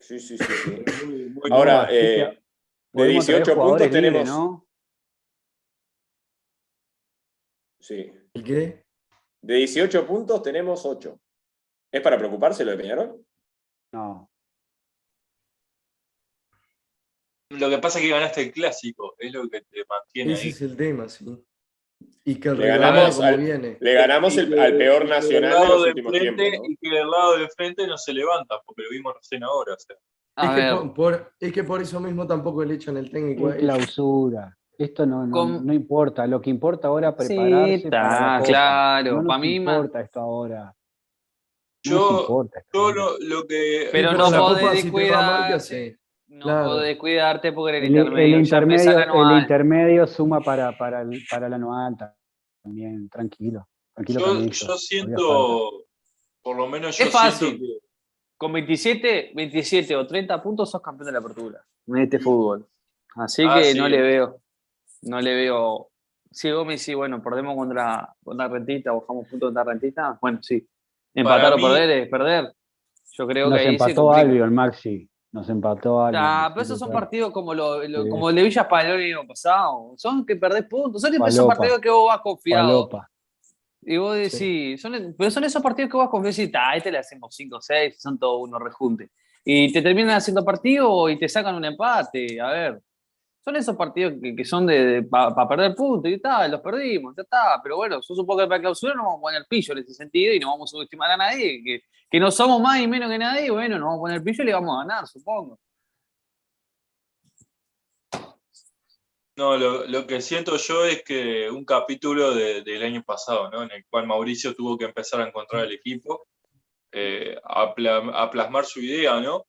Sí, 0.00 0.18
sí, 0.20 0.36
sí. 0.36 0.44
sí. 0.44 0.70
Muy- 1.06 1.30
muy- 1.30 1.50
Ahora, 1.52 1.86
eh, 1.90 1.94
de 2.18 2.42
podemos 2.90 3.24
traer 3.26 3.42
18 3.44 3.60
puntos 3.62 3.90
tenemos. 3.90 4.26
¿no? 4.28 4.66
Sí. 7.80 8.12
¿El 8.32 8.42
qué? 8.44 8.84
De 9.42 9.54
18 9.54 10.06
puntos 10.06 10.42
tenemos 10.42 10.84
8. 10.84 11.20
¿Es 11.92 12.00
para 12.00 12.18
preocuparse 12.18 12.64
lo 12.64 12.72
de 12.72 12.76
Peñarol? 12.78 13.24
No. 13.92 14.30
Lo 17.50 17.70
que 17.70 17.78
pasa 17.78 17.98
es 17.98 18.04
que 18.04 18.10
ganaste 18.10 18.42
el 18.42 18.52
clásico, 18.52 19.14
es 19.18 19.32
lo 19.32 19.48
que 19.48 19.60
te 19.60 19.84
mantiene 19.88 20.32
Ese 20.32 20.42
ahí. 20.44 20.48
es 20.50 20.62
el 20.62 20.76
tema, 20.76 21.08
sí. 21.08 21.24
Y 22.26 22.36
que 22.40 22.48
el 22.48 22.58
Le 22.58 22.68
ganamos 22.68 23.20
al- 23.20 23.38
viene. 23.38 23.76
Le 23.80 23.92
ganamos 23.94 24.36
el- 24.38 24.48
que- 24.54 24.60
al 24.60 24.76
peor 24.78 25.06
nacional 25.08 25.50
de 25.50 25.56
lado 25.58 25.74
los 25.74 25.84
de 25.84 25.88
últimos 25.90 26.12
enfrente- 26.14 26.42
tiempos. 26.50 26.68
¿no? 26.68 26.72
Y 26.72 26.76
que 26.76 26.88
del 26.96 27.10
lado 27.10 27.36
de 27.36 27.44
enfrente 27.44 27.86
no 27.86 27.98
se 27.98 28.12
levanta, 28.14 28.60
porque 28.64 28.82
lo 28.82 28.90
vimos 28.90 29.14
recién 29.14 29.44
ahora. 29.44 29.74
o 29.74 29.78
sea. 29.78 29.96
Es 30.36 30.50
que, 30.50 30.76
por, 30.76 30.94
por- 30.94 31.32
es 31.38 31.52
que 31.52 31.64
por 31.64 31.82
eso 31.82 32.00
mismo 32.00 32.26
tampoco 32.26 32.64
le 32.64 32.74
echan 32.74 32.96
el 32.96 33.10
técnico 33.10 33.48
ellos. 33.50 33.58
clausura. 33.60 34.56
Esto 34.76 35.06
no, 35.06 35.24
no, 35.26 35.32
Con- 35.32 35.64
no 35.66 35.72
importa. 35.72 36.26
Lo 36.26 36.40
que 36.40 36.50
importa 36.50 36.88
ahora 36.88 37.14
es 37.16 37.26
Sí, 37.28 37.36
prepararse 37.36 37.74
está, 37.74 37.90
para 38.00 38.42
claro, 38.42 39.10
No 39.12 39.16
nos 39.22 39.26
pa' 39.28 39.38
mí 39.38 39.60
más- 39.60 39.74
importa 39.76 40.00
esto 40.00 40.20
ahora. 40.20 40.64
No 40.64 40.74
Yo- 41.90 42.10
nos 42.10 42.20
importa 42.22 42.58
esto 42.60 42.70
Yo 42.72 42.80
ahora. 42.86 42.96
lo, 42.96 43.18
lo 43.20 43.46
que. 43.46 43.88
Pero 43.92 44.10
Sí, 44.10 44.16
no 44.16 44.24
podés 44.30 44.84
Copa, 44.90 45.58
no 46.34 46.42
Claro. 46.44 46.64
podés 46.70 46.96
cuidarte 46.98 47.52
porque 47.52 47.78
en 47.78 47.84
el, 47.84 47.90
El, 47.90 47.96
el 47.96 48.04
intermedio, 48.04 48.36
ya 48.36 48.38
intermedio, 48.40 49.30
el 49.32 49.38
intermedio 49.40 50.06
suma 50.06 50.40
para, 50.40 50.76
para, 50.76 51.02
el, 51.02 51.22
para 51.30 51.48
la 51.48 51.56
anual 51.56 51.96
también. 52.62 53.08
Tranquilo. 53.08 53.68
Tranquilo 53.94 54.20
Yo, 54.20 54.46
yo 54.46 54.76
siento, 54.76 55.70
por 56.42 56.56
lo 56.56 56.66
menos 56.66 56.96
yo 56.98 57.04
Es 57.04 57.10
fácil. 57.10 57.58
que 57.58 57.78
Con 58.36 58.52
27, 58.52 59.32
27 59.34 59.94
o 59.96 60.06
30 60.06 60.42
puntos 60.42 60.70
sos 60.70 60.82
campeón 60.82 61.06
de 61.06 61.12
la 61.12 61.18
apertura 61.20 61.64
en 61.86 61.96
este 61.98 62.18
fútbol. 62.18 62.66
Así 63.16 63.44
Ah, 63.48 63.56
que 63.58 63.64
sí. 63.72 63.78
no 63.78 63.88
le 63.88 64.00
veo. 64.00 64.40
No 65.02 65.20
le 65.20 65.34
veo. 65.34 65.90
Si 66.30 66.50
Gómez 66.50 66.82
sí, 66.82 66.94
bueno, 66.94 67.22
perdemos 67.22 67.54
contra, 67.54 68.12
contra 68.24 68.48
Rentista, 68.48 68.90
bajamos 68.90 69.28
puntos 69.28 69.48
contra 69.48 69.62
Rentista. 69.64 70.18
Bueno, 70.20 70.40
sí. 70.42 70.66
Empatar 71.14 71.42
Para 71.42 71.54
o 71.54 71.58
mí- 71.58 71.62
perder 71.64 71.90
es 71.90 72.08
perder. 72.08 72.52
Yo 73.12 73.26
creo 73.28 73.48
Nos 73.50 73.58
que 73.60 73.60
ahí 73.60 73.78
se 73.78 73.84
empató 73.84 74.06
complica. 74.06 74.20
Albion, 74.28 74.54
Maxi. 74.54 75.08
Nos 75.34 75.48
empató 75.48 76.00
Albion. 76.04 76.22
Ah, 76.24 76.50
pero 76.54 76.62
esos 76.62 76.78
son 76.78 76.92
partidos 76.92 77.32
como, 77.32 77.52
lo, 77.54 77.82
lo- 77.88 78.04
Sí. 78.04 78.08
como 78.08 78.30
el 78.30 78.36
de 78.36 78.42
Villa 78.44 78.68
Palón 78.68 79.00
el 79.00 79.18
año 79.18 79.26
pasado. 79.26 79.92
Son 79.96 80.24
que 80.24 80.36
perdés 80.36 80.62
puntos. 80.66 81.02
Son 81.02 81.12
esos 81.12 81.46
partidos 81.46 81.80
que 81.80 81.90
vos 81.90 82.06
vas 82.06 82.20
confiado. 82.20 82.88
Y 83.82 83.96
vos 83.96 84.14
decís, 84.16 84.80
son, 84.80 85.14
pero 85.18 85.30
son 85.32 85.42
esos 85.42 85.60
partidos 85.60 85.90
que 85.90 85.96
vos 85.96 86.08
confías 86.08 86.38
y 86.38 86.42
decís, 86.42 86.56
ah, 86.58 86.76
este 86.76 86.92
le 86.92 86.98
hacemos 86.98 87.34
5 87.34 87.56
o 87.56 87.60
6, 87.60 88.00
son 88.00 88.16
todos 88.16 88.46
unos 88.48 88.60
rejuntes. 88.62 89.10
Y 89.44 89.72
te 89.72 89.82
terminan 89.82 90.14
haciendo 90.16 90.44
partido 90.44 91.08
y 91.10 91.18
te 91.18 91.28
sacan 91.28 91.56
un 91.56 91.64
empate. 91.64 92.40
A 92.40 92.50
ver, 92.50 92.80
son 93.44 93.56
esos 93.56 93.74
partidos 93.76 94.14
que, 94.22 94.36
que 94.36 94.44
son 94.44 94.66
de, 94.66 95.02
para 95.10 95.48
perder 95.48 95.74
puntos 95.74 96.10
y 96.12 96.18
tal, 96.18 96.52
los 96.52 96.60
perdimos, 96.60 97.14
ya 97.16 97.22
está. 97.24 97.60
Pero 97.62 97.76
bueno, 97.76 97.96
yo 97.96 98.14
supongo 98.14 98.40
que 98.42 98.46
para 98.46 98.60
clausura 98.60 98.94
no 98.94 99.02
vamos 99.02 99.18
a 99.18 99.22
poner 99.22 99.46
pillo 99.48 99.72
en 99.72 99.78
ese 99.80 99.94
sentido 99.94 100.32
y 100.32 100.38
no 100.38 100.50
vamos 100.52 100.70
a 100.70 100.76
subestimar 100.76 101.10
a 101.10 101.16
nadie. 101.16 101.60
Que, 101.62 101.80
que 102.10 102.20
no 102.20 102.30
somos 102.30 102.60
más 102.60 102.80
y 102.80 102.86
menos 102.86 103.10
que 103.10 103.18
nadie, 103.18 103.50
bueno, 103.50 103.78
nos 103.78 103.86
vamos 103.86 103.98
a 103.98 104.02
poner 104.02 104.22
pillo 104.22 104.42
y 104.42 104.46
le 104.46 104.52
vamos 104.54 104.76
a 104.76 104.86
ganar, 104.86 105.06
supongo. 105.06 105.58
No, 109.36 109.56
lo, 109.56 109.84
lo 109.86 110.06
que 110.06 110.20
siento 110.20 110.56
yo 110.56 110.84
es 110.84 111.02
que 111.02 111.50
un 111.50 111.64
capítulo 111.64 112.34
de- 112.34 112.62
del 112.62 112.82
año 112.84 113.02
pasado, 113.02 113.50
¿no? 113.50 113.64
En 113.64 113.70
el 113.72 113.84
cual 113.90 114.06
Mauricio 114.06 114.54
tuvo 114.54 114.78
que 114.78 114.84
empezar 114.84 115.20
a 115.20 115.26
encontrar 115.28 115.64
el 115.64 115.72
equipo, 115.72 116.28
eh, 116.92 117.36
a, 117.44 117.74
pla- 117.74 117.98
a 118.14 118.30
plasmar 118.30 118.64
su 118.64 118.80
idea, 118.80 119.20
¿no? 119.20 119.44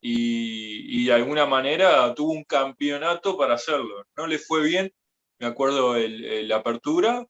Y, 0.00 1.02
y 1.02 1.06
de 1.06 1.12
alguna 1.14 1.46
manera 1.46 2.14
tuvo 2.14 2.32
un 2.32 2.44
campeonato 2.44 3.36
para 3.36 3.54
hacerlo. 3.54 4.04
No 4.16 4.26
le 4.28 4.38
fue 4.38 4.62
bien, 4.62 4.92
me 5.40 5.46
acuerdo, 5.48 5.96
el, 5.96 6.24
el 6.24 6.52
apertura, 6.52 7.26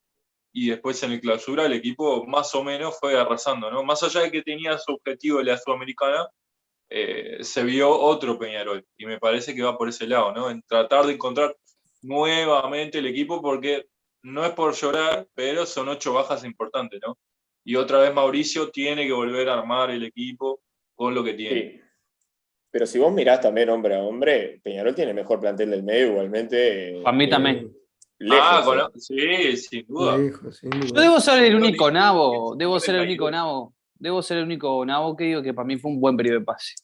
y 0.51 0.69
después 0.69 1.01
en 1.03 1.11
el 1.11 1.21
clausura 1.21 1.65
el 1.65 1.73
equipo 1.73 2.25
más 2.25 2.53
o 2.55 2.63
menos 2.63 2.97
fue 2.99 3.19
arrasando, 3.19 3.69
¿no? 3.69 3.83
Más 3.83 4.01
allá 4.03 4.21
de 4.21 4.31
que 4.31 4.41
tenía 4.41 4.77
su 4.77 4.93
objetivo 4.93 5.39
de 5.39 5.45
la 5.45 5.57
Sudamericana, 5.57 6.27
eh, 6.89 7.37
se 7.41 7.63
vio 7.63 7.89
otro 7.89 8.39
Peñarol, 8.39 8.85
y 8.97 9.05
me 9.05 9.19
parece 9.19 9.53
que 9.53 9.61
va 9.61 9.77
por 9.77 9.89
ese 9.89 10.07
lado, 10.07 10.33
¿no? 10.33 10.49
En 10.49 10.63
tratar 10.63 11.05
de 11.05 11.13
encontrar 11.13 11.55
nuevamente 12.01 12.97
el 12.99 13.07
equipo 13.07 13.41
porque 13.41 13.85
no 14.23 14.45
es 14.45 14.51
por 14.51 14.73
llorar, 14.73 15.27
pero 15.35 15.65
son 15.65 15.89
ocho 15.89 16.13
bajas 16.13 16.43
importantes, 16.43 16.99
¿no? 17.05 17.17
Y 17.63 17.75
otra 17.75 17.99
vez 17.99 18.13
Mauricio 18.13 18.71
tiene 18.71 19.05
que 19.05 19.13
volver 19.13 19.49
a 19.49 19.59
armar 19.59 19.91
el 19.91 20.03
equipo 20.03 20.61
con 20.95 21.13
lo 21.13 21.23
que 21.23 21.33
tiene. 21.33 21.61
Sí. 21.61 21.81
Pero 22.71 22.85
si 22.85 22.99
vos 22.99 23.11
mirás 23.11 23.41
también 23.41 23.69
hombre 23.69 23.95
a 23.95 24.03
hombre, 24.03 24.59
Peñarol 24.63 24.95
tiene 24.95 25.13
mejor 25.13 25.39
plantel 25.39 25.71
del 25.71 25.83
medio, 25.83 26.07
igualmente. 26.07 27.01
Para 27.03 27.17
mí 27.17 27.25
eh, 27.25 27.29
también. 27.29 27.78
Lejos, 28.19 28.47
ah, 28.49 28.59
eh. 28.61 28.65
con- 28.91 29.01
sí, 29.01 29.57
sin 29.57 29.87
duda. 29.87 30.17
Lejos, 30.17 30.57
sin 30.57 30.69
duda. 30.69 30.85
Yo 30.93 31.01
debo 31.01 31.19
ser 31.19 31.43
el 31.43 31.55
único 31.55 31.89
nabo, 31.91 32.55
debo 32.55 32.79
ser 32.79 32.95
el 32.95 33.01
único 33.01 33.25
32. 33.25 33.31
nabo, 33.31 33.73
debo 33.95 34.21
ser 34.21 34.37
el 34.37 34.43
único 34.43 34.85
nabo 34.85 35.15
que 35.15 35.23
digo 35.25 35.41
que 35.41 35.53
para 35.53 35.65
mí 35.65 35.77
fue 35.77 35.91
un 35.91 35.99
buen 35.99 36.15
periodo 36.17 36.39
de 36.39 36.45
pase. 36.45 36.75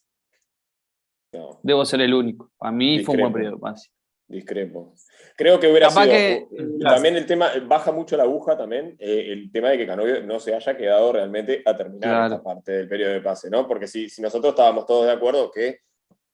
No, 1.34 1.60
Debo 1.64 1.84
ser 1.86 2.02
el 2.02 2.14
único. 2.14 2.52
Para 2.58 2.72
mí 2.72 3.04
fue 3.04 3.16
un 3.16 3.22
buen 3.22 3.34
periodo 3.34 3.56
de 3.56 3.62
pase. 3.62 3.90
discrepo. 4.28 4.94
Creo 5.38 5.60
que 5.60 5.68
hubiera 5.70 5.90
Capaz 5.90 6.04
sido. 6.06 6.14
que- 6.16 6.48
uh, 6.52 6.80
también 6.80 7.16
el 7.18 7.26
tema, 7.28 7.52
baja 7.68 7.92
mucho 7.92 8.18
la 8.18 8.24
aguja 8.24 8.58
también, 8.58 8.96
eh, 8.98 9.28
el 9.32 9.52
tema 9.52 9.70
de 9.70 9.78
que 9.78 9.86
Canovio 9.86 10.24
no 10.24 10.40
se 10.40 10.56
haya 10.56 10.76
quedado 10.76 11.12
realmente 11.14 11.62
a 11.64 11.76
terminar 11.78 12.10
Claro. 12.10 12.26
esta 12.36 12.44
parte 12.44 12.72
del 12.72 12.88
periodo 12.88 13.12
de 13.14 13.22
pase, 13.22 13.50
¿no? 13.52 13.68
Porque 13.68 13.86
si, 13.86 14.10
si 14.10 14.22
nosotros 14.24 14.52
estábamos 14.54 14.86
todos 14.88 15.06
de 15.06 15.12
acuerdo 15.12 15.52
que 15.52 15.82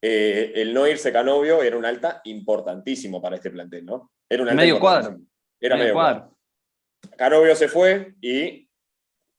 eh, 0.01 0.53
el 0.55 0.73
no 0.73 0.87
irse 0.87 1.11
Canovio 1.11 1.61
era 1.61 1.77
un 1.77 1.85
alta 1.85 2.21
importantísimo 2.25 3.21
para 3.21 3.35
este 3.35 3.51
plantel, 3.51 3.85
¿no? 3.85 4.11
Era 4.27 4.43
un 4.43 4.49
alta 4.49 4.61
Medio 4.61 4.75
importantísimo. 4.75 5.27
Era 5.59 5.75
Medio 5.75 5.83
medio 5.85 5.93
cuadro. 5.93 6.37
Canovio 7.17 7.55
se 7.55 7.67
fue 7.67 8.13
y 8.21 8.67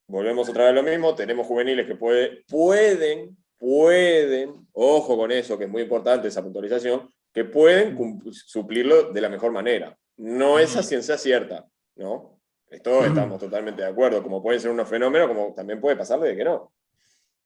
volvemos 0.08 0.48
otra 0.48 0.64
vez 0.64 0.72
a 0.72 0.74
lo 0.74 0.82
mismo. 0.82 1.14
Tenemos 1.14 1.46
juveniles 1.46 1.86
que 1.86 1.96
puede- 1.96 2.44
pueden, 2.48 3.36
pueden, 3.58 4.66
ojo 4.72 5.16
con 5.16 5.30
eso, 5.32 5.58
que 5.58 5.64
es 5.64 5.70
muy 5.70 5.82
importante 5.82 6.28
esa 6.28 6.42
puntualización, 6.42 7.08
que 7.32 7.44
pueden 7.44 7.96
suplirlo 8.32 9.12
de 9.12 9.20
la 9.20 9.28
mejor 9.28 9.52
manera. 9.52 9.96
No 10.18 10.58
es 10.58 10.76
a 10.76 10.82
ciencia 10.82 11.16
cierta, 11.18 11.66
¿no? 11.96 12.40
Esto 12.68 13.04
estamos 13.04 13.38
totalmente 13.38 13.82
de 13.82 13.88
acuerdo, 13.88 14.22
como 14.22 14.42
pueden 14.42 14.60
ser 14.60 14.70
unos 14.70 14.88
fenómenos, 14.88 15.28
como 15.28 15.52
también 15.54 15.80
puede 15.80 15.96
pasarle 15.96 16.28
de 16.28 16.36
que 16.36 16.44
no. 16.44 16.72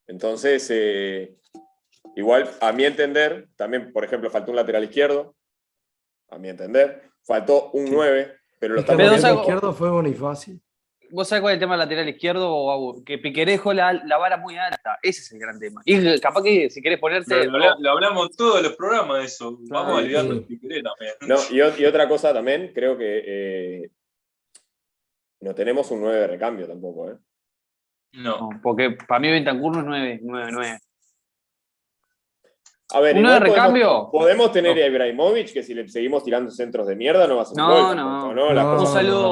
Entonces, 0.07 0.69
eh, 0.71 1.37
igual, 2.17 2.49
a 2.61 2.73
mi 2.73 2.85
entender, 2.85 3.49
también, 3.57 3.93
por 3.93 4.05
ejemplo, 4.05 4.31
faltó 4.31 4.51
un 4.53 4.57
lateral 4.57 4.85
izquierdo, 4.85 5.35
a 6.29 6.39
mi 6.39 6.49
entender, 6.49 7.03
faltó 7.23 7.71
un 7.73 7.87
9, 7.91 8.33
pero 8.59 8.75
lo 8.75 8.81
estamos 8.81 9.01
el 9.01 9.07
lateral 9.07 9.21
¿sabes? 9.23 9.39
izquierdo 9.41 9.73
fue 9.73 9.91
Bonifacio. 9.91 10.55
¿Vos 11.11 11.29
sabés 11.29 11.41
cuál 11.43 11.53
es 11.53 11.57
el 11.57 11.61
tema 11.61 11.75
del 11.75 11.81
lateral 11.85 12.09
izquierdo? 12.09 12.67
Babu? 12.67 13.05
Que 13.05 13.19
Piqué 13.19 13.47
dejó 13.47 13.73
la, 13.73 13.93
la 13.93 14.17
vara 14.19 14.37
muy 14.39 14.57
alta. 14.59 14.99
Ese 15.01 15.21
es 15.21 15.31
el 15.33 15.39
gran 15.39 15.57
tema. 15.61 15.81
Y 15.85 16.19
capaz 16.19 16.43
que 16.43 16.69
si 16.69 16.83
querés 16.83 16.99
ponerte. 16.99 17.47
Lo, 17.47 17.53
habla- 17.55 17.77
lo 17.79 17.91
hablamos 17.93 18.31
en 18.31 18.37
todos 18.37 18.61
los 18.61 18.75
programas 18.75 19.19
de 19.19 19.25
eso. 19.27 19.57
Vamos 19.69 19.93
a 19.93 19.99
Sí. 19.99 20.05
olvidarnos 20.05 20.35
de 20.35 20.41
Piqueré 20.43 20.83
también. 20.83 21.13
No, 21.21 21.37
y, 21.79 21.85
otra 21.85 22.09
cosa 22.09 22.35
también, 22.35 22.73
creo 22.75 22.99
que 22.99 23.23
eh, 23.25 23.91
no 25.43 25.55
tenemos 25.55 25.89
un 25.93 26.01
9 26.01 26.19
de 26.19 26.27
recambio 26.27 26.67
tampoco, 26.67 27.11
¿eh? 27.11 27.17
No. 28.15 28.39
No, 28.51 28.61
porque 28.61 28.97
para 29.07 29.21
mí 29.21 29.31
Bentancur 29.31 29.77
no 29.77 29.81
es 29.81 29.87
9, 29.87 30.21
9, 30.23 30.49
9. 30.53 30.79
A 32.95 33.01
ver, 33.01 33.17
¿Un 33.17 33.23
igual 33.23 33.41
9 33.41 33.47
de 33.47 33.51
podemos- 33.51 33.57
recambio? 33.57 34.09
Podemos 34.13 34.53
tener 34.53 34.77
No. 34.77 34.83
a 34.83 34.87
Ibrahimovic, 34.87 35.53
que 35.53 35.63
si 35.65 35.75
le 35.75 35.89
seguimos 35.89 36.23
tirando 36.23 36.53
centros 36.53 36.87
de 36.87 36.95
mierda 36.95 37.27
no 37.27 37.35
va 37.37 37.43
a 37.43 37.45
ser 37.45 37.55
un 37.61 37.67
No, 37.69 37.69
gol 37.89 37.97
no. 37.97 38.33
¿no? 38.35 38.55
No, 38.55 38.81
Un 38.81 38.87
saludo 38.87 39.23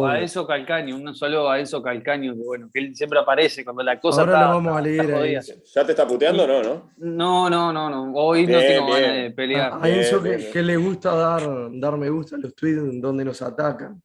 no. 0.00 0.06
a 0.06 0.18
Enzo 0.20 0.44
Calcaño, 0.44 0.96
un 0.96 1.14
saludo 1.14 1.48
a 1.48 1.60
Enzo 1.60 1.80
Calcaño, 1.80 2.34
que 2.34 2.40
bueno, 2.44 2.68
que 2.74 2.80
él 2.80 2.96
siempre 2.96 3.20
aparece 3.20 3.64
cuando 3.64 3.84
la 3.84 4.00
cosa 4.00 4.22
Ahora 4.22 4.32
está, 4.32 4.46
lo 4.48 4.54
vamos 4.54 4.76
a 4.76 4.88
está 4.88 5.02
leer. 5.20 5.42
¿Ya 5.74 5.84
te 5.86 5.92
está 5.92 6.06
puteando? 6.08 6.44
No, 6.44 6.62
¿no? 6.64 6.90
No, 6.96 7.48
no, 7.50 7.72
no, 7.72 7.88
no. 7.88 8.12
Hoy 8.14 8.48
no 8.48 8.58
tengo 8.58 8.86
bien. 8.86 9.00
ganas 9.02 9.16
de 9.22 9.30
pelear. 9.30 9.72
A 9.80 9.88
Enzo 9.88 10.20
Bien, 10.20 10.32
que, 10.36 10.40
bien. 10.40 10.52
que 10.52 10.62
le 10.62 10.76
gusta 10.76 11.14
dar, 11.14 11.42
dar 11.70 11.96
me 11.96 12.10
gusta 12.10 12.34
a 12.34 12.40
los 12.40 12.52
tweets 12.56 13.00
donde 13.00 13.24
nos 13.24 13.40
atacan. 13.42 14.02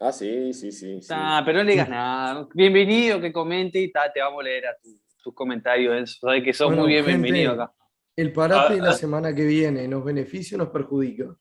Ah, 0.00 0.10
sí, 0.10 0.54
sí, 0.54 0.72
sí. 0.72 1.02
sí. 1.02 1.08
Ah, 1.14 1.42
pero 1.44 1.58
no 1.58 1.64
le 1.64 1.72
digas 1.72 1.88
nada. 1.90 2.48
Bienvenido, 2.54 3.20
que 3.20 3.30
comente 3.30 3.78
y 3.78 3.92
ta, 3.92 4.10
te 4.10 4.20
vamos 4.22 4.40
a 4.40 4.44
leer 4.44 4.66
a 4.68 4.74
tu- 4.82 4.98
tus 5.22 5.34
comentarios, 5.34 5.94
Enzo. 5.98 6.16
Sabes 6.22 6.42
que 6.42 6.54
sos 6.54 6.68
Bueno, 6.68 6.82
muy 6.84 6.92
bien 6.92 7.04
gente, 7.04 7.20
bienvenido 7.20 7.52
acá. 7.52 7.72
El 8.16 8.32
parate 8.32 8.72
Ah, 8.74 8.76
de 8.76 8.82
la 8.82 8.90
ah. 8.90 8.94
semana 8.94 9.34
que 9.34 9.44
viene, 9.44 9.88
¿nos 9.88 10.04
beneficia 10.04 10.56
o 10.56 10.58
nos 10.58 10.68
perjudica? 10.68 11.34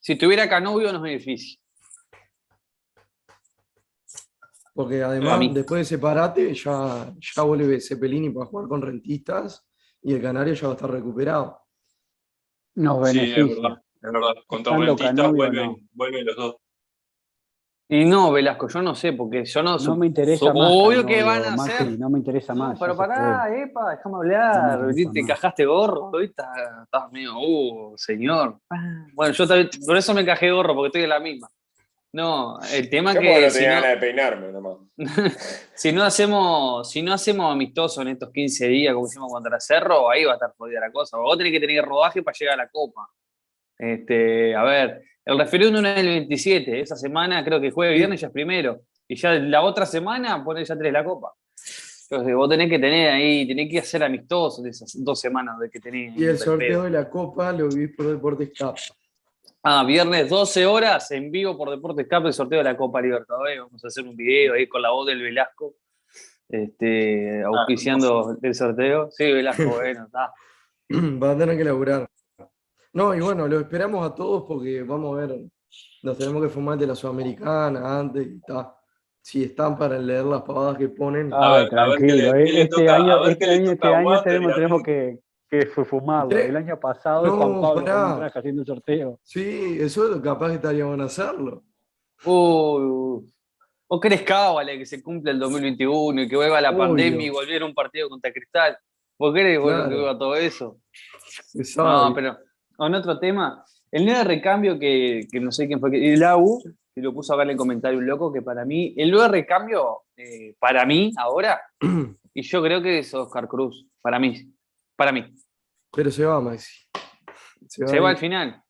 Si 0.00 0.16
tuviera 0.16 0.48
Canovio, 0.48 0.92
no 0.92 0.98
es 0.98 1.02
beneficio. 1.02 1.58
Porque 4.74 5.02
además, 5.02 5.40
después 5.52 5.78
de 5.78 5.82
ese 5.82 5.98
parate, 5.98 6.52
ya, 6.54 7.14
ya 7.18 7.42
vuelve 7.42 7.80
Cepelini 7.80 8.30
para 8.30 8.46
jugar 8.46 8.68
con 8.68 8.82
rentistas 8.82 9.64
y 10.02 10.12
el 10.14 10.20
Canario 10.20 10.54
ya 10.54 10.66
va 10.66 10.72
a 10.72 10.76
estar 10.76 10.90
recuperado. 10.90 11.60
Nos 12.74 13.08
Sí, 13.10 13.18
es 13.20 13.24
beneficia. 13.36 13.62
verdad. 13.62 13.82
Es 13.94 14.12
verdad. 14.12 14.34
Contra 14.46 14.72
Estando 14.72 14.96
Rentistas 14.96 15.32
vuelven, 15.32 15.66
no. 15.66 15.76
vuelven 15.92 16.26
los 16.26 16.36
dos. 16.36 16.56
Y 17.86 18.06
no, 18.06 18.32
Velasco, 18.32 18.66
yo 18.68 18.80
no 18.80 18.94
sé, 18.94 19.12
porque 19.12 19.44
yo 19.44 19.62
no. 19.62 19.76
No 19.76 19.96
me 19.96 20.06
interesa 20.06 20.46
so- 20.46 20.54
más. 20.54 20.70
Obvio 20.72 21.04
que 21.04 21.22
van 21.22 21.44
a 21.44 21.54
Macri, 21.54 21.72
hacer. 21.74 21.98
No 21.98 22.08
me 22.08 22.18
interesa 22.18 22.54
No, 22.54 22.64
más. 22.68 22.78
pero 22.80 22.96
pará, 22.96 23.46
epa, 23.54 23.90
déjame 23.90 24.16
hablar. 24.16 24.78
Te 24.94 25.04
más. 25.04 25.16
encajaste 25.16 25.64
gorro, 25.66 26.04
ahorita 26.06 26.50
estás 26.84 27.12
medio, 27.12 27.34
uh, 27.38 27.92
señor. 27.98 28.58
Ah, 28.70 29.06
Bueno, 29.12 29.34
yo 29.34 29.46
también, 29.46 29.68
por 29.86 29.96
eso 29.98 30.14
me 30.14 30.22
encajé 30.22 30.50
gorro, 30.50 30.74
porque 30.74 30.86
estoy 30.88 31.02
en 31.02 31.08
la 31.10 31.20
misma. 31.20 31.48
No, 32.14 32.58
el 32.72 32.88
tema 32.88 33.12
Yo 33.12 33.20
que 33.20 33.40
no 33.42 33.50
si 33.50 33.54
tenía 33.58 33.74
no, 33.74 33.80
ganas 33.82 33.90
de 33.90 33.96
peinarme 33.98 34.52
nomás. 34.52 34.76
si 35.74 35.92
no 35.92 36.04
hacemos, 36.04 36.88
si 36.88 37.02
no 37.02 37.12
hacemos 37.12 37.52
amistoso 37.52 38.02
en 38.02 38.08
estos 38.08 38.30
15 38.30 38.68
días, 38.68 38.94
como 38.94 39.06
hicimos 39.06 39.30
contra 39.32 39.58
Cerro, 39.60 40.08
ahí 40.08 40.24
va 40.24 40.30
a 40.32 40.34
estar 40.34 40.54
jodida 40.56 40.80
la 40.80 40.92
cosa. 40.92 41.18
Vos 41.18 41.36
tenés 41.36 41.52
que 41.52 41.60
tener 41.60 41.84
rodaje 41.84 42.22
para 42.22 42.34
llegar 42.38 42.54
a 42.54 42.62
la 42.64 42.68
Copa. 42.70 43.06
Este, 43.84 44.54
a 44.54 44.62
ver, 44.62 45.02
el 45.24 45.38
referéndum 45.38 45.82
no 45.82 45.88
es 45.88 45.98
el 45.98 46.06
27, 46.06 46.80
esa 46.80 46.96
semana 46.96 47.44
creo 47.44 47.60
que 47.60 47.70
jueves 47.70 47.96
viernes 47.96 48.20
ya 48.20 48.28
es 48.28 48.32
primero. 48.32 48.80
Y 49.06 49.16
ya 49.16 49.34
la 49.34 49.62
otra 49.62 49.84
semana 49.84 50.42
pone 50.42 50.64
ya 50.64 50.76
tres 50.76 50.92
la 50.92 51.04
Copa. 51.04 51.32
Entonces 52.10 52.34
vos 52.34 52.48
tenés 52.48 52.70
que 52.70 52.78
tener 52.78 53.10
ahí, 53.10 53.46
tenés 53.46 53.70
que 53.70 53.78
hacer 53.78 54.02
amistoso 54.02 54.62
de 54.62 54.70
esas 54.70 54.92
dos 55.02 55.20
semanas 55.20 55.58
de 55.58 55.68
que 55.68 55.80
tenés. 55.80 56.16
Y 56.16 56.24
el 56.24 56.38
sorteo 56.38 56.84
de 56.84 56.90
la 56.90 57.08
Copa 57.08 57.52
lo 57.52 57.68
vi 57.68 57.88
por 57.88 58.06
Deportes 58.06 58.52
Cup. 58.58 58.76
Ah, 59.62 59.84
viernes 59.84 60.28
12 60.28 60.66
horas 60.66 61.10
en 61.10 61.30
vivo 61.30 61.56
por 61.56 61.70
Deportes 61.70 62.06
Cup 62.08 62.26
el 62.26 62.32
sorteo 62.32 62.58
de 62.58 62.64
la 62.64 62.76
Copa 62.76 63.00
Libertadores. 63.00 63.58
Vamos 63.58 63.84
a 63.84 63.88
hacer 63.88 64.04
un 64.04 64.16
video 64.16 64.54
ahí 64.54 64.66
con 64.66 64.82
la 64.82 64.90
voz 64.90 65.06
del 65.06 65.22
Velasco, 65.22 65.76
este, 66.48 67.42
auspiciando 67.42 68.36
el 68.40 68.54
sorteo. 68.54 69.10
Sí, 69.10 69.32
Velasco, 69.32 69.64
bueno, 69.76 70.04
está. 70.06 70.32
Va 70.92 71.32
a 71.32 71.38
tener 71.38 71.56
que 71.56 71.64
laburar. 71.64 72.08
No, 72.94 73.14
y 73.14 73.20
bueno, 73.20 73.46
lo 73.48 73.60
esperamos 73.60 74.06
a 74.10 74.14
todos 74.14 74.44
porque 74.46 74.82
vamos 74.82 75.16
a 75.18 75.26
ver, 75.26 75.40
nos 76.02 76.16
tenemos 76.16 76.42
que 76.42 76.48
fumar 76.48 76.78
de 76.78 76.86
la 76.86 76.94
Sudamericana 76.94 77.98
antes 77.98 78.26
y 78.26 78.36
está. 78.36 78.74
Si 79.20 79.42
están 79.42 79.76
para 79.78 79.98
leer 79.98 80.24
las 80.24 80.42
pavadas 80.42 80.76
que 80.76 80.88
ponen. 80.90 81.32
A 81.32 81.54
ver, 81.56 81.78
a 81.78 81.88
ver 81.88 81.98
qué 81.98 82.04
le- 82.06 82.28
tranquilo. 82.28 82.34
le 82.34 82.62
este 82.62 82.76
toca- 82.82 82.94
año, 82.96 83.26
este 83.26 83.44
año, 83.50 83.70
este 83.72 83.88
año 83.88 84.22
tenemos, 84.22 84.54
tenemos 84.54 84.82
que, 84.82 85.18
que 85.48 85.66
fu- 85.66 85.84
fumarlo. 85.86 86.36
El 86.38 86.56
año 86.56 86.78
pasado 86.78 87.24
No, 87.26 87.36
Juan 87.38 87.60
Pablo 87.62 87.84
pará. 87.86 88.12
un 88.12 88.18
traje 88.18 88.38
haciendo 88.38 88.60
el 88.62 88.66
sorteo. 88.66 89.20
Sí, 89.22 89.78
eso 89.80 90.20
capaz 90.22 90.48
que 90.48 90.54
estaríamos 90.56 91.00
a 91.00 91.04
hacerlo. 91.04 91.64
Uh, 92.26 93.22
¿Vos 93.88 94.00
querés 94.00 94.22
cábala 94.22 94.72
que 94.72 94.84
se 94.86 95.02
cumpla 95.02 95.30
el 95.32 95.38
2021 95.38 96.22
y 96.22 96.28
que 96.28 96.36
vuelva 96.36 96.60
la 96.60 96.70
Obvio. 96.70 96.78
pandemia 96.80 97.26
y 97.26 97.30
volver 97.30 97.62
a 97.62 97.64
un 97.66 97.74
partido 97.74 98.08
contra 98.10 98.30
Cristal? 98.32 98.76
¿Vos 99.18 99.32
querés 99.34 99.58
bueno, 99.58 99.78
Claro. 99.84 99.90
que 99.90 99.96
vuelva 99.96 100.18
todo 100.18 100.36
eso? 100.36 100.78
No, 101.76 102.12
pero 102.14 102.36
con 102.76 102.94
otro 102.94 103.18
tema, 103.18 103.64
el 103.90 104.04
nuevo 104.04 104.24
recambio 104.24 104.78
que, 104.78 105.26
que 105.30 105.40
no 105.40 105.52
sé 105.52 105.66
quién 105.66 105.80
fue, 105.80 105.90
que- 105.90 106.14
el 106.14 106.22
AU, 106.22 106.62
que 106.94 107.00
lo 107.00 107.12
puso 107.12 107.34
acá 107.34 107.42
en 107.44 107.50
el 107.50 107.56
comentario 107.56 107.98
un 107.98 108.06
loco, 108.06 108.32
que 108.32 108.42
para 108.42 108.64
mí, 108.64 108.94
el 108.96 109.10
nuevo 109.10 109.28
recambio, 109.28 110.02
eh, 110.16 110.54
para 110.58 110.84
mí, 110.86 111.12
ahora, 111.16 111.60
y 112.34 112.42
yo 112.42 112.62
creo 112.62 112.82
que 112.82 113.00
es 113.00 113.14
Oscar 113.14 113.48
Cruz, 113.48 113.86
para 114.00 114.18
mí, 114.18 114.52
para 114.96 115.12
mí. 115.12 115.24
Pero 115.92 116.10
se 116.10 116.24
va, 116.24 116.40
Maxi. 116.40 116.86
Se 117.68 117.84
va, 117.84 117.90
Se 117.90 117.98
al 117.98 118.18
final. 118.18 118.62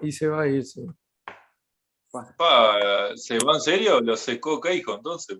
Y 0.00 0.12
se 0.12 0.26
va 0.26 0.42
a 0.42 0.48
ir, 0.48 0.64
sí. 0.64 0.84
Pa, 2.10 3.10
¿Se 3.14 3.38
va 3.38 3.54
en 3.54 3.60
serio? 3.60 4.00
Lo 4.00 4.16
secó 4.16 4.60
Keijo 4.60 4.96
entonces. 4.96 5.38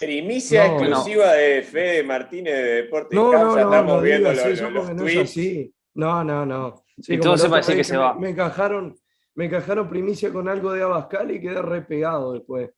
Primicia 0.00 0.66
No, 0.66 0.78
exclusiva 0.78 1.32
de 1.34 1.62
Fede 1.62 2.02
Martínez 2.02 2.54
de 2.54 2.62
Deportes 2.82 3.14
No, 3.16 3.56
estamos 3.56 3.96
no 3.96 4.00
viendo 4.00 4.32
los, 4.32 4.42
tweets. 4.96 5.70
No, 5.94 6.24
no, 6.24 6.44
no. 6.44 6.83
Sí, 7.00 7.14
entonces 7.14 7.48
parece 7.50 7.76
que 7.76 7.84
se 7.84 7.94
me- 7.94 7.98
va. 7.98 8.14
Me 8.14 8.30
encajaron, 8.30 8.94
me 9.34 9.46
encajaron 9.46 9.88
primicia 9.88 10.32
con 10.32 10.48
algo 10.48 10.72
de 10.72 10.82
Abascal 10.82 11.30
y 11.30 11.40
quedé 11.40 11.60
re 11.60 11.82
pegado 11.82 12.32
después. 12.34 12.70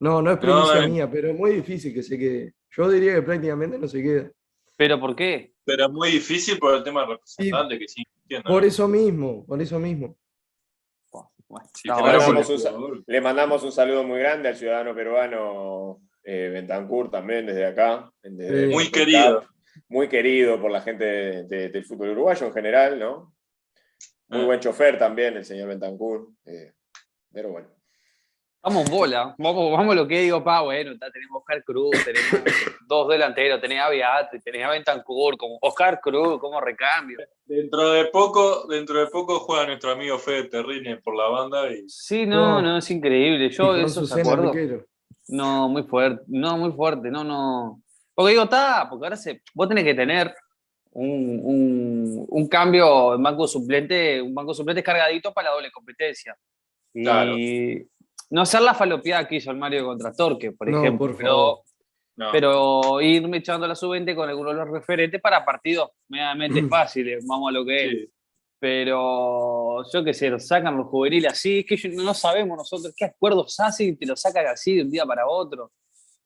No, 0.00 0.20
no 0.20 0.32
es 0.32 0.38
primicia 0.38 0.86
mía, 0.88 1.10
pero 1.10 1.28
es 1.30 1.38
muy 1.38 1.52
difícil 1.52 1.94
que 1.94 2.02
se 2.02 2.18
quede. 2.18 2.54
Yo 2.70 2.88
diría 2.90 3.14
que 3.14 3.22
prácticamente 3.22 3.78
no 3.78 3.86
se 3.88 4.02
queda. 4.02 4.30
¿Pero 4.76 4.98
por 4.98 5.14
qué? 5.14 5.52
Pero 5.64 5.86
es 5.86 5.90
muy 5.92 6.10
difícil 6.10 6.58
por 6.58 6.74
el 6.74 6.82
tema 6.82 7.02
del 7.02 7.10
representante 7.10 7.78
que 7.78 7.86
sí 7.88 8.02
entiendo. 8.22 8.48
Por 8.48 8.64
eso 8.64 8.88
mismo, 8.88 9.46
por 9.46 9.60
eso 9.62 9.78
mismo. 9.78 10.16
Bueno, 11.48 11.68
Sí, 11.74 11.88
mandamos 11.88 12.48
un. 12.48 13.04
Le 13.06 13.20
mandamos 13.20 13.62
un 13.62 13.72
saludo 13.72 14.04
muy 14.04 14.18
grande 14.18 14.48
al 14.48 14.56
ciudadano 14.56 14.94
peruano 14.94 16.00
eh, 16.24 16.48
Bentancur 16.52 17.10
también 17.10 17.44
desde 17.46 17.66
acá. 17.66 18.10
desde 18.22 18.68
Sí. 18.68 18.72
Muy 18.72 18.90
querido. 18.90 19.44
Muy 19.88 20.08
querido 20.08 20.60
por 20.60 20.70
la 20.70 20.80
gente 20.80 21.04
de- 21.04 21.42
de- 21.44 21.68
del 21.68 21.84
fútbol 21.84 22.10
uruguayo 22.10 22.46
en 22.46 22.52
general, 22.54 22.98
¿no? 22.98 23.34
Muy 24.32 24.42
Ah. 24.42 24.46
buen 24.46 24.60
chofer 24.60 24.98
también, 24.98 25.36
el 25.36 25.44
señor 25.44 25.68
Bentancur. 25.68 26.28
eh, 26.46 26.72
pero 27.32 27.50
bueno. 27.50 27.68
Vamos 28.64 28.88
bola, 28.90 29.34
vamos, 29.38 29.72
vamos 29.72 29.92
a 29.92 29.94
lo 29.96 30.06
que 30.06 30.20
digo, 30.20 30.44
pa, 30.44 30.60
bueno, 30.60 30.92
está, 30.92 31.10
tenemos 31.10 31.40
Oscar 31.40 31.64
Cruz, 31.64 31.90
tenemos 32.04 32.30
dos 32.86 33.08
delanteros, 33.08 33.60
tenés 33.60 33.80
a 33.80 33.88
Beatriz, 33.88 34.40
tenés 34.44 34.64
a 34.64 34.70
Bentancur, 34.70 35.36
como 35.36 35.58
Oscar 35.62 35.98
Cruz, 36.00 36.38
como 36.38 36.60
recambio. 36.60 37.18
Dentro 37.44 37.90
de 37.90 38.04
poco, 38.06 38.66
dentro 38.68 39.00
de 39.00 39.08
poco 39.08 39.40
juega 39.40 39.66
nuestro 39.66 39.90
amigo 39.90 40.16
Fede 40.18 40.44
Terrine 40.44 40.98
por 40.98 41.16
la 41.16 41.28
banda 41.28 41.72
y 41.72 41.88
Sí, 41.88 42.24
no, 42.24 42.60
No. 42.60 42.62
no, 42.62 42.78
es 42.78 42.88
increíble. 42.92 43.50
Yo 43.50 43.74
eso. 43.74 44.02
No, 45.28 45.68
muy 45.68 45.82
fuerte, 45.84 46.22
no, 46.28 46.56
muy 46.58 46.72
fuerte, 46.72 47.10
no, 47.10 47.24
no. 47.24 47.82
Porque 48.14 48.30
digo, 48.32 48.44
está, 48.44 48.86
porque 48.88 49.06
ahora 49.06 49.16
se, 49.16 49.42
vos 49.54 49.68
tenés 49.68 49.84
que 49.84 49.94
tener 49.94 50.34
un, 50.94 51.40
un, 51.42 52.26
un 52.28 52.48
cambio 52.48 53.14
en 53.14 53.22
banco 53.22 53.46
suplente, 53.46 54.20
un 54.20 54.34
banco 54.34 54.54
suplente 54.54 54.82
cargadito 54.82 55.32
para 55.32 55.48
la 55.50 55.54
doble 55.56 55.70
competencia. 55.70 56.36
Y 56.94 57.02
Claro. 57.04 57.34
no 58.30 58.42
hacer 58.42 58.60
la 58.62 58.74
falopeada 58.74 59.26
que 59.26 59.36
hizo 59.36 59.50
el 59.50 59.56
Mario 59.56 59.84
contra 59.86 60.12
Torque, 60.12 60.52
por 60.52 60.68
No, 60.68 60.80
ejemplo. 60.80 61.06
por 61.08 61.16
pero, 61.16 61.28
favor. 61.30 61.58
no. 62.16 62.28
pero 62.32 63.00
irme 63.00 63.38
echando 63.38 63.66
la 63.66 63.74
sub-20 63.74 64.14
con 64.14 64.28
algunos 64.28 64.52
de 64.54 64.58
los 64.60 64.70
referentes 64.70 65.20
para 65.20 65.44
partidos 65.44 65.90
medianamente 66.08 66.62
fáciles, 66.68 67.24
vamos 67.26 67.48
a 67.48 67.52
lo 67.52 67.64
que 67.64 67.84
es. 67.84 67.90
Sí. 67.90 68.12
Pero 68.60 69.82
yo 69.92 70.04
qué 70.04 70.14
sé, 70.14 70.30
lo 70.30 70.38
sacan 70.38 70.76
los 70.76 70.86
juveniles 70.86 71.32
así, 71.32 71.64
es 71.68 71.82
que 71.82 71.88
no 71.88 72.14
sabemos 72.14 72.56
nosotros 72.56 72.94
qué 72.96 73.06
acuerdos 73.06 73.58
hacen 73.58 73.88
y 73.88 73.96
te 73.96 74.06
lo 74.06 74.14
sacan 74.14 74.46
así 74.46 74.76
de 74.76 74.82
un 74.82 74.90
día 74.90 75.04
para 75.04 75.26
otro. 75.26 75.72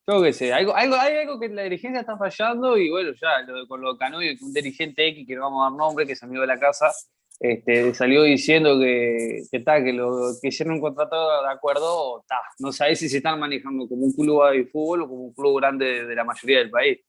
Yo 0.08 0.22
qué 0.22 0.32
sé, 0.32 0.52
algo, 0.52 0.74
algo, 0.74 0.94
hay 0.96 1.16
algo 1.16 1.40
que 1.40 1.48
la 1.48 1.64
dirigencia 1.64 2.00
está 2.00 2.16
fallando 2.16 2.76
y 2.78 2.90
bueno, 2.90 3.12
ya 3.20 3.40
lo 3.42 3.66
con 3.66 3.80
lo 3.80 3.94
de 3.94 3.98
Canovio, 3.98 4.32
que 4.38 4.44
un 4.44 4.52
dirigente 4.52 5.08
X, 5.08 5.26
que 5.26 5.34
no 5.34 5.42
vamos 5.42 5.66
a 5.66 5.70
dar 5.70 5.78
nombre, 5.78 6.06
que 6.06 6.12
es 6.12 6.22
amigo 6.22 6.42
de 6.42 6.46
la 6.46 6.60
casa, 6.60 6.92
este, 7.40 7.92
salió 7.92 8.22
diciendo 8.22 8.78
que, 8.80 9.42
que, 9.50 9.62
que, 9.62 9.92
lo, 9.92 10.32
que 10.40 10.48
hicieron 10.48 10.74
un 10.74 10.80
contrato 10.80 11.42
de 11.42 11.48
acuerdo, 11.50 12.24
ta, 12.26 12.36
no 12.60 12.72
sabés 12.72 12.98
si 13.00 13.08
se 13.08 13.18
están 13.18 13.38
manejando 13.38 13.86
como 13.88 14.06
un 14.06 14.12
club 14.12 14.50
de 14.52 14.64
fútbol 14.66 15.02
o 15.02 15.08
como 15.08 15.22
un 15.24 15.34
club 15.34 15.58
grande 15.58 16.06
de, 16.06 16.14
la 16.14 16.24
mayoría 16.24 16.58
del 16.58 16.70
país. 16.70 17.00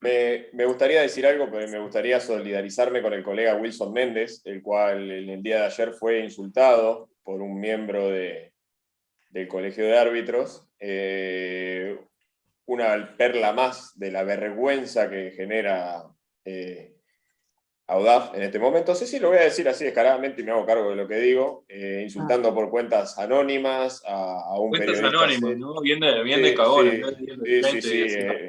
Me, 0.00 0.46
me 0.54 0.64
gustaría 0.64 1.02
decir 1.02 1.26
algo, 1.26 1.48
pero 1.50 1.68
me 1.68 1.78
gustaría 1.78 2.20
solidarizarme 2.20 3.02
con 3.02 3.12
el 3.12 3.22
colega 3.22 3.56
Wilson 3.56 3.92
Méndez, 3.92 4.40
el 4.44 4.62
cual 4.62 5.10
en 5.10 5.28
el 5.28 5.42
día 5.42 5.60
de 5.60 5.66
ayer 5.66 5.92
fue 5.92 6.20
insultado 6.20 7.10
por 7.22 7.42
un 7.42 7.60
miembro 7.60 8.08
de- 8.08 8.52
del 9.30 9.48
colegio 9.48 9.84
de 9.84 9.98
árbitros. 9.98 10.68
Eh, 10.84 11.96
una 12.66 13.16
perla 13.16 13.52
más 13.52 13.96
de 13.98 14.10
la 14.10 14.24
vergüenza 14.24 15.08
que 15.08 15.30
genera 15.30 16.02
eh, 16.44 16.96
Audaf 17.86 18.34
en 18.34 18.42
este 18.42 18.58
momento. 18.58 18.94
Sí, 18.94 19.06
sí, 19.06 19.20
lo 19.20 19.28
voy 19.28 19.38
a 19.38 19.42
decir 19.42 19.68
así 19.68 19.84
descaradamente 19.84 20.40
y 20.40 20.44
me 20.44 20.50
hago 20.52 20.66
cargo 20.66 20.90
de 20.90 20.96
lo 20.96 21.06
que 21.06 21.16
digo, 21.16 21.64
eh, 21.68 22.00
insultando 22.02 22.52
por 22.54 22.70
cuentas 22.70 23.16
anónimas 23.18 24.02
a, 24.06 24.40
a 24.40 24.58
un 24.58 24.70
Cuentas 24.70 24.96
periodista. 25.00 25.24
anónimas, 25.24 25.58
¿no? 25.58 25.80
Bien 25.82 26.00
de, 26.00 26.22
bien 26.24 26.42
de 26.42 26.48
Sí, 26.50 26.54
cagones, 26.56 27.04
sí, 27.16 27.26
sí, 27.26 27.62
frente 27.62 27.80
sí, 27.82 28.48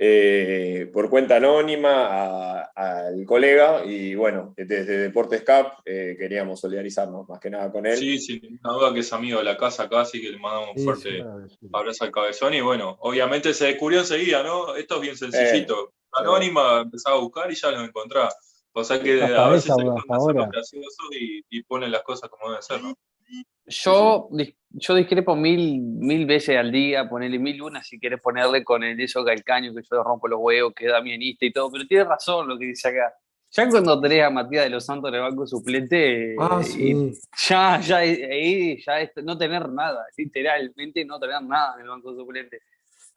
eh, 0.00 0.82
eh, 0.82 0.86
por 0.86 1.10
cuenta 1.10 1.36
anónima 1.36 2.06
a- 2.06 2.70
al 2.74 3.24
colega 3.26 3.84
y 3.84 4.14
bueno, 4.14 4.54
desde 4.56 4.98
Deportes 4.98 5.42
Cap 5.42 5.80
eh, 5.84 6.14
queríamos 6.16 6.60
solidarizarnos 6.60 7.28
más 7.28 7.40
que 7.40 7.50
nada 7.50 7.70
con 7.72 7.84
él. 7.84 7.96
Sí, 7.96 8.18
sí, 8.20 8.40
una 8.62 8.74
duda 8.74 8.94
que 8.94 9.00
es 9.00 9.12
amigo 9.12 9.38
de 9.38 9.44
la 9.44 9.56
casa 9.56 9.82
acá, 9.84 10.02
así 10.02 10.20
que 10.20 10.30
le 10.30 10.38
mandamos 10.38 10.70
un 10.70 10.78
Sí, 10.78 10.84
fuerte 10.84 11.24
sí. 11.60 11.68
abrazo 11.72 12.04
al 12.04 12.12
cabezón. 12.12 12.54
Y 12.54 12.60
bueno, 12.60 12.96
obviamente 13.00 13.52
se 13.52 13.66
descubrió 13.66 13.98
enseguida, 14.00 14.42
¿no? 14.44 14.76
Esto 14.76 14.94
es 14.96 15.00
bien 15.00 15.16
sencillito. 15.16 15.92
Anónima, 16.12 16.82
empezaba 16.82 17.16
a 17.16 17.20
buscar 17.20 17.50
y 17.50 17.54
ya 17.56 17.70
lo 17.72 17.80
encontraba. 17.82 18.30
O 18.72 18.84
sea 18.84 19.00
que 19.02 19.20
a 19.20 19.48
veces 19.48 19.74
se 19.74 19.82
los 19.82 19.96
ahora. 20.08 20.48
graciosos 20.52 20.94
y, 21.10 21.42
y 21.50 21.62
ponen 21.64 21.90
las 21.90 22.02
cosas 22.02 22.30
como 22.30 22.50
deben 22.50 22.62
ser, 22.62 22.80
¿no? 22.82 22.94
Yo, 23.66 24.28
yo 24.70 24.94
discrepo 24.94 25.36
mil, 25.36 25.80
mil 25.82 26.24
veces 26.26 26.56
al 26.56 26.72
día, 26.72 27.08
ponerle 27.08 27.38
mil 27.38 27.60
una 27.60 27.82
si 27.84 27.98
querés 28.00 28.20
ponerle 28.20 28.64
con 28.64 28.82
el 28.82 28.98
eso 28.98 29.24
calcaño 29.24 29.74
que 29.74 29.82
yo 29.82 30.02
rompo 30.02 30.26
los 30.26 30.40
huevos, 30.40 30.72
que 30.74 30.86
es 30.86 30.90
damianista 30.92 31.44
y 31.44 31.52
todo, 31.52 31.70
pero 31.70 31.86
tiene 31.86 32.04
razón 32.04 32.48
lo 32.48 32.58
que 32.58 32.66
dice 32.66 32.88
acá. 32.88 33.12
Ya 33.50 33.68
cuando 33.68 34.00
tenés 34.00 34.24
a 34.24 34.30
Matías 34.30 34.64
de 34.64 34.70
los 34.70 34.84
Santos 34.84 35.08
en 35.08 35.14
el 35.16 35.20
banco 35.22 35.46
suplente, 35.46 36.34
Ah, 36.38 36.60
eh, 36.60 36.64
sí. 36.64 37.12
ya, 37.48 37.80
ya 37.80 37.96
ahí 37.98 38.78
ya 38.84 39.00
es 39.00 39.10
no 39.22 39.36
tener 39.36 39.68
nada, 39.70 40.04
literalmente 40.16 41.04
no 41.04 41.18
tener 41.18 41.42
nada 41.42 41.74
en 41.76 41.82
el 41.82 41.88
banco 41.88 42.14
suplente. 42.14 42.60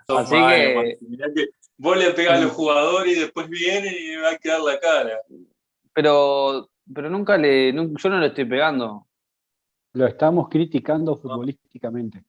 Así 0.07 0.35
que- 0.35 0.97
que 1.33 1.47
vos 1.77 1.97
le 1.97 2.11
pegás 2.11 2.39
a 2.39 2.43
los 2.43 2.51
jugadores 2.51 3.15
y 3.15 3.19
después 3.21 3.47
vienen 3.49 3.93
y 3.97 4.15
va 4.17 4.31
a 4.31 4.37
quedar 4.37 4.61
la 4.61 4.79
cara. 4.79 5.19
Pero, 5.93 6.69
pero 6.93 7.09
nunca 7.09 7.37
le, 7.37 7.71
yo 7.73 8.09
no 8.09 8.19
le 8.19 8.27
estoy 8.27 8.45
pegando. 8.45 9.07
Lo 9.93 10.05
estamos 10.07 10.47
criticando 10.49 11.17
futbolísticamente. 11.17 12.23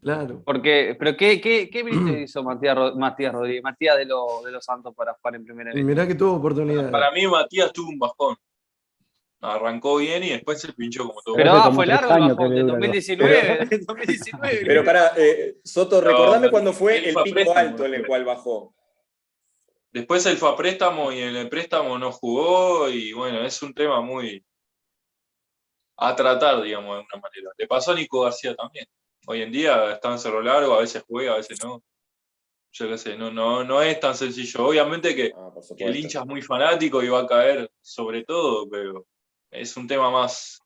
Claro. 0.00 0.42
Porque, 0.44 0.96
pero 0.98 1.16
¿qué, 1.16 1.40
qué, 1.40 1.70
qué 1.70 2.22
hizo 2.24 2.42
Matías, 2.42 2.76
Ro- 2.76 2.96
Matías 2.96 3.32
Rodríguez, 3.32 3.62
Matías 3.62 3.96
de, 3.96 4.04
lo- 4.04 4.42
de 4.44 4.50
los 4.50 4.64
Santos 4.64 4.94
para 4.96 5.14
jugar 5.14 5.36
en 5.36 5.44
primera 5.44 5.70
Y 5.72 5.76
vez? 5.76 5.84
mirá 5.84 6.06
que 6.06 6.14
tuvo 6.16 6.34
oportunidades. 6.34 6.90
Para 6.90 7.10
mí, 7.12 7.26
Matías 7.26 7.72
tuvo 7.72 7.88
un 7.90 7.98
bajón. 7.98 8.36
Arrancó 9.40 9.96
bien 9.96 10.22
y 10.22 10.30
después 10.30 10.60
se 10.60 10.72
pinchó 10.72 11.06
como 11.06 11.20
todo. 11.22 11.34
Pero 11.34 11.52
ah, 11.52 11.62
como 11.64 11.76
fue 11.76 11.86
largo 11.86 12.14
el 12.14 12.20
bajón, 12.20 12.50
del 12.54 12.66
dura 12.66 12.74
el 12.74 12.80
2019, 12.80 13.66
del 13.70 13.84
2019. 13.86 14.62
Pero 14.66 14.84
para, 14.84 15.12
Soto, 15.64 16.00
No, 16.00 16.08
recordame 16.08 16.38
pero 16.42 16.50
cuando 16.52 16.72
fue 16.72 16.98
el 16.98 17.14
pico 17.14 17.22
préstamo, 17.34 17.58
alto 17.58 17.84
en 17.86 17.94
el 17.94 18.06
cual 18.06 18.24
bajó. 18.24 18.74
Después 19.92 20.24
él 20.26 20.36
fue 20.36 20.48
a 20.50 20.56
préstamo 20.56 21.10
y 21.12 21.18
en 21.20 21.34
el 21.36 21.48
préstamo 21.48 21.98
no 21.98 22.12
jugó 22.12 22.88
y 22.88 23.12
bueno, 23.12 23.42
es 23.44 23.60
un 23.62 23.74
tema 23.74 24.00
muy 24.00 24.44
a 25.96 26.16
tratar, 26.16 26.62
digamos, 26.62 26.90
de 26.96 27.00
alguna 27.02 27.20
manera. 27.22 27.50
Le 27.56 27.66
pasó 27.66 27.92
a 27.92 27.94
Nico 27.94 28.22
García 28.22 28.54
también. 28.54 28.86
Hoy 29.26 29.42
en 29.42 29.52
día 29.52 29.92
está 29.92 30.10
en 30.12 30.18
Cerro 30.18 30.42
Largo, 30.42 30.74
a 30.74 30.80
veces 30.80 31.04
juega, 31.06 31.34
a 31.34 31.36
veces 31.36 31.62
no. 31.62 31.82
Yo 32.74 32.88
qué 32.88 32.96
sé, 32.98 33.16
no, 33.18 33.30
no, 33.30 33.62
no 33.64 33.82
es 33.82 34.00
tan 34.00 34.14
sencillo. 34.14 34.66
Obviamente 34.66 35.14
que, 35.14 35.30
Ah, 35.36 35.50
que 35.76 35.84
el 35.84 35.96
hincha 35.96 36.20
es 36.20 36.26
muy 36.26 36.40
fanático 36.42 37.02
y 37.02 37.08
va 37.08 37.20
a 37.20 37.26
caer 37.26 37.70
sobre 37.82 38.24
todo, 38.24 38.68
pero 38.68 39.06
es 39.50 39.76
un 39.76 39.86
tema 39.86 40.10
más, 40.10 40.58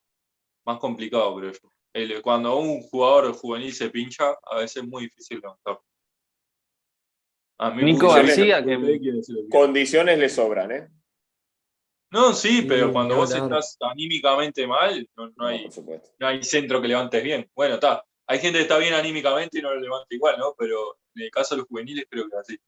más 0.65 0.79
complicado, 0.79 1.35
creo 1.35 1.51
yo. 1.51 1.71
El- 1.93 2.21
cuando 2.21 2.57
un 2.57 2.81
jugador 2.81 3.33
juvenil 3.33 3.73
se 3.73 3.89
pincha, 3.89 4.35
a 4.43 4.55
veces 4.59 4.83
es 4.83 4.87
muy 4.89 5.03
difícil 5.03 5.39
levantarlo. 5.41 5.83
A 7.59 7.71
mí 7.71 7.83
Nico 7.83 8.07
García, 8.27 8.63
que-. 8.63 8.77
Condiciones 9.49 10.17
le 10.19 10.29
sobran, 10.29 10.71
¿eh? 10.71 10.87
No, 12.09 12.33
sí, 12.33 12.65
pero 12.67 12.93
cuando 12.93 13.15
vos 13.15 13.33
estás 13.33 13.77
anímicamente 13.81 14.65
mal, 14.65 15.07
no, 15.17 15.45
hay, 15.45 15.67
no 16.19 16.27
hay 16.27 16.41
centro 16.41 16.81
que 16.81 16.87
levantes 16.87 17.21
bien. 17.23 17.49
Bueno, 17.53 17.75
está. 17.75 18.03
Hay 18.27 18.39
gente 18.39 18.59
que 18.59 18.63
está 18.63 18.77
bien 18.77 18.93
anímicamente 18.93 19.59
y 19.59 19.61
no 19.61 19.73
lo 19.73 19.79
levanta 19.79 20.07
igual, 20.09 20.37
¿no? 20.37 20.53
Pero 20.57 20.97
en 21.15 21.23
el 21.23 21.31
caso 21.31 21.55
de 21.55 21.59
los 21.59 21.67
juveniles 21.67 22.05
creo 22.09 22.25
que 22.29 22.35
es 22.35 22.39
así. 22.39 22.57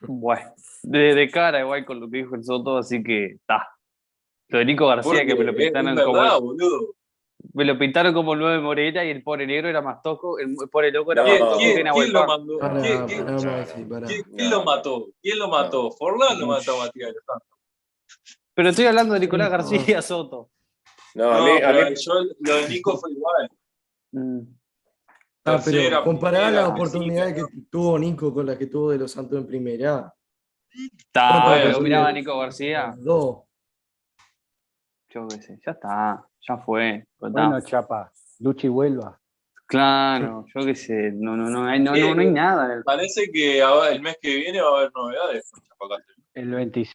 Bueno, 0.00 0.54
de, 0.84 1.12
de 1.12 1.28
cara 1.28 1.58
igual 1.58 1.84
con 1.84 1.98
lo 1.98 2.08
que 2.08 2.18
dijo 2.18 2.36
el 2.36 2.44
Soto, 2.44 2.78
así 2.78 3.02
que 3.02 3.32
está. 3.32 3.68
Lo 4.46 4.60
de 4.60 4.64
Nico 4.64 4.86
García, 4.86 5.26
que 5.26 5.34
me 5.34 5.42
lo 5.42 5.52
Porque 5.52 5.64
pintaron 5.64 5.98
es 5.98 6.04
como 6.04 6.40
boludo. 6.40 6.94
Me 7.54 7.64
lo 7.64 7.78
pintaron 7.78 8.12
como 8.14 8.34
el 8.34 8.40
9 8.40 8.60
Morena 8.60 9.04
y 9.04 9.10
el 9.10 9.22
pobre 9.22 9.46
negro 9.46 9.68
era 9.68 9.80
más 9.80 10.02
toco, 10.02 10.38
el 10.38 10.54
pobre 10.70 10.90
loco 10.90 11.12
era 11.12 11.22
más 11.22 11.30
¿Quién, 11.32 11.44
toco 11.44 11.56
quién- 11.58 11.68
que 11.68 11.74
quién 11.74 11.84
Nahuel 11.86 12.12
lo 12.12 12.20
lo 14.50 14.64
mató? 14.64 15.06
¿Quién 15.22 15.38
lo 15.38 15.48
mató? 15.48 15.90
¿Forlán 15.92 16.40
lo 16.40 16.46
mató 16.46 16.74
a 16.80 16.86
Matías 16.86 17.08
de 17.08 17.14
los 17.14 17.24
Santos? 17.24 17.48
Pero 18.54 18.68
estoy 18.70 18.86
hablando 18.86 19.14
de 19.14 19.20
Nicolás 19.20 19.50
García 19.50 20.02
Soto. 20.02 20.50
No, 21.14 21.30
a 21.32 21.44
mí, 21.44 21.50
a 21.62 21.66
pero 21.72 21.90
mí- 21.90 21.96
yo, 21.96 22.12
lo 22.40 22.56
de 22.56 22.68
Nico 22.68 22.96
fue 22.98 23.12
igual. 23.12 23.50
Mm. 24.12 24.40
Ah, 25.44 25.60
pero 25.64 25.78
primera, 25.78 26.04
las 26.50 26.68
oportunidades 26.68 27.34
que 27.34 27.42
tuvo 27.70 27.98
Nico 27.98 28.34
con 28.34 28.44
las 28.46 28.56
que 28.58 28.66
tuvo 28.66 28.90
de 28.90 28.98
los 28.98 29.10
Santos 29.12 29.38
en 29.38 29.46
primera. 29.46 30.12
Está, 30.98 31.44
pero- 31.54 31.80
miraba 31.80 32.08
a 32.08 32.12
Nico 32.12 32.38
García. 32.38 32.94
Dos. 32.98 33.44
Yo 35.10 35.26
qué 35.28 35.40
sé, 35.40 35.58
ya 35.64 35.72
está, 35.72 36.22
ya 36.46 36.56
fue. 36.58 37.07
Bueno, 37.18 37.60
Chapa, 37.60 38.12
Luchi 38.40 38.68
vuelva. 38.68 39.18
Claro, 39.66 40.46
yo 40.54 40.64
qué 40.64 40.74
sé, 40.74 41.12
no, 41.14 41.36
no, 41.36 41.50
no, 41.50 41.66
hay, 41.66 41.78
no, 41.78 41.94
no, 41.94 42.14
no 42.14 42.20
hay 42.22 42.30
nada. 42.30 42.66
en 42.66 42.70
el- 42.78 42.84
Parece 42.84 43.30
que 43.30 43.60
ahora- 43.60 43.90
el 43.92 44.00
mes 44.00 44.16
que 44.20 44.34
viene 44.34 44.62
va 44.62 44.68
a 44.68 44.78
haber 44.78 44.90
novedades 44.94 45.50
con 45.50 45.62
Chapacate. 45.62 46.12
El 46.32 46.50
26 46.54 46.94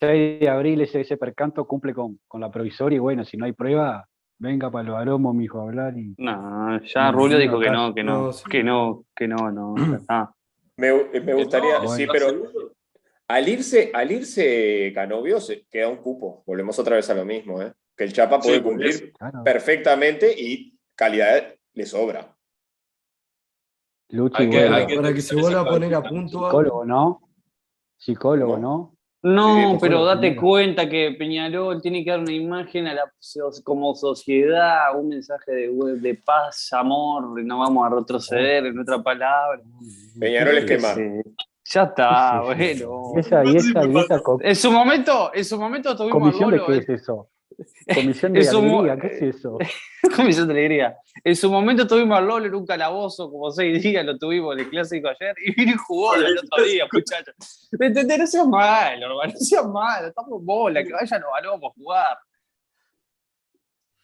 de 0.00 0.48
abril 0.48 0.80
ese, 0.80 1.02
ese 1.02 1.16
percanto 1.18 1.66
cumple 1.66 1.92
con, 1.92 2.18
con 2.26 2.40
la 2.40 2.50
provisoria 2.50 2.96
y 2.96 3.00
bueno, 3.00 3.24
si 3.24 3.36
no 3.36 3.44
hay 3.44 3.52
prueba, 3.52 4.06
venga 4.38 4.70
para 4.70 4.84
los 4.88 4.96
aromos, 4.96 5.34
mijo, 5.34 5.60
a 5.60 5.64
hablar 5.64 5.96
y 5.98 6.14
No, 6.16 6.80
ya 6.84 7.10
Rubio 7.10 7.38
dijo 7.38 7.60
que 7.60 7.70
no, 7.70 7.94
que 7.94 8.02
no, 8.02 8.30
que 8.50 8.62
no, 8.64 9.04
que 9.14 9.28
no, 9.28 9.52
no, 9.52 9.74
ya 9.76 9.96
está. 10.00 10.32
me, 10.78 10.92
me 11.20 11.34
gustaría, 11.34 11.80
No, 11.80 11.88
sí, 11.88 12.04
¿estás 12.04 12.16
pero 12.18 12.42
al 13.28 13.48
irse, 13.48 13.90
al 13.92 14.10
irse 14.12 14.92
Canovio 14.94 15.40
se 15.40 15.66
queda 15.70 15.88
un 15.88 15.96
cupo. 15.96 16.44
Volvemos 16.46 16.78
otra 16.78 16.96
vez 16.96 17.10
a 17.10 17.14
lo 17.14 17.24
mismo, 17.26 17.60
¿eh? 17.60 17.72
Que 17.96 18.04
el 18.04 18.12
Chapa 18.12 18.38
puede 18.40 18.58
Sí, 18.58 18.62
cumplir 18.62 19.12
claro, 19.14 19.42
perfectamente 19.42 20.34
y 20.36 20.78
calidad 20.94 21.54
le 21.74 21.86
sobra. 21.86 22.34
Luchi 24.10 24.42
Hay 24.42 24.50
que- 24.50 24.58
vuelva. 24.60 24.76
hay 24.76 24.86
que- 24.86 24.96
Para 24.96 25.14
que 25.14 25.20
se 25.20 25.34
vuelva 25.36 25.60
a 25.62 25.64
poner 25.68 25.94
a 25.94 26.02
punto. 26.02 26.38
Psicólogo, 26.46 26.84
¿no? 26.84 27.20
Psicólogo, 27.96 28.58
No. 28.58 28.92
¿no? 29.22 29.72
Sí, 29.72 29.78
pero 29.80 30.04
date 30.04 30.36
cuenta 30.36 30.88
que 30.88 31.16
Peñarol 31.18 31.80
tiene 31.82 32.04
que 32.04 32.10
dar 32.10 32.20
una 32.20 32.32
imagen 32.32 32.86
a 32.86 32.94
la 32.94 33.12
so- 33.18 33.50
como 33.64 33.94
sociedad, 33.94 34.96
un 34.96 35.08
mensaje 35.08 35.50
de, 35.52 35.72
de 35.98 36.14
paz, 36.14 36.72
amor, 36.72 37.40
y 37.40 37.44
no 37.44 37.58
vamos 37.58 37.90
a 37.90 37.94
retroceder 37.96 38.66
en 38.66 38.78
otra 38.78 39.02
palabra. 39.02 39.60
Peñarol 40.20 40.58
es 40.58 40.64
quemar. 40.66 40.96
Ya 41.68 41.82
está, 41.82 42.42
bueno. 42.42 43.12
Y 43.16 43.18
esa, 43.18 43.44
y 43.44 43.56
esa, 43.56 43.84
y 43.84 43.98
esa 43.98 44.22
En 44.42 44.54
su 44.54 44.70
momento, 44.70 45.32
en 45.34 45.44
su 45.44 45.58
momento 45.58 45.96
tuvimos 45.96 46.12
comisión 46.20 46.50
de 46.52 46.56
Lolo, 46.58 46.68
qué 46.68 46.74
eh. 46.74 46.78
es 46.78 46.88
eso? 47.02 47.28
Comisión 47.94 48.32
de 48.32 48.48
alegría, 48.48 48.96
¿qué 48.98 49.06
es 49.06 49.36
eso? 49.36 49.58
Comisión 50.16 50.48
de 50.48 50.54
alegría. 50.54 50.96
En 51.24 51.36
su 51.36 51.50
momento 51.50 51.86
tuvimos 51.86 52.18
a 52.18 52.20
Lolo 52.20 52.46
en 52.46 52.54
un 52.54 52.66
calabozo, 52.66 53.30
como 53.30 53.50
seis 53.50 53.82
días 53.82 54.04
lo 54.04 54.18
tuvimos 54.18 54.54
en 54.54 54.60
el 54.60 54.70
clásico 54.70 55.08
ayer, 55.08 55.34
y 55.44 55.54
vino 55.54 55.72
y 55.72 55.76
jugó 55.76 56.14
el 56.14 56.38
otro 56.38 56.64
día, 56.64 56.86
muchachos. 56.92 57.68
¿Me 57.78 57.86
entendés? 57.86 58.18
No 58.18 58.26
seas 58.26 58.46
malo, 58.46 59.06
hermano, 59.06 59.32
no 59.32 59.40
seas 59.40 59.66
malo, 59.66 60.08
estamos 60.08 60.40
en 60.40 60.46
bola, 60.46 60.84
que 60.84 60.92
vayan 60.92 61.20
los 61.20 61.30
balomos 61.30 61.70
a 61.70 61.74
jugar. 61.74 62.18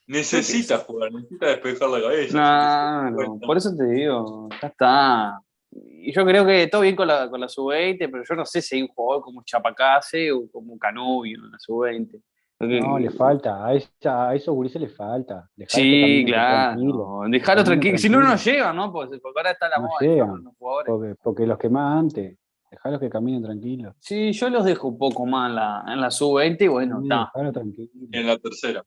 Necesita 0.06 0.78
jugar, 0.78 1.12
necesita 1.12 1.46
despejar 1.46 1.88
la 1.88 2.00
cabeza. 2.00 3.10
No, 3.10 3.38
por 3.40 3.56
eso 3.56 3.74
te 3.76 3.84
digo, 3.84 4.48
ya 4.60 4.68
está. 4.68 5.40
Y 5.70 6.12
yo 6.12 6.24
creo 6.26 6.44
que 6.44 6.66
todo 6.66 6.82
bien 6.82 6.96
con 6.96 7.08
la, 7.08 7.30
con 7.30 7.40
la 7.40 7.48
sub-20, 7.48 8.10
pero 8.10 8.24
yo 8.28 8.34
no 8.34 8.44
sé 8.44 8.60
si 8.60 8.76
hay 8.76 8.82
un 8.82 8.88
jugador 8.88 9.22
como 9.22 9.42
Chapacase 9.44 10.32
o 10.32 10.50
como 10.50 10.78
Canovio 10.78 11.38
en 11.38 11.50
la 11.50 11.58
sub-20. 11.58 12.20
No, 12.66 12.98
le 12.98 13.10
falta. 13.10 13.64
A, 13.66 13.74
esa- 13.74 14.28
a 14.30 14.34
esos 14.34 14.54
gurises 14.54 14.80
les 14.80 14.94
falta. 14.96 15.48
Dejá 15.56 15.76
que 15.76 15.82
Sí, 15.82 16.24
claro. 16.26 16.72
tranquilo. 16.72 17.20
Dejarlo 17.28 17.64
Caminen 17.64 17.64
tranquilo. 17.64 17.98
Si 17.98 18.08
no, 18.08 18.20
no 18.20 18.36
llegan, 18.36 18.76
¿no? 18.76 18.92
Porque 18.92 19.18
porque 19.18 19.40
ahora 19.40 19.50
está 19.50 19.68
la 19.68 19.76
No 19.76 19.82
moda. 19.88 19.96
llegan. 20.00 20.44
los 20.44 20.54
jugadores. 20.56 20.86
Porque, 20.88 21.14
porque 21.22 21.46
los 21.46 21.58
que 21.58 21.68
más 21.68 21.98
antes, 21.98 22.38
dejalos 22.70 23.00
que 23.00 23.10
caminen 23.10 23.42
tranquilos. 23.42 23.94
Sí, 23.98 24.32
yo 24.32 24.48
los 24.50 24.64
dejo 24.64 24.88
un 24.88 24.98
poco 24.98 25.26
más 25.26 25.50
en 25.50 25.56
la, 25.56 25.84
en 25.88 26.00
la 26.00 26.10
sub-20 26.10 26.64
y 26.64 26.68
bueno, 26.68 26.98
Sí, 27.00 27.04
está. 27.06 27.30
Dejalo 27.34 27.52
tranquilo. 27.52 27.88
En 28.12 28.26
la 28.26 28.38
tercera. 28.38 28.82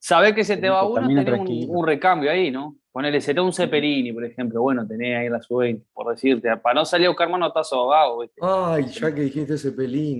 Sabés 0.00 0.32
que 0.32 0.44
se 0.44 0.56
te 0.56 0.68
va 0.70 0.86
uno, 0.86 1.06
tenés 1.08 1.40
un, 1.40 1.76
un 1.76 1.86
recambio 1.86 2.30
ahí, 2.30 2.50
¿no? 2.52 2.76
Ponele, 2.98 3.20
sería 3.20 3.42
un 3.44 3.52
Cepelini, 3.52 4.12
por 4.12 4.24
ejemplo. 4.24 4.60
Bueno, 4.60 4.84
tenés 4.84 5.16
ahí 5.16 5.28
la 5.28 5.40
sub-20, 5.40 5.84
por 5.94 6.10
decirte. 6.10 6.48
Para 6.56 6.80
no 6.80 6.84
salir 6.84 7.06
a 7.06 7.10
buscar 7.10 7.30
manotazo 7.30 7.84
abajo, 7.84 8.22
¿viste? 8.22 8.40
Ay, 8.42 8.86
ya 8.86 9.14
que 9.14 9.20
dijiste 9.20 9.54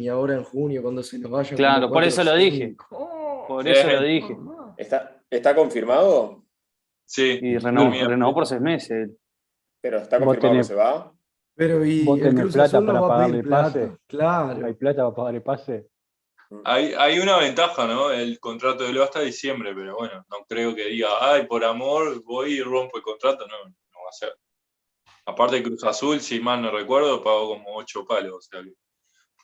y 0.00 0.06
ahora 0.06 0.34
en 0.34 0.44
junio 0.44 0.80
cuando 0.80 1.02
se 1.02 1.18
nos 1.18 1.28
vayan. 1.28 1.56
Claro, 1.56 1.90
por 1.90 2.04
eso 2.04 2.22
lo 2.22 2.36
dije. 2.36 2.76
Por 3.48 3.64
Sí. 3.64 3.70
eso 3.70 3.88
lo 3.90 4.02
dije. 4.02 4.36
¿Está, 4.76 5.20
¿Está 5.28 5.56
confirmado? 5.56 6.44
Sí. 7.04 7.40
Y 7.42 7.58
renovó, 7.58 7.90
renovó 8.06 8.34
por 8.34 8.46
seis 8.46 8.60
meses. 8.60 9.10
Pero 9.82 9.98
está 9.98 10.20
confirmado 10.20 10.58
que 10.58 10.62
se 10.62 10.74
va. 10.76 11.12
Pero 11.56 11.84
y 11.84 12.04
Vos 12.04 12.20
el 12.20 12.32
Cruz 12.36 12.52
plata 12.54 12.76
Azul 12.78 12.86
no 12.86 13.08
para 13.08 13.26
pedir 13.26 13.42
plata. 13.42 13.64
pase. 13.72 13.90
Claro. 14.06 14.66
¿Hay 14.66 14.74
plata 14.74 15.02
para 15.02 15.14
pagar 15.16 15.34
el 15.34 15.42
pase? 15.42 15.88
Hay, 16.64 16.94
hay 16.96 17.18
una 17.18 17.36
ventaja, 17.38 17.86
¿no? 17.86 18.10
El 18.10 18.40
contrato 18.40 18.84
de 18.84 18.92
Leo 18.92 19.04
hasta 19.04 19.20
diciembre, 19.20 19.74
pero 19.74 19.96
bueno, 19.96 20.24
no 20.30 20.36
creo 20.48 20.74
que 20.74 20.86
diga, 20.86 21.08
ay, 21.20 21.46
por 21.46 21.62
amor, 21.64 22.22
voy 22.24 22.54
y 22.54 22.62
rompo 22.62 22.96
el 22.96 23.02
contrato. 23.02 23.46
No, 23.46 23.64
no 23.68 24.02
va 24.02 24.08
a 24.08 24.12
ser. 24.12 24.32
Aparte, 25.26 25.62
Cruz 25.62 25.84
Azul, 25.84 26.20
si 26.20 26.40
mal 26.40 26.62
no 26.62 26.70
recuerdo, 26.70 27.22
pagó 27.22 27.48
como 27.50 27.76
ocho 27.76 28.06
palos. 28.06 28.34
O 28.36 28.40
sea 28.40 28.62
que 28.62 28.72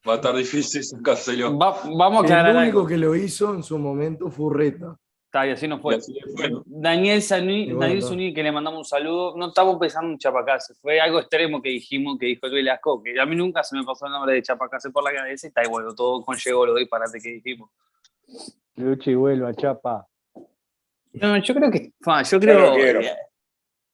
va 0.09 0.15
a 0.15 0.17
estar 0.17 0.35
difícil 0.35 0.83
sacárselo. 0.85 1.59
Va- 1.59 1.83
vamos 1.95 2.31
a 2.31 2.41
El 2.41 2.57
único 2.57 2.79
algo. 2.79 2.87
que 2.87 2.97
lo 2.97 3.15
hizo 3.15 3.53
en 3.55 3.63
su 3.63 3.79
momento 3.79 4.31
fue 4.31 4.47
Urreta. 4.47 4.97
Está, 5.35 5.49
y 5.49 5.51
así 5.51 5.67
no 5.67 5.81
fue. 5.81 5.99
Daniel 5.99 7.21
bueno, 7.29 7.81
Daniel. 7.81 8.03
Zuní, 8.05 8.33
que 8.33 8.41
le 8.45 8.53
mandamos 8.53 8.79
un 8.79 8.85
saludo, 8.85 9.35
no 9.37 9.49
estamos 9.49 9.79
pensando 9.81 10.13
en 10.13 10.19
Chapacase, 10.19 10.75
fue 10.75 11.01
algo 11.01 11.19
extremo 11.19 11.61
que 11.61 11.71
dijimos, 11.71 12.17
que 12.21 12.27
dijo 12.27 12.47
Luis 12.47 12.65
Lasco, 12.65 13.03
que 13.03 13.19
a 13.19 13.27
mí 13.27 13.35
nunca 13.35 13.65
se 13.65 13.77
me 13.77 13.83
pasó 13.83 14.07
el 14.07 14.13
nombre 14.13 14.35
de 14.35 14.43
Chapacase 14.43 14.91
por 14.91 15.03
la 15.03 15.13
cabeza 15.13 15.45
y 15.45 15.49
está 15.49 15.65
igual, 15.65 15.87
todo 15.97 16.23
conllevó 16.25 16.67
lo 16.67 16.77
disparate 16.77 17.19
que 17.21 17.31
dijimos. 17.31 17.69
Lucha 18.77 19.11
y 19.11 19.15
vuelva, 19.17 19.53
chapa. 19.55 20.07
No, 21.15 21.37
yo 21.39 21.53
creo 21.55 21.71
que, 21.73 21.93
fa, 22.01 22.23
yo 22.23 22.31
Yo 22.37 22.41
creo, 22.41 22.61
lo 22.71 22.75
quiero. 22.77 23.01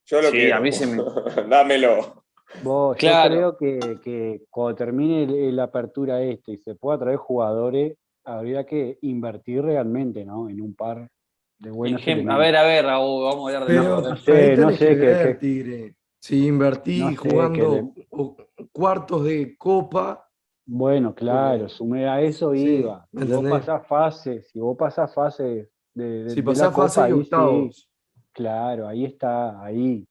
Yo 0.05 0.21
lo 0.21 0.29
Sí, 0.29 0.33
quiero. 0.37 0.57
a 0.57 0.61
mí 0.61 0.73
se 0.73 0.87
me- 0.87 1.03
Dámelo. 1.49 2.23
Vos, 2.62 2.99
Claro. 2.99 3.35
Yo 3.35 3.57
creo 3.57 3.79
que, 3.81 4.01
que 4.03 4.43
cuando 4.51 4.75
termine 4.77 5.23
el- 5.23 5.57
la 5.57 5.62
apertura 5.65 6.21
este 6.21 6.53
y 6.53 6.59
se 6.59 6.75
pueda 6.75 6.99
traer 6.99 7.17
jugadores, 7.17 7.97
habría 8.25 8.65
que 8.67 8.99
invertir 9.01 9.62
realmente, 9.62 10.23
¿no? 10.27 10.47
En 10.51 10.61
un 10.61 10.75
par 10.75 11.09
de 11.61 11.70
a 12.31 12.37
ver, 12.39 12.57
a 12.57 12.62
ver, 12.62 12.85
Raúl, 12.87 13.24
vamos 13.24 13.53
a 13.53 13.57
hablar 13.59 13.69
de 13.69 13.74
Pero 13.77 14.01
no, 14.01 14.16
sé, 14.16 14.57
no 14.57 14.70
sé 14.73 14.99
qué- 14.99 15.37
Tigre. 15.39 15.95
Si 16.19 16.47
invertí 16.47 17.01
No 17.01 17.11
sé, 17.11 17.16
jugando 17.16 17.93
o- 18.11 18.37
cuartos 18.73 19.24
de 19.24 19.57
copa, 19.57 20.27
Bueno, 20.66 21.15
claro, 21.15 21.69
sumé 21.69 22.09
a 22.09 22.20
eso 22.20 22.53
Sí, 22.53 22.77
iba. 22.77 23.07
¿me 23.12 23.27
Si 23.27 23.32
vos 23.32 23.45
pasás 23.51 23.87
fases, 23.87 24.49
si 24.51 24.59
vos 24.61 24.77
pasás 24.77 25.12
fases 25.15 25.69
de, 25.95 26.24
de- 26.24 26.31
si 26.31 26.37
de 26.37 26.43
pasás 26.43 26.69
la 26.69 26.73
Copa, 26.73 26.89
fase 26.89 27.01
y 27.01 27.03
ahí 27.05 27.11
sí, 27.12 27.19
octavos. 27.20 27.91
claro, 28.32 28.89
ahí 28.89 29.05
está, 29.05 29.62
ahí. 29.65 30.07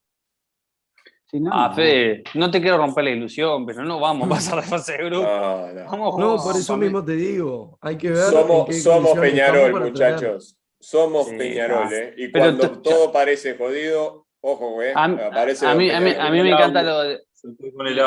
Si 1.26 1.40
no, 1.40 1.52
Ah. 1.54 1.72
Fede, 1.74 2.24
no 2.36 2.50
te 2.52 2.60
quiero 2.60 2.78
romper 2.78 3.04
la 3.06 3.12
ilusión, 3.12 3.66
pero 3.66 3.84
no 3.86 4.00
vamos 4.00 4.28
a 4.28 4.30
pasar 4.30 4.62
de 4.62 4.68
fase 4.68 4.94
de 4.98 5.06
grupo. 5.06 5.24
No, 5.28 5.74
no. 5.74 5.86
Vamos, 5.86 6.18
No, 6.20 6.38
por 6.44 6.56
eso 6.56 6.76
mismo 6.78 7.04
te 7.06 7.14
digo. 7.14 7.78
Hay 7.82 7.98
que 7.98 8.10
ver. 8.10 8.18
en 8.26 8.32
Somos, 8.32 8.66
qué 8.68 8.74
somos 8.74 9.18
Peñarol, 9.18 9.80
muchachos. 9.82 10.59
Somos 10.80 11.28
Sí, 11.28 11.36
Peñarol. 11.38 11.92
¿eh? 11.94 12.14
Y 12.18 12.28
Pero 12.30 12.46
cuando 12.46 12.72
tú- 12.72 12.82
todo 12.82 13.12
parece 13.12 13.56
jodido, 13.58 14.26
ojo, 14.42 14.72
güey. 14.72 14.92
A, 14.96 15.08
mí- 15.08 15.22
aparece 15.22 15.68
a 15.68 15.76
mí, 15.76 15.90
a, 15.92 16.00
mí, 16.00 16.12
a 16.18 16.30
mí 16.30 16.42
me 16.42 16.52
encanta 16.52 16.82
lo 16.84 17.02
de, 17.02 17.20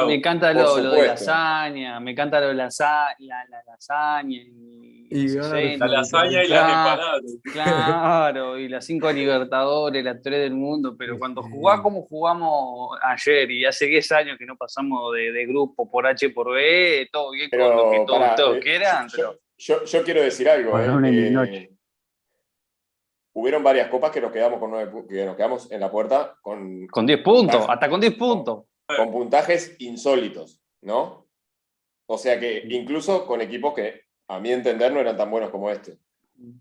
me 0.06 0.14
encanta 0.14 0.52
lo, 0.52 0.78
lo 0.78 0.90
de 0.92 1.06
lasaña, 1.06 2.00
me 2.00 2.10
encanta 2.12 2.40
lo 2.40 2.48
de 2.48 2.54
lasa- 2.54 3.14
la, 3.18 3.44
la 3.48 3.62
lasaña 3.66 4.36
y, 4.38 5.08
Y. 5.10 5.28
60, 5.28 5.86
La 5.86 5.92
lasaña 5.98 6.42
y 6.42 6.48
las 6.48 6.64
Claro. 6.64 7.18
empanadas. 7.18 7.22
Claro, 7.52 8.58
y 8.58 8.68
las 8.68 8.86
cinco 8.86 9.12
Libertadores, 9.12 10.02
las 10.04 10.22
tres 10.22 10.40
del 10.40 10.54
mundo, 10.54 10.96
pero 10.98 11.18
cuando 11.18 11.42
jugás 11.42 11.80
como 11.82 12.02
jugamos 12.02 12.96
ayer 13.02 13.50
y 13.50 13.64
hace 13.66 13.86
10 13.86 14.10
años 14.12 14.38
que 14.38 14.46
no 14.46 14.56
pasamos 14.56 15.12
de, 15.14 15.30
de 15.32 15.44
grupo 15.46 15.90
por 15.90 16.06
H 16.06 16.30
por 16.30 16.52
B, 16.54 17.08
todo 17.12 17.30
bien 17.32 17.48
Pero, 17.50 17.68
con 17.68 17.76
lo 17.76 17.90
que 17.90 18.04
todos, 18.06 18.34
todos 18.36 18.56
eh, 18.56 18.60
quieran, 18.60 19.08
yo, 19.08 19.12
pero 19.16 19.38
yo- 19.58 19.84
yo 19.84 20.02
quiero 20.02 20.22
decir 20.22 20.48
algo, 20.48 20.72
Para 20.72 20.86
¿eh? 20.86 21.68
Hubieron 23.34 23.62
varias 23.62 23.88
copas 23.88 24.10
que 24.10 24.20
nos 24.20 24.32
quedamos 24.32 24.58
con 24.58 24.70
nueve 24.70 25.04
que 25.08 25.24
nos 25.24 25.36
quedamos 25.36 25.70
en 25.70 25.80
la 25.80 25.90
puerta 25.90 26.36
con, 26.42 26.86
con 26.88 27.06
10 27.06 27.22
puntos, 27.22 27.66
hasta 27.68 27.88
con 27.88 28.00
10 28.00 28.14
puntos. 28.14 28.64
con 28.86 29.10
puntajes 29.10 29.76
insólitos, 29.78 30.60
¿no? 30.82 31.26
O 32.06 32.18
sea 32.18 32.38
que 32.38 32.64
incluso 32.68 33.26
con 33.26 33.40
equipos 33.40 33.74
que, 33.74 34.02
a 34.28 34.38
mi 34.38 34.52
entender, 34.52 34.92
no 34.92 35.00
eran 35.00 35.16
tan 35.16 35.30
buenos 35.30 35.50
como 35.50 35.70
este. 35.70 35.98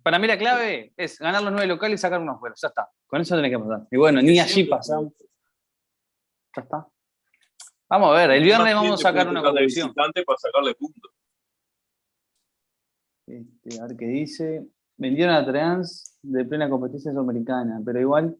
Para 0.03 0.19
mí 0.19 0.27
la 0.27 0.37
clave 0.37 0.93
es 0.95 1.19
ganar 1.19 1.41
los 1.41 1.51
nueve 1.51 1.67
locales 1.67 1.99
y 1.99 2.01
sacar 2.01 2.21
unos 2.21 2.39
fuera, 2.39 2.55
ya 2.55 2.67
está. 2.67 2.89
Con 3.07 3.19
eso 3.19 3.35
tenés 3.35 3.51
que 3.51 3.59
pasar. 3.59 3.87
Y 3.89 3.97
bueno, 3.97 4.21
ni 4.21 4.39
allí 4.39 4.63
pasamos. 4.65 5.13
Ya 6.55 6.61
está. 6.61 6.87
Vamos 7.89 8.09
a 8.11 8.19
ver, 8.19 8.31
el 8.31 8.43
viernes 8.43 8.73
vamos 8.73 8.93
a 8.93 9.09
sacar 9.09 9.27
una 9.27 9.41
conclusión. 9.41 9.93
para 9.93 10.37
sacarle 10.37 10.75
puntos. 10.75 11.11
Este, 13.27 13.81
a 13.81 13.87
ver 13.87 13.97
qué 13.97 14.05
dice. 14.05 14.67
Vendieron 15.01 15.33
a 15.33 15.43
Trans 15.43 16.15
de 16.21 16.45
plena 16.45 16.69
competencia 16.69 17.11
sudamericana, 17.11 17.81
pero 17.83 17.99
igual 17.99 18.37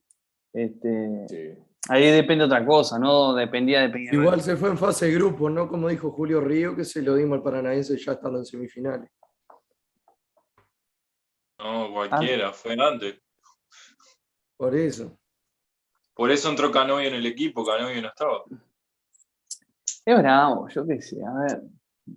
este, 0.53 1.25
Sí. 1.27 1.63
ahí 1.89 2.11
depende 2.11 2.43
otra 2.43 2.63
cosa, 2.63 2.99
¿no? 2.99 3.33
Dependía 3.33 3.81
de 3.81 3.89
Peñarol. 3.89 4.21
Igual 4.21 4.41
se 4.41 4.55
fue 4.55 4.69
en 4.69 4.77
fase 4.77 5.07
de 5.07 5.13
grupo, 5.13 5.49
¿no? 5.49 5.67
Como 5.67 5.89
dijo 5.89 6.11
Julio 6.11 6.39
Río, 6.39 6.75
que 6.75 6.85
se 6.85 7.01
lo 7.01 7.15
dimos 7.15 7.37
al 7.37 7.43
Paranaense 7.43 7.97
ya 7.97 8.11
estando 8.11 8.37
en 8.37 8.45
semifinales. 8.45 9.09
No, 11.57 11.91
cualquiera, 11.93 12.53
fue 12.53 12.73
antes. 12.79 13.19
Por 14.55 14.75
eso. 14.75 15.17
Por 16.13 16.29
eso 16.29 16.47
entró 16.47 16.69
Canovio 16.69 17.07
en 17.07 17.15
el 17.15 17.25
equipo, 17.25 17.65
Canovio 17.65 17.99
no 18.03 18.09
estaba. 18.09 18.43
Es 20.05 20.15
bravo, 20.15 20.69
yo 20.69 20.85
qué 20.85 21.01
sé, 21.01 21.17
a 21.25 21.33
ver. 21.41 21.63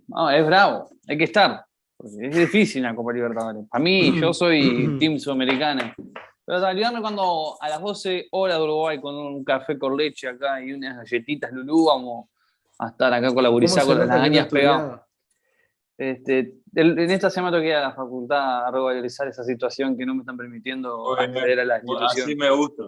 No, 0.07 0.29
es 0.29 0.45
bravo, 0.45 0.87
hay 1.07 1.17
que 1.17 1.23
estar. 1.23 1.65
Porque 2.05 2.27
es 2.27 2.35
difícil 2.35 2.83
la 2.83 2.93
Copa 2.95 3.11
Libertadores. 3.13 3.63
Para 3.67 3.83
mí, 3.83 4.19
yo 4.21 4.31
soy 4.31 4.95
Team 4.99 5.17
Sudamericana. 5.17 5.95
Pero 6.45 6.61
cuando 7.01 7.57
a 7.59 7.69
las 7.69 7.81
12 7.81 8.27
horas 8.31 8.57
de 8.59 8.63
Uruguay 8.63 9.01
con 9.01 9.15
un 9.15 9.43
café 9.43 9.79
con 9.79 9.97
leche 9.97 10.27
acá 10.27 10.61
y 10.63 10.71
unas 10.73 10.97
galletitas 10.97 11.51
Lulú, 11.51 11.85
vamos 11.85 12.29
a 12.77 12.89
estar 12.89 13.11
acá 13.11 13.27
con 13.33 13.37
la 13.41 13.49
¿Cómo 13.49 13.53
gurizada 13.53 13.81
se 13.81 13.87
con 13.87 13.99
las 13.99 14.09
arañas 14.11 14.47
pegadas. 14.47 15.01
Este, 15.97 16.57
el- 16.75 16.99
en 16.99 17.09
esta 17.09 17.31
semana 17.31 17.51
tengo 17.53 17.63
que 17.63 17.69
ir 17.69 17.75
a 17.75 17.81
la 17.81 17.93
facultad 17.95 18.67
a 18.67 18.71
regularizar 18.71 19.27
esa 19.27 19.43
situación 19.43 19.97
que 19.97 20.05
no 20.05 20.13
me 20.13 20.19
están 20.19 20.37
permitiendo 20.37 21.17
acceder 21.17 21.61
a 21.61 21.65
la 21.65 21.75
Así 21.77 21.85
institución. 21.87 22.37
me 22.37 22.51
gusta. 22.51 22.83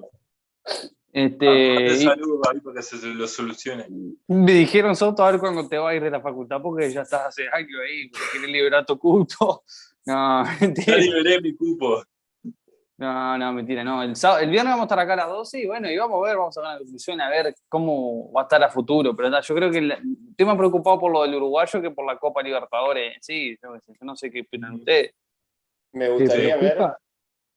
Este, 1.17 1.37
Te 1.47 1.93
y 1.93 1.97
saludo 2.03 2.41
ahí 2.47 2.59
para 2.59 2.75
que 2.75 2.81
se 2.83 3.07
lo 3.07 3.27
solucione. 3.27 3.87
me 4.27 4.51
dijeron, 4.53 4.95
Soto, 4.95 5.23
a 5.25 5.31
ver 5.31 5.39
cuándo 5.39 5.67
te 5.67 5.75
vas 5.79 5.91
a 5.91 5.95
ir 5.95 6.03
de 6.03 6.11
la 6.11 6.21
facultad 6.21 6.61
porque 6.61 6.91
ya 6.91 7.01
estás 7.01 7.25
hace 7.27 7.47
años 7.51 7.71
ahí, 7.83 8.07
porque 8.09 8.25
quieres 8.33 8.49
liberar 8.51 8.85
tu 8.85 8.97
culto. 8.99 9.63
No, 10.05 10.45
Ya 10.45 10.57
mentira. 10.61 10.95
liberé 10.97 11.41
mi 11.41 11.53
cupo. 11.53 12.01
No, 12.97 13.37
no, 13.37 13.51
mentira, 13.51 13.83
no. 13.83 14.01
El, 14.01 14.15
sábado- 14.15 14.39
el 14.41 14.49
viernes 14.49 14.71
vamos 14.71 14.83
a 14.83 14.85
estar 14.85 14.99
acá 14.99 15.13
a 15.13 15.17
las 15.17 15.27
12 15.27 15.59
y 15.59 15.65
bueno, 15.67 15.91
y 15.91 15.97
vamos 15.97 16.23
a 16.23 16.27
ver, 16.29 16.37
vamos 16.37 16.57
a 16.57 16.61
ver 16.61 16.69
la 16.71 16.77
conclusión, 16.77 17.19
a 17.19 17.29
ver 17.29 17.53
cómo 17.67 18.31
va 18.31 18.41
a 18.41 18.43
estar 18.43 18.63
a 18.63 18.69
futuro. 18.69 19.13
Pero 19.15 19.41
yo 19.41 19.55
creo 19.55 19.69
que 19.69 19.79
estoy 20.29 20.45
más 20.45 20.55
preocupado 20.55 20.97
por 20.97 21.11
lo 21.11 21.23
del 21.23 21.35
uruguayo 21.35 21.81
que 21.81 21.91
por 21.91 22.05
la 22.05 22.17
Copa 22.17 22.41
Libertadores. 22.41 23.17
Sí, 23.19 23.57
yo, 23.61 23.69
no 24.01 24.15
sé 24.15 24.31
qué 24.31 24.41
opinan 24.41 24.75
ustedes. 24.75 25.11
Me 25.91 26.05
¿Te 26.05 26.11
gustaría 26.13 26.55
ver. 26.55 26.75
preocupa, 26.75 26.97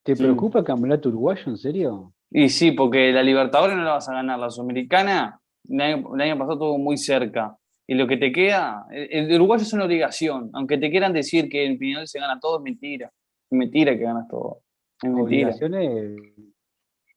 ¿te 0.03 0.17
Sí. 0.17 0.23
preocupa 0.25 0.59
el 0.59 0.65
campeonato 0.65 1.09
uruguayo, 1.11 1.43
en 1.47 1.57
serio? 1.57 2.13
Y 2.31 2.49
sí, 2.49 2.73
porque 2.73 3.13
la 3.13 3.23
Libertadores 3.23 3.77
no 3.77 3.83
la 3.85 3.93
vas 3.93 4.09
a 4.09 4.15
ganar, 4.15 4.39
la 4.39 4.51
Sudamericana 4.51 5.41
el 5.69 5.81
año, 5.81 6.15
el 6.15 6.21
año 6.21 6.39
pasado 6.39 6.53
estuvo 6.55 6.79
muy 6.79 6.97
cerca. 6.97 7.57
Y 7.87 7.95
lo 7.95 8.07
que 8.07 8.17
te 8.17 8.31
queda, 8.31 8.87
el, 8.91 9.31
el 9.31 9.35
uruguayo 9.35 9.63
es 9.63 9.73
una 9.73 9.85
obligación, 9.85 10.51
aunque 10.53 10.79
te 10.79 10.91
quieran 10.91 11.13
decir 11.13 11.49
que 11.49 11.65
en 11.67 11.79
Peñarol 11.79 12.07
se 12.07 12.21
gana 12.21 12.39
todo, 12.39 12.59
es 12.59 12.63
mentira. 12.63 13.13
Es 13.51 13.59
mentira 13.59 13.97
que 13.97 14.05
ganas 14.05 14.29
todo. 14.29 14.63
Es 15.03 15.11
mentira. 15.11 15.49
Obligación 15.49 15.75
es 15.75 16.17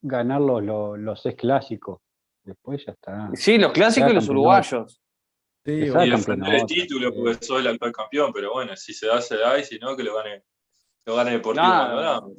ganar 0.02 0.42
los, 0.42 0.64
los, 0.64 0.98
los 0.98 1.22
seis 1.22 1.36
clásicos. 1.36 2.00
Después 2.44 2.84
ya 2.86 2.94
está. 2.94 3.30
Sí, 3.36 3.58
los 3.58 3.72
clásicos 3.72 4.12
y 4.12 4.16
los 4.16 4.28
uruguayos. 4.30 5.00
Sí. 5.64 5.72
Y 5.72 6.10
defender 6.10 6.56
el 6.56 6.66
título, 6.66 7.14
porque 7.14 7.46
soy 7.46 7.62
el 7.62 7.68
actual 7.68 7.94
campeón, 7.94 8.32
pero 8.34 8.52
bueno, 8.52 8.76
si 8.76 8.94
se 8.94 9.08
da, 9.08 9.22
se 9.22 9.38
da, 9.38 9.58
y 9.58 9.64
si 9.64 9.80
no, 9.80 9.96
que 9.96 10.04
lo 10.04 10.16
gane, 10.16 10.44
lo 11.06 11.16
gane 11.16 11.32
Deportivo 11.32 11.64
Claro. 11.64 11.96
Maldonado. 11.96 12.34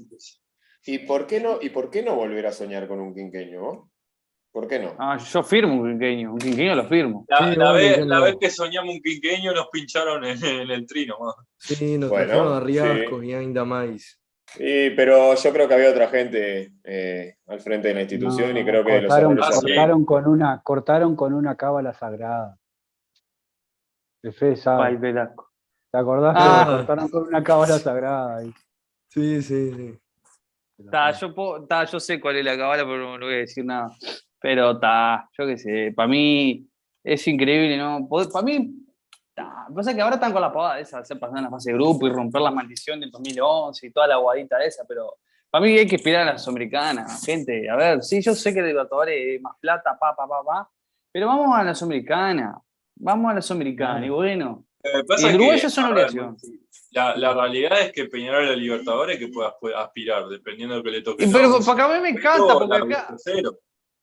¿Y 0.87 0.99
por 1.01 1.27
qué 1.27 1.41
no, 1.41 1.59
y 1.61 1.71
por 1.71 1.91
qué 1.91 2.03
no 2.03 2.15
volver 2.15 2.47
a 2.47 2.53
soñar 2.53 2.87
con 2.89 3.01
un 3.01 3.15
quinqueño? 3.15 3.89
¿Por 4.53 4.69
qué 4.69 4.79
no? 4.79 4.95
Ah, 4.99 5.17
yo 5.19 5.43
firmo 5.43 5.81
un 5.81 5.91
quinqueño, 5.93 6.33
un 6.33 6.39
quinqueño 6.39 6.75
lo 6.77 6.85
firmo. 6.85 7.25
La, 7.29 7.39
Sí, 7.39 7.57
la 7.59 7.73
obvio 7.73 7.81
vez, 7.83 7.95
que 7.97 8.05
la 8.05 8.21
vez 8.21 8.37
que 8.41 8.51
soñamos 8.51 8.95
un 8.95 9.01
quinqueño 9.01 9.53
nos 9.53 9.69
pincharon 9.69 10.25
en, 10.25 10.45
en 10.45 10.71
el 10.71 10.87
trino. 10.87 11.17
más. 11.19 11.35
Sí, 11.59 11.99
nos 11.99 12.11
Bueno, 12.11 12.27
trajeron 12.27 12.53
a 12.53 12.61
sí. 12.61 12.67
Riascos 12.67 13.25
y 13.25 13.33
ainda 13.35 13.65
más. 13.65 14.21
Sí, 14.57 14.91
pero 14.95 15.35
yo 15.35 15.53
creo 15.53 15.67
que 15.67 15.75
había 15.75 15.91
otra 15.91 16.07
gente 16.09 16.73
eh, 16.85 17.35
al 17.49 17.61
frente 17.61 17.89
de 17.89 17.95
la 17.95 18.03
institución 18.03 18.57
y 18.57 18.65
creo 18.65 18.85
que 18.85 19.01
los 19.01 19.11
cortaron, 19.11 19.39
sí. 19.43 19.61
cortaron 19.61 20.05
con 20.05 20.27
una, 20.29 20.63
cortaron 20.63 21.17
con 21.17 21.33
una 21.35 21.57
cábala 21.57 21.93
sagrada. 21.93 22.57
De 24.23 24.31
Fede 24.33 24.57
sabe. 24.57 24.97
¿Te 25.91 25.99
acordás 25.99 26.35
Ah. 26.39 26.65
que 26.69 26.77
cortaron 26.77 27.09
con 27.09 27.27
una 27.27 27.43
cábala 27.43 27.79
sagrada? 27.79 28.37
ahí? 28.39 28.53
Sí, 29.09 29.43
sí, 29.43 29.73
sí. 29.73 29.99
Ta, 30.91 31.11
yo, 31.13 31.35
puedo- 31.35 31.67
ta, 31.67 31.85
yo 31.85 31.99
sé 32.01 32.21
cuál 32.21 32.37
es 32.37 32.45
la 32.45 32.57
cabala, 32.57 32.85
pero 32.85 33.19
no 33.19 33.25
voy 33.25 33.35
a 33.35 33.39
decir 33.39 33.65
nada. 33.65 33.89
Pero 34.41 34.73
está, 34.73 35.29
yo 35.39 35.47
qué 35.47 35.57
sé, 35.59 35.93
para 35.97 36.09
mí 36.09 36.67
es 37.03 37.27
increíble, 37.29 37.77
¿no? 37.77 38.07
Para 38.09 38.45
mí, 38.45 38.75
ta, 39.35 39.67
pasa 39.75 39.95
que 39.95 40.01
ahora 40.01 40.17
están 40.17 40.33
con 40.33 40.43
la 40.43 40.53
pavada 40.53 40.79
esa, 40.81 40.99
hacer 40.99 41.19
pasar 41.19 41.39
en 41.39 41.45
la 41.45 41.51
fase 41.51 41.71
de 41.71 41.77
grupo 41.79 42.07
y 42.07 42.11
romper 42.11 42.43
la 42.43 42.51
maldición 42.51 43.01
del 43.01 43.11
2011 43.11 43.87
y 43.87 43.91
toda 43.91 44.07
la 44.07 44.17
guadita 44.17 44.63
esa, 44.63 44.85
pero 44.87 45.15
para 45.51 45.65
mí 45.65 45.79
hay 45.79 45.87
que 45.87 45.97
esperar 45.97 46.29
a 46.29 46.33
la 46.33 46.39
Sudamericana, 46.39 47.07
gente. 47.25 47.71
A 47.71 47.77
ver, 47.77 48.03
sí, 48.03 48.21
yo 48.21 48.35
sé 48.35 48.53
que 48.53 48.61
el 48.61 48.67
Libertadores 48.67 49.37
es 49.37 49.41
más 49.41 49.55
plata, 49.61 49.97
pa, 49.99 50.15
pa, 50.15 50.27
pa, 50.27 50.43
pa, 50.45 50.71
pero 51.13 51.27
vamos 51.29 51.57
a 51.57 51.63
la 51.63 51.75
Sudamericana. 51.75 52.59
Vamos 52.97 53.31
a 53.31 53.35
la 53.35 53.43
Sudamericana, 53.43 54.05
y 54.05 54.09
bueno. 54.11 54.67
Pasa 55.09 55.27
El 55.27 55.27
es 55.27 55.31
que, 55.31 55.37
uruguayo 55.37 55.67
es 55.69 55.79
La, 56.95 57.17
la 57.17 57.35
realidad 57.35 57.81
es 57.81 57.91
que 57.93 58.05
Peñarol 58.05 58.45
a 58.47 58.51
la 58.51 58.57
Libertadores 58.57 59.19
que 59.19 59.27
pueda, 59.29 59.53
aspirar, 59.83 60.29
dependiendo 60.29 60.75
de 60.77 60.79
lo 60.79 60.85
que 60.85 60.91
le 60.93 61.03
toque. 61.03 61.27
Pero 61.31 61.49
No, 61.49 61.59
para 61.65 61.77
que 61.77 61.83
a 61.83 61.97
mí 61.97 62.03
me 62.03 62.09
encanta, 62.11 62.53
no, 62.55 62.59
porque 62.61 62.95
acá, 62.95 63.07
tercero. 63.09 63.59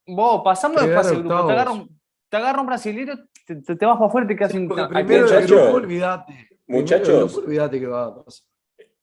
Vos, 0.07 0.41
pasando 0.43 0.81
de 0.81 0.93
fase 0.93 1.15
grupo, 1.15 1.45
te 1.47 1.53
agarra 1.53 1.71
un, 1.71 1.99
te 2.27 2.35
agarra 2.37 2.59
un 2.59 2.67
brasilero, 2.67 3.13
te, 3.45 3.55
te- 3.55 3.75
te 3.77 3.85
vas 3.85 3.95
para 3.95 4.07
afuera 4.07 4.25
y 4.25 4.27
te 4.27 4.35
quedas 4.35 4.51
sin. 4.51 4.69
Ay, 4.77 5.03
primero 5.05 5.29
del 5.29 5.41
muchacho. 5.43 5.55
grupo, 5.55 5.75
olvídate. 5.77 6.33
Primero 6.33 6.49
del 6.67 6.81
Muchachos. 6.81 7.33
grupo, 7.33 7.47
olvídate 7.47 7.79
que 7.79 7.87
va 7.87 8.05
a 8.07 8.23
pasar. 8.25 8.43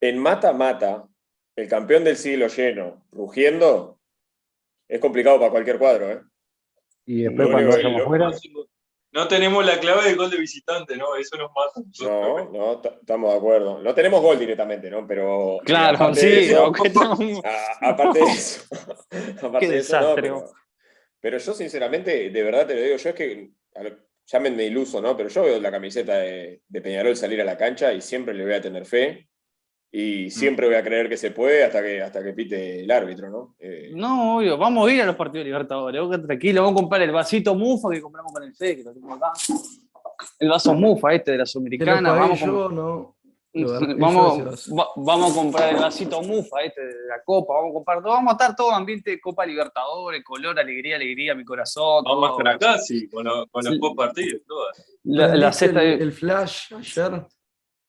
En 0.00 0.18
mata-mata, 0.18 1.04
el 1.56 1.68
campeón 1.68 2.04
del 2.04 2.16
siglo 2.16 2.46
lleno, 2.48 3.06
rugiendo, 3.10 3.98
es 4.86 5.00
complicado 5.00 5.38
para 5.38 5.50
cualquier 5.50 5.78
cuadro, 5.78 6.10
¿eh? 6.10 6.20
Y 7.06 7.22
después 7.22 7.48
Lo 7.48 7.52
cuando 7.54 7.70
vayamos 7.70 7.98
lo- 8.00 8.04
afuera, 8.04 8.30
No 9.10 9.26
tenemos 9.26 9.64
la 9.64 9.80
clave 9.80 10.04
del 10.04 10.16
gol 10.16 10.30
de 10.30 10.36
visitante, 10.38 10.96
¿no? 10.96 11.16
Eso 11.16 11.36
nos 11.38 11.50
mata. 11.52 11.80
No, 12.02 12.50
no, 12.50 12.82
estamos 13.00 13.32
de 13.32 13.38
acuerdo. 13.38 13.78
No 13.80 13.94
tenemos 13.94 14.20
gol 14.20 14.38
directamente, 14.38 14.90
¿no? 14.90 15.06
Pero. 15.06 15.58
Claro, 15.64 15.96
aparte 15.96 16.26
de 16.26 16.42
sí, 16.44 16.50
eso- 16.50 16.64
aunque 16.64 16.88
estamos- 16.88 17.20
a- 17.44 17.88
aparte 17.90 18.18
de 18.18 18.24
eso. 18.26 18.64
aparte 19.42 19.66
Qué 19.66 19.72
de 19.72 19.78
eso, 19.78 19.94
no, 19.94 20.00
desastre, 20.00 20.22
pero, 20.22 20.44
pero 21.20 21.38
yo, 21.38 21.54
sinceramente, 21.54 22.30
de 22.30 22.42
verdad 22.42 22.66
te 22.66 22.74
lo 22.74 22.82
digo, 22.82 22.96
yo 22.96 23.08
es 23.10 23.14
que. 23.14 23.50
Llámenme 24.30 24.64
iluso, 24.64 25.00
¿no? 25.00 25.16
Pero 25.16 25.30
yo 25.30 25.42
veo 25.42 25.58
la 25.58 25.70
camiseta 25.70 26.18
de, 26.18 26.60
de 26.68 26.80
Peñarol 26.82 27.16
salir 27.16 27.40
a 27.40 27.44
la 27.44 27.56
cancha 27.56 27.94
y 27.94 28.02
siempre 28.02 28.34
le 28.34 28.44
voy 28.44 28.52
a 28.52 28.60
tener 28.60 28.84
fe. 28.84 29.26
Y 29.90 30.30
siempre 30.30 30.66
voy 30.66 30.76
a 30.76 30.82
creer 30.84 31.08
que 31.08 31.16
se 31.16 31.30
puede 31.30 31.64
hasta 31.64 31.82
que, 31.82 32.02
hasta 32.02 32.22
que 32.22 32.34
pite 32.34 32.80
el 32.84 32.90
árbitro, 32.90 33.30
¿no? 33.30 33.56
Eh, 33.58 33.90
No, 33.94 34.36
obvio, 34.36 34.58
vamos 34.58 34.86
a 34.88 34.92
ir 34.92 35.00
a 35.00 35.06
los 35.06 35.16
partidos 35.16 35.44
de 35.44 35.50
Libertadores. 35.50 36.00
Vos 36.02 36.22
tranquilo, 36.26 36.62
vamos 36.62 36.78
a 36.78 36.82
comprar 36.82 37.02
el 37.02 37.10
vasito 37.10 37.54
mufa 37.54 37.88
que 37.90 38.02
compramos 38.02 38.32
con 38.32 38.42
el 38.42 38.54
FE, 38.54 38.76
que 38.76 38.82
lo 38.84 38.92
tengo 38.92 39.14
acá. 39.14 39.32
El 40.40 40.48
vaso 40.50 40.74
mufa 40.74 41.14
este 41.14 41.32
de 41.32 41.38
la 41.38 41.46
Sudamericana. 41.46 42.12
Vamos, 42.12 42.42
a 42.42 42.46
yo, 42.46 42.64
com- 42.64 42.74
no. 42.74 43.14
Yo 43.54 43.66
vamos, 43.96 44.68
va- 44.78 44.88
vamos 44.96 45.32
a 45.32 45.34
comprar 45.34 45.74
el 45.74 45.80
vasito 45.80 46.20
mufa 46.22 46.60
este 46.60 46.84
de 46.84 46.92
la 47.08 47.22
Copa. 47.24 47.54
Vamos 47.54 47.70
a 47.70 47.74
comprar 47.74 48.02
todo. 48.02 48.12
Vamos 48.12 48.30
a 48.32 48.34
estar 48.34 48.54
todo 48.54 48.70
ambiente 48.72 49.10
de 49.12 49.20
Copa 49.20 49.46
Libertadores, 49.46 50.22
color, 50.22 50.58
alegría, 50.60 50.96
alegría, 50.96 51.34
mi 51.34 51.44
corazón. 51.46 52.04
Vamos 52.04 52.24
a 52.24 52.28
todo. 52.32 52.38
estar 52.50 52.54
acá, 52.54 52.78
sí, 52.78 53.08
con, 53.08 53.24
los- 53.24 53.46
con 53.50 53.64
los 53.64 53.74
Sí. 53.74 53.80
partidos, 53.96 54.42
todas. 54.46 54.98
La, 55.04 55.26
la 55.28 55.32
¿Prendiste 55.32 55.64
cesta 55.64 55.80
de- 55.80 55.94
el, 55.94 56.02
el 56.02 56.12
flash 56.12 56.74
ayer. 56.74 57.22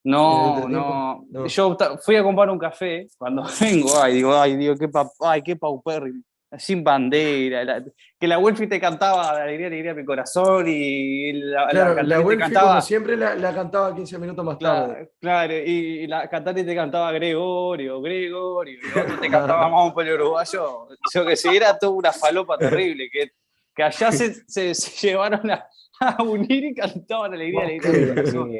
No, 0.02 0.54
¿Desde 0.56 0.68
no? 0.70 1.24
No. 1.30 1.46
Yo 1.46 1.76
fui 2.02 2.16
a 2.16 2.22
comprar 2.22 2.48
un 2.50 2.58
café 2.58 3.06
cuando 3.18 3.42
vengo, 3.60 4.00
ay, 4.00 4.14
digo, 4.14 4.34
ay, 4.36 4.56
digo, 4.56 4.74
qué, 4.76 4.88
pa, 4.88 5.08
ay, 5.20 5.42
qué 5.42 5.56
paupérrimo. 5.56 6.22
Sin 6.58 6.82
bandera, 6.82 7.62
la- 7.62 7.84
que 8.18 8.26
la 8.26 8.36
Welfi 8.40 8.66
te 8.66 8.80
cantaba 8.80 9.30
Alegría, 9.30 9.68
alegría, 9.68 9.94
mi 9.94 10.04
corazón 10.04 10.64
y 10.66 11.32
la, 11.34 11.68
Claro, 11.68 11.94
la 11.94 12.02
la, 12.02 12.20
Welfi, 12.20 12.40
cantaba. 12.42 12.68
como 12.70 12.80
siempre, 12.80 13.16
la, 13.16 13.36
la 13.36 13.54
cantaba 13.54 13.94
15 13.94 14.18
minutos 14.18 14.44
más 14.44 14.58
tarde. 14.58 14.94
Claro, 14.94 15.10
claro, 15.20 15.54
y, 15.54 15.70
y 16.02 16.06
la 16.08 16.28
cantante 16.28 16.64
te 16.64 16.74
cantaba 16.74 17.12
Gregorio, 17.12 18.00
Gregorio, 18.00 18.78
y 18.82 18.98
otro 18.98 19.16
te 19.20 19.30
cantaba 19.30 19.60
Vamos 19.68 19.92
por 19.92 20.04
el 20.08 20.14
uruguayo. 20.14 20.88
Yo 21.14 21.24
que 21.24 21.36
sí, 21.36 21.48
era 21.54 21.78
toda 21.78 21.92
una 21.92 22.12
falopa 22.12 22.58
terrible, 22.58 23.08
que, 23.12 23.30
que 23.72 23.82
allá 23.84 24.10
se, 24.10 24.34
se- 24.48 24.74
se 24.74 25.06
llevaron 25.08 25.48
a, 25.52 25.68
a 26.00 26.20
unir 26.24 26.64
y 26.64 26.74
cantaban 26.74 27.32
Alegría, 27.32 27.62
alegría, 27.62 27.92
mi 27.92 28.06
corazón. 28.08 28.50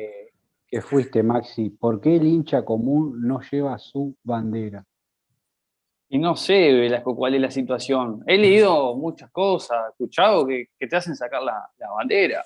Que, 0.70 0.80
fuiste, 0.80 1.22
Maxi, 1.22 1.70
¿por 1.70 2.00
qué 2.00 2.16
el 2.16 2.26
hincha 2.26 2.64
común 2.64 3.20
no 3.26 3.40
lleva 3.50 3.78
su 3.78 4.16
bandera? 4.22 4.84
Y 6.08 6.18
no 6.18 6.34
sé, 6.36 6.72
Velasco, 6.72 7.14
cuál 7.14 7.34
es 7.34 7.40
la 7.40 7.50
situación. 7.50 8.22
He 8.26 8.36
leído 8.36 8.96
muchas 8.96 9.30
cosas, 9.30 9.90
escuchado 9.90 10.46
que, 10.46 10.66
que 10.78 10.86
te 10.86 10.96
hacen 10.96 11.14
sacar 11.14 11.42
la, 11.42 11.68
la 11.78 11.90
bandera. 11.90 12.42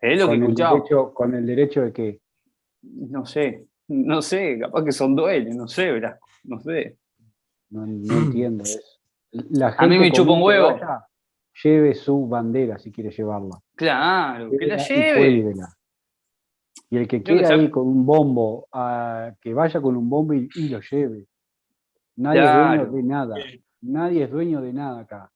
Es 0.00 0.18
lo 0.18 0.28
que 0.28 0.34
he 0.34 0.38
escuchado. 0.38 0.74
derecho, 0.76 1.14
con 1.14 1.34
el 1.34 1.46
derecho 1.46 1.82
de 1.82 1.92
que 1.92 2.20
No 2.82 3.24
sé, 3.24 3.66
no 3.88 4.20
sé, 4.22 4.58
capaz 4.58 4.84
que 4.84 4.92
son 4.92 5.14
dueños, 5.14 5.54
no 5.54 5.68
sé, 5.68 5.92
Velasco, 5.92 6.26
no 6.44 6.58
sé. 6.60 6.98
no, 7.70 7.86
no 7.86 8.14
entiendo 8.18 8.64
eso. 8.64 8.80
La 9.30 9.68
A 9.68 9.86
mí 9.86 9.94
gente 9.94 9.98
me 9.98 10.12
chupa 10.12 10.32
un 10.32 10.42
huevo. 10.42 10.72
vaya, 10.72 11.06
lleve 11.62 11.94
su 11.94 12.26
bandera 12.26 12.78
si 12.78 12.90
quiere 12.90 13.10
llevarla. 13.10 13.58
Claro, 13.74 14.50
que 14.58 14.66
la 14.66 14.76
lleve. 14.78 15.54
Y 16.90 16.98
el 16.98 17.08
que 17.08 17.22
quiera 17.22 17.54
ir 17.56 17.70
con 17.70 17.86
un 17.88 18.06
bombo, 18.06 18.68
a- 18.72 19.32
que 19.40 19.52
vaya 19.52 19.80
con 19.80 19.96
un 19.96 20.08
bombo 20.08 20.34
y, 20.34 20.48
y 20.54 20.68
lo 20.68 20.80
lleve. 20.80 21.26
Nadie 22.16 22.40
Claro. 22.40 22.82
es 22.84 22.90
dueño 22.90 22.96
de 22.96 23.02
nada. 23.08 23.34
Nadie 23.82 24.24
es 24.24 24.30
dueño 24.30 24.60
de 24.60 24.72
nada 24.72 25.00
acá. 25.00 25.30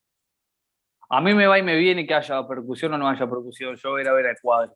A 1.08 1.20
mí 1.20 1.34
me 1.34 1.46
va 1.46 1.58
y 1.58 1.62
me 1.62 1.76
viene 1.76 2.06
que 2.06 2.14
haya 2.14 2.46
percusión 2.46 2.94
o 2.94 2.98
no 2.98 3.08
haya 3.08 3.28
percusión. 3.28 3.74
Yo 3.76 3.90
voy 3.90 4.00
a 4.00 4.02
ir 4.04 4.08
a 4.08 4.12
ver 4.12 4.26
al 4.28 4.36
cuadro. 4.40 4.74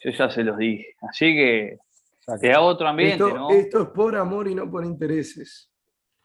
Yo 0.00 0.10
ya 0.10 0.28
se 0.28 0.42
los 0.42 0.58
dije. 0.58 0.96
Así 1.08 1.26
que 1.34 1.78
Exacto. 2.18 2.40
te 2.40 2.48
da 2.48 2.60
otro 2.60 2.88
ambiente, 2.88 3.14
Esto, 3.24 3.36
¿no? 3.36 3.50
esto 3.50 3.82
es 3.82 3.88
por 3.90 4.16
amor 4.16 4.48
y 4.48 4.54
no 4.56 4.68
por 4.68 4.84
intereses. 4.84 5.70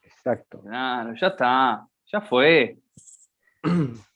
Exacto. 0.02 0.60
Claro, 0.62 1.14
ya 1.20 1.28
está. 1.28 1.86
Ya 2.12 2.20
fue. 2.22 2.78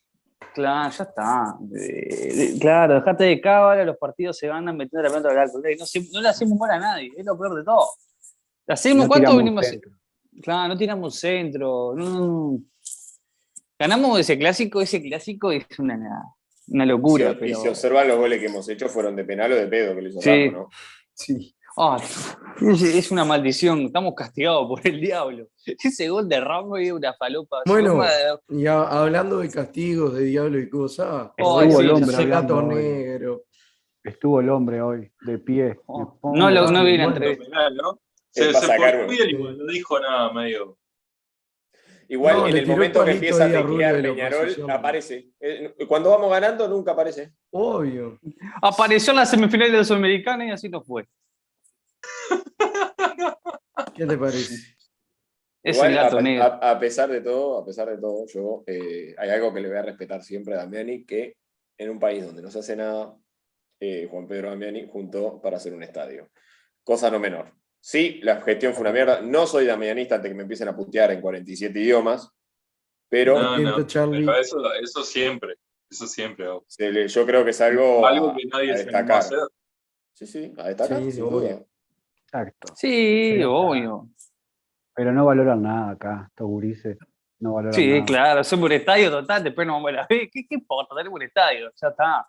Claro, 0.53 0.91
ya 0.91 1.03
está. 1.03 1.55
Eh, 1.75 2.35
de- 2.35 2.59
claro, 2.59 2.95
dejate 2.95 3.23
de 3.23 3.41
cábala, 3.41 3.83
los 3.85 3.97
partidos 3.97 4.37
se 4.37 4.47
ganan 4.47 4.77
metiendo 4.77 5.01
la 5.07 5.09
pelota 5.15 5.41
al. 5.41 5.49
No, 5.79 5.85
se- 5.85 6.07
no 6.11 6.21
le 6.21 6.29
hacemos 6.29 6.57
mal 6.59 6.71
a 6.71 6.79
nadie, 6.79 7.11
es 7.17 7.25
lo 7.25 7.37
peor 7.37 7.55
de 7.55 7.63
todo. 7.63 7.87
¿Le 8.67 8.73
hacemos 8.73 9.05
No 9.05 9.09
cuánto 9.09 9.35
venimos? 9.37 9.65
centro. 9.67 9.91
Claro, 10.41 10.67
no 10.69 10.77
tiramos 10.77 11.15
centro. 11.19 11.93
no. 11.95 12.59
Ganamos 13.79 14.19
ese 14.19 14.37
clásico, 14.37 14.81
ese 14.81 15.01
clásico 15.01 15.51
es 15.51 15.65
una, 15.79 15.99
una 16.67 16.85
locura. 16.85 17.35
y 17.41 17.53
si 17.53 17.67
observan 17.67 18.07
los 18.07 18.17
goles 18.17 18.39
que 18.39 18.45
hemos 18.45 18.69
hecho, 18.69 18.87
fueron 18.87 19.15
de 19.15 19.25
penal 19.25 19.51
o 19.51 19.55
de 19.55 19.67
pedo 19.67 19.95
que 19.95 20.01
le 20.01 20.09
hizo 20.09 20.21
Sí. 20.21 20.49
¿no? 20.51 20.69
Sí. 21.13 21.55
Ah, 21.75 21.97
es, 22.61 23.11
una 23.11 23.25
maldición, 23.25 23.81
estamos 23.81 24.13
castigados 24.15 24.67
por 24.67 24.85
el 24.85 25.01
diablo. 25.01 25.47
Ese 25.83 26.09
gol 26.09 26.29
de 26.29 26.39
Ramos 26.39 26.79
es 26.79 26.91
una 26.91 27.13
falopa. 27.13 27.61
Bueno, 27.65 27.99
Y 28.49 28.67
a- 28.67 28.83
hablando 28.83 29.39
de 29.39 29.49
castigos, 29.49 30.13
de 30.13 30.25
diablo 30.25 30.59
y 30.59 30.69
cosas, 30.69 31.31
Oh, 31.41 31.61
Estuvo 31.61 31.79
sí, 31.79 31.85
el 31.85 31.91
hombre 31.91 32.13
ese 32.13 32.25
gato 32.25 32.61
negro. 32.61 33.43
Estuvo 34.03 34.39
el 34.41 34.49
hombre 34.49 34.81
hoy, 34.81 35.11
de 35.21 35.39
pie. 35.39 35.79
Oh, 35.87 36.19
no 36.35 36.49
lo- 36.51 36.69
no 36.69 36.83
vi 36.83 36.97
la 36.97 37.05
entrevista. 37.05 37.45
Penal, 37.45 37.75
¿no? 37.75 37.99
Se, 38.29 38.47
bien 39.07 39.29
y 39.29 39.33
no 39.33 39.65
dijo 39.67 39.99
nada 39.99 40.33
medio. 40.33 40.77
Igual 42.09 42.37
No, 42.37 42.47
en 42.47 42.57
el 42.57 42.67
momento 42.67 43.05
que 43.05 43.11
empieza 43.11 43.45
a 43.45 43.47
la 43.47 43.65
Peñarol, 43.65 44.69
aparece. 44.69 45.29
Eh, 45.39 45.73
Cuando 45.87 46.09
vamos 46.09 46.29
ganando, 46.29 46.67
nunca 46.67 46.91
aparece. 46.91 47.31
Obvio. 47.51 48.19
Apareció 48.61 49.11
en 49.11 49.17
la 49.17 49.25
semifinal 49.25 49.71
de 49.71 49.77
la 49.77 49.83
Sudamericana 49.83 50.45
y 50.45 50.51
así 50.51 50.67
no 50.69 50.81
fue. 50.83 51.07
¿Qué 53.95 54.05
te 54.05 54.17
parece? 54.17 54.55
Es 55.63 55.75
Igual, 55.77 55.91
el 55.91 55.95
gato 55.97 56.17
a, 56.17 56.21
negro. 56.21 56.43
a- 56.43 56.71
a 56.71 56.79
pesar 56.79 57.09
de 57.09 57.21
todo, 57.21 57.57
a 57.59 57.65
pesar 57.65 57.89
de 57.89 57.97
todo, 57.97 58.25
yo 58.27 58.63
eh, 58.67 59.15
hay 59.17 59.29
algo 59.29 59.53
que 59.53 59.61
le 59.61 59.69
voy 59.69 59.77
a 59.77 59.81
respetar 59.83 60.21
siempre 60.23 60.55
a 60.55 60.57
Damiani, 60.57 61.05
que 61.05 61.37
en 61.77 61.89
un 61.89 61.99
país 61.99 62.25
donde 62.25 62.41
no 62.41 62.51
se 62.51 62.59
hace 62.59 62.75
nada, 62.75 63.15
eh, 63.79 64.07
Juan 64.09 64.27
Pedro 64.27 64.49
Damiani 64.49 64.87
juntó 64.91 65.41
para 65.41 65.57
hacer 65.57 65.73
un 65.73 65.83
estadio. 65.83 66.29
Cosa 66.83 67.09
no 67.09 67.19
menor. 67.19 67.53
Sí, 67.79 68.19
la 68.23 68.41
gestión 68.41 68.73
fue 68.73 68.81
una 68.81 68.91
mierda. 68.91 69.21
No 69.21 69.45
soy 69.47 69.65
damianista 69.65 70.15
antes 70.15 70.29
que 70.31 70.35
me 70.35 70.43
empiecen 70.43 70.67
a 70.67 70.75
putear 70.75 71.11
en 71.11 71.21
47 71.21 71.79
idiomas, 71.79 72.29
pero 73.09 73.41
No, 73.41 73.75
pero 74.11 74.35
eso, 74.37 74.73
eso 74.73 75.03
siempre. 75.03 75.55
Eso 75.89 76.07
siempre. 76.07 76.45
se 76.67 76.91
le- 76.91 77.07
yo 77.07 77.25
creo 77.25 77.43
que 77.43 77.51
es 77.51 77.61
algo, 77.61 78.01
que 78.35 78.45
nadie 78.47 78.71
a 78.73 78.77
se 78.77 78.83
destacar. 78.85 79.17
hacer. 79.19 79.39
Sí, 80.13 80.27
sí, 80.27 80.53
a 80.57 80.67
destacar, 80.69 80.97
Sí, 81.03 81.11
sin 81.11 81.29
duda. 81.29 81.63
Exacto. 82.33 82.73
Sí, 82.75 83.33
Pero, 83.35 83.55
obvio. 83.55 84.07
Pero 84.95 85.11
no 85.11 85.25
valoran 85.25 85.61
nada 85.61 85.91
acá, 85.91 86.25
estos 86.29 86.47
gurises. 86.47 86.97
No 87.39 87.53
valoran 87.53 87.73
Sí, 87.73 87.87
nada. 87.91 88.05
claro, 88.05 88.43
somos 88.43 88.65
un 88.67 88.71
estadio 88.71 89.11
total, 89.11 89.43
después 89.43 89.67
no 89.67 89.73
vamos 89.73 89.89
a 89.89 89.91
la 89.93 90.07
B. 90.09 90.29
¿Qué, 90.31 90.45
qué 90.47 90.55
importa? 90.55 90.95
Tenemos 90.95 91.17
un 91.17 91.23
estadio, 91.23 91.71
ya 91.79 91.87
está. 91.89 92.27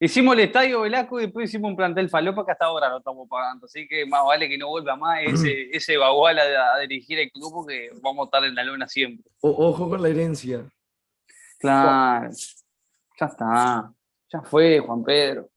Hicimos 0.00 0.34
el 0.34 0.40
estadio 0.40 0.80
Velasco 0.80 1.20
y 1.20 1.24
después 1.24 1.48
hicimos 1.48 1.70
un 1.70 1.76
plantel 1.76 2.08
falopa 2.08 2.44
que 2.44 2.52
hasta 2.52 2.64
ahora 2.64 2.88
lo 2.88 2.98
estamos 2.98 3.28
pagando. 3.28 3.66
Así 3.66 3.86
que 3.86 4.04
más 4.06 4.24
vale 4.24 4.48
que 4.48 4.58
no 4.58 4.68
vuelva 4.68 4.96
más 4.96 5.20
ese, 5.26 5.68
ese 5.76 5.96
bagual 5.96 6.38
a, 6.38 6.74
a 6.74 6.78
dirigir 6.80 7.18
el 7.18 7.30
club 7.30 7.52
porque 7.52 7.90
vamos 8.00 8.24
a 8.24 8.26
estar 8.26 8.44
en 8.44 8.54
la 8.54 8.64
luna 8.64 8.88
siempre. 8.88 9.30
O- 9.42 9.68
ojo 9.68 9.88
con 9.90 10.02
la 10.02 10.08
herencia. 10.08 10.64
Claro. 11.58 12.28
Ya 13.20 13.26
está. 13.26 13.92
Ya 14.32 14.40
fue, 14.42 14.78
Juan 14.80 15.04
Pedro. 15.04 15.48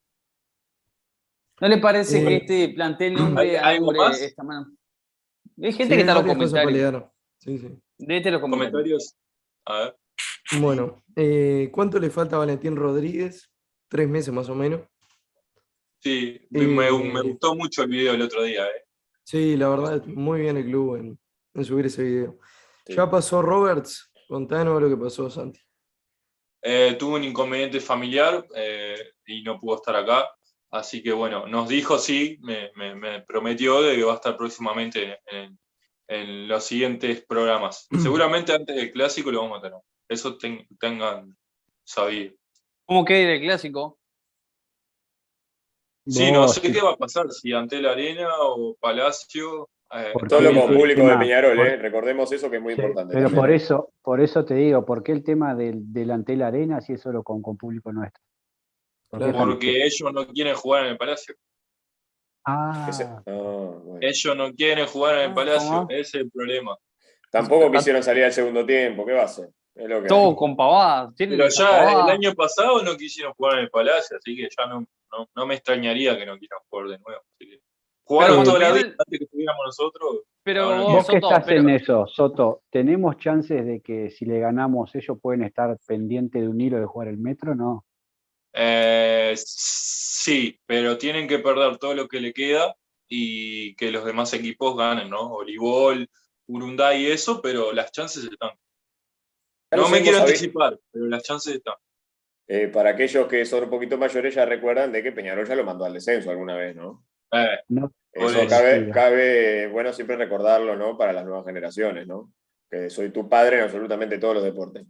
¿No 1.61 1.67
le 1.67 1.77
parece 1.77 2.21
Eh, 2.21 2.25
que 2.27 2.35
este 2.37 2.69
plantel 2.75 3.13
nombre 3.13 3.57
¿hay 3.59 3.75
algo 3.75 3.91
más? 3.93 4.19
esta 4.21 4.43
mano? 4.43 4.67
Hay 5.61 5.71
gente 5.71 5.83
Sí, 5.83 5.89
que 5.89 5.99
está 6.01 6.19
en 6.19 6.27
los 6.27 6.51
comentarios. 6.51 7.03
Sí, 7.39 7.57
sí. 7.59 7.79
Léete 7.99 8.31
los 8.31 8.41
comentarios. 8.41 8.71
Comentarios. 8.71 9.15
A 9.65 9.79
ver. 9.79 9.97
Bueno, 10.59 11.03
eh, 11.15 11.69
¿cuánto 11.71 11.97
le 11.99 12.09
falta 12.09 12.35
a 12.35 12.39
Valentín 12.39 12.75
Rodríguez? 12.75 13.49
Tres 13.87 14.07
meses 14.09 14.33
más 14.33 14.49
o 14.49 14.55
menos. 14.55 14.81
Sí, 16.01 16.45
me, 16.49 16.67
me 16.67 16.87
Eh, 16.87 17.21
gustó 17.23 17.55
mucho 17.55 17.83
el 17.83 17.89
video 17.89 18.13
el 18.13 18.21
otro 18.21 18.43
día. 18.43 18.65
eh. 18.67 18.83
Sí, 19.23 19.55
la 19.57 19.69
verdad, 19.69 20.03
muy 20.05 20.41
bien 20.41 20.57
el 20.57 20.65
club 20.65 20.97
en, 20.97 21.19
en 21.53 21.65
subir 21.65 21.85
ese 21.87 22.03
video. 22.03 22.37
Sí. 22.85 22.93
Ya 22.95 23.09
pasó 23.09 23.41
Roberts. 23.41 24.11
Contanos 24.27 24.81
lo 24.81 24.89
que 24.89 24.97
pasó, 24.97 25.29
Santi. 25.29 25.59
Eh, 26.61 26.95
tuvo 26.99 27.15
un 27.15 27.23
inconveniente 27.23 27.79
familiar 27.79 28.45
eh, 28.55 28.97
y 29.25 29.41
no 29.43 29.59
pudo 29.59 29.75
estar 29.77 29.95
acá. 29.95 30.27
Así 30.75 31.01
que 31.01 31.13
bueno, 31.13 31.47
nos 31.47 31.69
dijo 31.69 31.97
sí, 31.97 32.37
me, 32.41 32.69
me- 32.75 32.95
me 32.95 33.21
prometió 33.21 33.81
de 33.81 33.95
que 33.95 34.03
va 34.03 34.11
a 34.11 34.15
estar 34.15 34.35
próximamente 34.35 35.19
en, 35.27 35.57
en 36.09 36.47
los 36.49 36.65
siguientes 36.65 37.23
programas. 37.25 37.87
Seguramente 37.97 38.51
antes 38.53 38.75
del 38.75 38.91
clásico 38.91 39.31
lo 39.31 39.41
vamos 39.43 39.59
a 39.59 39.61
tener. 39.61 39.79
Eso 40.09 40.37
ten- 40.37 40.67
tengan 40.77 41.33
sabido. 41.85 42.33
¿Cómo 42.85 43.05
queda 43.05 43.31
el 43.31 43.41
clásico? 43.41 43.97
Sí, 46.07 46.29
no 46.29 46.45
sé 46.49 46.59
qué 46.61 46.81
va 46.81 46.91
a 46.91 46.97
pasar, 46.97 47.31
si 47.31 47.53
ante 47.53 47.81
la 47.81 47.91
arena 47.93 48.27
o 48.41 48.75
Palacio. 48.77 49.69
eh, 49.93 50.11
Solo 50.29 50.49
Sí, 50.49 50.55
con 50.59 50.75
público 50.75 51.07
de 51.07 51.17
Peñarol, 51.17 51.55
por- 51.55 51.67
¿eh? 51.67 51.77
Recordemos 51.77 52.31
eso 52.33 52.49
que 52.51 52.57
es 52.57 52.61
muy 52.61 52.73
Sí, 52.73 52.81
importante. 52.81 53.13
pero 53.13 53.27
también. 53.27 53.41
por 53.41 53.51
eso, 53.51 53.93
por 54.01 54.19
eso 54.19 54.43
te 54.43 54.55
digo, 54.55 54.85
¿por 54.85 55.03
qué 55.03 55.13
el 55.13 55.23
tema 55.23 55.55
del 55.55 55.93
delantel 55.93 56.41
arena 56.41 56.81
si 56.81 56.93
es 56.93 57.01
solo 57.01 57.23
con, 57.23 57.41
con 57.41 57.55
público 57.55 57.93
nuestro? 57.93 58.21
¿Por 58.21 58.23
qué 58.23 58.23
Claro. 58.23 58.23
tan- 58.23 59.03
porque 59.19 59.83
ellos 59.85 60.13
no 60.13 60.27
quieren 60.27 60.55
jugar 60.55 60.85
en 60.85 60.91
el 60.91 60.97
Palacio. 60.97 61.35
Ah, 62.45 62.87
Ese- 62.89 63.05
bueno. 63.25 63.97
Ellos 64.01 64.37
no 64.37 64.53
quieren 64.53 64.85
jugar 64.87 65.15
en 65.15 65.21
el 65.25 65.31
Ah, 65.31 65.35
Palacio, 65.35 65.85
ese 65.89 65.99
es 66.01 66.13
el 66.15 66.31
problema. 66.31 66.77
Tampoco 67.31 67.71
quisieron 67.71 68.03
salir 68.03 68.23
al 68.23 68.31
segundo 68.33 68.65
tiempo, 68.65 69.05
¿qué 69.05 69.13
va 69.13 69.21
a 69.21 69.25
hacer? 69.25 69.49
Es 69.73 69.89
lo 69.89 70.01
que 70.01 70.07
Todo 70.07 70.29
hay. 70.29 70.35
con 70.35 70.55
pavadas. 70.55 71.13
Pero 71.17 71.47
ya 71.49 71.91
el 71.91 72.09
año 72.09 72.33
pasado 72.33 72.81
no 72.81 72.95
quisieron 72.95 73.33
jugar 73.33 73.55
en 73.57 73.59
el 73.65 73.69
Palacio, 73.69 74.17
así 74.17 74.35
que 74.35 74.43
ya 74.43 74.67
no, 74.67 74.81
no, 75.11 75.29
no 75.35 75.45
me 75.45 75.55
extrañaría 75.55 76.17
que 76.17 76.25
no 76.25 76.37
quieran 76.37 76.59
jugar 76.69 76.87
de 76.89 76.99
nuevo. 76.99 77.21
así 77.33 77.49
que 77.49 77.59
jugaron 78.07 78.43
toda 78.43 78.59
la 78.59 78.71
vida 78.71 78.85
antes 78.87 79.19
que 79.19 79.23
estuviéramos 79.25 79.65
nosotros. 79.65 80.21
Pero 80.43 80.83
vos, 80.83 81.07
que 81.07 81.13
Soto, 81.15 81.27
estás 81.29 81.45
pero- 81.45 81.61
en 81.61 81.69
eso, 81.71 82.07
Soto, 82.07 82.61
¿tenemos 82.69 83.17
chances 83.17 83.65
de 83.65 83.81
que 83.81 84.11
si 84.11 84.25
le 84.25 84.39
ganamos 84.39 84.93
ellos 84.95 85.17
pueden 85.19 85.43
estar 85.43 85.75
pendientes 85.87 86.41
de 86.41 86.47
un 86.47 86.61
hilo 86.61 86.79
de 86.79 86.85
jugar 86.85 87.07
el 87.07 87.17
metro? 87.17 87.55
No. 87.55 87.84
Eh, 88.57 89.33
sí, 89.35 90.59
pero 90.65 90.97
tienen 90.97 91.27
que 91.27 91.39
perder 91.39 91.77
todo 91.77 91.93
lo 91.93 92.07
que 92.07 92.21
le 92.21 92.33
queda 92.33 92.73
y 93.07 93.75
que 93.75 93.91
los 93.91 94.05
demás 94.05 94.33
equipos 94.33 94.77
ganen, 94.77 95.09
¿no? 95.09 95.33
Olivol, 95.33 96.09
Urunday 96.47 97.03
y 97.03 97.11
eso, 97.11 97.41
pero 97.41 97.73
las 97.73 97.91
chances 97.91 98.23
están. 98.23 98.51
Ya 99.71 99.77
No 99.77 99.89
me 99.89 100.01
quiero 100.01 100.19
anticipar, 100.19 100.79
pero 100.91 101.05
las 101.07 101.23
chances 101.23 101.55
están. 101.55 101.75
Eh, 102.47 102.67
para 102.67 102.91
aquellos 102.91 103.27
que 103.27 103.43
son 103.43 103.63
un 103.65 103.69
poquito 103.69 103.97
mayores 103.97 104.35
ya 104.35 104.45
recuerdan 104.45 104.91
de 104.91 105.01
que 105.01 105.11
Peñarol 105.11 105.47
ya 105.47 105.55
lo 105.55 105.63
mandó 105.63 105.83
al 105.83 105.93
descenso 105.93 106.29
alguna 106.29 106.55
vez, 106.55 106.75
¿no? 106.75 107.05
Eh, 107.31 107.59
No. 107.69 107.91
Eso. 108.11 108.47
cabe, 108.47 108.89
cabe, 108.91 109.67
bueno, 109.67 109.91
siempre 109.91 110.15
recordarlo, 110.15 110.77
¿no? 110.77 110.97
Para 110.97 111.11
las 111.11 111.25
nuevas 111.25 111.45
generaciones, 111.45 112.07
¿no? 112.07 112.31
Que 112.71 112.89
soy 112.89 113.09
tu 113.11 113.27
padre 113.27 113.57
en 113.57 113.63
absolutamente 113.63 114.17
todos 114.17 114.35
los 114.35 114.43
deportes. 114.43 114.85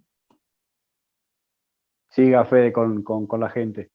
Siga 2.15 2.45
Fede 2.45 2.71
con, 2.71 3.03
con, 3.03 3.27
con 3.27 3.39
la 3.41 3.49
gente. 3.49 3.91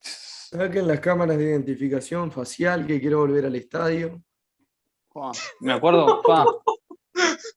Saquen 0.00 0.86
las 0.88 1.00
cámaras 1.00 1.36
de 1.38 1.44
identificación 1.44 2.30
facial 2.32 2.86
que 2.86 3.00
quiero 3.00 3.18
volver 3.20 3.46
al 3.46 3.54
estadio. 3.54 4.20
Juan, 5.08 5.32
Me 5.60 5.72
acuerdo, 5.72 6.22
Juan. 6.24 6.46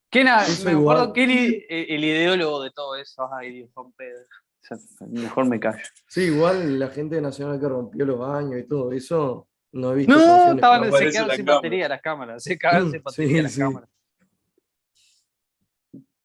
¿Quién 0.10 0.28
era- 0.28 0.45
Eso 0.45 0.66
me 0.66 0.72
igual. 0.72 0.98
acuerdo 0.98 1.14
que 1.14 1.24
el, 1.24 1.66
el 1.90 2.03
ideólogo 2.03 2.61
de 2.64 2.72
todo 2.72 2.95
eso. 2.95 3.28
Ay, 3.34 3.52
Dios, 3.52 3.70
Juan 3.74 3.91
Pedro. 3.94 4.22
O 4.22 4.66
sea, 4.66 4.78
Mejor 5.07 5.45
me 5.48 5.60
callo. 5.60 5.84
Sí, 6.07 6.22
igual 6.26 6.78
la 6.80 6.88
gente 6.90 7.16
de 7.16 7.22
Nacional 7.22 7.60
que 7.60 7.68
rompió 7.68 8.06
los 8.06 8.20
baños 8.20 8.60
y 8.60 8.68
todo 8.68 8.91
eso, 8.91 9.48
no 9.72 9.91
he 9.91 9.95
visto 9.95 10.14
No, 10.16 10.53
estaban 10.53 10.90
no 10.90 10.95
se 10.98 11.10
quedaron 11.10 11.36
sin 11.36 11.45
cámara. 11.45 11.56
batería 11.56 11.90
las 11.90 12.02
cámaras. 12.02 12.44
Se 12.44 12.57
quedaron 12.57 12.91
sin 12.91 12.99
Mm, 12.99 13.03
batería 13.03 13.36
sí, 13.38 13.41
las 13.41 13.52
sí. 13.53 13.60
cámaras. 13.61 13.90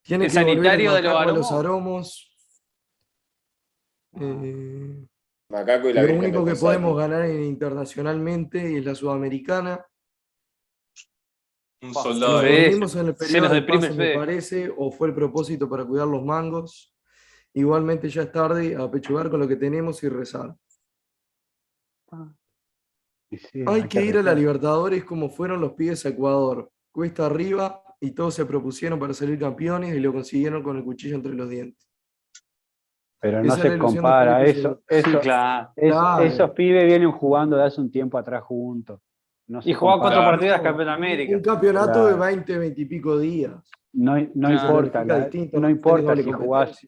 Tiene 0.02 0.24
El 0.26 0.30
sanitario 0.30 0.92
de 0.92 1.02
los 1.02 1.12
Macaco 1.14 1.30
a 1.30 1.32
los 1.34 1.52
aromos. 1.52 2.33
Eh, 4.20 5.06
Macaco 5.50 5.88
y 5.88 5.92
la 5.92 6.02
lo 6.02 6.06
Virgen 6.08 6.24
único 6.24 6.44
que 6.44 6.54
podemos 6.54 6.96
ganar 6.96 7.24
en- 7.26 7.44
internacionalmente 7.44 8.78
es 8.78 8.84
la 8.84 8.94
sudamericana. 8.94 9.84
un 11.82 11.92
soldado 11.94 12.40
de... 12.40 12.66
en 12.68 12.82
el 12.82 12.88
se 12.88 13.12
periodo 13.14 13.48
de 13.50 13.54
deprime 13.60 13.88
paso, 13.88 13.98
me 13.98 14.14
parece, 14.14 14.72
o 14.76 14.90
fue 14.90 15.08
el 15.08 15.14
propósito 15.14 15.68
para 15.68 15.84
cuidar 15.84 16.06
los 16.08 16.24
mangos. 16.24 16.94
Igualmente 17.52 18.08
ya 18.08 18.22
es 18.22 18.32
tarde 18.32 18.74
a 18.74 18.90
pechugar 18.90 19.30
con 19.30 19.38
lo 19.40 19.46
que 19.46 19.56
tenemos 19.56 20.02
y 20.02 20.08
rezar. 20.08 20.56
Sí, 23.30 23.64
Hay 23.66 23.88
que 23.88 24.04
ir 24.04 24.16
a 24.18 24.22
la. 24.22 24.34
Libertadores 24.34 25.04
como 25.04 25.28
fueron 25.28 25.60
los 25.60 25.72
pibes 25.72 26.06
a 26.06 26.10
Ecuador. 26.10 26.70
Cuesta 26.92 27.26
arriba 27.26 27.82
y 28.00 28.12
todos 28.12 28.34
se 28.34 28.46
propusieron 28.46 28.98
para 28.98 29.12
salir 29.14 29.38
campeones 29.38 29.94
y 29.94 30.00
lo 30.00 30.12
consiguieron 30.12 30.62
con 30.62 30.76
el 30.76 30.84
cuchillo 30.84 31.16
entre 31.16 31.34
los 31.34 31.48
dientes. 31.48 31.83
Pero 33.24 33.42
no 33.42 33.54
Esa 33.54 33.62
se 33.62 33.78
compara. 33.78 34.44
Eso, 34.44 34.82
eso, 34.86 35.18
Claro. 35.20 35.70
es- 35.76 35.90
Claro. 35.90 36.24
Esos 36.24 36.50
pibes 36.50 36.84
vienen 36.84 37.10
jugando 37.10 37.56
de 37.56 37.62
hace 37.64 37.80
un 37.80 37.90
tiempo 37.90 38.18
atrás 38.18 38.42
juntos. 38.42 39.00
No 39.48 39.60
Y 39.64 39.72
jugaba 39.72 39.98
cuatro 40.02 40.20
partidas 40.20 40.60
campeón 40.60 40.88
de 40.88 40.92
América. 40.92 41.34
Un 41.34 41.42
campeonato 41.42 42.04
de 42.06 42.14
Claro. 42.16 42.26
20, 42.26 42.58
20 42.58 42.82
y 42.82 42.84
pico 42.84 43.18
días. 43.18 43.54
No, 43.94 44.16
no 44.20 44.28
Claro. 44.48 44.54
importa, 44.54 44.98
Significa 45.00 45.04
la- 45.06 45.20
distinto, 45.24 45.58
no 45.60 45.70
importa 45.70 46.16
si 46.16 46.32
jugás 46.32 46.86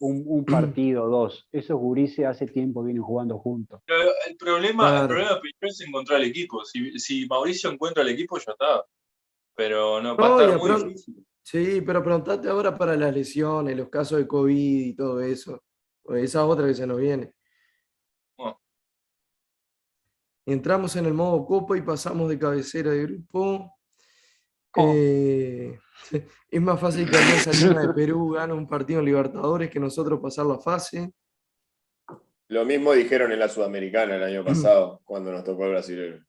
un, 0.00 0.22
un 0.26 0.44
partido 0.46 1.04
o 1.04 1.08
dos. 1.08 1.46
Esos 1.52 1.78
gurises 1.78 2.24
hace 2.24 2.46
tiempo 2.46 2.82
vienen 2.82 3.02
jugando 3.02 3.36
juntos. 3.38 3.82
Pero 3.84 4.08
El 4.26 4.36
problema, 4.38 4.84
el 4.84 4.90
Claro. 4.92 5.08
problema 5.08 5.28
de 5.34 5.40
Peñarol 5.42 5.68
es 5.68 5.80
encontrar 5.86 6.20
el 6.22 6.28
equipo. 6.28 6.64
Si, 6.64 6.98
si 6.98 7.26
Mauricio 7.26 7.70
encuentra 7.70 8.02
el 8.04 8.08
equipo, 8.08 8.38
ya 8.38 8.52
está. 8.52 8.84
Pero 9.54 10.00
no, 10.00 10.14
No, 10.14 10.16
va 10.16 10.26
a 10.28 10.30
y 10.30 10.44
estar 10.46 10.58
muy 10.60 10.70
aparte- 10.70 10.86
difícil. 10.88 11.26
Sí, 11.50 11.80
pero 11.80 12.02
preguntate 12.02 12.46
ahora 12.46 12.76
para 12.76 12.94
las 12.94 13.14
lesiones, 13.14 13.74
los 13.74 13.88
casos 13.88 14.18
de 14.18 14.28
COVID 14.28 14.84
y 14.84 14.94
todo 14.94 15.22
eso. 15.22 15.64
Esa 16.10 16.40
es 16.40 16.44
otra 16.44 16.66
que 16.66 16.74
se 16.74 16.86
nos 16.86 16.98
viene. 16.98 17.32
Bueno. 18.36 18.60
Entramos 20.44 20.94
en 20.96 21.06
el 21.06 21.14
modo 21.14 21.46
Copa 21.46 21.78
y 21.78 21.80
pasamos 21.80 22.28
de 22.28 22.38
cabecera 22.38 22.90
de 22.90 23.02
grupo. 23.02 23.78
¿Cómo? 24.70 24.92
Eh, 24.94 25.80
es 26.50 26.60
más 26.60 26.78
fácil 26.78 27.10
que 27.10 27.16
Alianza 27.16 27.66
Lima 27.66 27.80
de 27.80 27.94
Perú 27.94 28.32
gane 28.32 28.52
un 28.52 28.68
partido 28.68 29.00
en 29.00 29.06
Libertadores 29.06 29.70
que 29.70 29.80
nosotros 29.80 30.20
pasar 30.20 30.44
la 30.44 30.58
fase. 30.58 31.14
Lo 32.48 32.66
mismo 32.66 32.92
dijeron 32.92 33.32
en 33.32 33.38
la 33.38 33.48
Sudamericana 33.48 34.16
el 34.16 34.22
año 34.22 34.44
pasado, 34.44 35.00
cuando 35.02 35.32
nos 35.32 35.44
tocó 35.44 35.64
el 35.64 35.70
brasileño. 35.70 36.26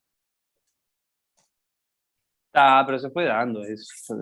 Ah, 2.54 2.84
pero 2.86 2.98
se 3.00 3.10
fue 3.10 3.26
dando 3.26 3.66
eso. 3.66 4.16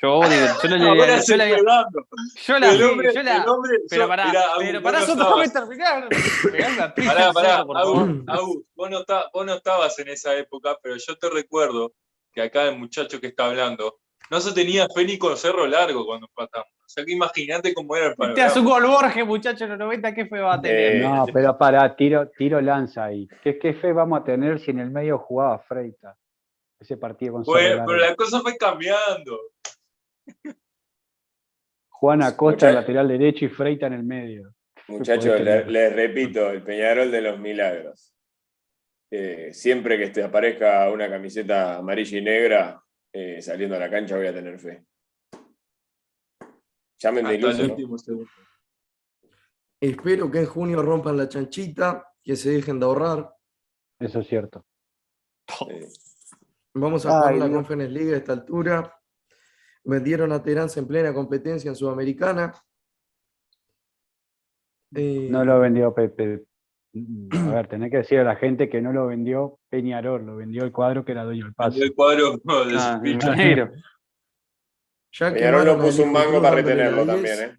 Yo 0.00 0.20
la, 0.22 0.28
Ahora 0.90 1.20
yo 1.26 1.36
la, 1.36 1.48
yo 1.48 2.58
la 2.58 2.72
El 2.72 2.82
hombre, 2.82 3.12
yo 3.14 3.22
la- 3.22 3.36
el 3.42 3.48
hombre, 3.48 3.78
pero 3.88 4.02
yo- 4.02 4.08
pará, 4.08 4.26
mirá, 4.26 4.42
pero 4.58 4.80
vos 4.80 4.82
pará, 4.82 4.98
no 5.00 5.42
estabas. 5.42 5.52
déjame 5.70 6.08
terminar. 6.94 6.94
Pará, 6.94 7.32
pará, 7.32 7.56
Agus, 8.28 8.62
vos 8.76 8.90
no, 8.90 9.00
está- 9.00 9.28
vos 9.32 9.46
no 9.46 9.54
estabas 9.54 9.98
en 9.98 10.08
esa 10.08 10.36
época, 10.36 10.76
pero 10.82 10.96
yo 10.96 11.16
te 11.16 11.28
recuerdo 11.30 11.92
que 12.32 12.42
acá 12.42 12.64
el 12.68 12.78
muchacho 12.78 13.20
que 13.20 13.28
está 13.28 13.46
hablando 13.46 13.98
no 14.30 14.40
se 14.40 14.52
tenía 14.52 14.86
fe 14.94 15.04
ni 15.04 15.18
con 15.18 15.36
Cerro 15.36 15.66
Largo 15.66 16.04
cuando 16.06 16.26
empatamos. 16.26 16.68
O 16.80 16.88
sea 16.90 17.04
que 17.04 17.12
imagínate 17.12 17.74
cómo 17.74 17.96
era 17.96 18.14
el 18.18 18.34
Te 18.34 18.42
hace 18.42 18.60
un 18.60 18.66
panorama. 18.66 18.94
gol 18.94 19.02
Borges, 19.02 19.26
muchacho, 19.26 19.64
en 19.64 19.70
los 19.70 19.78
90, 19.78 20.14
¿qué 20.14 20.26
fe 20.26 20.38
va 20.40 20.54
a 20.54 20.60
tener? 20.60 20.96
Eh, 20.96 21.00
No, 21.00 21.26
pero 21.32 21.56
para, 21.58 21.94
tiro, 21.96 22.28
tiro 22.36 22.60
lanza 22.60 23.04
ahí. 23.04 23.28
¿Qué, 23.42 23.58
¿Qué 23.58 23.74
fe 23.74 23.92
vamos 23.92 24.20
a 24.20 24.24
tener 24.24 24.58
si 24.60 24.70
en 24.70 24.78
el 24.80 24.90
medio 24.90 25.18
jugaba 25.18 25.58
Freita? 25.58 26.16
Ese 26.80 26.96
partido 26.96 27.32
con 27.34 27.44
Cerro 27.44 27.84
pero 27.86 27.98
la 27.98 28.14
cosa 28.14 28.40
fue 28.40 28.56
cambiando. 28.56 29.38
Juan 31.90 32.22
Acosta 32.22 32.70
lateral 32.72 33.08
derecho 33.08 33.44
y 33.44 33.48
Freita 33.48 33.86
en 33.88 33.92
el 33.94 34.04
medio. 34.04 34.54
Muchachos, 34.88 35.26
podés 35.26 35.44
le- 35.44 35.70
les 35.70 35.92
repito, 35.94 36.50
el 36.50 36.62
Peñarol 36.62 37.10
de 37.10 37.20
los 37.20 37.38
Milagros. 37.38 38.14
Eh, 39.10 39.52
siempre 39.52 39.96
que 39.96 40.04
este, 40.04 40.22
aparezca 40.22 40.90
una 40.90 41.08
camiseta 41.08 41.78
amarilla 41.78 42.18
y 42.18 42.22
negra 42.22 42.82
eh, 43.12 43.40
saliendo 43.42 43.74
a 43.76 43.78
la 43.78 43.90
cancha 43.90 44.16
voy 44.16 44.26
a 44.26 44.34
tener 44.34 44.58
fe. 44.58 44.84
Llamen 47.00 47.24
de 47.26 47.34
el 47.34 47.40
iluso, 47.40 47.62
¿no? 47.64 47.70
último 47.70 47.98
segundo. 47.98 48.30
Espero 49.80 50.30
que 50.30 50.40
en 50.40 50.46
junio 50.46 50.82
rompan 50.82 51.16
la 51.16 51.28
chanchita 51.28 52.04
que 52.22 52.36
se 52.36 52.50
dejen 52.50 52.78
de 52.80 52.86
ahorrar. 52.86 53.32
Eso 54.00 54.20
es 54.20 54.26
cierto. 54.28 54.64
Eh, 55.70 55.88
Vamos 56.74 57.06
a 57.06 57.10
jugar 57.10 57.32
Ay, 57.32 57.38
la 57.40 57.46
Dios. 57.46 57.56
Conference 57.56 57.92
League 57.92 58.14
a 58.14 58.16
esta 58.18 58.32
altura. 58.32 58.97
Vendieron 59.84 60.32
a 60.32 60.42
Terence 60.42 60.78
en 60.80 60.86
plena 60.86 61.14
competencia 61.14 61.68
en 61.70 61.76
Sudamericana. 61.76 62.52
Eh, 64.94 65.28
No 65.30 65.44
lo 65.44 65.60
vendió 65.60 65.94
Pepe. 65.94 66.44
A 67.30 67.50
ver, 67.54 67.68
tenés 67.68 67.90
que 67.90 67.98
decir 67.98 68.18
a 68.18 68.24
la 68.24 68.36
gente 68.36 68.68
que 68.68 68.80
no 68.80 68.92
lo 68.92 69.06
vendió 69.06 69.58
Peñarol, 69.68 70.24
lo 70.24 70.36
vendió 70.36 70.64
el 70.64 70.72
cuadro 70.72 71.04
que 71.04 71.12
era 71.12 71.24
dueño 71.24 71.44
del 71.44 71.54
pase. 71.54 71.80
El 71.82 71.94
cuadro 71.94 72.32
de 72.44 72.76
Ah, 72.78 73.00
ya 75.12 75.32
Peñarol 75.32 75.64
no 75.66 75.72
a 75.72 75.78
puso 75.78 76.02
un 76.02 76.12
mango 76.12 76.40
para 76.42 76.56
retenerlo 76.56 77.04
también, 77.06 77.36
10. 77.36 77.40
¿eh? 77.40 77.56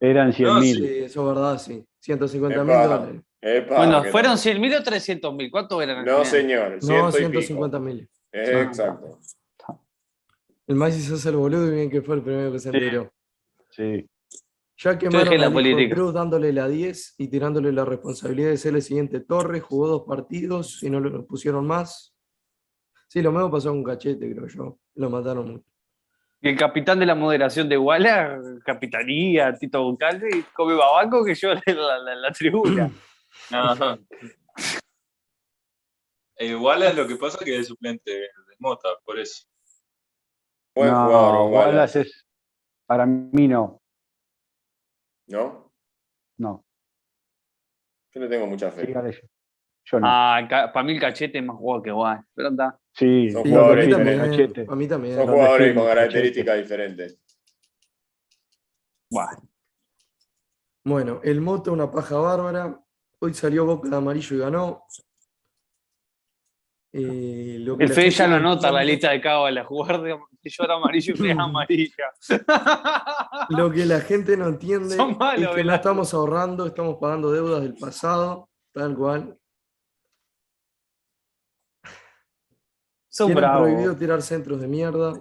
Eran 0.00 0.32
100 0.32 0.48
No, 0.48 0.60
mil. 0.60 0.76
Sí, 0.76 0.98
eso 0.98 1.20
es 1.28 1.34
verdad, 1.34 1.58
sí. 1.58 1.84
150 2.00 2.64
mil 2.64 2.74
dólares. 2.74 3.22
Epa, 3.40 3.76
Bueno, 3.78 4.02
que 4.02 4.10
¿fueron 4.10 4.32
no. 4.32 4.36
100 4.36 4.60
mil 4.60 4.74
o 4.74 4.82
300 4.82 5.34
mil? 5.34 5.50
¿Cuánto 5.50 5.80
eran? 5.82 6.04
No, 6.04 6.24
señor, 6.24 6.72
No, 6.74 6.80
ciento 6.80 7.18
y 7.18 7.22
pico. 7.22 7.42
150 7.42 7.78
mil. 7.80 8.08
Exacto. 8.32 9.18
El 10.68 10.76
Maxi 10.76 11.00
se 11.00 11.14
hace 11.14 11.30
el 11.30 11.36
boludo 11.36 11.66
y 11.66 11.74
bien 11.74 11.90
que 11.90 12.02
fue 12.02 12.14
el 12.16 12.22
primero 12.22 12.52
que 12.52 12.58
se 12.60 12.70
Sí. 12.70 12.76
enteró. 12.76 13.12
Sí. 13.70 14.08
Ya 14.80 14.96
quemaron 14.96 15.38
la 15.40 15.46
a 15.48 15.50
política. 15.52 15.94
Cruz 15.94 16.14
dándole 16.14 16.52
la 16.52 16.68
10 16.68 17.14
y 17.18 17.28
tirándole 17.28 17.72
la 17.72 17.84
responsabilidad 17.84 18.50
de 18.50 18.56
ser 18.58 18.74
el 18.76 18.82
siguiente 18.82 19.18
Torres. 19.20 19.62
Jugó 19.64 19.88
dos 19.88 20.04
partidos 20.06 20.80
y 20.84 20.90
no 20.90 21.00
lo 21.00 21.26
pusieron 21.26 21.66
más. 21.66 22.14
Sí, 23.08 23.20
lo 23.22 23.32
mismo 23.32 23.50
pasó 23.50 23.70
con 23.70 23.82
Cachete, 23.82 24.32
creo 24.32 24.46
yo. 24.46 24.78
Lo 24.94 25.10
mataron 25.10 25.50
mucho. 25.50 25.64
Y 26.40 26.50
el 26.50 26.56
capitán 26.56 27.00
de 27.00 27.06
la 27.06 27.16
moderación 27.16 27.68
de 27.68 27.76
Walla, 27.76 28.38
capitanía, 28.64 29.52
Tito 29.54 29.82
Bucalde, 29.82 30.28
y 30.32 30.42
come 30.54 30.74
babaco 30.74 31.24
que 31.24 31.34
yo 31.34 31.48
en 31.66 31.76
la, 31.76 31.98
la- 31.98 32.14
la 32.14 32.30
tribuna. 32.32 32.88
Ajá. 33.50 33.98
E 36.36 36.46
igual 36.46 36.84
es 36.84 36.94
lo 36.94 37.06
que 37.08 37.16
pasa 37.16 37.44
que 37.44 37.56
es 37.56 37.66
suplente 37.66 38.12
de 38.12 38.28
Mota, 38.60 38.90
por 39.04 39.18
eso. 39.18 39.47
Buen 40.78 40.90
no, 40.92 41.06
jugador, 41.06 41.34
Wallace. 41.50 41.68
Wallace 41.76 42.00
es. 42.02 42.26
Para 42.86 43.04
mí 43.04 43.48
no. 43.48 43.82
¿No? 45.26 45.72
No. 46.38 46.64
Yo 48.14 48.20
le 48.20 48.28
tengo 48.28 48.46
mucha 48.46 48.70
fe. 48.70 48.86
Dígale 48.86 49.12
yo. 49.12 49.18
Yo 49.90 49.98
no. 50.00 50.06
Ah, 50.08 50.70
para 50.72 50.82
mí 50.84 50.92
el 50.92 51.00
cachete 51.00 51.38
es 51.38 51.44
más 51.44 51.56
jugador 51.56 51.82
que 51.82 51.90
Guay. 51.90 52.18
Pero 52.32 52.48
anda. 52.48 52.78
sí, 52.92 53.28
Son 53.30 53.42
Sí, 53.42 53.50
jugadores 53.50 53.86
mí 53.88 53.92
define 53.92 54.12
también. 54.16 54.30
Cachete. 54.30 54.64
Para 54.64 54.76
mí 54.76 54.88
también. 54.88 55.16
Son 55.16 55.26
jugadores 55.26 55.74
con 55.74 55.82
Cachete. 55.84 55.94
características 55.96 56.58
diferentes. 56.58 57.20
Guay. 59.10 59.36
Bueno, 60.84 61.20
el 61.24 61.40
Moto, 61.40 61.72
una 61.72 61.90
paja 61.90 62.16
bárbara. 62.18 62.80
Hoy 63.20 63.34
salió 63.34 63.66
Boca 63.66 63.88
de 63.88 63.96
amarillo 63.96 64.36
y 64.36 64.38
ganó. 64.38 64.84
Eh, 66.90 67.56
lo 67.60 67.76
que 67.76 67.84
El 67.84 67.92
Fede 67.92 68.10
ya 68.10 68.26
no 68.26 68.40
no 68.40 68.50
anota 68.52 68.72
la 68.72 68.82
lista 68.82 69.10
de 69.10 69.20
cábala. 69.20 69.64
Jugar 69.64 70.00
de 70.00 70.16
yo 70.44 70.64
era 70.64 70.74
amarillo 70.74 71.14
y 71.18 71.30
amarilla. 71.38 72.10
Lo 73.50 73.70
que 73.70 73.84
la 73.84 74.00
gente 74.00 74.36
no 74.36 74.46
entiende 74.48 74.96
Son 74.96 75.16
malos, 75.18 75.34
es 75.34 75.40
que 75.40 75.46
no 75.50 75.54
Velasco. 75.56 75.76
estamos 75.76 76.14
ahorrando, 76.14 76.66
estamos 76.66 76.96
pagando 76.98 77.30
deudas 77.30 77.62
del 77.62 77.74
pasado, 77.74 78.48
tal 78.72 78.96
cual. 78.96 79.38
Son 83.10 83.34
bravos. 83.34 83.62
prohibido 83.68 83.96
tirar 83.96 84.22
centros 84.22 84.60
de 84.60 84.68
mierda. 84.68 85.12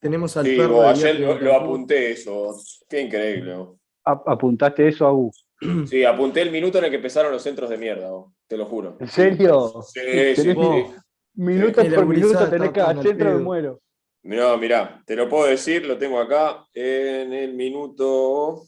Tenemos 0.00 0.36
al 0.36 0.46
Sí, 0.46 0.56
perro. 0.56 0.74
vos, 0.74 0.86
ayer 0.86 1.20
lo, 1.20 1.38
lo 1.38 1.54
apunté 1.54 2.12
eso. 2.12 2.56
Qué 2.88 3.02
increíble. 3.02 3.54
vos. 3.54 3.76
¿Apuntaste 4.04 4.88
eso, 4.88 5.06
Agu? 5.06 5.30
Sí, 5.88 6.04
apunté 6.04 6.42
el 6.42 6.50
minuto 6.50 6.78
en 6.78 6.84
el 6.84 6.90
que 6.90 6.96
empezaron 6.96 7.30
los 7.32 7.42
centros 7.42 7.70
de 7.70 7.78
mierda, 7.78 8.10
vos, 8.10 8.32
te 8.46 8.56
lo 8.56 8.66
juro. 8.66 8.96
¿En 9.00 9.08
serio? 9.08 9.82
Sí, 9.86 10.00
sí, 10.36 10.42
sí. 10.42 10.52
Vos, 10.54 10.90
Minuto 11.34 11.80
Es 11.80 11.86
que 11.86 11.90
la 11.90 11.96
por 11.96 12.06
minuto 12.06 12.48
tenés 12.50 12.70
cada 12.72 12.92
centro 13.02 13.10
de 13.10 13.14
pedo. 13.14 13.38
muero. 13.40 13.80
No, 14.24 14.56
mirá, 14.58 15.02
te 15.06 15.16
lo 15.16 15.28
puedo 15.28 15.46
decir, 15.46 15.86
lo 15.86 15.96
tengo 15.96 16.20
acá 16.20 16.64
en 16.74 17.32
el 17.32 17.54
minuto 17.54 18.62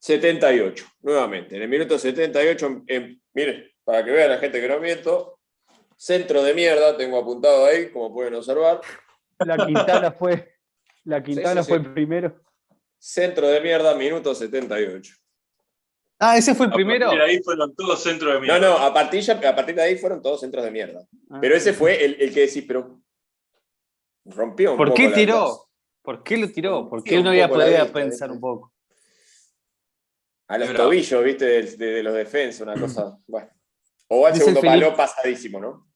78, 0.00 0.84
nuevamente. 1.02 1.56
En 1.56 1.62
el 1.62 1.68
minuto 1.68 1.98
78, 1.98 2.66
en- 2.66 2.84
en- 2.88 3.22
miren, 3.34 3.64
para 3.84 4.04
que 4.04 4.10
vea 4.10 4.28
la 4.28 4.38
gente 4.38 4.60
que 4.60 4.68
no 4.68 4.80
miento, 4.80 5.38
centro 5.96 6.42
de 6.42 6.54
mierda, 6.54 6.96
tengo 6.96 7.18
apuntado 7.18 7.64
ahí, 7.66 7.90
como 7.90 8.12
pueden 8.12 8.34
observar. 8.34 8.80
La 9.38 9.56
Quintana 9.64 10.10
fue. 10.18 10.54
La 11.04 11.22
Quintana 11.22 11.62
sí, 11.62 11.68
fue 11.68 11.78
sí. 11.78 11.84
el 11.86 11.92
primero. 11.94 12.40
Centro 12.98 13.46
de 13.48 13.60
mierda, 13.60 13.94
minuto 13.94 14.34
78. 14.34 15.14
Ah, 16.18 16.38
ese 16.38 16.54
fue 16.54 16.66
el 16.66 16.72
A 16.72 16.74
primero. 16.74 17.06
partir 17.06 17.20
de 17.20 17.26
ahí 17.30 17.42
fueron 17.42 17.74
todos 17.74 18.02
centros 18.02 18.32
de 18.32 18.38
No, 18.38 18.42
mierda. 18.42 18.58
no, 18.60 18.78
a 18.78 18.94
partir, 18.94 19.20
ya- 19.20 19.34
a 19.48 19.54
partir 19.56 19.74
de 19.74 19.82
ahí 19.82 19.96
fueron 19.98 20.22
todos 20.22 20.40
centros 20.40 20.64
de 20.64 20.70
mierda. 20.70 21.06
Ah. 21.30 21.38
Pero 21.40 21.54
ese 21.54 21.72
fue 21.74 22.02
el, 22.04 22.16
el 22.20 22.32
que 22.32 22.40
decís, 22.40 22.64
pero 22.66 23.00
rompió 24.24 24.72
un 24.72 24.76
¿Por 24.78 24.88
poco 24.88 24.96
qué 24.96 25.08
tiró? 25.10 25.68
¿Por 26.02 26.22
qué 26.22 26.36
lo 26.38 26.50
tiró? 26.50 26.88
¿Por 26.88 27.02
qué 27.04 27.22
no 27.22 27.30
había 27.30 27.48
podido 27.48 27.86
pensar 27.92 28.30
un 28.30 28.40
poco? 28.40 28.72
A 30.48 30.56
los 30.58 30.72
tobillos, 30.74 31.22
viste, 31.24 31.44
de, 31.44 31.62
de- 31.76 31.86
de 31.92 32.02
los 32.02 32.14
defensas, 32.14 32.60
una 32.62 32.74
cosa. 32.80 33.18
Bueno. 33.26 33.48
O 34.08 34.24
al 34.24 34.32
Dice 34.32 34.44
segundo 34.44 34.60
Felipe- 34.60 34.84
palo 34.86 34.96
pasadísimo, 34.96 35.60
¿no? 35.60 35.88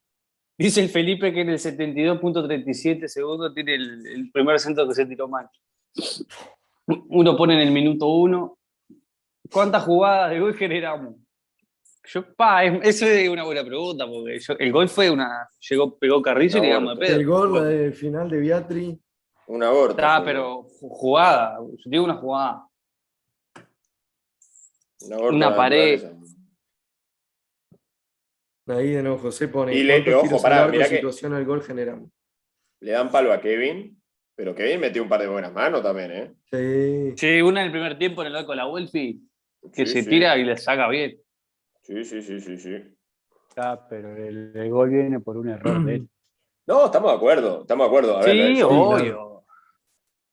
Dice 0.59 0.81
el 0.83 0.91
Felipe 0.91 1.33
que 1.33 1.41
en 1.43 1.51
el 1.51 1.59
72.37 1.59 3.07
segundos 3.09 3.55
tiene 3.55 3.77
el, 3.77 4.07
el 4.07 4.31
primer 4.33 4.59
centro 4.61 4.87
que 4.87 4.95
se 4.95 5.07
tiró 5.07 5.29
mal. 5.29 5.49
Uno 6.87 7.37
pone 7.37 7.55
en 7.55 7.61
el 7.61 7.71
minuto 7.71 8.07
uno. 8.09 8.59
¿Cuántas 9.52 9.85
jugadas 9.85 10.31
de 10.31 10.40
gol 10.40 10.55
generamos? 10.55 11.16
Yo, 12.05 12.35
pa, 12.35 12.64
es- 12.64 12.81
eso 12.82 13.06
es 13.06 13.28
una 13.28 13.44
buena 13.44 13.62
pregunta, 13.64 14.06
porque 14.06 14.39
yo- 14.39 14.55
el 14.59 14.72
gol 14.72 14.89
fue 14.89 15.10
una. 15.10 15.48
Llegó, 15.68 15.98
pegó 15.98 16.22
Carrillo 16.22 16.56
y 16.56 16.60
Una 16.60 16.68
le 16.68 16.74
damos 16.74 16.90
de 16.90 16.97
vuelta. 16.97 17.14
el 17.16 17.20
pedo. 17.24 17.31
gol 17.39 17.55
la 17.55 17.64
de 17.64 17.93
final 17.93 18.31
de 18.31 18.39
Beatri. 18.40 19.01
Un 19.48 19.62
aborto. 19.62 19.90
Está, 19.93 20.16
fue. 20.18 20.27
pero 20.27 20.62
ju- 20.62 20.89
jugada. 20.90 21.59
Yo 21.60 21.77
digo 21.90 22.05
una 22.05 22.14
jugada. 22.14 22.66
Un 25.02 25.12
aborto 25.12 25.36
una 25.36 25.51
la 25.51 25.56
pared. 25.56 26.02
Ahí 28.68 28.90
de 28.93 29.02
nuevo 29.02 29.18
José 29.18 29.48
pone. 29.48 29.74
Y 29.74 29.82
le- 29.82 30.05
¿cuántos 30.05 30.32
ojo, 30.35 30.43
pará, 30.43 30.68
mirá 30.68 30.89
que- 30.89 30.97
situación 30.97 31.32
al 31.35 31.44
gol 31.44 31.62
generamos? 31.62 32.10
Le 32.81 32.93
dan 32.93 33.10
palo 33.10 33.32
a 33.32 33.40
Kevin, 33.40 34.01
pero 34.36 34.55
Kevin 34.55 34.81
metió 34.81 35.02
un 35.02 35.09
par 35.09 35.20
de 35.20 35.27
buenas 35.27 35.52
manos 35.52 35.82
también, 35.82 36.10
¿eh? 36.12 36.32
Sí. 36.51 37.14
Sí, 37.16 37.43
una 37.43 37.60
en 37.60 37.66
el 37.66 37.72
primer 37.72 37.98
tiempo 37.98 38.22
en 38.22 38.28
el 38.28 38.36
arco 38.36 38.52
de 38.52 38.56
la 38.56 38.68
Welfi, 38.68 39.20
que 39.73 39.87
Sí, 39.87 39.93
se 39.93 40.03
sí. 40.03 40.09
tira 40.11 40.37
y 40.37 40.45
le 40.45 40.57
saca 40.57 40.89
bien. 40.89 41.19
Sí, 41.82 42.05
sí, 42.05 42.23
sí, 42.23 42.41
sí, 42.41 42.57
sí. 42.59 42.77
Ah, 43.57 43.87
pero 43.89 44.16
el, 44.16 44.53
el 44.57 44.70
gol 44.70 44.91
viene 44.91 45.20
por 45.20 45.37
un 45.37 45.49
error 45.49 45.85
de 45.85 45.95
él. 45.97 46.09
No, 46.66 46.85
estamos 46.85 47.11
de 47.11 47.16
acuerdo, 47.16 47.62
estamos 47.62 47.85
de 47.85 47.89
acuerdo. 47.89 48.19
A 48.19 48.23
ver, 48.23 48.31
Sí, 48.55 48.57
yo, 48.59 48.69
obvio. 48.70 49.45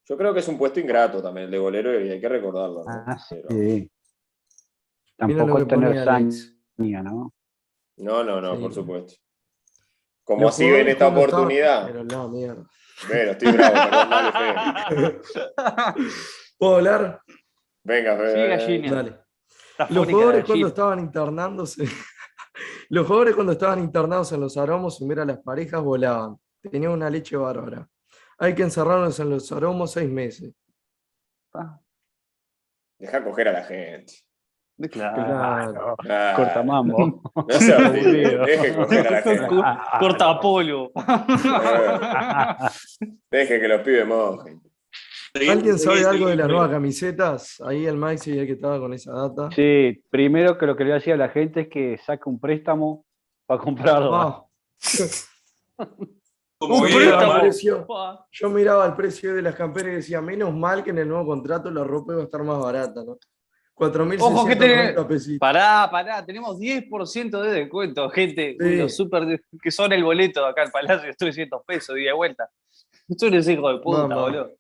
yo 0.06 0.18
creo 0.18 0.34
que 0.36 0.41
es 0.41 0.48
un 0.48 0.58
puesto 0.60 0.80
ingrato 0.80 1.20
también 1.24 1.45
el 1.45 1.52
de 1.52 1.58
golero 1.58 1.99
y 1.99 2.12
hay 2.12 2.22
que 2.22 2.30
recordarlo. 2.30 2.84
¿no? 2.84 2.91
Ah, 2.91 3.18
Pero- 3.28 3.49
sí. 3.49 3.90
Mira 5.20 5.40
Tampoco 5.40 5.58
es 5.62 5.68
tener 5.68 6.04
saña, 6.04 7.02
¿no? 7.02 7.34
No, 7.98 8.24
no, 8.24 8.40
no, 8.40 8.56
Sí. 8.56 8.62
por 8.62 8.74
supuesto. 8.74 9.14
Como 10.24 10.49
así 10.49 10.70
ven 10.70 10.90
esta 10.90 11.08
oportunidad. 11.08 11.88
Pero 11.88 12.04
no, 12.04 12.28
mierda. 12.30 12.68
Bueno, 13.08 13.32
estoy 13.32 13.52
bravo, 13.54 13.74
perdón, 14.90 15.22
Fede. 15.24 16.12
¿Puedo 16.60 16.76
hablar? 16.76 17.22
Venga, 17.88 18.18
Fede. 18.18 18.60
Sí, 18.60 18.68
gallina. 18.68 18.96
Dale. 18.96 19.20
Los 19.92 20.08
jugadores 20.08 20.42
la 20.42 20.46
cuando 20.46 20.68
estaban 20.68 21.00
internándose, 21.00 21.86
los 22.90 23.08
jugadores 23.08 23.36
cuando 23.36 23.54
estaban 23.54 23.80
internados 23.80 24.32
en 24.34 24.42
los 24.42 24.58
aromos 24.58 24.98
sin 24.98 25.08
ver 25.08 25.22
a 25.22 25.26
las 25.26 25.38
parejas 25.38 25.82
volaban. 25.82 26.38
Tenían 26.70 26.92
una 26.92 27.10
leche 27.10 27.38
bárbara. 27.38 27.88
Hay 28.40 28.54
que 28.54 28.64
encerrarlos 28.64 29.18
en 29.22 29.30
los 29.30 29.50
aromos 29.54 29.94
seis 29.94 30.10
meses. 30.10 30.54
Ah, 31.54 31.80
Deja 33.00 33.24
coger 33.24 33.48
a 33.48 33.52
la 33.54 33.64
gente. 33.64 34.14
Claro. 34.92 35.96
Claro. 35.98 36.36
Corta 36.36 36.64
mambo. 36.64 37.22
No 37.36 37.50
se. 37.50 37.74
Deje 37.82 38.76
coger 38.76 39.08
a 39.08 39.12
la 39.12 39.22
gente. 39.22 39.48
Corta 40.00 40.40
polvo. 40.42 40.92
Deje 43.32 43.62
que 43.62 43.68
los 43.68 43.82
pibes 43.82 44.06
mojen. 44.06 44.66
¿Alguien 45.50 45.80
sabe 45.80 46.06
algo 46.06 46.28
de 46.28 46.36
las 46.36 46.48
nuevas 46.48 46.70
camisetas? 46.70 47.62
Ahí 47.62 47.86
el 47.86 47.98
Maxi 47.98 48.34
y 48.34 48.40
el 48.40 48.46
que 48.46 48.54
estaba 48.54 48.80
con 48.80 48.94
esa 48.94 49.12
data. 49.14 49.50
Sí, 49.56 50.04
primero 50.10 50.58
que 50.58 50.66
lo 50.66 50.76
que 50.76 50.84
le 50.86 50.94
decía 50.94 51.14
a 51.14 51.18
la 51.18 51.30
gente 51.30 51.62
es 51.62 51.68
que 51.70 51.98
saque 52.06 52.24
un 52.30 52.40
préstamo 52.40 53.06
para 53.46 53.62
comprarlo. 53.62 54.16
Ah, 54.16 54.46
Como 56.60 56.84
bien, 56.86 57.12
precio. 57.40 57.86
Yo 58.32 58.50
miraba 58.50 58.86
el 58.88 58.96
precio 58.96 59.36
de 59.36 59.44
las 59.44 59.54
camperas 59.54 59.92
y 59.92 59.96
decía, 59.98 60.22
menos 60.22 60.56
mal 60.56 60.84
que 60.84 60.90
en 60.90 60.98
el 60.98 61.08
nuevo 61.08 61.26
contrato 61.28 61.70
la 61.70 61.84
ropa 61.84 62.14
iba 62.14 62.22
a 62.24 62.26
estar 62.26 62.44
más 62.44 62.60
barata, 62.60 63.04
¿no? 63.06 63.18
4.690 63.76 64.22
Ojo 64.22 64.48
que 64.48 64.56
tenés- 64.56 65.06
pesitos. 65.08 65.38
Pará, 65.40 65.88
pará, 65.92 66.26
tenemos 66.26 66.58
10% 66.58 67.42
de 67.44 67.52
descuento, 67.52 68.10
gente. 68.10 68.58
Sí. 68.60 68.76
Los 68.78 68.96
super 68.96 69.24
de- 69.28 69.42
que 69.62 69.70
son 69.70 69.94
el 69.94 70.04
boleto 70.04 70.42
de 70.44 70.50
acá 70.50 70.64
al 70.64 70.72
Palacio, 70.72 71.14
300 71.16 71.62
pesos, 71.64 71.96
ida 71.96 72.10
y 72.10 72.16
vuelta. 72.16 72.50
Tú 73.20 73.28
eres 73.28 73.48
hijo 73.48 73.70
de 73.72 73.78
puta, 73.80 74.08
Mamá. 74.08 74.22
boludo. 74.22 74.52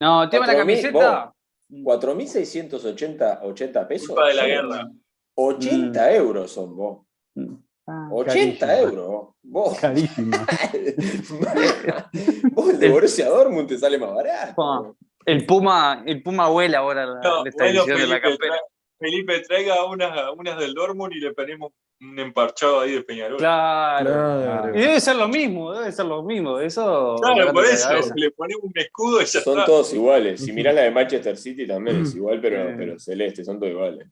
No, 0.00 0.22
el 0.24 0.30
tema 0.30 0.46
de 0.46 0.52
la 0.52 0.58
4.000, 0.58 0.60
camiseta. 0.66 1.32
4.680 1.70 3.40
80 3.42 3.88
pesos. 3.88 4.08
Culpa 4.08 4.28
de 4.28 4.34
la 4.34 4.46
guerra. 4.46 4.88
80 5.34 6.14
euros 6.14 6.52
son 6.52 6.76
vos. 6.76 7.06
Mm. 7.34 7.54
Ah, 7.86 8.08
80 8.12 8.66
carísimo. 8.66 8.90
euros. 8.92 9.28
Vos. 9.42 9.78
Carísimo. 9.78 10.36
vos 12.52 12.68
el 12.70 12.78
de 12.78 12.88
Borussia 12.90 13.28
Dortmund 13.28 13.68
te 13.68 13.78
sale 13.78 13.98
más 13.98 14.14
barato. 14.14 14.96
El 15.24 15.44
Puma, 15.46 16.02
el 16.06 16.22
Puma 16.22 16.48
vuela 16.48 16.78
ahora 16.78 17.06
la, 17.06 17.20
No, 17.20 17.44
esta 17.46 17.64
bueno, 17.64 17.80
edición 17.82 17.98
de 17.98 18.06
la 18.06 18.14
Felipe, 18.16 18.20
campera. 18.28 18.54
tra- 18.54 18.60
Felipe, 18.98 19.40
traiga 19.40 19.84
unas, 19.84 20.18
unas 20.36 20.58
del 20.58 20.74
Dortmund 20.74 21.12
y 21.14 21.20
le 21.20 21.32
ponemos 21.32 21.72
un 22.00 22.18
emparchado 22.18 22.80
ahí 22.80 22.92
de 22.92 23.02
Peñarol. 23.02 23.38
Claro. 23.38 24.10
Claro. 24.12 24.76
Y 24.76 24.80
debe 24.80 25.00
ser 25.00 25.16
lo 25.16 25.28
mismo, 25.28 25.72
debe 25.74 25.90
ser 25.92 26.06
lo 26.06 26.22
mismo. 26.22 26.58
Eso. 26.60 27.16
Claro, 27.20 27.52
por 27.52 27.64
eso, 27.64 27.88
le 28.14 28.30
ponemos 28.30 28.64
un 28.64 28.72
escudo 28.76 29.20
y 29.20 29.24
ya 29.24 29.40
Son 29.40 29.54
está. 29.58 29.66
todos 29.66 29.92
iguales. 29.94 30.40
Si 30.40 30.52
mirás 30.52 30.74
la 30.74 30.82
de 30.82 30.90
Manchester 30.90 31.36
City 31.36 31.66
también 31.66 32.02
es 32.02 32.14
igual, 32.14 32.40
pero, 32.40 32.72
pero 32.76 32.98
celeste, 32.98 33.44
son 33.44 33.58
todos 33.58 33.72
iguales. 33.72 34.08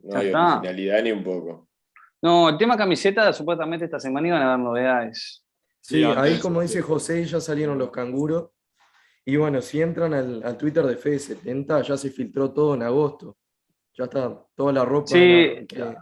No 0.00 0.12
Ya 0.12 0.18
hay 0.18 0.26
está. 0.26 0.52
originalidad 0.58 1.02
ni 1.02 1.12
un 1.12 1.24
poco. 1.24 1.68
No, 2.20 2.48
el 2.50 2.58
tema 2.58 2.76
camiseta, 2.76 3.32
supuestamente 3.32 3.84
esta 3.86 4.00
semana 4.00 4.28
iban 4.28 4.42
a 4.42 4.52
haber 4.54 4.64
novedades. 4.64 5.44
Sí, 5.80 6.04
ahí 6.04 6.38
como 6.38 6.60
dice. 6.60 6.82
José, 6.82 7.24
ya 7.24 7.40
salieron 7.40 7.78
los 7.78 7.90
canguros. 7.90 8.50
Y 9.24 9.36
bueno, 9.36 9.60
si 9.62 9.80
entran 9.80 10.12
al, 10.14 10.42
al 10.42 10.56
Twitter 10.58 10.84
de 10.84 10.96
Fede 10.96 11.18
70, 11.18 11.82
ya 11.82 11.96
se 11.96 12.10
filtró 12.10 12.50
todo 12.52 12.74
en 12.74 12.82
agosto. 12.82 13.36
Ya 13.94 14.04
está 14.04 14.34
toda 14.54 14.72
la 14.72 14.84
ropa. 14.84 15.06
Sí, 15.08 15.66
que- 15.68 15.94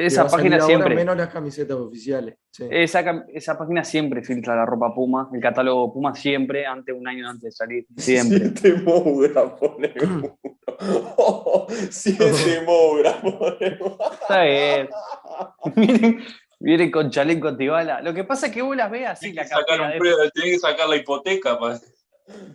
va 0.00 0.06
Esa 0.06 0.22
a 0.22 0.28
salir 0.28 0.42
página 0.50 0.56
ahora, 0.56 0.66
siempre. 0.66 0.94
menos 0.94 1.16
las 1.16 1.28
camisetas 1.28 1.76
oficiales. 1.76 2.36
sí. 2.50 2.66
Esa, 2.70 3.24
esa 3.32 3.58
página 3.58 3.82
siempre 3.84 4.22
filtra 4.22 4.54
la 4.56 4.64
ropa 4.66 4.94
Puma, 4.94 5.28
el 5.32 5.40
catálogo 5.40 5.92
Puma 5.92 6.14
siempre, 6.14 6.66
antes 6.66 6.94
un 6.96 7.06
año 7.08 7.28
antes 7.28 7.42
de 7.42 7.52
salir. 7.52 7.86
Siempre. 7.96 8.38
Siete 8.38 8.74
Moura 8.82 9.56
pone 9.56 9.92
uno. 10.02 10.38
Siete 11.90 12.62
Moura 12.64 13.20
pone 13.20 13.78
uno. 13.80 13.98
Está 14.22 14.42
bien. 14.44 14.88
Miren, 15.76 16.18
miren 16.60 16.90
con 16.90 17.10
chaleco 17.10 17.48
antibala. 17.48 18.00
Lo 18.02 18.12
que 18.14 18.24
pasa 18.24 18.46
es 18.46 18.52
que 18.52 18.62
vos 18.62 18.76
las 18.76 18.90
ves 18.90 19.06
así, 19.06 19.32
la 19.32 19.44
sacar 19.46 19.80
un 19.80 19.98
pre- 19.98 20.10
tenés 20.34 20.54
que 20.54 20.58
sacar 20.58 20.88
la 20.88 20.96
hipoteca. 20.96 21.58
pa- 21.58 21.78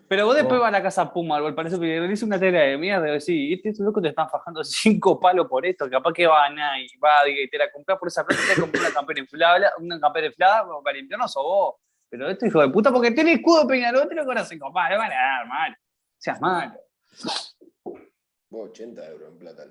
Pero 0.07 0.25
vos 0.25 0.35
después 0.35 0.59
Oh. 0.59 0.61
vas 0.61 0.69
a 0.69 0.71
la 0.71 0.83
casa 0.83 1.11
Puma, 1.11 1.41
o 1.41 1.55
parece 1.55 1.79
que 1.79 1.99
le 1.99 2.13
hice 2.13 2.25
una 2.25 2.39
tela 2.39 2.59
de 2.59 2.77
mierda, 2.77 3.07
y 3.07 3.11
decís, 3.13 3.59
este 3.63 3.83
loco 3.83 4.01
te 4.01 4.09
están 4.09 4.29
fajando 4.29 4.63
cinco 4.63 5.19
palos 5.19 5.47
por 5.47 5.65
esto, 5.65 5.89
capaz 5.89 6.13
que 6.13 6.27
va 6.27 6.45
a 6.45 6.49
nada 6.49 6.79
y 6.79 6.87
va 6.97 7.27
y 7.27 7.49
te 7.49 7.57
la 7.57 7.71
compras 7.71 7.97
por 7.97 8.07
esa 8.07 8.25
plata, 8.25 8.41
te 8.53 8.61
compras 8.61 8.83
una 8.83 8.93
campera 8.93 9.19
inflable, 9.19 9.67
una 9.79 9.99
campera 9.99 10.27
inflada, 10.27 10.67
para 10.83 10.97
limpiarnos 10.97 11.35
o 11.37 11.43
vos. 11.43 11.75
Pero 12.09 12.29
este 12.29 12.47
hijo 12.47 12.61
de 12.61 12.69
puta, 12.69 12.91
porque 12.91 13.11
tiene 13.11 13.33
escudo 13.33 13.61
de 13.61 13.67
Peñarol, 13.67 14.07
te 14.07 14.15
lo 14.15 14.45
cinco 14.45 14.71
palos, 14.71 14.99
van 14.99 15.11
a 15.11 15.15
dar 15.15 15.47
mal. 15.47 15.77
Seas 16.17 16.39
malo. 16.39 16.73
Vos, 18.49 18.69
80 18.69 19.07
euros 19.09 19.29
en 19.29 19.39
plata. 19.39 19.63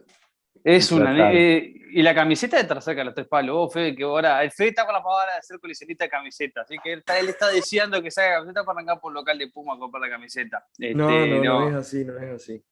Es 0.65 0.93
una. 0.93 1.33
Eh, 1.33 1.75
y 1.95 2.03
la 2.03 2.15
camiseta 2.15 2.57
de 2.57 2.95
de 2.95 3.05
los 3.05 3.15
tres 3.15 3.27
palos. 3.29 3.55
Vos, 3.55 3.73
Fede, 3.73 3.95
que 3.95 4.05
ahora. 4.05 4.43
El 4.43 4.51
Fede 4.51 4.69
está 4.69 4.85
con 4.85 4.95
la 4.95 5.03
pavada 5.03 5.37
de 5.37 5.43
ser 5.43 5.59
coleccionista 5.59 6.05
de 6.05 6.11
camisetas. 6.11 6.65
Así 6.65 6.77
que 6.83 6.93
él 6.95 6.99
está, 7.01 7.19
él 7.19 7.29
está 7.29 7.49
deseando 7.49 8.03
que 8.03 8.11
salga 8.11 8.37
camiseta 8.37 8.65
para 8.65 8.79
arrancar 8.79 9.01
por 9.01 9.11
el 9.11 9.15
local 9.15 9.39
de 9.39 9.49
Puma 9.49 9.75
a 9.75 9.79
comprar 9.79 10.01
la 10.03 10.11
camiseta. 10.11 10.65
Este, 10.79 10.95
No, 10.95 11.11
no, 11.11 11.43
no, 11.43 11.69
es 11.69 11.75
así, 11.75 12.05
no 12.05 12.17
es 12.19 12.35
así. 12.35 12.63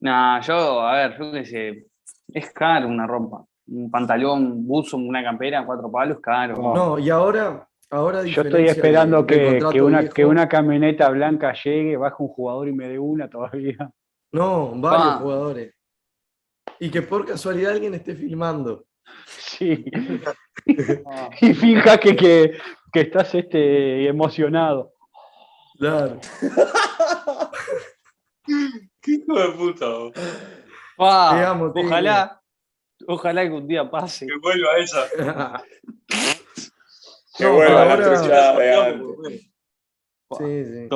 Nah, 0.00 0.40
yo, 0.40 0.80
a 0.80 0.96
ver, 0.96 1.18
yo 1.18 1.32
qué 1.32 1.44
sé. 1.44 1.86
Es 2.32 2.50
caro 2.50 2.88
una 2.88 3.06
ropa. 3.06 3.44
Un 3.68 3.90
pantalón, 3.90 4.44
un 4.44 4.66
buzo, 4.66 4.96
una 4.96 5.22
campera, 5.22 5.64
cuatro 5.64 5.90
palos, 5.90 6.18
caro. 6.20 6.56
No. 6.56 6.74
No, 6.74 6.98
y 6.98 7.08
ahora, 7.08 7.66
ahora 7.90 8.24
Yo 8.24 8.42
estoy 8.42 8.66
esperando 8.66 9.24
que, 9.24 9.60
que 9.70 9.80
una, 9.80 10.00
viejo, 10.00 10.14
que 10.14 10.26
una 10.26 10.48
camioneta 10.48 11.08
blanca 11.08 11.54
llegue, 11.54 11.96
baje 11.96 12.16
un 12.18 12.28
jugador 12.28 12.68
y 12.68 12.72
me 12.72 12.88
dé 12.88 12.98
una 12.98 13.30
todavía. 13.30 13.90
No, 14.32 14.72
varios 14.74 15.14
Pa. 15.14 15.18
jugadores. 15.20 15.74
Y 16.82 16.90
que 16.90 17.00
por 17.02 17.24
casualidad 17.24 17.72
alguien 17.74 17.94
esté 17.94 18.16
filmando. 18.16 18.86
Sí. 19.38 19.84
y 21.40 21.54
fija 21.54 21.96
que, 22.00 22.16
que, 22.16 22.58
que 22.92 23.00
estás 23.02 23.32
este, 23.36 24.08
emocionado. 24.08 24.92
Claro. 25.78 26.18
¿Qué 29.00 29.10
hijo 29.12 29.38
de 29.38 29.48
puta? 29.56 29.86
vos? 29.88 30.12
Pa, 30.96 31.30
Te 31.34 31.44
amo, 31.44 31.72
Tigre. 31.72 31.86
ojalá, 31.88 32.42
ojalá 33.06 33.42
que 33.44 33.50
un 33.52 33.68
día 33.68 33.88
pase. 33.90 34.26
Que 34.26 34.36
vuelva 34.42 34.76
esa. 34.78 35.06
Que 37.38 37.44
No, 37.44 37.54
vuelva 37.54 37.84
la 37.86 37.92
ahora- 37.94 38.04
trucha 38.18 38.52
de 38.58 38.74
antes. 38.74 39.40
sí, 40.38 40.64
sí. 40.66 40.88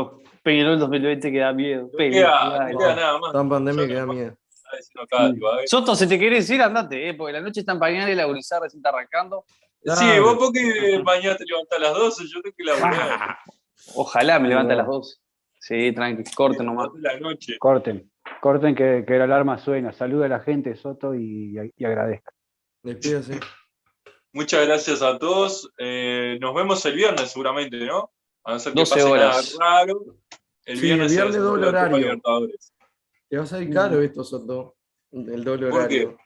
Peñarol 0.43 0.79
2020 0.79 1.33
que 1.33 1.39
da 1.39 1.53
miedo. 1.55 1.83
No 1.85 1.91
Peñarol, 1.97 2.13
queda, 2.13 2.59
dale. 2.59 2.73
no 2.75 2.79
queda 2.79 2.95
nada 2.97 3.19
más. 3.19 3.33
Tan 3.33 3.49
pandemia 3.49 3.87
que 3.87 3.95
da 3.95 4.07
miedo. 4.07 4.37
Está 4.78 4.98
diciendo 4.98 5.03
acá, 5.03 5.32
digo. 5.32 5.48
Soto, 5.66 5.94
si 5.94 6.09
te 6.09 6.19
querés 6.19 6.48
ir, 6.51 6.62
andate, 6.62 7.09
eh, 7.09 7.15
porque 7.15 7.32
la 7.32 7.40
noche 7.40 7.61
está 7.61 7.73
en 7.73 7.78
pañal 7.78 8.09
y 8.11 8.15
la 8.15 8.24
gurizada 8.24 8.62
recién 8.62 8.78
está 8.81 8.90
arrancando. 8.90 9.44
Sí, 9.82 10.19
vos 10.20 10.36
porque 10.39 11.01
mañana 11.05 11.36
te 11.36 11.44
levantás 11.44 11.78
a 11.78 11.82
las 11.82 11.94
12, 11.94 12.24
yo 12.32 12.43
tengo 12.43 12.57
que 12.57 12.65
laburar. 12.65 13.39
Ojalá 13.94 14.39
me 14.39 14.48
levante 14.48 14.73
a 14.73 14.77
las 14.77 14.86
dos. 14.86 15.20
Sí, 15.61 15.93
tranqui, 15.93 16.24
corte 16.35 16.62
nomás. 16.65 16.89
la 16.97 17.19
noche. 17.20 17.57
Corten, 17.59 18.11
corten 18.40 18.74
que, 18.74 19.05
que 19.07 19.19
la 19.19 19.24
alarma 19.24 19.59
suena. 19.59 19.93
Saluda 19.93 20.27
a 20.27 20.28
la 20.28 20.40
gente, 20.40 20.74
Soto, 20.77 21.15
y, 21.15 21.57
y 21.77 21.85
agradezca. 21.85 22.32
Despídase. 22.82 23.40
Muchas 24.32 24.66
gracias 24.66 25.03
a 25.03 25.19
todos. 25.19 25.70
Eh, 25.78 26.39
nos 26.40 26.55
vemos 26.55 26.85
el 26.86 26.94
viernes 26.94 27.31
seguramente, 27.31 27.77
¿no? 27.78 28.11
A 28.44 28.53
no 28.53 28.59
ser 28.59 28.73
que 28.74 28.81
12 28.81 28.94
pase 28.94 29.07
horas. 29.07 29.57
nada 29.59 29.81
raro. 29.81 30.01
El 30.65 30.77
Sí, 30.78 30.82
viernes, 30.82 31.12
el 31.12 31.16
viernes 31.19 31.43
doble 31.43 31.66
horario. 31.69 32.20
Te 33.28 33.36
va 33.36 33.44
a 33.44 33.47
salir 33.47 33.73
caro 33.73 34.01
esto, 34.01 34.23
Soto. 34.24 34.77
El 35.12 35.43
doble 35.44 35.69
¿Por 35.69 35.81
horario. 35.81 36.16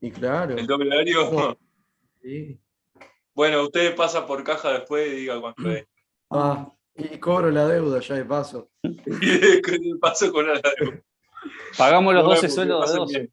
Y 0.00 0.10
claro. 0.10 0.56
El 0.56 0.66
doble 0.66 0.94
horario. 0.94 1.30
No. 1.32 1.58
Sí. 2.20 2.58
Bueno, 3.32 3.62
usted 3.62 3.94
pasa 3.94 4.26
por 4.26 4.42
caja 4.42 4.72
después 4.72 5.06
y 5.06 5.16
diga 5.16 5.40
cuánto 5.40 5.70
es. 5.70 5.86
Ah, 6.30 6.70
y 6.94 7.16
cobro 7.18 7.50
la 7.50 7.66
deuda 7.66 8.00
ya 8.00 8.16
de 8.16 8.24
paso. 8.26 8.68
Y 8.82 8.90
de- 8.92 9.62
paso 9.98 10.30
con 10.30 10.46
la 10.46 10.60
Pagamos 11.78 12.12
los 12.12 12.22
Nos 12.24 12.34
12 12.34 12.40
vemos, 12.40 12.40
que 12.42 12.48
sueldos 12.50 12.80
de 12.80 12.84
pasen 12.86 12.98
12. 12.98 13.12
bien. 13.14 13.26